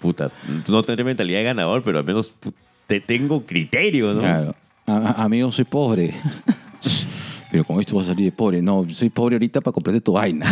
puta, 0.00 0.30
tú 0.64 0.72
no 0.72 0.82
tendré 0.82 1.04
mentalidad 1.04 1.38
de 1.38 1.44
ganador, 1.44 1.82
pero 1.84 1.98
al 1.98 2.04
menos 2.04 2.32
te 2.86 3.00
tengo 3.00 3.44
criterio, 3.46 4.12
¿no? 4.14 4.20
Claro. 4.20 4.54
A- 4.86 5.22
amigo, 5.24 5.52
soy 5.52 5.64
pobre. 5.64 6.14
Pero 7.56 7.64
con 7.64 7.80
esto 7.80 7.96
vas 7.96 8.04
a 8.04 8.10
salir 8.12 8.26
de 8.26 8.32
pobre. 8.36 8.60
No, 8.60 8.86
soy 8.90 9.08
pobre 9.08 9.36
ahorita 9.36 9.62
para 9.62 9.72
comprarte 9.72 10.02
tu 10.02 10.12
vaina. 10.12 10.44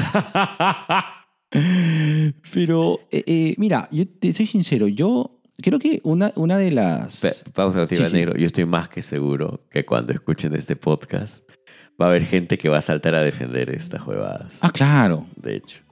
Pero, 2.53 2.99
eh, 3.11 3.23
eh, 3.27 3.55
mira, 3.59 3.89
yo 3.93 4.09
te 4.09 4.33
soy 4.33 4.47
sincero. 4.47 4.89
Yo 4.89 5.39
creo 5.61 5.79
que 5.79 6.01
una, 6.03 6.33
una 6.37 6.57
de 6.57 6.71
las... 6.71 7.21
Pa- 7.21 7.53
Pausa, 7.53 7.87
Sí, 7.87 7.97
sí. 7.97 8.13
negro. 8.13 8.37
Yo 8.39 8.47
estoy 8.47 8.65
más 8.65 8.89
que 8.89 9.03
seguro 9.03 9.67
que 9.71 9.85
cuando 9.85 10.15
escuchen 10.15 10.55
este 10.55 10.77
podcast 10.77 11.47
va 12.01 12.07
a 12.07 12.09
haber 12.09 12.25
gente 12.25 12.57
que 12.57 12.71
va 12.71 12.79
a 12.79 12.83
saltar 12.83 13.15
a 13.15 13.21
defender 13.21 13.69
estas 13.69 14.01
juegadas. 14.01 14.59
Ah, 14.63 14.71
claro, 14.71 15.27
De 15.37 15.57
hecho. 15.57 15.84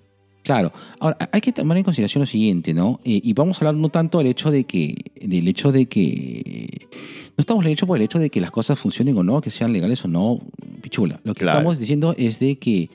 Claro. 0.43 0.73
Ahora, 1.01 1.17
hay 1.33 1.41
que 1.41 1.53
tomar 1.53 1.77
en 1.79 1.85
consideración 1.85 2.21
lo 2.23 2.27
siguiente, 2.27 2.75
¿no? 2.75 3.01
Eh, 3.05 3.21
y 3.23 3.33
vamos 3.33 3.57
a 3.57 3.61
hablar 3.61 3.75
no 3.75 3.89
tanto 3.89 4.19
del 4.19 4.27
hecho 4.29 4.51
de 4.51 4.65
que, 4.65 4.95
del 5.21 5.49
hecho 5.49 5.73
de 5.73 5.87
que, 5.87 6.89
no 7.37 7.43
estamos 7.43 7.65
hecho 7.67 7.87
por 7.87 7.97
el 7.99 8.03
hecho 8.05 8.19
de 8.19 8.29
que 8.31 8.41
las 8.41 8.51
cosas 8.51 8.79
funcionen 8.79 9.17
o 9.17 9.23
no, 9.23 9.41
que 9.41 9.51
sean 9.51 9.73
legales 9.73 10.05
o 10.05 10.09
no, 10.09 10.41
pichula. 10.83 11.21
Lo 11.25 11.35
que 11.35 11.41
Claro. 11.45 11.59
estamos 11.59 11.79
diciendo 11.79 12.15
es 12.19 12.39
de 12.39 12.57
que 12.59 12.91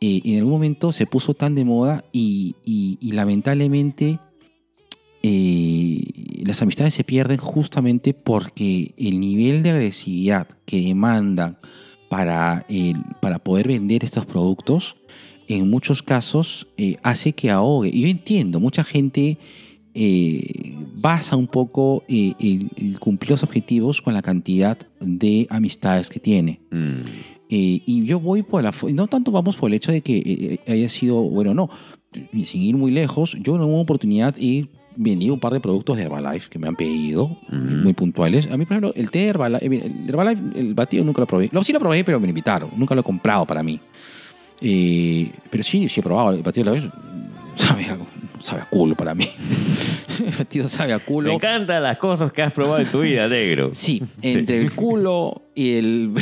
eh, 0.00 0.20
en 0.24 0.38
algún 0.38 0.52
momento 0.52 0.92
se 0.92 1.06
puso 1.06 1.34
tan 1.34 1.54
de 1.54 1.64
moda 1.64 2.04
y, 2.12 2.54
y- 2.64 2.98
y 3.00 3.12
lamentablemente 3.12 4.18
eh, 5.22 6.00
las 6.44 6.62
amistades 6.62 6.94
se 6.94 7.04
pierden 7.04 7.38
justamente 7.38 8.14
porque 8.14 8.92
el 8.96 9.18
nivel 9.20 9.62
de 9.62 9.70
agresividad 9.70 10.46
que 10.64 10.80
demandan 10.80 11.58
para, 12.08 12.64
el- 12.68 13.02
para 13.20 13.38
poder 13.38 13.68
vender 13.68 14.04
estos 14.04 14.24
productos 14.26 14.96
en 15.48 15.68
muchos 15.68 16.02
casos 16.02 16.68
eh, 16.76 16.96
hace 17.02 17.32
que 17.32 17.50
ahogue. 17.50 17.90
Y 17.92 18.02
yo 18.02 18.08
entiendo, 18.08 18.60
mucha 18.60 18.84
gente 18.84 19.38
eh, 19.94 20.76
basa 20.94 21.36
un 21.36 21.46
poco 21.46 22.04
eh, 22.08 22.34
el, 22.38 22.70
el 22.76 23.00
cumplir 23.00 23.30
los 23.30 23.42
objetivos 23.42 24.00
con 24.00 24.14
la 24.14 24.22
cantidad 24.22 24.78
de 25.00 25.46
amistades 25.50 26.08
que 26.08 26.20
tiene. 26.20 26.60
Mm. 26.70 27.00
Eh, 27.50 27.82
y 27.86 28.04
yo 28.04 28.20
voy 28.20 28.42
por 28.42 28.62
la... 28.62 28.74
No 28.92 29.06
tanto 29.06 29.32
vamos 29.32 29.56
por 29.56 29.70
el 29.70 29.74
hecho 29.74 29.90
de 29.90 30.02
que 30.02 30.60
haya 30.66 30.88
sido... 30.88 31.22
Bueno, 31.22 31.54
no. 31.54 31.70
Sin 32.44 32.62
ir 32.62 32.76
muy 32.76 32.90
lejos, 32.90 33.36
yo 33.42 33.56
en 33.56 33.62
una 33.62 33.78
oportunidad 33.78 34.34
he 34.38 34.66
vendido 34.96 35.32
un 35.32 35.40
par 35.40 35.52
de 35.52 35.60
productos 35.60 35.96
de 35.96 36.02
Herbalife 36.02 36.48
que 36.50 36.58
me 36.58 36.66
han 36.66 36.74
pedido, 36.74 37.38
muy 37.50 37.92
puntuales. 37.92 38.46
A 38.50 38.56
mí, 38.56 38.64
por 38.64 38.76
ejemplo, 38.76 38.92
el 38.96 39.10
té 39.10 39.20
de 39.20 39.26
Herbalife, 39.28 39.66
el 39.66 40.08
Herbalife, 40.08 40.42
el 40.56 40.74
batido 40.74 41.04
nunca 41.04 41.20
lo 41.20 41.26
probé. 41.26 41.48
Lo, 41.52 41.62
sí 41.62 41.72
lo 41.72 41.78
probé, 41.78 42.02
pero 42.04 42.18
me 42.18 42.26
lo 42.26 42.30
invitaron. 42.30 42.70
Nunca 42.76 42.94
lo 42.94 43.02
he 43.02 43.04
comprado 43.04 43.46
para 43.46 43.62
mí. 43.62 43.78
Eh, 44.60 45.30
pero 45.50 45.62
sí, 45.62 45.88
sí 45.88 46.00
he 46.00 46.02
probado 46.02 46.32
el 46.32 46.42
batido 46.42 46.72
de 46.72 46.78
Herbalife. 46.78 46.96
Sabe 47.56 47.86
a, 47.86 47.98
sabe 48.40 48.62
a 48.62 48.68
culo 48.68 48.94
para 48.94 49.14
mí. 49.14 49.28
el 50.24 50.34
batido 50.36 50.68
sabe 50.68 50.92
a 50.92 50.98
culo. 50.98 51.28
Me 51.28 51.34
encantan 51.34 51.82
las 51.82 51.98
cosas 51.98 52.32
que 52.32 52.42
has 52.42 52.52
probado 52.52 52.78
en 52.80 52.90
tu 52.90 53.00
vida, 53.00 53.28
negro. 53.28 53.70
Sí, 53.74 54.02
entre 54.22 54.60
el 54.60 54.72
culo 54.72 55.42
y 55.54 55.74
el. 55.74 56.12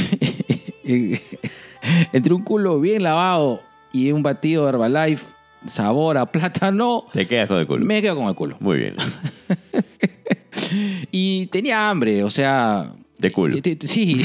entre 2.12 2.34
un 2.34 2.42
culo 2.42 2.80
bien 2.80 3.02
lavado 3.02 3.62
y 3.92 4.10
un 4.12 4.22
batido 4.22 4.64
de 4.64 4.70
Herbalife, 4.70 5.24
sabor 5.66 6.18
a 6.18 6.26
plátano, 6.26 7.06
Te 7.12 7.26
quedas 7.26 7.48
con 7.48 7.58
el 7.58 7.66
culo. 7.66 7.84
me 7.84 8.02
quedo 8.02 8.16
con 8.16 8.28
el 8.28 8.34
culo. 8.34 8.56
Muy 8.60 8.78
bien. 8.78 8.94
Y 11.12 11.46
tenía 11.46 11.88
hambre, 11.88 12.24
o 12.24 12.30
sea. 12.30 12.92
De 13.18 13.32
culo. 13.32 13.56
sí. 13.86 14.24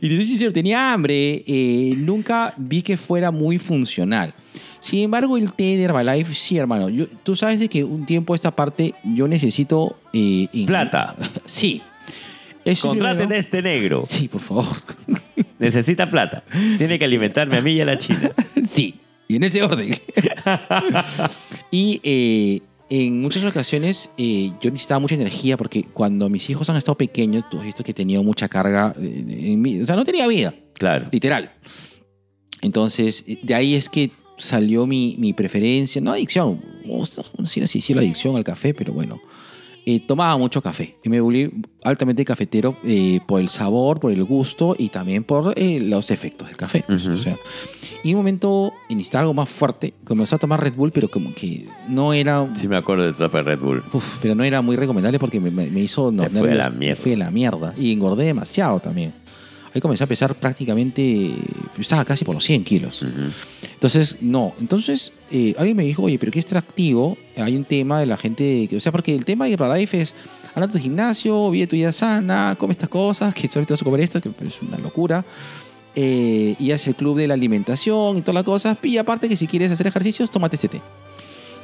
Y 0.00 0.08
te 0.08 0.16
soy 0.16 0.26
sincero, 0.26 0.52
tenía 0.52 0.92
hambre. 0.92 1.42
eh, 1.46 1.94
nunca 1.96 2.52
vi 2.56 2.82
que 2.82 2.96
fuera 2.96 3.30
muy 3.30 3.58
funcional. 3.58 4.32
Sin 4.80 5.00
embargo, 5.00 5.36
el 5.36 5.52
té 5.52 5.76
de 5.76 5.82
Herbalife, 5.82 6.34
sí, 6.34 6.56
hermano. 6.56 6.88
Yo, 6.88 7.06
tú 7.22 7.36
sabes 7.36 7.60
de 7.60 7.68
que 7.68 7.84
un 7.84 8.06
tiempo 8.06 8.34
esta 8.34 8.50
parte 8.50 8.94
yo 9.04 9.28
necesito. 9.28 9.98
eh, 10.12 10.48
en- 10.52 10.66
Plata. 10.66 11.14
Sí. 11.46 11.82
Eso 12.64 12.88
Contraten 12.88 13.16
primero. 13.28 13.36
a 13.36 13.38
este 13.38 13.62
negro. 13.62 14.02
Sí, 14.04 14.28
por 14.28 14.40
favor. 14.42 14.66
Necesita 15.58 16.08
plata. 16.08 16.42
Tiene 16.78 16.98
que 16.98 17.04
alimentarme 17.06 17.56
a 17.56 17.62
mí 17.62 17.72
y 17.72 17.80
a 17.80 17.84
la 17.86 17.96
china. 17.98 18.30
sí, 18.66 18.96
y 19.28 19.36
en 19.36 19.44
ese 19.44 19.62
orden. 19.62 19.98
y 21.70 22.00
eh, 22.02 22.60
en 22.90 23.20
muchas 23.20 23.44
ocasiones 23.44 24.10
eh, 24.18 24.50
yo 24.60 24.70
necesitaba 24.70 24.98
mucha 24.98 25.14
energía 25.14 25.56
porque 25.56 25.84
cuando 25.84 26.28
mis 26.28 26.50
hijos 26.50 26.68
han 26.68 26.76
estado 26.76 26.96
pequeños, 26.98 27.44
tú 27.50 27.58
has 27.58 27.64
visto 27.64 27.84
que 27.84 27.92
he 27.92 27.94
tenido 27.94 28.22
mucha 28.22 28.48
carga 28.48 28.92
eh, 29.00 29.24
en 29.52 29.62
mí. 29.62 29.80
O 29.80 29.86
sea, 29.86 29.96
no 29.96 30.04
tenía 30.04 30.26
vida, 30.26 30.52
Claro. 30.74 31.08
literal. 31.12 31.52
Entonces, 32.62 33.24
eh, 33.26 33.38
de 33.42 33.54
ahí 33.54 33.74
es 33.74 33.88
que 33.88 34.10
salió 34.38 34.86
mi, 34.86 35.16
mi 35.18 35.32
preferencia, 35.32 36.00
no 36.00 36.12
adicción, 36.12 36.60
no 36.84 37.46
sé 37.46 37.66
si 37.66 37.78
decirlo 37.78 38.00
adicción 38.00 38.36
al 38.36 38.44
café, 38.44 38.74
pero 38.74 38.92
bueno. 38.92 39.20
Eh, 39.92 40.00
tomaba 40.06 40.36
mucho 40.36 40.62
café. 40.62 40.96
Y 41.02 41.08
me 41.08 41.20
volví 41.20 41.50
altamente 41.82 42.24
cafetero 42.24 42.76
eh, 42.84 43.18
por 43.26 43.40
el 43.40 43.48
sabor, 43.48 43.98
por 43.98 44.12
el 44.12 44.22
gusto 44.24 44.76
y 44.78 44.88
también 44.90 45.24
por 45.24 45.52
eh, 45.56 45.80
los 45.80 46.10
efectos 46.10 46.46
del 46.48 46.56
café. 46.56 46.84
O 46.88 47.16
sea, 47.16 47.36
y 48.04 48.10
en 48.10 48.16
un 48.16 48.20
momento 48.20 48.72
necesitaba 48.88 49.22
algo 49.22 49.34
más 49.34 49.48
fuerte. 49.48 49.94
Comencé 50.04 50.34
a 50.34 50.38
tomar 50.38 50.62
Red 50.62 50.74
Bull, 50.74 50.92
pero 50.92 51.08
como 51.10 51.34
que 51.34 51.66
no 51.88 52.12
era. 52.12 52.48
Sí 52.54 52.68
me 52.68 52.76
acuerdo 52.76 53.10
de 53.10 53.42
Red 53.42 53.58
Bull. 53.58 53.82
Uf, 53.92 54.18
pero 54.22 54.34
no 54.34 54.44
era 54.44 54.62
muy 54.62 54.76
recomendable 54.76 55.18
porque 55.18 55.40
me, 55.40 55.50
me- 55.50 55.68
me 55.70 55.80
hizo. 55.80 56.12
No, 56.12 56.22
a 56.22 56.28
la 56.28 56.70
me 56.70 56.76
mierda. 56.78 56.96
fue 57.02 57.14
a 57.14 57.16
la 57.16 57.30
mierda. 57.30 57.74
Y 57.76 57.92
engordé 57.92 58.26
demasiado 58.26 58.78
también. 58.80 59.12
Ahí 59.74 59.80
comencé 59.80 60.02
a 60.02 60.06
pesar 60.06 60.34
prácticamente. 60.34 61.30
Estaba 61.78 62.04
casi 62.04 62.24
por 62.24 62.34
los 62.34 62.44
100 62.44 62.64
kilos. 62.64 63.04
Entonces, 63.62 64.16
no. 64.20 64.52
Entonces, 64.60 65.12
eh, 65.30 65.54
alguien 65.58 65.76
me 65.76 65.84
dijo, 65.84 66.02
oye, 66.02 66.18
pero 66.18 66.32
qué 66.32 66.40
extractivo. 66.40 67.16
Hay 67.36 67.56
un 67.56 67.64
tema 67.64 68.00
de 68.00 68.06
la 68.06 68.16
gente. 68.16 68.66
Que, 68.68 68.76
o 68.76 68.80
sea, 68.80 68.90
porque 68.90 69.14
el 69.14 69.24
tema 69.24 69.46
de 69.46 69.52
Herbalife 69.52 70.00
es. 70.00 70.14
Anda 70.52 70.66
a 70.66 70.72
tu 70.72 70.78
gimnasio, 70.78 71.48
vive 71.52 71.68
tu 71.68 71.76
vida 71.76 71.92
sana, 71.92 72.56
come 72.58 72.72
estas 72.72 72.88
cosas, 72.88 73.32
que 73.32 73.46
todo 73.46 73.64
vas 73.68 73.80
a 73.80 73.84
comer 73.84 74.00
esto, 74.00 74.20
que 74.20 74.30
es 74.44 74.60
una 74.60 74.78
locura. 74.78 75.24
Eh, 75.94 76.56
y 76.58 76.72
hace 76.72 76.90
el 76.90 76.96
club 76.96 77.16
de 77.16 77.28
la 77.28 77.34
alimentación 77.34 78.16
y 78.16 78.22
todas 78.22 78.34
las 78.34 78.44
cosas. 78.44 78.76
Y 78.82 78.98
aparte 78.98 79.28
que 79.28 79.36
si 79.36 79.46
quieres 79.46 79.70
hacer 79.70 79.86
ejercicios, 79.86 80.28
tómate 80.28 80.56
este 80.56 80.66
té. 80.66 80.80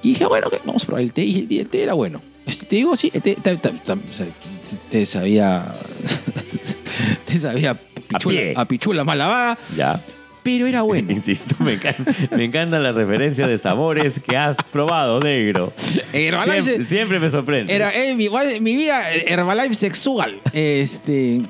Y 0.05 0.11
dije, 0.11 0.27
bueno, 0.27 0.47
ok, 0.47 0.61
vamos 0.65 0.85
a 0.85 0.87
probar 0.87 1.03
el 1.03 1.12
té. 1.12 1.24
Y 1.24 1.41
el, 1.41 1.53
y 1.53 1.59
el 1.59 1.66
té 1.66 1.83
era 1.83 1.95
bueno. 1.95 2.23
Este, 2.47 2.65
te 2.66 2.77
digo, 2.77 2.97
sí, 2.97 3.11
el 3.12 3.23
té, 3.23 3.37
o 3.37 4.15
sea, 4.15 4.27
te 4.89 5.05
sabía. 5.05 5.74
te 7.24 7.41
sabía 7.41 7.77
pichula, 8.09 8.41
pie. 8.41 8.53
a 8.57 8.65
pichula 8.66 9.05
mal 9.05 9.19
lavada, 9.19 9.59
Ya. 9.77 10.03
pero 10.43 10.66
era 10.66 10.83
bueno. 10.83 11.11
Insisto, 11.12 11.55
me 11.61 11.74
encanta, 11.74 12.05
me 12.37 12.45
encanta 12.45 12.78
la 12.81 12.93
referencia 12.93 13.47
de 13.47 13.59
sabores 13.59 14.20
que 14.20 14.37
has 14.37 14.57
probado, 14.70 15.20
negro. 15.20 15.73
Herbalife 16.12 16.62
Siempre, 16.62 16.85
se- 16.85 16.89
siempre 16.89 17.20
me 17.20 17.31
sorprende. 17.31 17.74
Era 17.74 17.93
eh, 17.95 18.15
mi, 18.15 18.28
mi 18.61 18.77
vida 18.77 19.11
Herbalife 19.12 19.74
sexual. 19.74 20.41
Este, 20.53 21.43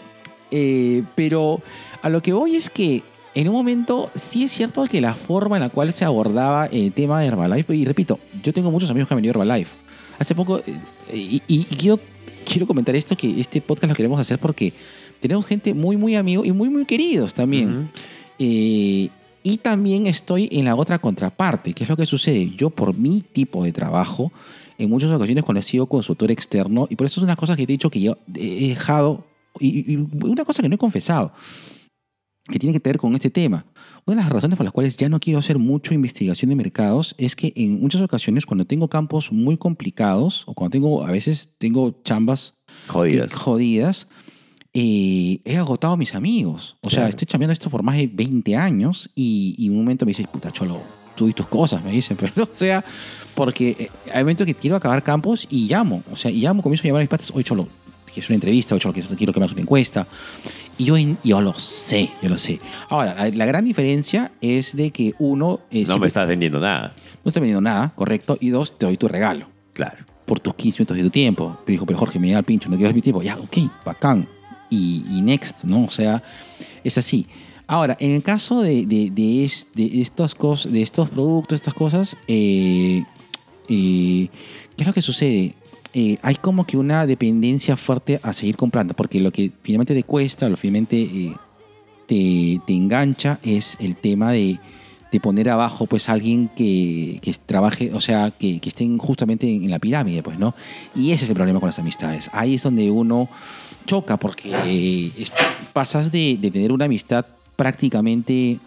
eh, 0.51 1.03
pero 1.15 1.61
a 2.03 2.09
lo 2.09 2.23
que 2.23 2.33
voy 2.33 2.57
es 2.57 2.70
que 2.70 3.03
en 3.35 3.49
un 3.49 3.55
momento 3.55 4.11
sí 4.15 4.45
es 4.45 4.53
cierto 4.53 4.85
que 4.85 5.01
la 5.01 5.15
forma 5.15 5.57
en 5.57 5.62
la 5.62 5.69
cual 5.69 5.93
se 5.93 6.05
abordaba 6.07 6.66
el 6.66 6.93
tema 6.93 7.20
de 7.20 7.27
Herbalife, 7.27 7.74
y 7.77 7.85
repito, 7.85 8.19
yo 8.43 8.53
tengo 8.55 8.70
muchos 8.70 8.89
amigos 8.89 9.09
que 9.09 9.15
han 9.15 9.19
venido 9.19 9.33
a 9.33 9.43
Herbalife. 9.43 9.77
Hace 10.19 10.35
poco, 10.35 10.59
eh, 10.61 10.73
y, 11.12 11.43
y- 11.47 11.66
y 11.70 11.77
quiero, 11.77 12.01
quiero 12.51 12.66
comentar 12.66 12.97
esto, 12.97 13.15
que 13.15 13.39
este 13.41 13.61
podcast 13.61 13.91
lo 13.91 13.95
queremos 13.97 14.19
hacer 14.19 14.39
porque 14.39 14.73
tenemos 15.20 15.47
gente 15.47 15.74
muy, 15.74 15.97
muy 15.97 16.16
amigo 16.16 16.44
y 16.44 16.52
muy, 16.52 16.68
muy 16.68 16.84
queridos 16.84 17.34
también. 17.34 17.70
Ujú. 17.70 17.88
Eh, 18.38 19.09
y 19.43 19.59
también 19.59 20.06
estoy 20.06 20.48
en 20.51 20.64
la 20.64 20.74
otra 20.74 20.98
contraparte, 20.98 21.72
que 21.72 21.84
es 21.84 21.88
lo 21.88 21.97
que 21.97 22.05
sucede. 22.06 22.51
Yo, 22.56 22.70
por 22.70 22.94
mi 22.97 23.20
tipo 23.22 23.62
de 23.64 23.72
trabajo, 23.72 24.32
en 24.76 24.90
muchas 24.90 25.10
ocasiones 25.10 25.44
cuando 25.44 25.60
he 25.60 25.62
sido 25.62 25.86
consultor 25.86 26.30
externo, 26.30 26.88
y 26.90 26.97
por 26.97 27.06
eso 27.06 27.20
es 27.20 27.24
una 27.24 27.36
cosa 27.36 27.55
que 27.55 27.66
te 27.66 27.72
he 27.72 27.74
dicho 27.74 27.88
que 27.88 28.01
yo 28.01 28.18
he 28.34 28.68
dejado, 28.68 29.24
y, 29.60 29.93
y 29.93 29.97
una 30.24 30.44
cosa 30.44 30.62
que 30.62 30.68
no 30.68 30.74
he 30.74 30.78
confesado, 30.78 31.32
que 32.48 32.59
tiene 32.59 32.72
que 32.72 32.86
ver 32.86 32.98
con 32.98 33.14
este 33.14 33.30
tema. 33.30 33.64
Una 34.05 34.16
de 34.18 34.22
las 34.22 34.32
razones 34.32 34.56
por 34.56 34.64
las 34.64 34.72
cuales 34.72 34.97
ya 34.97 35.09
no 35.09 35.18
quiero 35.18 35.40
hacer 35.40 35.59
mucho 35.59 35.94
investigación 35.94 36.48
de 36.48 36.55
mercados 36.56 37.14
es 37.18 37.34
que 37.34 37.52
en 37.56 37.80
muchas 37.80 38.01
ocasiones 38.02 38.47
cuando 38.47 38.64
tengo 38.64 38.88
campos 38.88 39.32
muy 39.32 39.56
complicados, 39.56 40.44
o 40.47 40.55
cuando 40.55 40.70
tengo, 40.72 41.05
a 41.05 41.10
veces 41.10 41.55
tengo 41.59 42.01
chambas 42.05 42.55
Jodidas. 42.86 43.32
jodidas, 43.32 44.06
eh, 44.78 45.40
he 45.44 45.57
agotado 45.57 45.94
a 45.94 45.97
mis 45.97 46.15
amigos. 46.15 46.77
O 46.82 46.90
sea, 46.90 46.98
Claro. 46.98 47.11
estoy 47.11 47.27
chambeando 47.27 47.53
esto 47.55 47.70
por 47.70 47.82
más 47.82 47.97
de 47.97 48.09
20 48.09 48.57
años 48.57 49.09
y, 49.15 49.55
y 49.59 49.66
en 49.66 49.73
un 49.73 49.78
momento 49.78 50.05
me 50.05 50.11
dice, 50.11 50.24
puta 50.31 50.51
cholo, 50.53 50.82
tú 51.16 51.28
y 51.28 51.32
tus 51.32 51.47
cosas, 51.47 51.82
me 51.82 51.93
dicen. 51.93 52.16
Pero, 52.20 52.44
o 52.44 52.48
sea, 52.53 52.85
porque 53.35 53.74
eh, 53.78 53.89
hay 54.12 54.23
momentos 54.23 54.47
que 54.47 54.55
quiero 54.55 54.77
acabar 54.77 55.03
campos 55.03 55.47
y 55.51 55.66
llamo. 55.66 56.03
O 56.12 56.16
sea, 56.16 56.31
y 56.31 56.40
llamo, 56.43 56.62
comienzo 56.62 56.82
a 56.82 56.86
llamar 56.89 57.01
a 57.01 57.05
mis 57.05 57.09
patas, 57.09 57.31
oye 57.32 57.43
cholo, 57.44 57.69
que 58.12 58.20
es 58.20 58.28
una 58.28 58.35
entrevista, 58.35 58.74
oye 58.74 58.82
cholo, 58.82 58.93
que 58.94 59.03
quiero 59.16 59.32
que 59.32 59.40
me 59.40 59.44
hagas 59.44 59.53
una 59.55 59.62
encuesta. 59.62 60.07
Y 60.78 60.85
yo, 60.85 60.94
yo 61.24 61.40
lo 61.40 61.59
sé, 61.59 62.11
yo 62.23 62.28
lo 62.28 62.36
sé. 62.36 62.61
Ahora, 62.90 63.15
la, 63.15 63.28
la 63.31 63.47
gran 63.47 63.65
diferencia 63.65 64.32
es 64.43 64.77
de 64.77 64.90
que 64.90 65.15
uno... 65.19 65.61
eh, 65.70 65.81
No 65.81 65.86
siempre- 65.86 66.01
me 66.01 66.07
estás 66.09 66.28
vendiendo 66.28 66.61
nada. 66.61 66.94
no 67.24 67.31
estoy 67.31 67.40
vendiendo 67.40 67.62
nada, 67.62 67.93
correcto. 67.94 68.36
Y 68.43 68.51
dos, 68.51 68.77
te 68.77 68.85
doy 68.85 68.98
tu 68.98 69.09
regalo 69.09 69.47
Claro. 69.73 70.05
por 70.27 70.39
tus 70.40 70.55
15 70.55 70.81
minutos 70.82 70.97
de 70.98 71.03
tu 71.05 71.09
tiempo. 71.11 71.57
Me 71.66 71.73
dijo, 71.73 71.86
pero 71.86 71.98
Jorge, 71.98 72.19
me 72.19 72.31
da 72.31 72.40
el 72.40 72.44
pincho, 72.44 72.69
no 72.69 72.77
quiero 72.77 72.93
mi 72.93 73.01
tiempo. 73.01 73.23
Ya, 73.23 73.39
ok, 73.39 73.57
bacán. 73.86 74.28
Y, 74.70 75.05
next, 75.22 75.64
¿no? 75.64 75.84
O 75.84 75.90
sea, 75.90 76.22
es 76.84 76.98
así. 76.98 77.26
Ahora, 77.66 77.97
en 78.01 78.12
el 78.12 78.22
caso 78.22 78.60
de, 78.62 78.86
de, 78.86 79.10
de, 79.10 79.44
es- 79.44 79.66
de 79.74 80.01
estas 80.01 80.34
cosas, 80.34 80.72
de 80.72 80.82
estos 80.82 81.09
productos, 81.10 81.56
estas 81.56 81.74
cosas, 81.74 82.16
eh, 82.28 83.02
eh, 83.68 84.28
¿qué 84.76 84.82
es 84.82 84.86
lo 84.86 84.93
que 84.93 85.02
sucede? 85.02 85.55
Eh, 85.94 86.18
hay 86.22 86.34
como 86.36 86.66
que 86.66 86.76
una 86.76 87.06
dependencia 87.06 87.76
fuerte 87.76 88.20
a 88.22 88.32
seguir 88.32 88.56
comprando, 88.56 88.94
porque 88.94 89.20
lo 89.20 89.32
que 89.32 89.51
finalmente 89.62 89.94
te 89.94 90.02
cuesta, 90.02 90.48
lo 90.48 90.56
que 90.56 90.60
finalmente 90.62 91.32
te, 92.06 92.60
te 92.66 92.72
engancha 92.74 93.38
es 93.43 93.76
el 93.80 93.97
tema 93.97 94.30
de, 94.32 94.59
de 95.10 95.20
poner 95.20 95.48
abajo 95.48 95.86
pues 95.86 96.09
alguien 96.09 96.51
que, 96.55 97.18
que 97.22 97.34
trabaje, 97.47 97.93
o 97.94 98.01
sea, 98.01 98.30
que, 98.30 98.60
que 98.60 98.68
estén 98.68 98.98
justamente 98.98 99.52
en 99.52 99.70
la 99.70 99.78
pirámide, 99.78 100.22
pues, 100.22 100.38
¿no? 100.38 100.55
Y 100.94 101.12
ese 101.12 101.24
es 101.24 101.30
el 101.30 101.36
problema 101.36 101.59
con 101.60 101.68
las 101.68 101.78
amistades. 101.78 102.28
Ahí 102.32 102.55
es 102.56 102.62
donde 102.62 102.90
uno 102.90 103.28
choca 103.87 104.17
porque 104.19 104.53
eh, 104.67 105.13
es- 105.19 105.33
pasas 105.73 106.11
de, 106.13 106.37
de 106.41 106.51
tener 106.51 106.73
una 106.73 106.85
amistad 106.87 107.25
prácticamente 107.57 108.59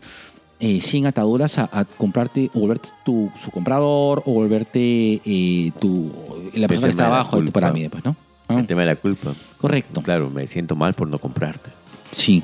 eh, 0.60 0.82
sin 0.82 1.06
ataduras 1.08 1.58
a, 1.58 1.70
a 1.72 1.86
comprarte 1.86 2.50
o 2.54 2.60
volverte 2.60 2.90
tu, 3.06 3.32
su 3.42 3.50
comprador 3.52 4.24
o 4.26 4.34
volverte 4.34 5.22
eh, 5.26 5.72
tu, 5.80 6.12
la 6.54 6.68
persona 6.68 6.88
que 6.88 6.92
está 6.92 7.06
abajo 7.08 7.40
de 7.40 7.46
tu 7.46 7.52
pirámide, 7.52 7.90
pues, 7.90 8.04
¿no? 8.04 8.16
Ah, 8.48 8.60
El 8.60 8.68
tema 8.68 8.82
de 8.82 8.88
la 8.88 8.96
culpa. 8.96 9.34
correcto. 9.58 10.02
Claro, 10.02 10.30
me 10.30 10.48
siento 10.48 10.76
mal 10.76 10.94
por 10.96 11.08
no 11.08 11.20
comprarte. 11.20 11.70
Sí. 12.12 12.44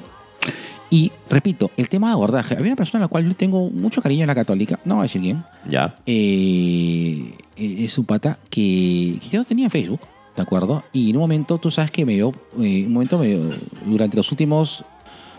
Y 0.92 1.12
repito, 1.30 1.72
el 1.78 1.90
tema 1.90 2.08
de 2.08 2.14
abordaje. 2.14 2.54
Había 2.56 2.68
una 2.68 2.76
persona 2.76 3.04
a 3.04 3.06
la 3.06 3.10
cual 3.10 3.26
yo 3.28 3.36
tengo 3.36 3.70
mucho 3.72 4.02
cariño 4.04 4.22
en 4.22 4.28
la 4.28 4.36
católica, 4.36 4.80
no 4.86 4.96
voy 4.96 5.02
a 5.02 5.04
decir 5.08 5.22
quién, 5.22 5.44
Ya. 5.68 5.96
eh, 6.06 7.34
es 7.58 7.98
un 7.98 8.06
pata 8.06 8.38
que, 8.50 9.18
que 9.22 9.30
yo 9.30 9.40
no 9.40 9.46
tenía 9.46 9.66
en 9.66 9.72
Facebook, 9.72 10.00
¿de 10.36 10.42
acuerdo? 10.42 10.84
Y 10.94 11.10
en 11.10 11.16
un 11.18 11.22
momento, 11.22 11.58
tú 11.58 11.72
sabes 11.72 11.92
que 11.92 12.06
me 12.06 12.14
dio, 12.14 12.34
eh, 12.60 12.84
un 12.86 12.94
momento 12.94 13.18
me 13.18 13.28
dio- 13.28 13.56
durante 13.86 14.18
los 14.18 14.30
últimos, 14.32 14.84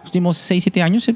últimos 0.05 0.39
6, 0.39 0.63
7 0.65 0.83
años, 0.83 1.09
eh, 1.09 1.15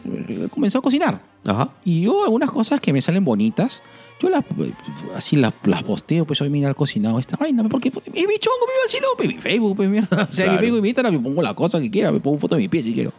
comenzó 0.53 0.79
a 0.79 0.83
cocinar. 0.83 1.21
Ajá. 1.47 1.71
Y 1.85 2.03
yo 2.03 2.25
algunas 2.25 2.51
cosas 2.51 2.81
que 2.81 2.93
me 2.93 3.01
salen 3.01 3.25
bonitas, 3.25 3.83
yo 4.21 4.29
las 4.29 4.45
eh, 4.59 4.73
así 5.17 5.37
las, 5.37 5.55
las 5.65 5.83
posteo, 5.83 6.27
pues 6.27 6.41
hoy 6.43 6.51
mira 6.51 6.75
cocinado 6.75 7.19
esta 7.19 7.37
vaina, 7.39 7.63
porque 7.69 7.91
porque 7.91 8.11
es 8.11 8.27
mi 8.29 8.37
chongo, 8.39 8.67
mi 8.67 8.73
vacilo, 8.85 9.07
pues, 9.17 9.29
mi 9.29 9.37
Facebook, 9.39 9.77
pues, 9.77 9.89
mierda. 9.89 10.25
o 10.31 10.33
sea, 10.33 10.45
Claro. 10.45 10.53
mi 10.53 10.59
Facebook 10.59 10.79
y 10.79 10.83
mi 10.83 10.89
Instagram 10.89 11.15
me 11.15 11.21
pongo 11.21 11.41
la 11.43 11.55
cosa 11.55 11.81
que 11.81 11.91
quiera, 11.91 12.13
me 12.13 12.21
pongo 12.21 12.39
foto 12.39 12.57
de 12.57 12.61
mi 12.63 12.69
pie 12.69 12.83
si 12.83 12.93
quiero. 12.93 13.13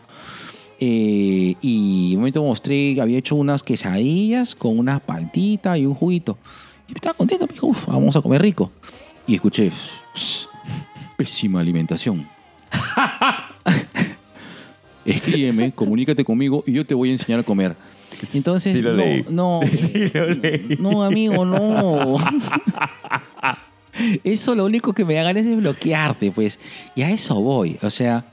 Eh, 0.80 1.56
y 1.62 2.08
en 2.12 2.16
un 2.18 2.22
momento 2.22 2.44
mostré 2.44 2.94
que 2.96 3.02
había 3.02 3.18
hecho 3.20 3.36
unas 3.36 3.62
quesadillas 3.64 4.56
con 4.56 4.78
una 4.80 5.00
paltita 5.00 5.78
y 5.78 5.86
un 5.86 5.94
juguito. 5.94 6.38
Y 6.88 6.94
estaba 6.96 7.14
contento, 7.14 7.46
me 7.48 7.54
dijo, 7.54 7.68
uff, 7.68 7.88
vamos 7.88 8.16
a 8.16 8.22
comer 8.22 8.42
rico. 8.42 8.72
Y 9.28 9.36
escuché, 9.36 9.72
"Sss, 10.16 10.50
pésima 11.22 11.60
alimentación. 11.60 12.28
Escríbeme, 15.06 15.72
comunícate 15.72 16.24
conmigo 16.26 16.64
y 16.66 16.74
yo 16.74 16.84
te 16.86 16.96
voy 16.96 17.10
a 17.10 17.12
enseñar 17.12 17.42
a 17.42 17.44
comer. 17.44 17.76
Entonces, 18.34 18.76
Sí 18.76 18.82
lo 18.82 18.92
no, 18.92 18.98
leí. 18.98 19.26
no, 19.30 19.60
no, 20.80 21.04
amigo, 21.04 21.46
no. 21.46 22.18
Eso 24.24 24.56
lo 24.56 24.66
único 24.66 24.94
que 24.94 25.06
me 25.06 25.20
hagan 25.20 25.38
es 25.38 25.46
desbloquearte, 25.46 26.32
pues. 26.32 26.60
Y 26.96 27.04
a 27.04 27.12
eso 27.12 27.40
voy. 27.40 27.78
O 27.84 27.92
sea, 27.92 28.26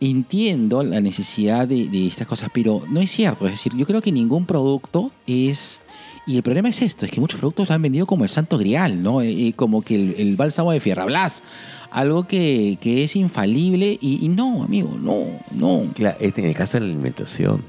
entiendo 0.00 0.82
la 0.82 1.00
necesidad 1.02 1.68
de, 1.68 1.88
de 1.88 2.06
estas 2.06 2.26
cosas, 2.26 2.48
pero 2.54 2.82
no 2.88 3.00
es 3.00 3.10
cierto. 3.10 3.46
Es 3.46 3.52
decir, 3.52 3.74
yo 3.76 3.84
creo 3.84 4.00
que 4.00 4.12
ningún 4.12 4.46
producto 4.46 5.12
es... 5.26 5.82
Y 6.26 6.36
el 6.36 6.42
problema 6.42 6.70
es 6.70 6.80
esto, 6.80 7.04
es 7.04 7.10
que 7.10 7.20
muchos 7.20 7.38
productos 7.38 7.68
lo 7.68 7.74
han 7.74 7.82
vendido 7.82 8.06
como 8.06 8.24
el 8.24 8.30
santo 8.30 8.56
grial, 8.56 9.02
¿no? 9.02 9.18
Como 9.56 9.82
que 9.82 9.94
el, 9.94 10.36
bálsamo 10.36 10.72
de 10.72 10.80
Fierra 10.80 11.04
Blas. 11.04 11.42
Algo 11.90 12.24
que, 12.26 12.78
que 12.80 13.04
es 13.04 13.14
infalible 13.14 13.98
y, 14.00 14.28
no, 14.28 14.64
amigo, 14.64 14.96
no, 14.98 15.26
no. 15.52 15.84
Claro, 15.94 16.16
este, 16.20 16.40
en 16.40 16.48
el 16.48 16.54
caso 16.54 16.78
de 16.78 16.86
la 16.86 16.92
alimentación, 16.92 17.62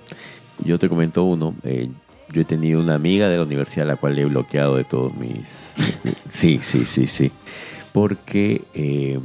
yo 0.63 0.79
te 0.79 0.89
comento 0.89 1.23
uno. 1.23 1.53
eh, 1.63 1.89
yo 2.31 2.41
he 2.41 2.45
tenido 2.45 2.81
una 2.81 2.95
amiga 2.95 3.29
de 3.29 3.37
la 3.37 3.43
universidad 3.43 3.87
a 3.87 3.93
la 3.93 3.95
cual 3.97 4.15
le 4.15 4.23
he 4.23 4.25
bloqueado 4.25 4.77
de 4.77 4.83
todos 4.83 5.15
mis... 5.15 5.75
sí, 6.27 6.59
sí, 6.61 6.85
sí, 6.85 7.07
sí. 7.07 7.31
Porque... 7.93 8.63
eh, 8.73 9.19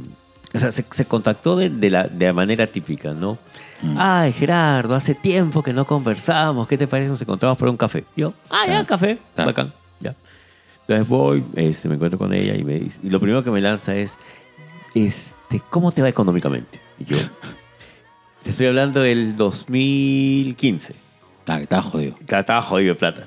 o 0.53 0.59
sea, 0.59 0.71
se, 0.71 1.05
contactó 1.05 1.55
de 1.55 1.89
la, 1.89 2.07
de 2.07 2.25
la 2.25 2.33
manera 2.33 2.67
típica, 2.67 3.13
¿no? 3.13 3.37
Mm. 3.81 3.95
Ay, 3.97 4.33
Gerardo, 4.33 4.95
hace 4.95 5.15
tiempo 5.15 5.63
que 5.63 5.73
no 5.73 5.85
conversamos. 5.85 6.67
¿Qué 6.67 6.77
te 6.77 6.87
parece? 6.87 7.09
Nos 7.09 7.21
encontramos 7.21 7.57
por 7.57 7.67
un 7.69 7.77
café. 7.77 8.03
Yo, 8.15 8.33
ah, 8.49 8.61
ya, 8.65 8.71
Claro. 8.71 8.87
café. 8.87 9.17
Claro. 9.35 9.49
Bacán. 9.49 9.73
Ya. 9.99 10.15
Entonces 10.81 11.07
voy, 11.07 11.43
este, 11.55 11.87
me 11.87 11.95
encuentro 11.95 12.17
con 12.19 12.33
ella 12.33 12.55
y, 12.55 12.63
me 12.63 12.79
dice, 12.79 12.99
y 13.03 13.09
lo 13.09 13.19
primero 13.19 13.43
que 13.43 13.51
me 13.51 13.61
lanza 13.61 13.95
es, 13.95 14.17
este, 14.93 15.61
¿cómo 15.69 15.91
te 15.91 16.01
va 16.01 16.09
económicamente? 16.09 16.79
Y 16.99 17.05
yo, 17.05 17.17
te 18.43 18.49
estoy 18.49 18.67
hablando 18.67 19.01
del 19.01 19.35
2015. 19.37 20.93
Ah, 21.47 21.57
que 21.57 21.63
estaba 21.63 21.81
jodido. 21.81 22.15
Estaba 22.27 22.61
jodido 22.61 22.93
de 22.93 22.99
plata. 22.99 23.23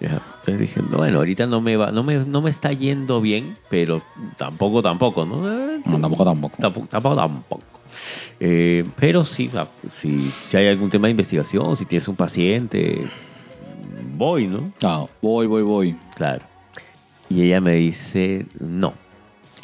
Entonces 0.00 0.58
dije, 0.58 0.80
no, 0.90 0.96
bueno, 0.98 1.18
ahorita 1.18 1.46
no 1.46 1.60
me 1.60 1.76
va, 1.76 1.92
no 1.92 2.02
me, 2.02 2.16
no 2.16 2.40
me 2.42 2.50
está 2.50 2.72
yendo 2.72 3.20
bien, 3.20 3.56
pero 3.70 4.02
tampoco, 4.36 4.82
tampoco, 4.82 5.24
¿no? 5.24 5.36
No, 5.84 6.00
tampoco. 6.00 6.24
Tampoco, 6.24 6.56
tampoco, 6.88 7.16
tampoco. 7.16 7.62
Eh, 8.44 8.84
pero 8.96 9.24
sí, 9.24 9.48
si, 9.88 10.32
si 10.44 10.56
hay 10.56 10.66
algún 10.66 10.90
tema 10.90 11.06
de 11.06 11.12
investigación, 11.12 11.76
si 11.76 11.84
tienes 11.84 12.08
un 12.08 12.16
paciente, 12.16 13.06
voy, 14.16 14.48
¿no? 14.48 14.72
Ah, 14.82 15.06
voy, 15.20 15.46
voy, 15.46 15.62
voy. 15.62 15.96
Claro. 16.16 16.44
Y 17.30 17.42
ella 17.42 17.60
me 17.60 17.74
dice, 17.74 18.46
no. 18.58 18.94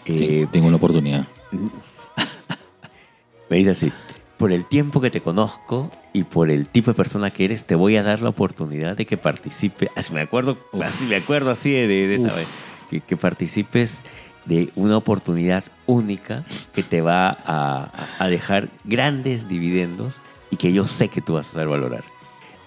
Eh, 0.07 0.47
Tengo 0.53 0.69
una 0.69 0.77
oportunidad. 0.77 1.27
me 3.51 3.57
dice 3.57 3.71
así, 3.71 3.93
por 4.37 4.53
el 4.53 4.65
tiempo 4.65 5.01
que 5.01 5.11
te 5.11 5.23
conozco 5.23 5.91
y 6.13 6.23
por 6.23 6.49
el 6.49 6.69
tipo 6.69 6.93
de 6.93 6.95
persona 6.95 7.33
que 7.33 7.47
eres, 7.47 7.65
te 7.65 7.75
voy 7.75 7.97
a 7.97 8.05
dar 8.05 8.23
la 8.23 8.29
oportunidad 8.29 8.97
de 8.97 9.07
que 9.07 9.17
participe. 9.17 9.91
Así 9.97 10.13
me 10.13 10.21
acuerdo, 10.21 10.57
así 10.85 11.07
me 11.07 11.17
acuerdo 11.17 11.51
así 11.51 11.73
de, 11.73 11.89
de 11.89 12.15
esa 12.15 12.29
Uf. 12.29 12.37
vez. 12.37 12.49
Que, 12.91 13.01
que 13.01 13.17
participes 13.17 14.03
de 14.45 14.71
una 14.77 14.97
oportunidad 14.97 15.65
única 15.89 16.45
que 16.73 16.85
te 16.85 17.01
va 17.01 17.37
a, 17.45 17.91
a 18.19 18.29
dejar 18.29 18.69
grandes 18.85 19.49
dividendos 19.49 20.21
y 20.51 20.57
que 20.57 20.73
yo 20.73 20.87
sé 20.87 21.09
que 21.09 21.21
tú 21.21 21.35
vas 21.35 21.49
a 21.49 21.53
saber 21.55 21.69
valorar. 21.69 22.05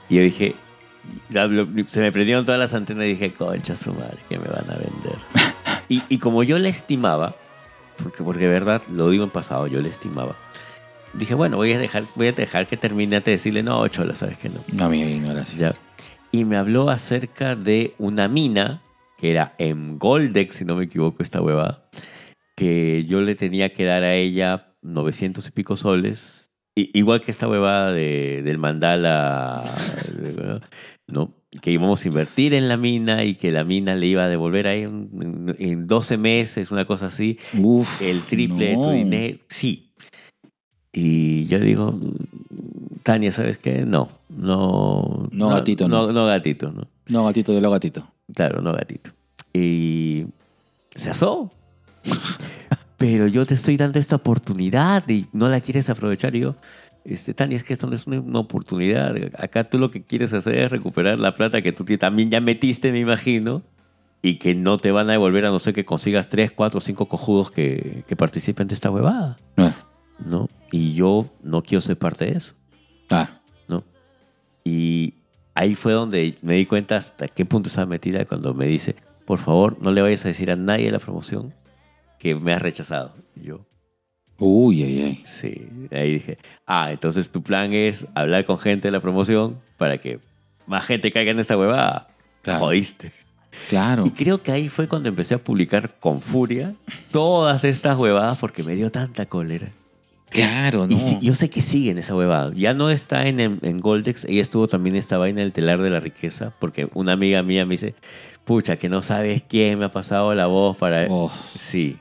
Y 0.09 0.15
yo 0.15 0.23
dije, 0.23 0.55
se 1.89 2.01
me 2.01 2.11
prendieron 2.11 2.43
todas 2.45 2.59
las 2.59 2.73
antenas 2.73 3.05
y 3.05 3.09
dije, 3.09 3.31
concha 3.31 3.75
su 3.75 3.93
madre, 3.93 4.17
que 4.27 4.37
me 4.37 4.47
van 4.47 4.69
a 4.69 4.75
vender. 4.75 5.17
Y, 5.87 6.03
y 6.09 6.17
como 6.19 6.43
yo 6.43 6.57
la 6.57 6.69
estimaba, 6.69 7.35
porque, 8.01 8.23
porque 8.23 8.45
de 8.45 8.49
verdad, 8.49 8.81
lo 8.91 9.09
digo 9.09 9.23
en 9.23 9.29
pasado, 9.29 9.67
yo 9.67 9.81
la 9.81 9.89
estimaba, 9.89 10.35
dije, 11.13 11.35
bueno, 11.35 11.57
voy 11.57 11.73
a 11.73 11.79
dejar, 11.79 12.03
voy 12.15 12.27
a 12.27 12.31
dejar 12.31 12.67
que 12.67 12.77
termine 12.77 13.17
antes 13.17 13.25
de 13.25 13.31
decirle, 13.33 13.63
no, 13.63 13.87
chola, 13.87 14.15
sabes 14.15 14.37
que 14.37 14.49
no. 14.49 14.59
No, 14.71 14.85
amigo, 14.85 15.09
no, 15.25 15.33
gracias. 15.33 15.57
Ya. 15.57 15.75
Y 16.31 16.45
me 16.45 16.57
habló 16.57 16.89
acerca 16.89 17.55
de 17.55 17.93
una 17.97 18.27
mina, 18.27 18.81
que 19.17 19.31
era 19.31 19.53
en 19.57 19.99
Goldex, 19.99 20.55
si 20.55 20.65
no 20.65 20.75
me 20.75 20.85
equivoco, 20.85 21.21
esta 21.21 21.41
huevada, 21.41 21.83
que 22.61 23.05
yo 23.05 23.21
le 23.21 23.35
tenía 23.35 23.73
que 23.73 23.85
dar 23.85 24.03
a 24.03 24.13
ella 24.15 24.73
900 24.83 25.47
y 25.47 25.51
pico 25.51 25.75
soles, 25.75 26.51
i- 26.75 26.91
igual 26.93 27.21
que 27.21 27.31
esta 27.31 27.47
huevada 27.47 27.91
de, 27.91 28.41
del 28.43 28.57
mandala, 28.57 29.63
¿no? 31.07 31.33
Que 31.61 31.71
íbamos 31.71 32.05
a 32.05 32.07
invertir 32.07 32.53
en 32.53 32.69
la 32.69 32.77
mina 32.77 33.23
y 33.25 33.35
que 33.35 33.51
la 33.51 33.63
mina 33.63 33.95
le 33.95 34.07
iba 34.07 34.23
a 34.25 34.29
devolver 34.29 34.67
ahí 34.67 34.83
en, 34.83 35.55
en 35.59 35.87
12 35.87 36.17
meses, 36.17 36.71
una 36.71 36.85
cosa 36.85 37.07
así, 37.07 37.37
Uf, 37.57 38.01
el 38.01 38.21
triple 38.21 38.67
de 38.67 38.73
no. 38.77 38.83
tu 38.83 38.91
dinero. 38.91 39.37
Sí. 39.49 39.91
Y 40.93 41.45
yo 41.47 41.59
digo, 41.59 41.99
Tania, 43.03 43.31
¿sabes 43.31 43.57
qué? 43.57 43.85
No, 43.85 44.09
no. 44.29 45.27
No, 45.31 45.49
gatito, 45.49 45.87
no. 45.89 46.07
No, 46.07 46.13
no 46.13 46.25
gatito, 46.27 46.71
no. 46.71 46.87
No, 47.07 47.25
gatito 47.25 47.53
de 47.53 47.61
lo 47.61 47.71
gatito. 47.71 48.07
Claro, 48.33 48.61
no 48.61 48.71
gatito. 48.73 49.11
Y 49.53 50.25
se 50.95 51.09
asó. 51.09 51.51
Pero 53.01 53.25
yo 53.25 53.47
te 53.47 53.55
estoy 53.55 53.77
dando 53.77 53.97
esta 53.97 54.15
oportunidad 54.15 55.09
y 55.09 55.25
no 55.33 55.49
la 55.49 55.59
quieres 55.59 55.89
aprovechar. 55.89 56.35
Y 56.35 56.41
yo, 56.41 56.55
este, 57.03 57.33
Tania, 57.33 57.57
es 57.57 57.63
que 57.63 57.73
esto 57.73 57.87
no 57.87 57.95
es 57.95 58.05
una, 58.05 58.21
una 58.21 58.37
oportunidad. 58.37 59.15
Acá 59.39 59.63
tú 59.63 59.79
lo 59.79 59.89
que 59.89 60.03
quieres 60.03 60.33
hacer 60.33 60.55
es 60.55 60.69
recuperar 60.69 61.17
la 61.17 61.33
plata 61.33 61.63
que 61.63 61.71
tú 61.71 61.83
también 61.97 62.29
ya 62.29 62.39
metiste, 62.41 62.91
me 62.91 62.99
imagino, 62.99 63.63
y 64.21 64.35
que 64.35 64.53
no 64.53 64.77
te 64.77 64.91
van 64.91 65.09
a 65.09 65.13
devolver 65.13 65.47
a 65.47 65.49
no 65.49 65.57
ser 65.57 65.73
que 65.73 65.83
consigas 65.83 66.29
tres, 66.29 66.51
cuatro, 66.51 66.79
cinco 66.79 67.07
cojudos 67.07 67.49
que, 67.49 68.03
que 68.07 68.15
participen 68.15 68.67
de 68.67 68.75
esta 68.75 68.91
huevada. 68.91 69.35
No. 69.57 69.73
¿no? 70.23 70.47
Y 70.71 70.93
yo 70.93 71.25
no 71.41 71.63
quiero 71.63 71.81
ser 71.81 71.97
parte 71.97 72.25
de 72.25 72.37
eso, 72.37 72.53
Ah, 73.09 73.41
¿no? 73.67 73.83
Y 74.63 75.15
ahí 75.55 75.73
fue 75.73 75.93
donde 75.93 76.37
me 76.43 76.55
di 76.55 76.67
cuenta 76.67 76.97
hasta 76.97 77.27
qué 77.27 77.45
punto 77.45 77.67
estaba 77.67 77.87
metida 77.87 78.23
cuando 78.25 78.53
me 78.53 78.67
dice, 78.67 78.95
por 79.25 79.39
favor, 79.39 79.77
no 79.81 79.91
le 79.91 80.03
vayas 80.03 80.23
a 80.25 80.27
decir 80.27 80.51
a 80.51 80.55
nadie 80.55 80.91
la 80.91 80.99
promoción 80.99 81.51
que 82.21 82.35
me 82.35 82.53
has 82.53 82.61
rechazado. 82.61 83.15
Y 83.35 83.45
yo, 83.47 83.65
uy, 84.37 84.83
ay, 84.83 85.01
ay. 85.01 85.21
sí. 85.25 85.67
Ahí 85.91 86.13
dije, 86.13 86.37
ah, 86.67 86.91
entonces 86.91 87.31
tu 87.31 87.41
plan 87.41 87.73
es 87.73 88.05
hablar 88.13 88.45
con 88.45 88.59
gente 88.59 88.89
de 88.89 88.91
la 88.91 88.99
promoción 88.99 89.59
para 89.77 89.97
que 89.97 90.19
más 90.67 90.85
gente 90.85 91.11
caiga 91.11 91.31
en 91.31 91.39
esta 91.39 91.57
huevada. 91.57 92.09
Claro. 92.43 92.59
Jodiste. 92.59 93.11
Claro. 93.69 94.03
Y 94.05 94.11
creo 94.11 94.41
que 94.41 94.51
ahí 94.51 94.69
fue 94.69 94.87
cuando 94.87 95.09
empecé 95.09 95.33
a 95.33 95.39
publicar 95.43 95.95
con 95.99 96.21
furia 96.21 96.75
todas 97.11 97.63
estas 97.63 97.97
huevadas 97.97 98.37
porque 98.37 98.61
me 98.63 98.75
dio 98.75 98.91
tanta 98.91 99.25
cólera. 99.25 99.69
Claro, 100.29 100.87
no. 100.87 100.95
Y 100.95 101.25
yo 101.25 101.33
sé 101.33 101.49
que 101.49 101.61
sigue 101.61 101.91
en 101.91 101.97
esa 101.97 102.15
huevada. 102.15 102.51
Ya 102.55 102.73
no 102.73 102.89
está 102.91 103.27
en, 103.27 103.39
en, 103.39 103.59
en 103.63 103.79
Goldex. 103.81 104.25
Ella 104.25 104.41
estuvo 104.41 104.67
también 104.67 104.95
en 104.95 104.99
esta 104.99 105.17
vaina 105.17 105.41
del 105.41 105.51
telar 105.51 105.81
de 105.81 105.89
la 105.89 105.99
riqueza. 105.99 106.53
Porque 106.59 106.87
una 106.93 107.11
amiga 107.13 107.43
mía 107.43 107.65
me 107.65 107.73
dice, 107.73 107.95
pucha, 108.45 108.77
que 108.77 108.87
no 108.87 109.01
sabes 109.01 109.41
quién 109.41 109.79
me 109.79 109.85
ha 109.85 109.91
pasado 109.91 110.33
la 110.33 110.45
voz 110.45 110.77
para... 110.77 111.07
Oh, 111.09 111.31
Sí. 111.55 111.97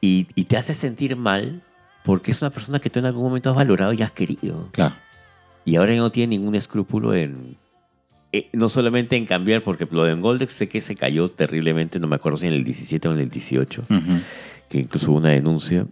Y, 0.00 0.26
y 0.34 0.44
te 0.44 0.56
hace 0.56 0.74
sentir 0.74 1.16
mal 1.16 1.62
porque 2.04 2.30
es 2.30 2.40
una 2.40 2.50
persona 2.50 2.78
que 2.78 2.88
tú 2.90 3.00
en 3.00 3.06
algún 3.06 3.24
momento 3.24 3.50
has 3.50 3.56
valorado 3.56 3.92
y 3.92 4.02
has 4.02 4.12
querido. 4.12 4.68
claro. 4.72 4.94
Y 5.64 5.76
ahora 5.76 5.94
no 5.96 6.08
tiene 6.10 6.38
ningún 6.38 6.54
escrúpulo 6.54 7.14
en, 7.14 7.56
eh, 8.32 8.48
no 8.54 8.70
solamente 8.70 9.16
en 9.16 9.26
cambiar, 9.26 9.62
porque 9.62 9.86
lo 9.90 10.04
de 10.04 10.14
Goldex 10.14 10.54
sé 10.54 10.66
que 10.68 10.80
se 10.80 10.94
cayó 10.94 11.28
terriblemente, 11.28 11.98
no 11.98 12.06
me 12.06 12.16
acuerdo 12.16 12.38
si 12.38 12.46
en 12.46 12.54
el 12.54 12.64
17 12.64 13.06
o 13.08 13.12
en 13.12 13.18
el 13.20 13.28
18, 13.28 13.82
Ujú, 13.82 14.00
que 14.70 14.78
incluso 14.78 15.10
hubo 15.10 15.18
una 15.18 15.28
denuncia 15.30 15.84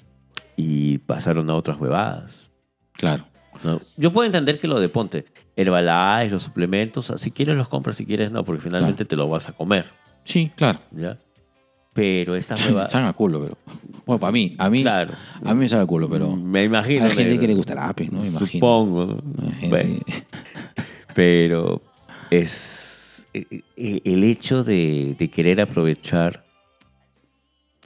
y 0.56 0.96
pasaron 0.98 1.50
a 1.50 1.54
otras 1.54 1.78
huevadas. 1.78 2.48
Claro. 2.92 3.26
¿no? 3.64 3.82
Yo 3.98 4.12
puedo 4.14 4.24
entender 4.24 4.58
que 4.58 4.66
lo 4.66 4.80
de 4.80 4.88
ponte, 4.88 5.26
Herbalife, 5.56 6.30
los 6.32 6.44
suplementos, 6.44 7.12
si 7.16 7.30
quieres 7.30 7.56
los 7.56 7.68
compras, 7.68 7.96
si 7.96 8.06
quieres 8.06 8.30
no, 8.30 8.44
porque 8.44 8.62
finalmente 8.62 9.04
te 9.04 9.16
lo 9.16 9.28
vas 9.28 9.48
a 9.50 9.52
comer, 9.52 9.84
Sí, 10.24 10.50
claro. 10.56 10.80
¿ya? 10.92 11.18
Pero 11.96 12.36
esta 12.36 12.54
huevada... 12.64 12.88
Saben 12.88 13.08
a 13.08 13.12
culo, 13.12 13.40
pero. 13.42 13.58
Bueno, 14.06 14.20
para 14.20 14.30
mí, 14.30 14.54
a 14.58 14.70
mí. 14.70 14.82
Claro. 14.82 15.14
A 15.42 15.52
mí 15.54 15.60
me 15.60 15.68
sabe 15.68 15.82
a 15.82 15.86
culo, 15.86 16.08
pero. 16.08 16.36
Me 16.36 16.62
imagino. 16.64 17.04
Hay 17.06 17.10
gente 17.10 17.24
negro. 17.24 17.40
que 17.40 17.46
le 17.48 17.54
gustará, 17.54 17.92
pues, 17.92 18.12
¿no? 18.12 18.20
Me 18.20 18.28
imagino. 18.28 18.48
Supongo. 18.52 19.20
Bueno, 19.68 19.94
pero 21.14 21.82
es 22.30 23.26
eh, 23.34 23.62
eh, 23.76 24.00
el 24.04 24.22
hecho 24.24 24.62
de, 24.62 25.16
de 25.18 25.28
querer 25.28 25.60
aprovechar 25.60 26.44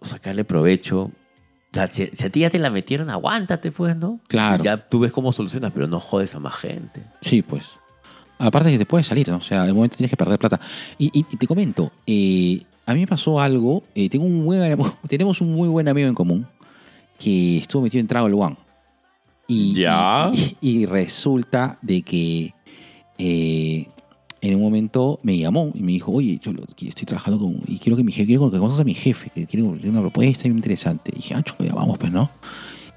o 0.01 0.05
sacarle 0.05 0.45
provecho. 0.45 1.03
O 1.03 1.12
sea, 1.73 1.87
si, 1.87 2.09
si 2.12 2.27
a 2.27 2.31
ti 2.31 2.41
ya 2.41 2.51
te 2.51 2.59
la 2.59 2.69
metieron, 2.70 3.11
aguántate, 3.11 3.70
pues, 3.70 3.97
¿no? 3.97 4.19
Claro. 4.27 4.62
Ya 4.65 4.77
tú 4.77 4.99
ves 5.01 5.12
cómo 5.12 5.31
solucionas, 5.32 5.73
pero 5.73 5.87
no 5.87 6.01
jodes 6.01 6.35
a 6.35 6.41
más 6.41 6.55
gente. 6.57 7.03
Sí, 7.20 7.43
pues. 7.43 7.78
Aparte 8.39 8.70
que 8.73 8.78
te 8.78 8.87
puedes 8.87 9.07
salir, 9.07 9.28
¿no? 9.28 9.37
O 9.37 9.41
sea, 9.43 9.65
un 9.65 9.74
momento 9.74 9.97
tienes 9.97 10.11
que 10.11 10.16
perder 10.16 10.39
plata. 10.39 10.59
Y, 10.99 11.07
y- 11.16 11.27
y 11.31 11.37
te 11.37 11.47
comento, 11.47 11.93
eh, 12.07 12.62
a 12.86 12.94
mí 12.94 13.01
me 13.01 13.07
pasó 13.07 13.40
algo. 13.40 13.82
eh, 13.94 14.09
tengo 14.09 14.24
un 14.24 14.44
buen, 14.44 14.77
tenemos 15.09 15.40
un 15.40 15.52
muy 15.52 15.69
buen 15.69 15.89
amigo 15.89 16.09
en 16.09 16.15
común 16.15 16.47
que 17.19 17.59
estuvo 17.59 17.82
metido 17.82 18.01
en 18.01 18.07
Travel 18.07 18.35
One. 18.35 18.57
Y, 19.47 19.74
Ya. 19.74 20.31
Y, 20.32 20.57
y 20.61 20.86
resulta 20.86 21.78
de 21.82 22.02
que 22.02 22.55
eh, 23.19 23.86
en 24.40 24.55
un 24.55 24.61
momento 24.62 25.19
me 25.23 25.36
llamó 25.36 25.70
y 25.74 25.81
me 25.82 25.93
dijo, 25.93 26.12
oye, 26.12 26.39
yo 26.43 26.52
estoy 26.89 27.05
trabajando 27.07 27.39
con... 27.40 27.61
Y 27.66 27.78
quiero 27.78 27.97
que 27.97 28.05
mi 28.05 28.12
jefe, 28.12 28.27
quiero 28.27 28.51
que 28.51 28.59
conozcas 28.59 28.81
a 28.81 28.85
mi 28.85 28.94
jefe, 28.94 29.31
que 29.35 29.47
quiero 29.47 29.66
una 29.85 30.01
propuesta 30.01 30.48
muy 30.48 30.57
interesante. 30.57 31.11
Y 31.12 31.16
dije, 31.16 31.35
ah, 31.35 31.43
chulo, 31.43 31.69
ya 31.69 31.74
vamos, 31.74 31.98
pues, 31.98 32.11
¿no? 32.12 32.31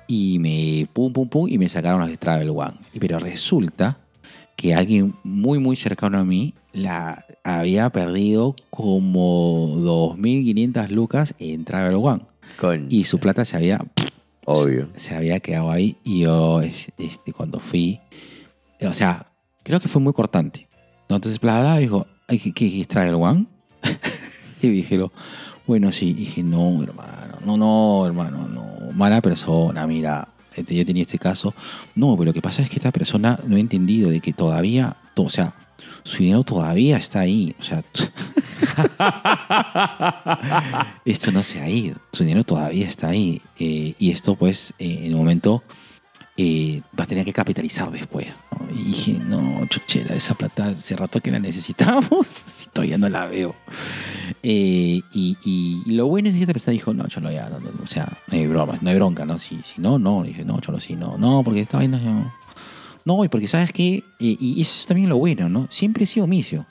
Y 0.07 0.37
me 0.39 0.87
pum, 0.93 1.11
pum, 1.11 1.27
pum, 1.27 1.47
y 1.49 1.57
me 1.57 1.67
sacaron 1.69 1.99
las 2.01 2.09
de 2.09 2.17
Travel 2.17 2.49
One. 2.49 2.73
Y- 2.93 2.99
Pero 2.99 3.19
resulta 3.19 3.97
que 4.63 4.73
alguien 4.73 5.13
muy, 5.25 5.59
muy 5.59 5.75
cercano 5.75 6.17
a 6.17 6.23
mí 6.23 6.53
la 6.71 7.25
había 7.43 7.89
perdido 7.89 8.55
como 8.69 9.75
2.500 9.79 10.87
lucas 10.89 11.35
en 11.37 11.65
Travel 11.65 11.95
One. 11.95 12.21
Con, 12.57 12.87
Y 12.89 13.03
su 13.03 13.19
plata 13.19 13.43
se 13.43 13.57
había, 13.57 13.83
obvio. 14.45 14.87
se 14.95 15.13
había 15.15 15.41
quedado 15.41 15.69
ahí. 15.69 15.97
Y 16.05 16.21
yo, 16.21 16.61
es- 16.61 16.87
este, 16.97 17.33
cuando 17.33 17.59
fui, 17.59 17.99
o 18.81 18.93
sea, 18.93 19.27
creo 19.63 19.81
que 19.81 19.89
fue 19.89 20.01
muy 20.01 20.13
cortante. 20.13 20.69
Entonces, 21.09 21.41
bla, 21.41 21.59
bla, 21.59 21.77
dijo, 21.79 22.07
"Ay, 22.29 22.39
¿qué, 22.39 22.53
qué, 22.53 22.71
qué 22.71 22.79
es 22.81 22.87
Travel 22.87 23.15
One? 23.15 23.47
y 24.61 24.69
dije, 24.69 24.97
lo, 24.97 25.11
bueno, 25.67 25.91
sí. 25.91 26.11
Y 26.11 26.13
dije, 26.13 26.41
no, 26.41 26.81
hermano, 26.81 27.37
no, 27.45 27.57
no, 27.57 28.05
hermano, 28.05 28.47
no. 28.47 28.91
Mala 28.93 29.19
persona, 29.19 29.85
mira. 29.87 30.29
Este, 30.55 30.75
Yo 30.75 30.85
tenía 30.85 31.03
este 31.03 31.19
caso. 31.19 31.53
No, 31.95 32.13
pero 32.15 32.25
lo 32.25 32.33
que 32.33 32.41
pasa 32.41 32.61
es 32.61 32.69
que 32.69 32.75
esta 32.77 32.91
persona 32.91 33.39
no 33.47 33.55
ha 33.55 33.59
entendido 33.59 34.09
de 34.09 34.19
que 34.19 34.33
todavía, 34.33 34.95
to- 35.13 35.23
o 35.23 35.29
sea, 35.29 35.53
su 36.03 36.23
dinero 36.23 36.43
todavía 36.43 36.97
está 36.97 37.21
ahí. 37.21 37.55
O 37.59 37.63
sea, 37.63 37.83
esto 41.05 41.31
no 41.31 41.43
se 41.43 41.61
ha 41.61 41.69
ido. 41.69 41.97
Su 42.11 42.23
dinero 42.23 42.43
todavía 42.43 42.87
está 42.87 43.09
ahí. 43.09 43.41
eh, 43.59 43.93
y 43.99 44.11
esto, 44.11 44.35
pues, 44.35 44.73
eh, 44.79 45.01
en 45.03 45.13
un 45.13 45.19
momento 45.19 45.63
eh, 46.37 46.81
va 46.97 47.03
a 47.03 47.07
tener 47.07 47.25
que 47.25 47.33
capitalizar 47.33 47.91
después. 47.91 48.27
Y 48.75 48.83
dije, 48.83 49.13
no, 49.19 49.65
chuchera, 49.67 50.15
esa 50.15 50.33
plata 50.33 50.67
hace 50.67 50.95
rato 50.95 51.19
que 51.21 51.31
la 51.31 51.39
necesitamos. 51.39 52.25
si 52.27 52.69
todavía 52.69 52.97
no 52.97 53.07
la 53.09 53.25
veo. 53.27 53.55
Eh, 54.41 55.01
y, 55.13 55.37
y 55.43 55.81
lo 55.91 56.07
bueno 56.07 56.29
es 56.29 56.35
que 56.35 56.41
esta 56.41 56.53
persona 56.53 56.73
dijo, 56.73 56.93
no, 56.93 57.07
cholo, 57.07 57.31
ya, 57.31 57.49
no, 57.49 57.59
no, 57.59 57.69
o 57.83 57.87
sea, 57.87 58.17
no 58.27 58.37
hay 58.37 58.47
broma, 58.47 58.77
no 58.81 58.89
hay 58.89 58.95
bronca, 58.95 59.25
¿no? 59.25 59.37
Si, 59.39 59.59
si 59.63 59.79
no, 59.81 59.99
no. 59.99 60.23
Dije, 60.23 60.43
no, 60.43 60.59
cholo, 60.59 60.79
sí, 60.79 60.95
no. 60.95 61.17
No, 61.17 61.43
porque 61.43 61.61
esta 61.61 61.77
vaina 61.77 61.97
no. 61.99 62.33
No, 63.05 63.23
y 63.23 63.27
porque 63.27 63.47
sabes 63.47 63.71
que, 63.73 63.95
eh, 64.19 64.37
y 64.39 64.61
eso 64.61 64.73
es 64.79 64.85
también 64.85 65.09
lo 65.09 65.17
bueno, 65.17 65.49
¿no? 65.49 65.67
Siempre 65.69 66.05
he 66.05 66.07
sido 66.07 66.23
omicio. 66.23 66.65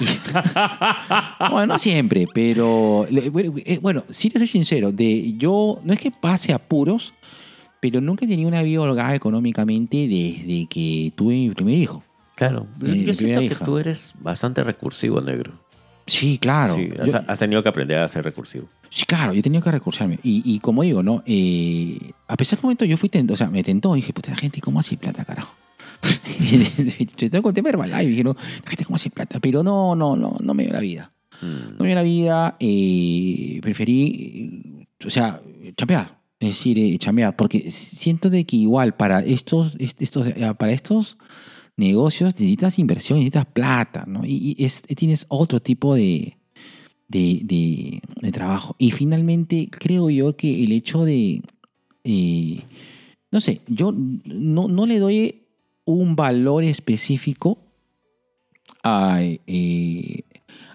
Y- 0.00 0.04
bueno, 1.50 1.66
no 1.66 1.78
siempre, 1.78 2.26
pero 2.32 3.06
eh, 3.10 3.78
bueno, 3.80 4.04
sí 4.10 4.30
te 4.30 4.38
soy 4.38 4.48
sincero, 4.48 4.92
de 4.92 5.34
yo 5.36 5.80
no 5.84 5.92
es 5.92 6.00
que 6.00 6.10
pase 6.10 6.52
apuros, 6.52 7.12
pero 7.80 8.00
nunca 8.00 8.24
he 8.24 8.28
tenido 8.28 8.48
una 8.48 8.62
vida 8.62 8.80
holgada 8.80 9.14
económicamente 9.14 9.96
desde 10.08 10.66
que 10.68 11.12
tuve 11.16 11.34
mi 11.34 11.50
primer 11.50 11.74
hijo. 11.76 12.02
Claro. 12.34 12.66
Eh, 12.84 13.04
Yo 13.04 13.12
siento 13.14 13.40
que 13.40 13.46
hija. 13.46 13.64
tú 13.64 13.78
eres 13.78 14.14
bastante 14.20 14.62
recursivo, 14.64 15.20
negro. 15.20 15.52
Sí, 16.06 16.38
claro. 16.38 16.74
Sí, 16.74 16.88
Yo- 16.96 17.02
has, 17.18 17.24
has 17.28 17.38
tenido 17.38 17.62
que 17.62 17.68
aprender 17.68 17.98
a 17.98 18.08
ser 18.08 18.24
recursivo. 18.24 18.68
Sí, 18.90 19.04
claro, 19.04 19.32
yo 19.34 19.40
he 19.40 19.42
tenido 19.42 19.62
que 19.62 19.70
recursarme. 19.70 20.18
Y, 20.22 20.42
y 20.44 20.60
como 20.60 20.82
digo, 20.82 21.02
¿no? 21.02 21.22
Eh, 21.26 21.98
a 22.26 22.36
pesar 22.36 22.58
que 22.58 22.64
un 22.64 22.68
momento 22.68 22.84
yo 22.86 22.96
fui 22.96 23.08
tentado, 23.10 23.34
o 23.34 23.36
sea, 23.36 23.50
me 23.50 23.62
tentó, 23.62 23.92
dije, 23.94 24.12
puta, 24.14 24.30
la 24.30 24.36
gente, 24.36 24.60
¿cómo 24.62 24.80
hace 24.80 24.96
plata, 24.96 25.24
carajo? 25.24 25.54
yo 27.16 27.30
tengo 27.30 27.42
con 27.42 27.54
tema 27.54 27.68
Herbalife, 27.70 28.06
dije, 28.06 28.24
no, 28.24 28.34
la 28.64 28.70
gente, 28.70 28.84
¿cómo 28.84 28.96
hace 28.96 29.10
plata? 29.10 29.40
Pero 29.40 29.62
no, 29.62 29.94
no, 29.94 30.16
no, 30.16 30.36
no 30.40 30.54
me 30.54 30.64
dio 30.64 30.72
la 30.72 30.80
vida. 30.80 31.12
Mm. 31.42 31.76
No 31.76 31.78
me 31.80 31.86
dio 31.86 31.94
la 31.96 32.02
vida, 32.02 32.56
eh, 32.58 33.58
preferí, 33.62 34.86
eh, 35.00 35.06
o 35.06 35.10
sea, 35.10 35.40
chambear. 35.76 36.17
Es 36.40 36.50
decir, 36.50 36.78
eh, 36.78 36.96
chambear, 36.98 37.34
porque 37.36 37.70
siento 37.72 38.30
de 38.30 38.44
que 38.44 38.56
igual 38.56 38.96
para 38.96 39.20
estos, 39.20 39.74
est- 39.80 40.00
estos, 40.00 40.28
eh, 40.28 40.54
para 40.56 40.72
estos 40.72 41.18
negocios 41.76 42.34
necesitas 42.34 42.78
inversión, 42.78 43.18
necesitas 43.18 43.46
plata, 43.46 44.04
¿no? 44.06 44.24
Y, 44.24 44.54
y 44.58 44.64
es- 44.64 44.82
tienes 44.82 45.26
otro 45.28 45.60
tipo 45.60 45.94
de, 45.94 46.36
de, 47.08 47.40
de- 47.42 48.00
de 48.22 48.32
trabajo. 48.32 48.76
Y 48.78 48.92
finalmente 48.92 49.68
creo 49.70 50.10
yo 50.10 50.36
que 50.36 50.62
el 50.62 50.70
hecho 50.72 51.04
de, 51.04 51.42
eh, 52.04 52.60
no 53.32 53.40
sé, 53.40 53.60
yo 53.66 53.92
no, 53.92 54.68
no 54.68 54.86
le 54.86 54.98
doy 55.00 55.42
un 55.84 56.14
valor 56.16 56.62
específico 56.64 57.58
a, 58.84 59.18
eh, 59.22 60.22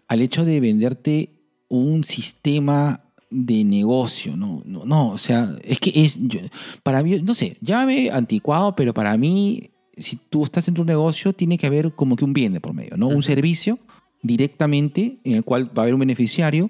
al 0.08 0.22
hecho 0.22 0.44
de 0.44 0.60
venderte 0.60 1.30
un 1.70 2.04
sistema 2.04 3.03
de 3.34 3.64
negocio, 3.64 4.38
no, 4.38 4.62
no, 4.66 4.86
no, 4.86 5.10
o 5.10 5.18
sea, 5.18 5.50
es 5.64 5.80
que 5.80 5.92
es, 5.96 6.18
yo- 6.22 6.40
para 6.84 7.02
mí, 7.04 7.20
no 7.24 7.34
sé, 7.34 7.58
llámame 7.62 8.10
anticuado, 8.12 8.76
pero 8.76 8.94
para 8.94 9.18
mí, 9.18 9.72
si 9.98 10.18
tú 10.30 10.44
estás 10.44 10.68
en 10.68 10.76
tu 10.76 10.86
negocio, 10.86 11.34
tiene 11.34 11.58
que 11.58 11.66
haber 11.68 11.94
como 11.94 12.16
que 12.16 12.26
un 12.26 12.34
bien 12.34 12.54
de 12.54 12.60
por 12.62 12.74
medio, 12.74 12.96
¿no? 12.96 13.08
Un 13.08 13.24
servicio 13.24 13.80
directamente 14.22 15.18
en 15.24 15.34
el 15.36 15.44
cual 15.44 15.66
va 15.78 15.82
a 15.82 15.84
haber 15.84 15.94
un 15.94 16.00
beneficiario 16.00 16.70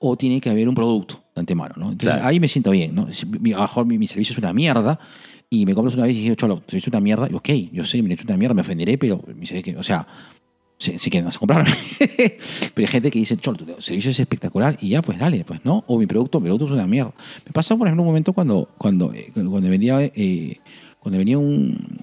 o 0.00 0.16
tiene 0.16 0.40
que 0.40 0.48
haber 0.50 0.68
un 0.68 0.74
producto 0.74 1.22
de 1.34 1.40
antemano, 1.40 1.74
¿no? 1.76 1.90
Entonces 1.92 2.14
Claro. 2.14 2.26
ahí 2.28 2.40
me 2.40 2.48
siento 2.48 2.70
bien, 2.70 2.94
¿no? 2.94 3.02
A 3.02 3.26
lo 3.32 3.60
mejor 3.62 3.86
mi, 3.86 3.98
mi 3.98 4.06
servicio 4.06 4.32
es 4.32 4.38
una 4.38 4.52
mierda 4.52 4.98
y 5.50 5.66
me 5.66 5.74
compras 5.74 5.94
una 5.96 6.04
vez 6.06 6.16
y 6.16 6.20
dije, 6.20 6.36
cholo, 6.36 6.56
servicio 6.66 6.88
es 6.90 6.94
una 6.94 7.00
mierda, 7.00 7.28
y 7.30 7.34
ok, 7.34 7.48
yo 7.72 7.84
sé, 7.84 7.98
mi 8.02 8.08
servicio 8.08 8.24
es 8.24 8.28
una 8.30 8.36
mierda, 8.38 8.54
me 8.54 8.60
ofenderé, 8.62 8.96
pero 8.98 9.22
o 9.78 9.82
sea, 9.82 10.06
sé, 10.78 10.98
sé 10.98 11.10
que 11.10 11.20
no 11.20 11.26
vas 11.26 11.36
a 11.36 11.38
comprar. 11.38 11.66
pero 12.74 12.86
hay 12.86 12.86
gente 12.86 13.10
que 13.10 13.18
dice, 13.18 13.36
cholo, 13.36 13.58
tu 13.58 13.80
servicio 13.82 14.10
es 14.10 14.20
espectacular 14.20 14.78
y 14.80 14.90
ya, 14.90 15.02
pues 15.02 15.18
dale, 15.18 15.44
pues 15.44 15.60
no. 15.64 15.84
O 15.86 15.98
mi 15.98 16.06
producto, 16.06 16.40
mi 16.40 16.46
producto 16.46 16.66
es 16.66 16.72
una 16.72 16.86
mierda. 16.86 17.12
Me 17.44 17.52
pasó, 17.52 17.76
por 17.76 17.86
ejemplo, 17.86 18.02
un 18.02 18.08
momento 18.08 18.32
cuando, 18.32 18.68
cuando, 18.78 19.12
eh, 19.12 19.30
cuando 19.34 19.68
vendía, 19.68 20.00
eh, 20.02 20.56
cuando 21.00 21.18
venía 21.18 21.38
un... 21.38 21.98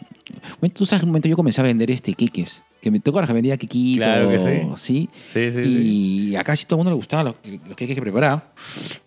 Bueno, 0.59 0.73
tú 0.75 0.85
sabes, 0.85 1.03
un 1.03 1.09
momento 1.09 1.27
yo 1.27 1.35
comencé 1.35 1.61
a 1.61 1.63
vender 1.63 1.89
este 1.91 2.13
queques. 2.13 2.61
Que 2.81 2.91
me 2.91 2.99
tocó 2.99 3.19
que 3.25 3.33
vendía 3.33 3.57
quequito. 3.57 4.03
Claro 4.03 4.29
que 4.29 4.39
sí. 4.39 4.49
¿sí? 4.75 5.09
Sí, 5.25 5.51
sí, 5.51 5.63
sí. 5.63 6.29
Y 6.31 6.35
a 6.35 6.43
casi 6.43 6.65
todo 6.65 6.75
el 6.75 6.79
mundo 6.79 6.91
le 6.91 6.95
gustaban 6.97 7.25
los, 7.25 7.35
los 7.67 7.75
queques 7.75 7.95
que 7.95 8.01
preparaba. 8.01 8.51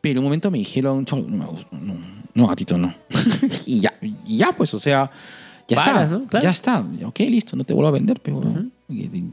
Pero 0.00 0.12
en 0.12 0.18
un 0.18 0.24
momento 0.24 0.50
me 0.50 0.58
dijeron, 0.58 1.04
"Cholo, 1.04 1.26
no, 1.28 1.56
no, 1.70 1.96
no, 2.34 2.46
gatito, 2.48 2.76
no. 2.76 2.92
y, 3.66 3.78
ya, 3.80 3.94
y 4.26 4.36
ya, 4.36 4.50
pues, 4.50 4.74
o 4.74 4.80
sea, 4.80 5.10
ya 5.68 5.76
Paras, 5.76 6.04
está. 6.04 6.18
¿no? 6.18 6.26
Claro. 6.26 6.42
Ya 6.44 6.50
está. 6.50 6.84
Ok, 7.04 7.20
listo, 7.20 7.56
no 7.56 7.62
te 7.62 7.72
vuelvo 7.72 7.88
a 7.88 7.92
vender, 7.92 8.18
pero 8.20 8.42
y- 8.42 8.46
y 8.48 8.70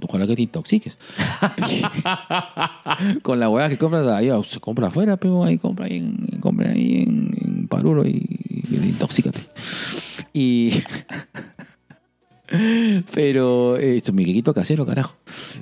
ojalá 0.02 0.27
que 0.27 0.36
te 0.36 0.41
intoxiques. 0.44 0.98
Con 3.22 3.40
la 3.40 3.49
hueá 3.49 3.69
que 3.69 3.77
compras 3.77 4.06
ahí, 4.07 4.30
se 4.44 4.60
compra 4.60 4.88
afuera, 4.88 5.18
pero 5.18 5.44
ahí 5.44 5.57
compra 5.57 5.86
ahí 5.86 5.98
en, 5.98 6.40
compra 6.40 6.69
ahí 6.72 7.03
en, 7.07 7.32
en 7.41 7.68
Paruro 7.68 8.06
y, 8.06 8.26
y 8.69 8.76
intoxícate. 8.76 9.40
Y. 10.34 10.72
pero 13.14 13.76
eh, 13.77 13.98
esto 13.98 14.11
es 14.11 14.15
mi 14.15 14.26
quequito 14.26 14.53
casero, 14.53 14.86
carajo. 14.86 15.15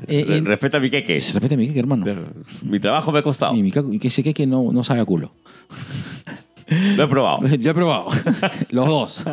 Eh, 0.07 0.25
en- 0.27 0.45
Respeta 0.45 0.79
mi 0.79 0.89
queque. 0.89 1.17
repite 1.33 1.55
mi 1.57 1.67
queque, 1.67 1.79
hermano. 1.79 2.05
Mi 2.63 2.79
trabajo 2.79 3.11
me 3.11 3.19
ha 3.19 3.23
costado. 3.23 3.55
Y 3.55 3.61
mi 3.63 3.71
que 3.71 4.07
ese 4.07 4.23
queque 4.23 4.45
no, 4.47 4.71
no 4.71 4.83
sabe 4.83 4.99
a 5.01 5.05
culo. 5.05 5.33
Lo 6.97 7.03
he 7.03 7.07
probado. 7.07 7.47
Yo 7.59 7.71
he 7.71 7.73
probado. 7.73 8.09
Los 8.69 8.87
dos. 8.87 9.23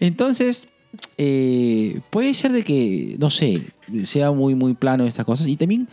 Entonces, 0.00 0.66
eh, 1.18 2.00
puede 2.10 2.34
ser 2.34 2.52
de 2.52 2.62
que, 2.62 3.16
no 3.18 3.30
sé, 3.30 3.62
sea 4.04 4.32
muy, 4.32 4.54
muy 4.54 4.74
plano 4.74 5.04
estas 5.04 5.24
cosas. 5.24 5.46
Y 5.46 5.56
también, 5.56 5.88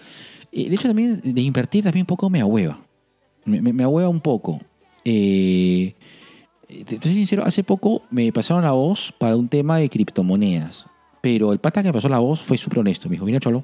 eh, 0.52 0.66
el 0.68 0.74
hecho 0.74 0.88
también 0.88 1.20
de 1.24 1.42
invertir 1.42 1.84
también 1.84 2.04
un 2.04 2.08
poco 2.08 2.30
me 2.30 2.42
ahueva. 2.42 2.80
Me, 3.46 3.62
me, 3.62 3.74
me 3.74 3.84
ahueva 3.84 4.10
un 4.10 4.22
poco. 4.22 4.62
Eh, 5.06 5.94
te 6.68 7.00
soy 7.02 7.14
sincero, 7.14 7.44
hace 7.46 7.64
poco 7.64 8.04
me 8.10 8.32
pasaron 8.32 8.64
la 8.64 8.72
voz 8.72 9.14
para 9.18 9.36
un 9.36 9.48
tema 9.48 9.78
de 9.78 9.90
criptomonedas. 9.90 10.88
Pero 11.22 11.54
el 11.54 11.60
pata 11.60 11.82
que 11.82 11.90
me 11.90 11.94
pasó 11.94 12.10
la 12.10 12.20
voz 12.20 12.42
fue 12.42 12.58
súper 12.58 12.80
honesto. 12.80 13.08
Me 13.08 13.14
dijo, 13.14 13.26
mira, 13.26 13.40
Cholo, 13.40 13.64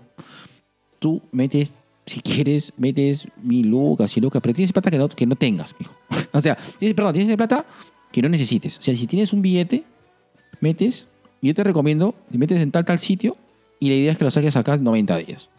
tú 1.00 1.22
metes, 1.32 1.74
si 2.06 2.22
quieres, 2.22 2.72
metes 2.78 3.28
mil 3.42 3.70
lucas 3.70 4.16
y 4.16 4.22
lucas, 4.22 4.42
pero 4.42 4.54
tienes 4.54 4.72
plata 4.72 4.90
que 4.90 4.98
no, 4.98 5.10
que 5.10 5.26
no 5.26 5.36
tengas, 5.36 5.76
mijo. 5.80 5.96
o 6.32 6.42
sea, 6.42 6.58
tienes, 6.78 6.96
perdón, 6.96 7.14
tienes 7.14 7.36
plata 7.36 7.66
que 8.12 8.22
no 8.22 8.30
necesites. 8.30 8.78
O 8.78 8.82
sea, 8.82 8.96
si 8.96 9.08
tienes 9.08 9.34
un 9.34 9.42
billete, 9.42 9.84
metes, 10.62 11.08
yo 11.42 11.54
te 11.54 11.64
recomiendo, 11.64 12.16
te 12.32 12.38
metes 12.38 12.60
en 12.60 12.72
tal, 12.72 12.86
tal 12.86 13.00
sitio, 13.00 13.38
y 13.80 13.90
la 13.90 13.96
idea 13.96 14.12
es 14.12 14.18
que 14.18 14.26
lo 14.26 14.32
saques 14.32 14.56
acá 14.56 14.74
en 14.74 14.84
90 14.84 15.18
días. 15.18 15.50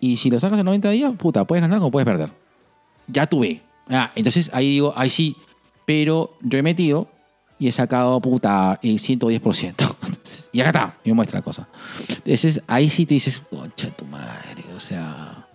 Y 0.00 0.16
si 0.16 0.30
lo 0.30 0.38
sacas 0.38 0.58
en 0.58 0.66
90 0.66 0.90
días, 0.90 1.12
puta, 1.16 1.44
puedes 1.46 1.62
ganar 1.62 1.78
como 1.78 1.90
puedes 1.90 2.06
perder. 2.06 2.30
Ya 3.08 3.26
tuve. 3.26 3.62
Ah, 3.88 4.12
entonces 4.14 4.50
ahí 4.52 4.70
digo, 4.70 4.92
ahí 4.96 5.10
sí, 5.10 5.36
pero 5.84 6.36
yo 6.42 6.58
he 6.58 6.62
metido 6.62 7.08
y 7.58 7.68
he 7.68 7.72
sacado, 7.72 8.20
puta, 8.20 8.78
el 8.82 8.98
110%. 8.98 9.96
Entonces, 10.06 10.48
y 10.52 10.60
acá 10.60 10.70
está, 10.70 10.98
y 11.04 11.10
me 11.10 11.14
muestra 11.14 11.38
la 11.38 11.44
cosa. 11.44 11.68
Entonces 12.08 12.62
ahí 12.66 12.88
sí 12.88 13.06
tú 13.06 13.14
dices, 13.14 13.40
concha 13.50 13.90
tu 13.90 14.04
madre, 14.04 14.64
o 14.76 14.80
sea... 14.80 15.46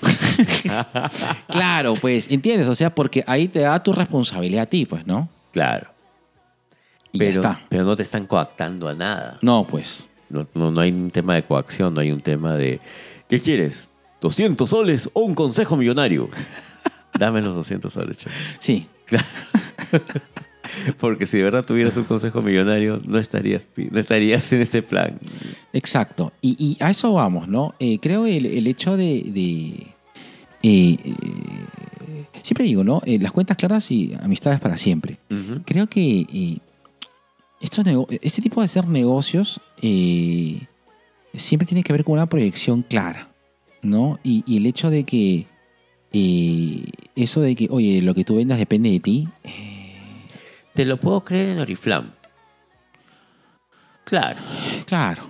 claro, 1.48 1.94
pues, 2.00 2.30
¿entiendes? 2.30 2.66
O 2.66 2.74
sea, 2.74 2.94
porque 2.94 3.22
ahí 3.26 3.48
te 3.48 3.60
da 3.60 3.82
tu 3.82 3.92
responsabilidad 3.92 4.62
a 4.62 4.66
ti, 4.66 4.86
pues, 4.86 5.06
¿no? 5.06 5.28
Claro. 5.52 5.88
Y 7.12 7.18
ya 7.18 7.24
Pero, 7.24 7.42
está. 7.42 7.60
pero 7.68 7.84
no 7.84 7.96
te 7.96 8.02
están 8.02 8.26
coactando 8.26 8.88
a 8.88 8.94
nada. 8.94 9.38
No, 9.42 9.66
pues. 9.66 10.04
No, 10.28 10.46
no, 10.54 10.70
no 10.70 10.80
hay 10.80 10.92
un 10.92 11.10
tema 11.10 11.34
de 11.34 11.42
coacción, 11.42 11.92
no 11.94 12.00
hay 12.00 12.12
un 12.12 12.20
tema 12.20 12.54
de 12.56 12.78
¿qué 13.28 13.40
quieres? 13.40 13.90
¿200 14.22 14.66
soles 14.66 15.08
o 15.12 15.20
un 15.22 15.34
consejo 15.34 15.76
millonario? 15.76 16.28
Dame 17.18 17.40
los 17.42 17.54
200 17.54 17.92
soles, 17.92 18.18
chaval. 18.18 18.38
Sí. 18.60 18.86
Porque 21.00 21.26
si 21.26 21.38
de 21.38 21.44
verdad 21.44 21.64
tuvieras 21.64 21.96
un 21.96 22.04
consejo 22.04 22.42
millonario, 22.42 23.00
no 23.04 23.18
estarías, 23.18 23.62
no 23.76 23.98
estarías 23.98 24.52
en 24.52 24.60
ese 24.62 24.82
plan. 24.82 25.18
Exacto. 25.72 26.32
Y, 26.40 26.56
y 26.58 26.82
a 26.82 26.90
eso 26.90 27.12
vamos, 27.12 27.48
¿no? 27.48 27.74
Eh, 27.80 27.98
creo 28.00 28.24
el, 28.26 28.46
el 28.46 28.66
hecho 28.66 28.96
de... 28.96 29.22
de, 29.26 29.86
eh, 30.62 30.96
eh, 31.04 31.14
siempre 32.42 32.64
digo, 32.64 32.84
¿no? 32.84 33.02
Las 33.04 33.32
cuentas 33.32 33.56
claras 33.56 33.90
y 33.90 34.14
amistades 34.22 34.60
para 34.60 34.76
siempre. 34.76 35.18
Creo 35.64 35.88
que 35.88 36.60
estos 37.60 37.84
este 38.22 38.42
tipo 38.42 38.60
de 38.60 38.64
hacer 38.64 38.86
negocios 38.88 39.60
eh, 39.82 40.60
siempre 41.34 41.66
tiene 41.66 41.82
que 41.82 41.92
ver 41.92 42.04
con 42.04 42.14
una 42.14 42.26
proyección 42.26 42.82
clara, 42.82 43.28
¿no? 43.82 44.18
Y, 44.24 44.42
y 44.46 44.56
el 44.56 44.66
hecho 44.66 44.90
de 44.90 45.04
que 45.04 45.46
eh, 46.12 46.84
eso 47.14 47.40
de 47.40 47.54
que, 47.54 47.68
oye, 47.70 48.02
lo 48.02 48.14
que 48.14 48.24
tú 48.24 48.36
vendas 48.36 48.58
depende 48.58 48.90
de 48.90 49.00
ti, 49.00 49.28
eh, 49.44 49.94
Te 50.74 50.84
lo 50.84 50.96
puedo 50.98 51.22
creer 51.22 51.50
en 51.50 51.58
Oriflam. 51.60 52.10
Claro. 54.04 54.40
claro, 54.86 55.24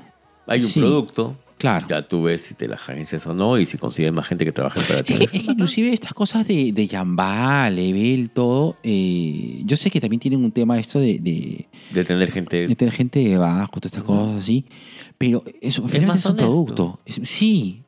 Hay 0.47 0.61
un 0.63 0.67
Sí. 0.69 0.81
producto. 0.81 1.37
Claro. 1.61 1.87
Ya 1.89 2.03
tú 2.03 2.23
ves 2.23 2.41
si 2.43 2.55
te 2.55 2.67
la 2.67 2.75
agencias 2.75 3.27
o 3.27 3.35
no 3.35 3.59
y 3.59 3.67
si 3.67 3.77
consigues 3.79 4.13
más 4.13 4.27
gente 4.27 4.45
que 4.45 4.53
trabaje 4.53 4.81
para 4.89 5.03
ti. 5.05 5.13
Es 5.15 5.21
es 5.35 5.45
inclusive 5.49 5.93
estas 5.93 6.13
cosas 6.15 6.49
de, 6.49 6.73
de 6.73 6.87
Yamba, 6.89 7.71
Level, 7.71 8.31
todo, 8.31 8.77
eh, 8.83 9.63
yo 9.65 9.77
sé 9.77 9.91
que 9.91 10.01
también 10.01 10.19
tienen 10.21 10.43
un 10.45 10.51
tema 10.53 10.79
esto 10.79 10.99
de, 10.99 11.19
de, 11.19 11.69
De 11.93 12.05
tener 12.05 12.33
gente. 12.33 12.67
de 12.67 12.75
tener 12.75 12.93
gente 12.95 13.21
debajo, 13.21 13.73
todas 13.81 13.93
estas 13.93 14.03
cosas 14.05 14.37
así, 14.43 14.65
pero 15.19 15.45
eso 15.61 15.83
finalmente 15.87 16.07
más 16.07 16.19
es 16.21 16.27
un 16.27 16.33
honesto. 16.33 16.47
producto. 16.51 17.01
Es- 17.07 17.21
sí, 17.29 17.83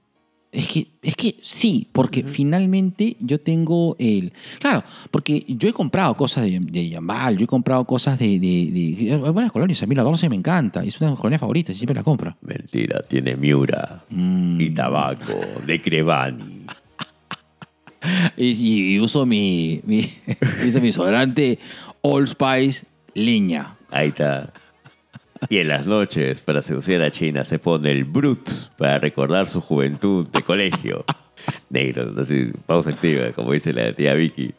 es 0.52 0.68
que, 0.68 0.88
es 1.02 1.16
que 1.16 1.36
sí, 1.40 1.88
porque 1.92 2.24
finalmente 2.24 3.16
yo 3.20 3.40
tengo 3.40 3.96
el... 3.98 4.32
Claro, 4.58 4.84
porque 5.10 5.44
yo 5.48 5.66
he 5.66 5.72
comprado 5.72 6.14
cosas 6.14 6.44
de, 6.44 6.60
de 6.60 6.88
Yambal, 6.90 7.38
yo 7.38 7.44
he 7.44 7.46
comprado 7.46 7.86
cosas 7.86 8.18
de, 8.18 8.38
de, 8.38 8.70
de- 8.70 9.12
Hay 9.24 9.30
buenas 9.32 9.50
colonias, 9.50 9.82
a 9.82 9.86
mí 9.86 9.94
la 9.94 10.02
Dorce 10.02 10.28
me 10.28 10.36
encanta, 10.36 10.84
es 10.84 11.00
una 11.00 11.06
de 11.08 11.12
mis 11.12 11.20
colonias 11.20 11.40
favoritas, 11.40 11.74
siempre 11.76 11.94
la 11.94 12.02
compro. 12.02 12.36
Mentira, 12.42 13.02
tiene 13.08 13.34
Miura 13.36 14.04
Mm. 14.10 14.60
y 14.60 14.70
tabaco 14.70 15.32
de 15.66 15.80
Crevani. 15.80 16.66
Y, 18.36 18.94
y 18.94 18.98
uso 19.00 19.24
mi, 19.24 19.80
mi, 19.84 20.00
uso 20.66 20.80
mi 20.80 20.88
desodorante 20.88 21.58
All 22.00 22.26
Spice 22.26 22.84
Leña. 23.14 23.76
Ahí 23.90 24.08
está. 24.08 24.52
Y 25.48 25.58
en 25.58 25.68
las 25.68 25.86
noches, 25.86 26.40
para 26.42 26.62
seducir 26.62 27.02
a 27.02 27.10
China, 27.10 27.44
se 27.44 27.58
pone 27.58 27.90
el 27.90 28.04
Brut 28.04 28.48
para 28.78 28.98
recordar 28.98 29.48
su 29.48 29.60
juventud 29.60 30.26
de 30.28 30.42
colegio. 30.42 31.04
Negro, 31.70 32.14
así, 32.18 32.52
pausa 32.66 32.90
activa, 32.90 33.32
como 33.32 33.52
dice 33.52 33.72
la 33.72 33.92
tía 33.94 34.14
Vicky. 34.14 34.54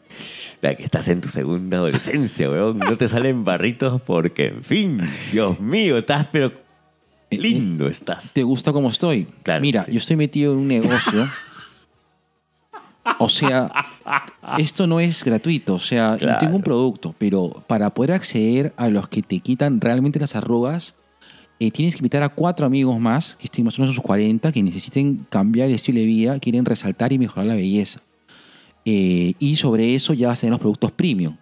La 0.60 0.74
que 0.74 0.82
estás 0.82 1.08
en 1.08 1.20
tu 1.20 1.28
segunda 1.28 1.78
adolescencia, 1.78 2.50
weón. 2.50 2.78
No 2.78 2.96
te 2.96 3.08
salen 3.08 3.44
barritos 3.44 4.00
porque, 4.02 4.46
en 4.46 4.62
fin, 4.62 5.00
Dios 5.32 5.60
mío, 5.60 5.98
estás, 5.98 6.28
pero 6.30 6.52
lindo 7.30 7.88
estás. 7.88 8.32
¿Te 8.32 8.42
gusta 8.42 8.72
cómo 8.72 8.88
estoy? 8.88 9.26
Claro 9.42 9.60
Mira, 9.60 9.84
sí. 9.84 9.92
yo 9.92 9.98
estoy 9.98 10.16
metido 10.16 10.52
en 10.52 10.58
un 10.58 10.68
negocio. 10.68 11.28
O 13.18 13.28
sea, 13.28 13.70
esto 14.58 14.86
no 14.86 15.00
es 15.00 15.22
gratuito. 15.24 15.74
O 15.74 15.78
sea, 15.78 16.12
yo 16.12 16.18
Claro. 16.20 16.38
tengo 16.38 16.56
un 16.56 16.62
producto, 16.62 17.14
pero 17.18 17.62
para 17.66 17.90
poder 17.90 18.12
acceder 18.12 18.72
a 18.76 18.88
los 18.88 19.08
que 19.08 19.22
te 19.22 19.40
quitan 19.40 19.80
realmente 19.80 20.18
las 20.18 20.34
arrugas, 20.36 20.94
eh, 21.60 21.70
tienes 21.70 21.94
que 21.94 22.00
invitar 22.00 22.22
a 22.22 22.28
cuatro 22.30 22.66
amigos 22.66 22.98
más, 22.98 23.36
que 23.36 23.44
estén 23.44 23.64
más 23.64 23.78
o 23.78 23.82
menos 23.82 23.94
sus 23.94 24.02
40, 24.04 24.50
que 24.52 24.62
necesiten 24.62 25.26
cambiar 25.28 25.68
el 25.68 25.74
estilo 25.74 26.00
de 26.00 26.06
vida, 26.06 26.38
quieren 26.40 26.64
resaltar 26.64 27.12
y 27.12 27.18
mejorar 27.18 27.46
la 27.46 27.54
belleza. 27.54 28.00
Eh, 28.84 29.34
y 29.38 29.56
sobre 29.56 29.94
eso 29.94 30.12
ya 30.14 30.28
vas 30.28 30.38
a 30.38 30.40
tener 30.42 30.52
los 30.52 30.60
productos 30.60 30.92
premium. 30.92 31.36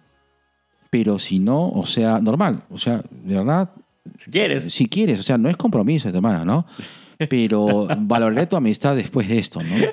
Pero 0.89 1.17
si 1.17 1.39
no, 1.39 1.69
o 1.69 1.85
sea, 1.85 2.19
normal. 2.19 2.63
O 2.69 2.77
sea, 2.77 3.01
de 3.09 3.35
verdad, 3.35 3.71
Si 4.19 4.29
quieres. 4.29 4.71
si 4.73 4.87
quieres, 4.87 5.19
o 5.19 5.23
sea, 5.23 5.37
no 5.37 5.49
es 5.49 5.57
compromiso, 5.57 6.07
hermana, 6.09 6.45
¿no? 6.45 6.65
Pero 7.29 7.87
valoraré 7.99 8.47
tu 8.47 8.55
amistad 8.55 8.95
después 8.95 9.27
de 9.27 9.39
esto, 9.39 9.61
¿no? 9.61 9.75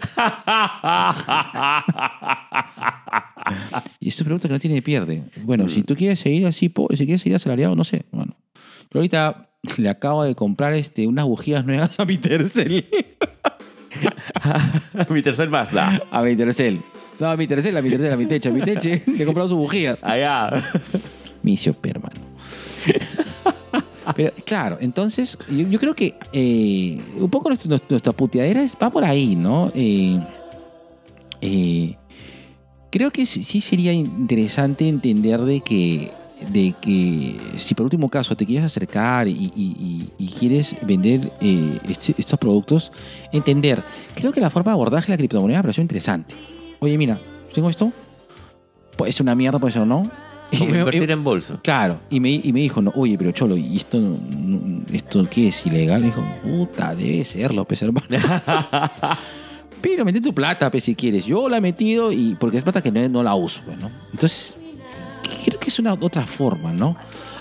Y 3.98 4.08
este 4.08 4.24
producto 4.24 4.48
que 4.48 4.54
no 4.54 4.60
tiene 4.60 4.82
pierde. 4.82 5.22
Bueno, 5.42 5.68
si 5.68 5.82
tú 5.82 5.96
quieres 5.96 6.20
seguir 6.20 6.46
así, 6.46 6.72
si 6.90 7.04
quieres 7.04 7.22
seguir 7.22 7.36
asalariado, 7.36 7.74
no 7.74 7.84
sé. 7.84 8.04
Bueno, 8.12 8.36
ahorita 8.94 9.50
le 9.76 9.88
acabo 9.88 10.24
de 10.24 10.34
comprar 10.34 10.74
este, 10.74 11.06
unas 11.06 11.26
bujías 11.26 11.64
nuevas 11.64 11.98
a 12.00 12.04
mi 12.04 12.18
tercel. 12.18 12.86
Mi 15.10 15.22
tercer 15.22 15.50
Mazda. 15.50 16.02
A 16.10 16.22
mi 16.22 16.36
tercel. 16.36 16.80
No, 17.18 17.28
a 17.28 17.36
mi 17.36 17.46
tercel, 17.46 17.76
a 17.76 17.82
mi 17.82 17.90
tercel, 17.90 18.12
a 18.12 18.16
mi 18.16 18.26
techo, 18.26 18.48
a 18.48 18.52
mi 18.52 18.62
teche. 18.62 19.02
Le 19.06 19.22
he 19.22 19.26
comprado 19.26 19.48
sus 19.48 19.58
bujías. 19.58 20.02
Allá. 20.02 20.50
Misio 21.42 21.76
hermano. 21.82 21.99
Claro, 24.44 24.78
entonces 24.80 25.38
yo, 25.48 25.78
creo 25.78 25.94
que 25.94 26.14
eh, 26.32 27.00
un 27.18 27.30
poco 27.30 27.50
nuestra, 27.50 28.12
puteadera 28.12 28.62
es- 28.62 28.76
va 28.80 28.90
por 28.90 29.04
ahí, 29.04 29.36
¿no? 29.36 29.70
Eh, 29.74 30.18
eh, 31.40 31.96
creo 32.90 33.10
que 33.10 33.26
sí, 33.26 33.60
sería 33.60 33.92
interesante 33.92 34.88
entender 34.88 35.40
de 35.40 35.60
que, 35.60 36.10
de 36.52 36.74
que 36.80 37.36
si 37.56 37.74
por 37.74 37.84
último 37.84 38.08
caso 38.08 38.36
te 38.36 38.46
quieres 38.46 38.64
acercar 38.64 39.28
y, 39.28 40.10
quieres 40.38 40.74
vender 40.82 41.20
este- 41.88 42.14
estos 42.18 42.38
productos, 42.38 42.92
entender, 43.32 43.82
creo 44.14 44.32
que 44.32 44.40
la 44.40 44.50
forma 44.50 44.72
de 44.72 44.74
abordaje 44.74 45.06
de 45.08 45.12
la 45.12 45.18
criptomoneda 45.18 45.58
me 45.58 45.62
pareció 45.64 45.82
interesante. 45.82 46.34
Oye, 46.80 46.96
mira, 46.96 47.18
tengo 47.52 47.68
esto, 47.68 47.92
puede 48.96 49.12
ser 49.12 49.22
una 49.22 49.34
mierda, 49.34 49.58
puede 49.58 49.72
ser 49.74 49.86
no. 49.86 50.10
Como 50.58 50.74
invertir 50.74 51.10
en 51.10 51.22
bolsa. 51.24 51.58
Claro, 51.62 52.00
y 52.10 52.20
me, 52.20 52.30
y 52.30 52.52
me 52.52 52.60
dijo, 52.60 52.82
no, 52.82 52.92
oye, 52.96 53.16
pero 53.16 53.30
Cholo, 53.32 53.56
¿y 53.56 53.76
esto, 53.76 53.98
no- 54.00 54.82
esto 54.92 55.26
qué 55.30 55.48
es 55.48 55.64
ilegal? 55.66 56.00
Me 56.00 56.06
dijo, 56.08 56.22
puta, 56.42 56.94
debe 56.94 57.24
serlo, 57.24 57.64
pues 57.64 57.80
hermano. 57.82 58.06
pero 59.80 60.04
metí 60.04 60.20
tu 60.20 60.34
plata, 60.34 60.70
pues 60.70 60.84
si 60.84 60.94
quieres. 60.94 61.24
Yo 61.24 61.48
la 61.48 61.58
he 61.58 61.60
metido 61.60 62.12
y 62.12 62.34
porque 62.38 62.58
es 62.58 62.64
plata 62.64 62.82
que 62.82 62.90
no, 62.90 63.08
no 63.08 63.22
la 63.22 63.34
uso, 63.34 63.62
pues, 63.64 63.78
¿no? 63.78 63.90
Entonces, 64.12 64.56
creo 65.44 65.58
que 65.58 65.68
es 65.70 65.78
una 65.78 65.94
otra 65.94 66.26
forma, 66.26 66.72
¿no? 66.72 66.96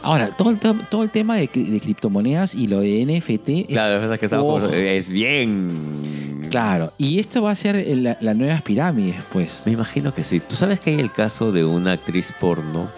Ahora, 0.09 0.29
todo 0.35 0.49
el, 0.49 0.59
todo 0.59 1.03
el 1.03 1.09
tema 1.11 1.37
de, 1.37 1.49
cri- 1.49 1.67
de 1.67 1.79
criptomonedas 1.79 2.55
y 2.55 2.67
lo 2.67 2.79
de 2.79 3.05
NFT 3.05 3.49
es... 3.49 3.65
Claro, 3.67 3.95
es 3.95 4.01
verdad 4.01 4.19
que 4.19 4.25
estamos, 4.25 4.63
Oh, 4.63 4.73
es 4.73 5.09
bien. 5.09 6.47
claro, 6.49 6.93
y 6.97 7.19
esto 7.19 7.41
va 7.43 7.51
a 7.51 7.55
ser 7.55 7.85
la, 7.97 8.17
la 8.19 8.33
nueva 8.33 8.59
pirámide, 8.61 9.15
pues. 9.31 9.61
Me 9.65 9.73
imagino 9.73 10.13
que 10.13 10.23
sí. 10.23 10.39
Tú 10.39 10.55
sabes 10.55 10.79
que 10.79 10.89
hay 10.91 10.99
el 10.99 11.11
caso 11.11 11.51
de 11.51 11.63
una 11.63 11.91
actriz 11.91 12.33
porno 12.39 12.89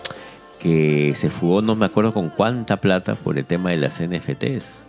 que 0.59 1.13
se 1.15 1.29
fugó, 1.29 1.61
no 1.61 1.75
me 1.75 1.85
acuerdo 1.85 2.13
con 2.13 2.29
cuánta 2.29 2.77
plata 2.77 3.15
por 3.15 3.37
el 3.37 3.45
tema 3.45 3.71
de 3.71 3.77
las 3.77 3.99
NFTs. 4.01 4.85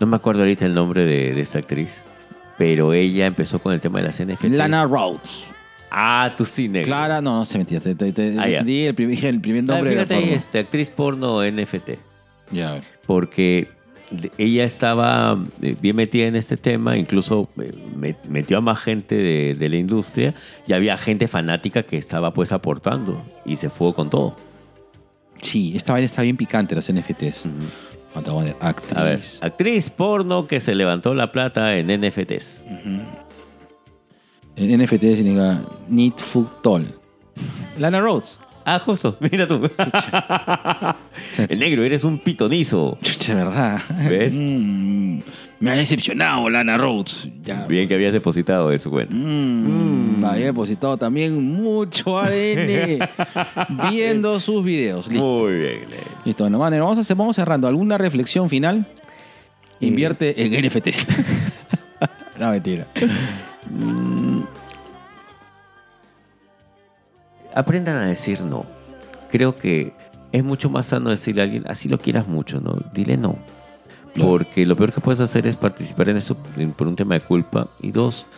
No 0.00 0.06
me 0.06 0.16
acuerdo 0.16 0.42
ahorita 0.42 0.64
el 0.66 0.74
nombre 0.74 1.04
de, 1.06 1.34
de 1.34 1.40
esta 1.40 1.58
actriz, 1.58 2.04
pero 2.56 2.92
ella 2.92 3.26
empezó 3.26 3.58
con 3.58 3.72
el 3.72 3.80
tema 3.80 3.98
de 4.00 4.04
las 4.04 4.22
NFTs. 4.22 4.50
Lana 4.52 4.84
Rhodes. 4.84 5.46
Ah, 5.90 6.32
tu 6.36 6.44
cine. 6.44 6.82
Clara, 6.82 7.20
no, 7.22 7.38
no 7.38 7.46
se 7.46 7.58
mentira. 7.58 7.80
Te, 7.80 7.94
te- 7.94 8.12
te- 8.12 8.36
Ah, 8.38 8.62
di 8.62 8.84
el 8.84 8.94
primer, 8.94 9.24
el 9.24 9.40
primer 9.40 9.64
No, 9.64 9.74
nombre 9.74 9.90
de 9.90 9.96
la 9.96 10.02
fíjate, 10.02 10.20
porno. 10.20 10.36
este, 10.36 10.58
actriz 10.58 10.90
porno 10.90 11.42
NFT. 11.44 11.90
Ya, 12.50 12.70
a 12.70 12.72
ver. 12.74 12.82
porque 13.06 13.68
ella 14.38 14.64
estaba 14.64 15.38
eh, 15.60 15.76
bien 15.80 15.94
metida 15.96 16.26
en 16.26 16.34
este 16.36 16.56
tema, 16.56 16.96
incluso 16.96 17.48
eh, 17.60 17.72
met- 17.94 18.26
metió 18.28 18.56
a 18.58 18.60
más 18.62 18.78
gente 18.80 19.14
de, 19.14 19.54
de 19.54 19.68
la 19.68 19.76
industria 19.76 20.32
y 20.66 20.72
había 20.72 20.96
gente 20.96 21.28
fanática 21.28 21.82
que 21.82 21.98
estaba 21.98 22.32
pues 22.32 22.52
aportando 22.52 23.22
y 23.44 23.56
se 23.56 23.68
fue 23.68 23.92
con 23.94 24.08
todo. 24.08 24.34
Sí, 25.42 25.72
esta 25.76 25.92
vaina 25.92 26.06
está 26.06 26.22
bien 26.22 26.36
picante, 26.36 26.74
los 26.74 26.90
NFTs. 26.92 27.44
De 28.44 28.56
actriz. 28.60 28.96
A 28.96 29.04
ver, 29.04 29.20
actriz 29.42 29.90
porno 29.90 30.46
que 30.48 30.58
se 30.60 30.74
levantó 30.74 31.14
la 31.14 31.30
plata 31.30 31.76
en 31.76 31.86
NFTs. 32.00 32.64
En 32.66 33.06
NFT 34.58 35.00
significa 35.00 35.60
Need 35.88 36.14
Food 36.16 36.48
Toll. 36.62 36.86
Lana 37.78 38.00
Rhodes. 38.00 38.36
Ah, 38.64 38.78
justo, 38.78 39.16
mira 39.30 39.46
tú. 39.48 39.62
El 41.48 41.58
negro, 41.58 41.84
eres 41.84 42.04
un 42.04 42.18
pitonizo. 42.18 42.98
Chucha, 43.02 43.34
¿verdad? 43.34 43.80
¿Ves? 44.10 44.34
Mm, 44.38 45.20
me 45.60 45.70
ha 45.70 45.74
decepcionado 45.74 46.50
Lana 46.50 46.76
Rhodes. 46.76 47.28
Ya. 47.42 47.66
Bien 47.66 47.88
que 47.88 47.94
habías 47.94 48.12
depositado 48.12 48.70
en 48.70 48.78
su 48.78 48.90
cuenta. 48.90 49.14
Mm, 49.14 50.22
Había 50.24 50.46
depositado 50.46 50.96
también 50.98 51.42
mucho 51.42 52.18
ADN 52.18 52.98
viendo 53.90 54.38
sus 54.38 54.62
videos. 54.62 55.08
Listo. 55.08 55.24
Muy 55.24 55.52
bien, 55.54 55.80
negro. 55.88 56.06
Listo, 56.24 56.44
bueno, 56.44 56.58
Manner, 56.58 56.80
vamos, 56.82 56.98
a 56.98 57.00
hacer, 57.00 57.16
vamos 57.16 57.36
cerrando. 57.36 57.68
¿Alguna 57.68 57.96
reflexión 57.96 58.50
final? 58.50 58.86
Eh. 59.80 59.86
Invierte 59.86 60.44
en 60.44 60.66
NFTs. 60.66 61.06
no, 62.38 62.50
mentira. 62.50 62.86
Aprendan 67.58 67.96
a 67.96 68.06
decir 68.06 68.42
no. 68.42 68.64
Creo 69.32 69.56
que 69.56 69.92
es 70.30 70.44
mucho 70.44 70.70
más 70.70 70.86
sano 70.86 71.10
decirle 71.10 71.40
a 71.40 71.44
alguien, 71.44 71.64
así 71.66 71.88
lo 71.88 71.98
quieras 71.98 72.28
mucho, 72.28 72.60
¿no? 72.60 72.78
Dile 72.94 73.16
no. 73.16 73.36
Porque 74.16 74.64
lo 74.64 74.76
peor 74.76 74.92
que 74.92 75.00
puedes 75.00 75.18
hacer 75.18 75.44
es 75.48 75.56
participar 75.56 76.08
en 76.08 76.18
eso 76.18 76.36
por 76.76 76.86
un 76.86 76.94
tema 76.94 77.16
de 77.16 77.20
culpa. 77.20 77.68
Y 77.80 77.90
dos, 77.90 78.28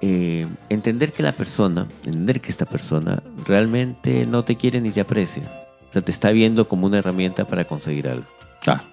eh, 0.00 0.46
entender 0.70 1.12
que 1.12 1.22
la 1.22 1.36
persona, 1.36 1.86
entender 2.06 2.40
que 2.40 2.48
esta 2.48 2.64
persona 2.64 3.22
realmente 3.46 4.24
no 4.24 4.42
te 4.42 4.56
quiere 4.56 4.80
ni 4.80 4.90
te 4.90 5.02
aprecia. 5.02 5.42
O 5.90 5.92
sea, 5.92 6.00
te 6.00 6.10
está 6.10 6.30
viendo 6.30 6.66
como 6.66 6.86
una 6.86 6.98
herramienta 6.98 7.44
para 7.44 7.66
conseguir 7.66 8.08
algo. 8.08 8.26
Claro. 8.62 8.84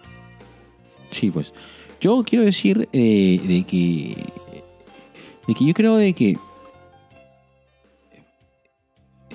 Sí, 1.10 1.32
pues. 1.32 1.54
Yo 2.02 2.22
quiero 2.26 2.44
decir 2.44 2.90
eh, 2.92 3.40
de 3.42 3.64
que. 3.64 4.18
De 5.48 5.54
que 5.54 5.66
yo 5.66 5.74
creo 5.74 5.96
de 5.96 6.12
que. 6.12 6.38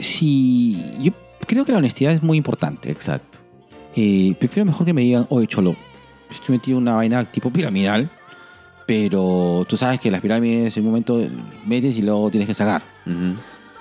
Si. 0.00 0.82
Yo 1.00 1.12
creo 1.46 1.64
que 1.64 1.72
la 1.72 1.78
honestidad 1.78 2.12
es 2.12 2.22
muy 2.22 2.38
importante. 2.38 2.90
Exacto. 2.90 3.38
Eh, 3.96 4.34
prefiero 4.38 4.64
mejor 4.66 4.86
que 4.86 4.92
me 4.94 5.02
digan, 5.02 5.26
oye, 5.30 5.46
cholo, 5.46 5.74
estoy 6.30 6.56
metido 6.56 6.78
en 6.78 6.82
una 6.82 6.94
vaina 6.96 7.24
tipo 7.24 7.50
piramidal. 7.50 8.08
Pero 8.86 9.66
tú 9.68 9.76
sabes 9.76 10.00
que 10.00 10.10
las 10.10 10.20
pirámides 10.22 10.74
en 10.76 10.84
un 10.84 10.90
momento 10.90 11.20
metes 11.66 11.96
y 11.98 12.02
luego 12.02 12.30
tienes 12.30 12.46
que 12.48 12.54
sacar. 12.54 12.82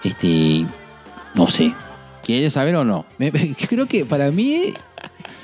Este. 0.03 0.65
No 1.35 1.47
sé. 1.47 1.73
¿Quieres 2.23 2.53
saber 2.53 2.75
o 2.75 2.83
no? 2.83 3.05
Me- 3.17 3.31
me- 3.31 3.55
creo 3.69 3.85
que 3.85 4.03
para 4.05 4.31
mí. 4.31 4.73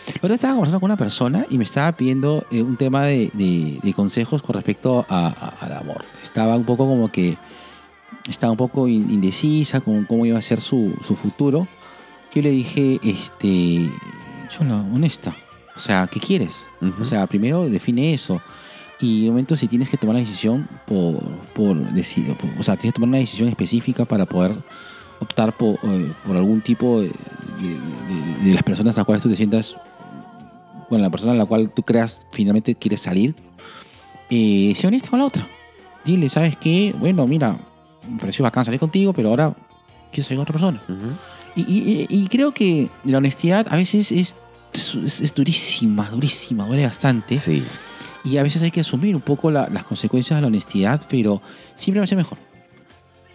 La 0.08 0.16
otra 0.18 0.30
vez 0.30 0.36
estaba 0.36 0.54
conversando 0.56 0.80
con 0.82 0.92
una 0.92 0.98
persona 0.98 1.46
y 1.50 1.58
me 1.58 1.64
estaba 1.64 1.94
pidiendo 1.94 2.46
eh, 2.52 2.62
un 2.62 2.76
tema 2.76 3.06
de, 3.06 3.30
de- 3.34 3.80
de 3.82 3.94
consejos 3.94 4.42
con 4.42 4.54
respecto 4.56 5.06
a- 5.08 5.28
a- 5.28 5.66
al 5.66 5.74
amor. 5.78 6.04
Estaba 6.22 6.56
un 6.58 6.66
poco 6.66 6.86
como 6.88 7.10
que. 7.12 7.38
Estaba 8.30 8.52
un 8.52 8.58
poco 8.58 8.88
in- 8.88 9.10
indecisa 9.12 9.82
con 9.82 10.06
cómo 10.06 10.26
iba 10.26 10.38
a 10.38 10.42
ser 10.42 10.62
su, 10.62 10.94
su 11.06 11.16
futuro. 11.16 11.68
Yo 12.34 12.42
le 12.42 12.52
dije, 12.52 13.00
este. 13.04 13.90
Chola, 14.50 14.76
honesta. 14.94 15.36
O 15.76 15.80
sea, 15.80 16.08
¿qué 16.08 16.20
quieres? 16.20 16.66
O 17.02 17.06
sea, 17.06 17.26
primero 17.28 17.68
define 17.70 18.14
eso. 18.14 18.42
Y 19.00 19.24
en 19.26 19.30
momento 19.32 19.58
si 19.58 19.68
tienes 19.68 19.90
que 19.90 19.98
tomar 19.98 20.16
una 20.16 20.20
decisión 20.26 20.68
por, 20.86 21.20
por 21.54 21.76
decir, 21.92 22.26
por- 22.36 22.50
o 22.60 22.64
sea, 22.64 22.76
tienes 22.78 22.94
que 22.94 22.98
tomar 23.00 23.10
una 23.10 23.18
decisión 23.18 23.50
específica 23.50 24.06
para 24.06 24.26
poder 24.26 24.56
optar 25.20 25.52
por, 25.58 25.76
eh, 25.84 26.12
por 26.26 26.38
algún 26.38 26.62
tipo 26.62 27.02
de, 27.02 27.08
de- 27.08 27.14
de- 28.40 28.48
de 28.50 28.54
las 28.54 28.64
personas 28.64 28.96
a 28.96 29.00
las 29.00 29.06
cuales 29.06 29.24
tú 29.24 29.30
te 29.30 29.36
sientas, 29.36 29.76
con 30.90 31.02
la 31.02 31.10
persona 31.10 31.34
a 31.34 31.36
la 31.36 31.46
cual 31.46 31.70
tú 31.72 31.82
creas 31.84 32.22
finalmente 32.32 32.76
quieres 32.76 33.02
salir, 33.02 33.34
eh, 34.30 34.74
sé 34.76 34.88
honesta 34.88 35.10
con 35.10 35.20
la 35.20 35.26
otra. 35.26 35.48
Dile, 36.06 36.30
¿sabes 36.30 36.56
qué? 36.58 36.94
Bueno, 36.98 37.26
mira, 37.28 37.58
me 38.10 38.20
pareció 38.20 38.44
bacán 38.44 38.66
salir 38.66 38.80
contigo, 38.80 39.14
pero 39.14 39.30
ahora 39.30 39.54
quiero 40.12 40.24
salir 40.28 40.38
con 40.38 40.44
otra 40.44 40.54
persona. 40.54 40.82
Ujú. 40.88 41.16
Y, 41.56 41.62
y- 41.62 42.08
y 42.10 42.28
creo 42.28 42.52
que 42.54 42.90
la 43.06 43.18
honestidad 43.20 43.68
a 43.70 43.76
veces 43.76 44.12
es, 44.12 44.36
es, 44.74 44.96
es 45.22 45.34
durísima, 45.36 46.10
durísima, 46.10 46.66
duele 46.66 46.84
bastante. 46.86 47.38
Sí. 47.38 47.64
Y 48.26 48.38
a 48.38 48.44
veces 48.44 48.62
hay 48.64 48.72
que 48.72 48.82
asumir 48.82 49.16
un 49.16 49.22
poco 49.22 49.52
la- 49.52 49.70
las 49.70 49.84
consecuencias 49.84 50.38
de 50.38 50.42
la 50.42 50.48
honestidad, 50.48 51.02
pero 51.10 51.42
siempre 51.76 52.00
va 52.00 52.06
a 52.06 52.08
ser 52.08 52.18
mejor. 52.18 52.38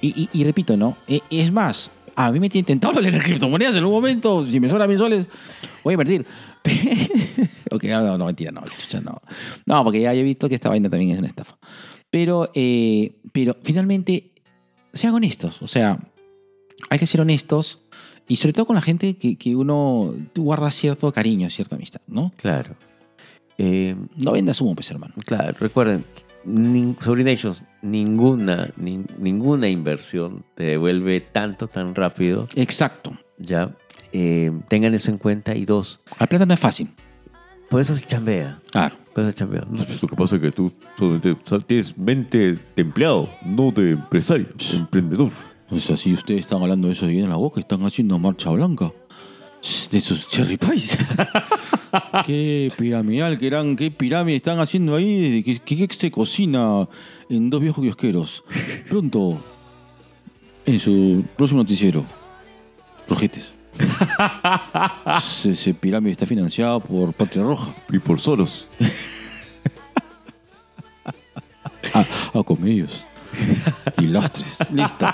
Y, 0.00 0.28
y- 0.32 0.44
repito, 0.44 0.76
¿no? 0.76 0.96
E- 1.06 1.20
es 1.30 1.52
más, 1.52 1.90
a 2.16 2.30
mí 2.32 2.40
me 2.40 2.48
tiene 2.48 2.66
tentado 2.66 2.94
lo 2.94 3.00
de 3.02 3.16
criptomonedas 3.18 3.76
en 3.76 3.84
un 3.84 3.92
momento. 3.92 4.46
Si 4.50 4.58
me 4.60 4.68
sobran 4.68 4.88
mil 4.88 4.98
soles, 4.98 5.26
voy 5.84 5.92
a 5.92 5.94
invertir. 5.94 6.26
ok, 7.70 7.84
no, 7.84 8.02
no, 8.02 8.18
no, 8.18 8.24
mentira, 8.26 8.50
no, 8.50 8.62
chucha, 8.62 9.00
no. 9.00 9.20
No, 9.66 9.84
porque 9.84 10.00
ya 10.00 10.12
he 10.14 10.22
visto 10.22 10.48
que 10.48 10.54
esta 10.56 10.68
vaina 10.68 10.88
también 10.90 11.12
es 11.12 11.18
una 11.18 11.28
estafa. 11.28 11.56
Pero, 12.10 12.50
eh, 12.54 13.12
pero 13.32 13.56
finalmente, 13.62 14.32
sean 14.92 15.14
honestos. 15.14 15.62
O 15.62 15.66
sea, 15.66 15.98
hay 16.90 16.98
que 16.98 17.06
ser 17.06 17.20
honestos. 17.20 17.80
Y 18.30 18.36
sobre 18.36 18.52
todo 18.52 18.66
con 18.66 18.76
la 18.76 18.82
gente 18.82 19.16
que, 19.16 19.36
que 19.36 19.56
uno 19.56 20.14
guarda 20.36 20.70
cierto 20.70 21.10
cariño, 21.12 21.48
cierta 21.50 21.76
amistad, 21.76 22.00
¿no? 22.06 22.30
Claro. 22.36 22.74
Eh, 23.56 23.96
No 24.16 24.32
vendas 24.32 24.60
humo, 24.60 24.74
pues, 24.74 24.90
hermano. 24.90 25.14
Claro, 25.24 25.56
recuerden, 25.58 26.04
nin- 26.44 26.96
Sobrinations, 27.00 27.62
ninguna, 27.82 28.68
nin- 28.76 29.06
ninguna 29.18 29.68
inversión 29.68 30.44
te 30.54 30.64
devuelve 30.64 31.20
tanto, 31.20 31.66
tan 31.68 31.94
rápido, 31.94 32.48
Exacto. 32.54 33.16
ya. 33.38 33.74
Eh, 34.12 34.52
tengan 34.68 34.94
eso 34.94 35.10
en 35.10 35.18
cuenta. 35.18 35.54
Y 35.56 35.64
dos, 35.64 36.02
La 36.20 36.26
plata 36.26 36.44
no 36.46 36.52
es 36.54 36.60
fácil. 36.60 36.90
por 37.70 37.80
eso 37.80 37.94
se 37.96 38.06
chambea. 38.06 38.60
Claro. 38.70 38.96
Pues, 39.70 40.02
lo 40.02 40.08
que 40.08 40.16
pasa 40.16 40.36
es 40.36 40.42
que 40.42 40.52
tú 40.52 40.72
solamente 40.98 41.36
tienes 41.66 41.96
mente 41.96 42.38
de 42.52 42.82
empleado, 42.82 43.28
no 43.44 43.70
de 43.70 43.92
empresario, 43.92 44.48
emprendedor. 44.72 45.30
O 45.70 45.78
sea, 45.80 45.96
si 45.96 46.14
ustedes 46.14 46.40
están 46.40 46.62
hablando 46.62 46.88
de 46.88 46.94
eso 46.94 47.06
de 47.06 47.12
bien 47.12 47.24
en 47.24 47.30
la 47.30 47.36
boca, 47.36 47.60
están 47.60 47.84
haciendo 47.84 48.18
marcha 48.18 48.50
blanca. 48.50 48.92
De 49.90 50.00
sus 50.00 50.28
cherry 50.28 50.56
pies. 50.56 50.96
qué 52.26 52.72
piramidal 52.78 53.38
que 53.38 53.48
eran, 53.48 53.74
qué 53.74 53.90
pirámide 53.90 54.36
están 54.36 54.60
haciendo 54.60 54.94
ahí. 54.94 55.42
¿Qué, 55.42 55.58
qué, 55.58 55.88
qué 55.88 55.94
se 55.94 56.10
cocina 56.10 56.88
en 57.28 57.50
dos 57.50 57.60
viejos 57.60 57.84
kiosqueros? 57.84 58.44
Pronto, 58.88 59.38
en 60.64 60.78
su 60.78 61.24
próximo 61.36 61.62
noticiero. 61.62 62.04
Rojetes. 63.08 63.57
Ese, 65.18 65.50
ese 65.50 65.74
pirámide 65.74 66.12
está 66.12 66.26
financiado 66.26 66.80
por 66.80 67.12
Patria 67.12 67.42
Roja. 67.42 67.74
Y 67.90 67.98
por 67.98 68.20
solos. 68.20 68.68
A, 71.94 72.04
a 72.38 72.42
comedios. 72.42 73.06
Y 73.98 74.06
lastres. 74.06 74.56
Listo. 74.72 75.06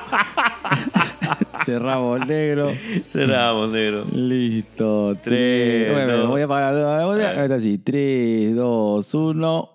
Cerramos 1.64 2.26
negro. 2.26 2.72
Cerramos, 3.10 3.70
negro. 3.72 4.04
Listo. 4.12 5.16
Tres, 5.22 5.92
Bueno, 5.92 6.12
dos. 6.18 6.28
Voy 6.28 6.40
a 6.42 6.44
apagar 6.44 6.74
la 6.74 7.04
voy 7.06 7.22
a- 7.22 7.34
ahorita 7.36 7.60
sí. 7.60 7.78
3, 7.78 8.54
2, 8.54 9.14
1. 9.14 9.70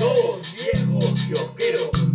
Dos 0.00 0.56
viejos 0.72 1.14
kiosqueros. 1.28 2.13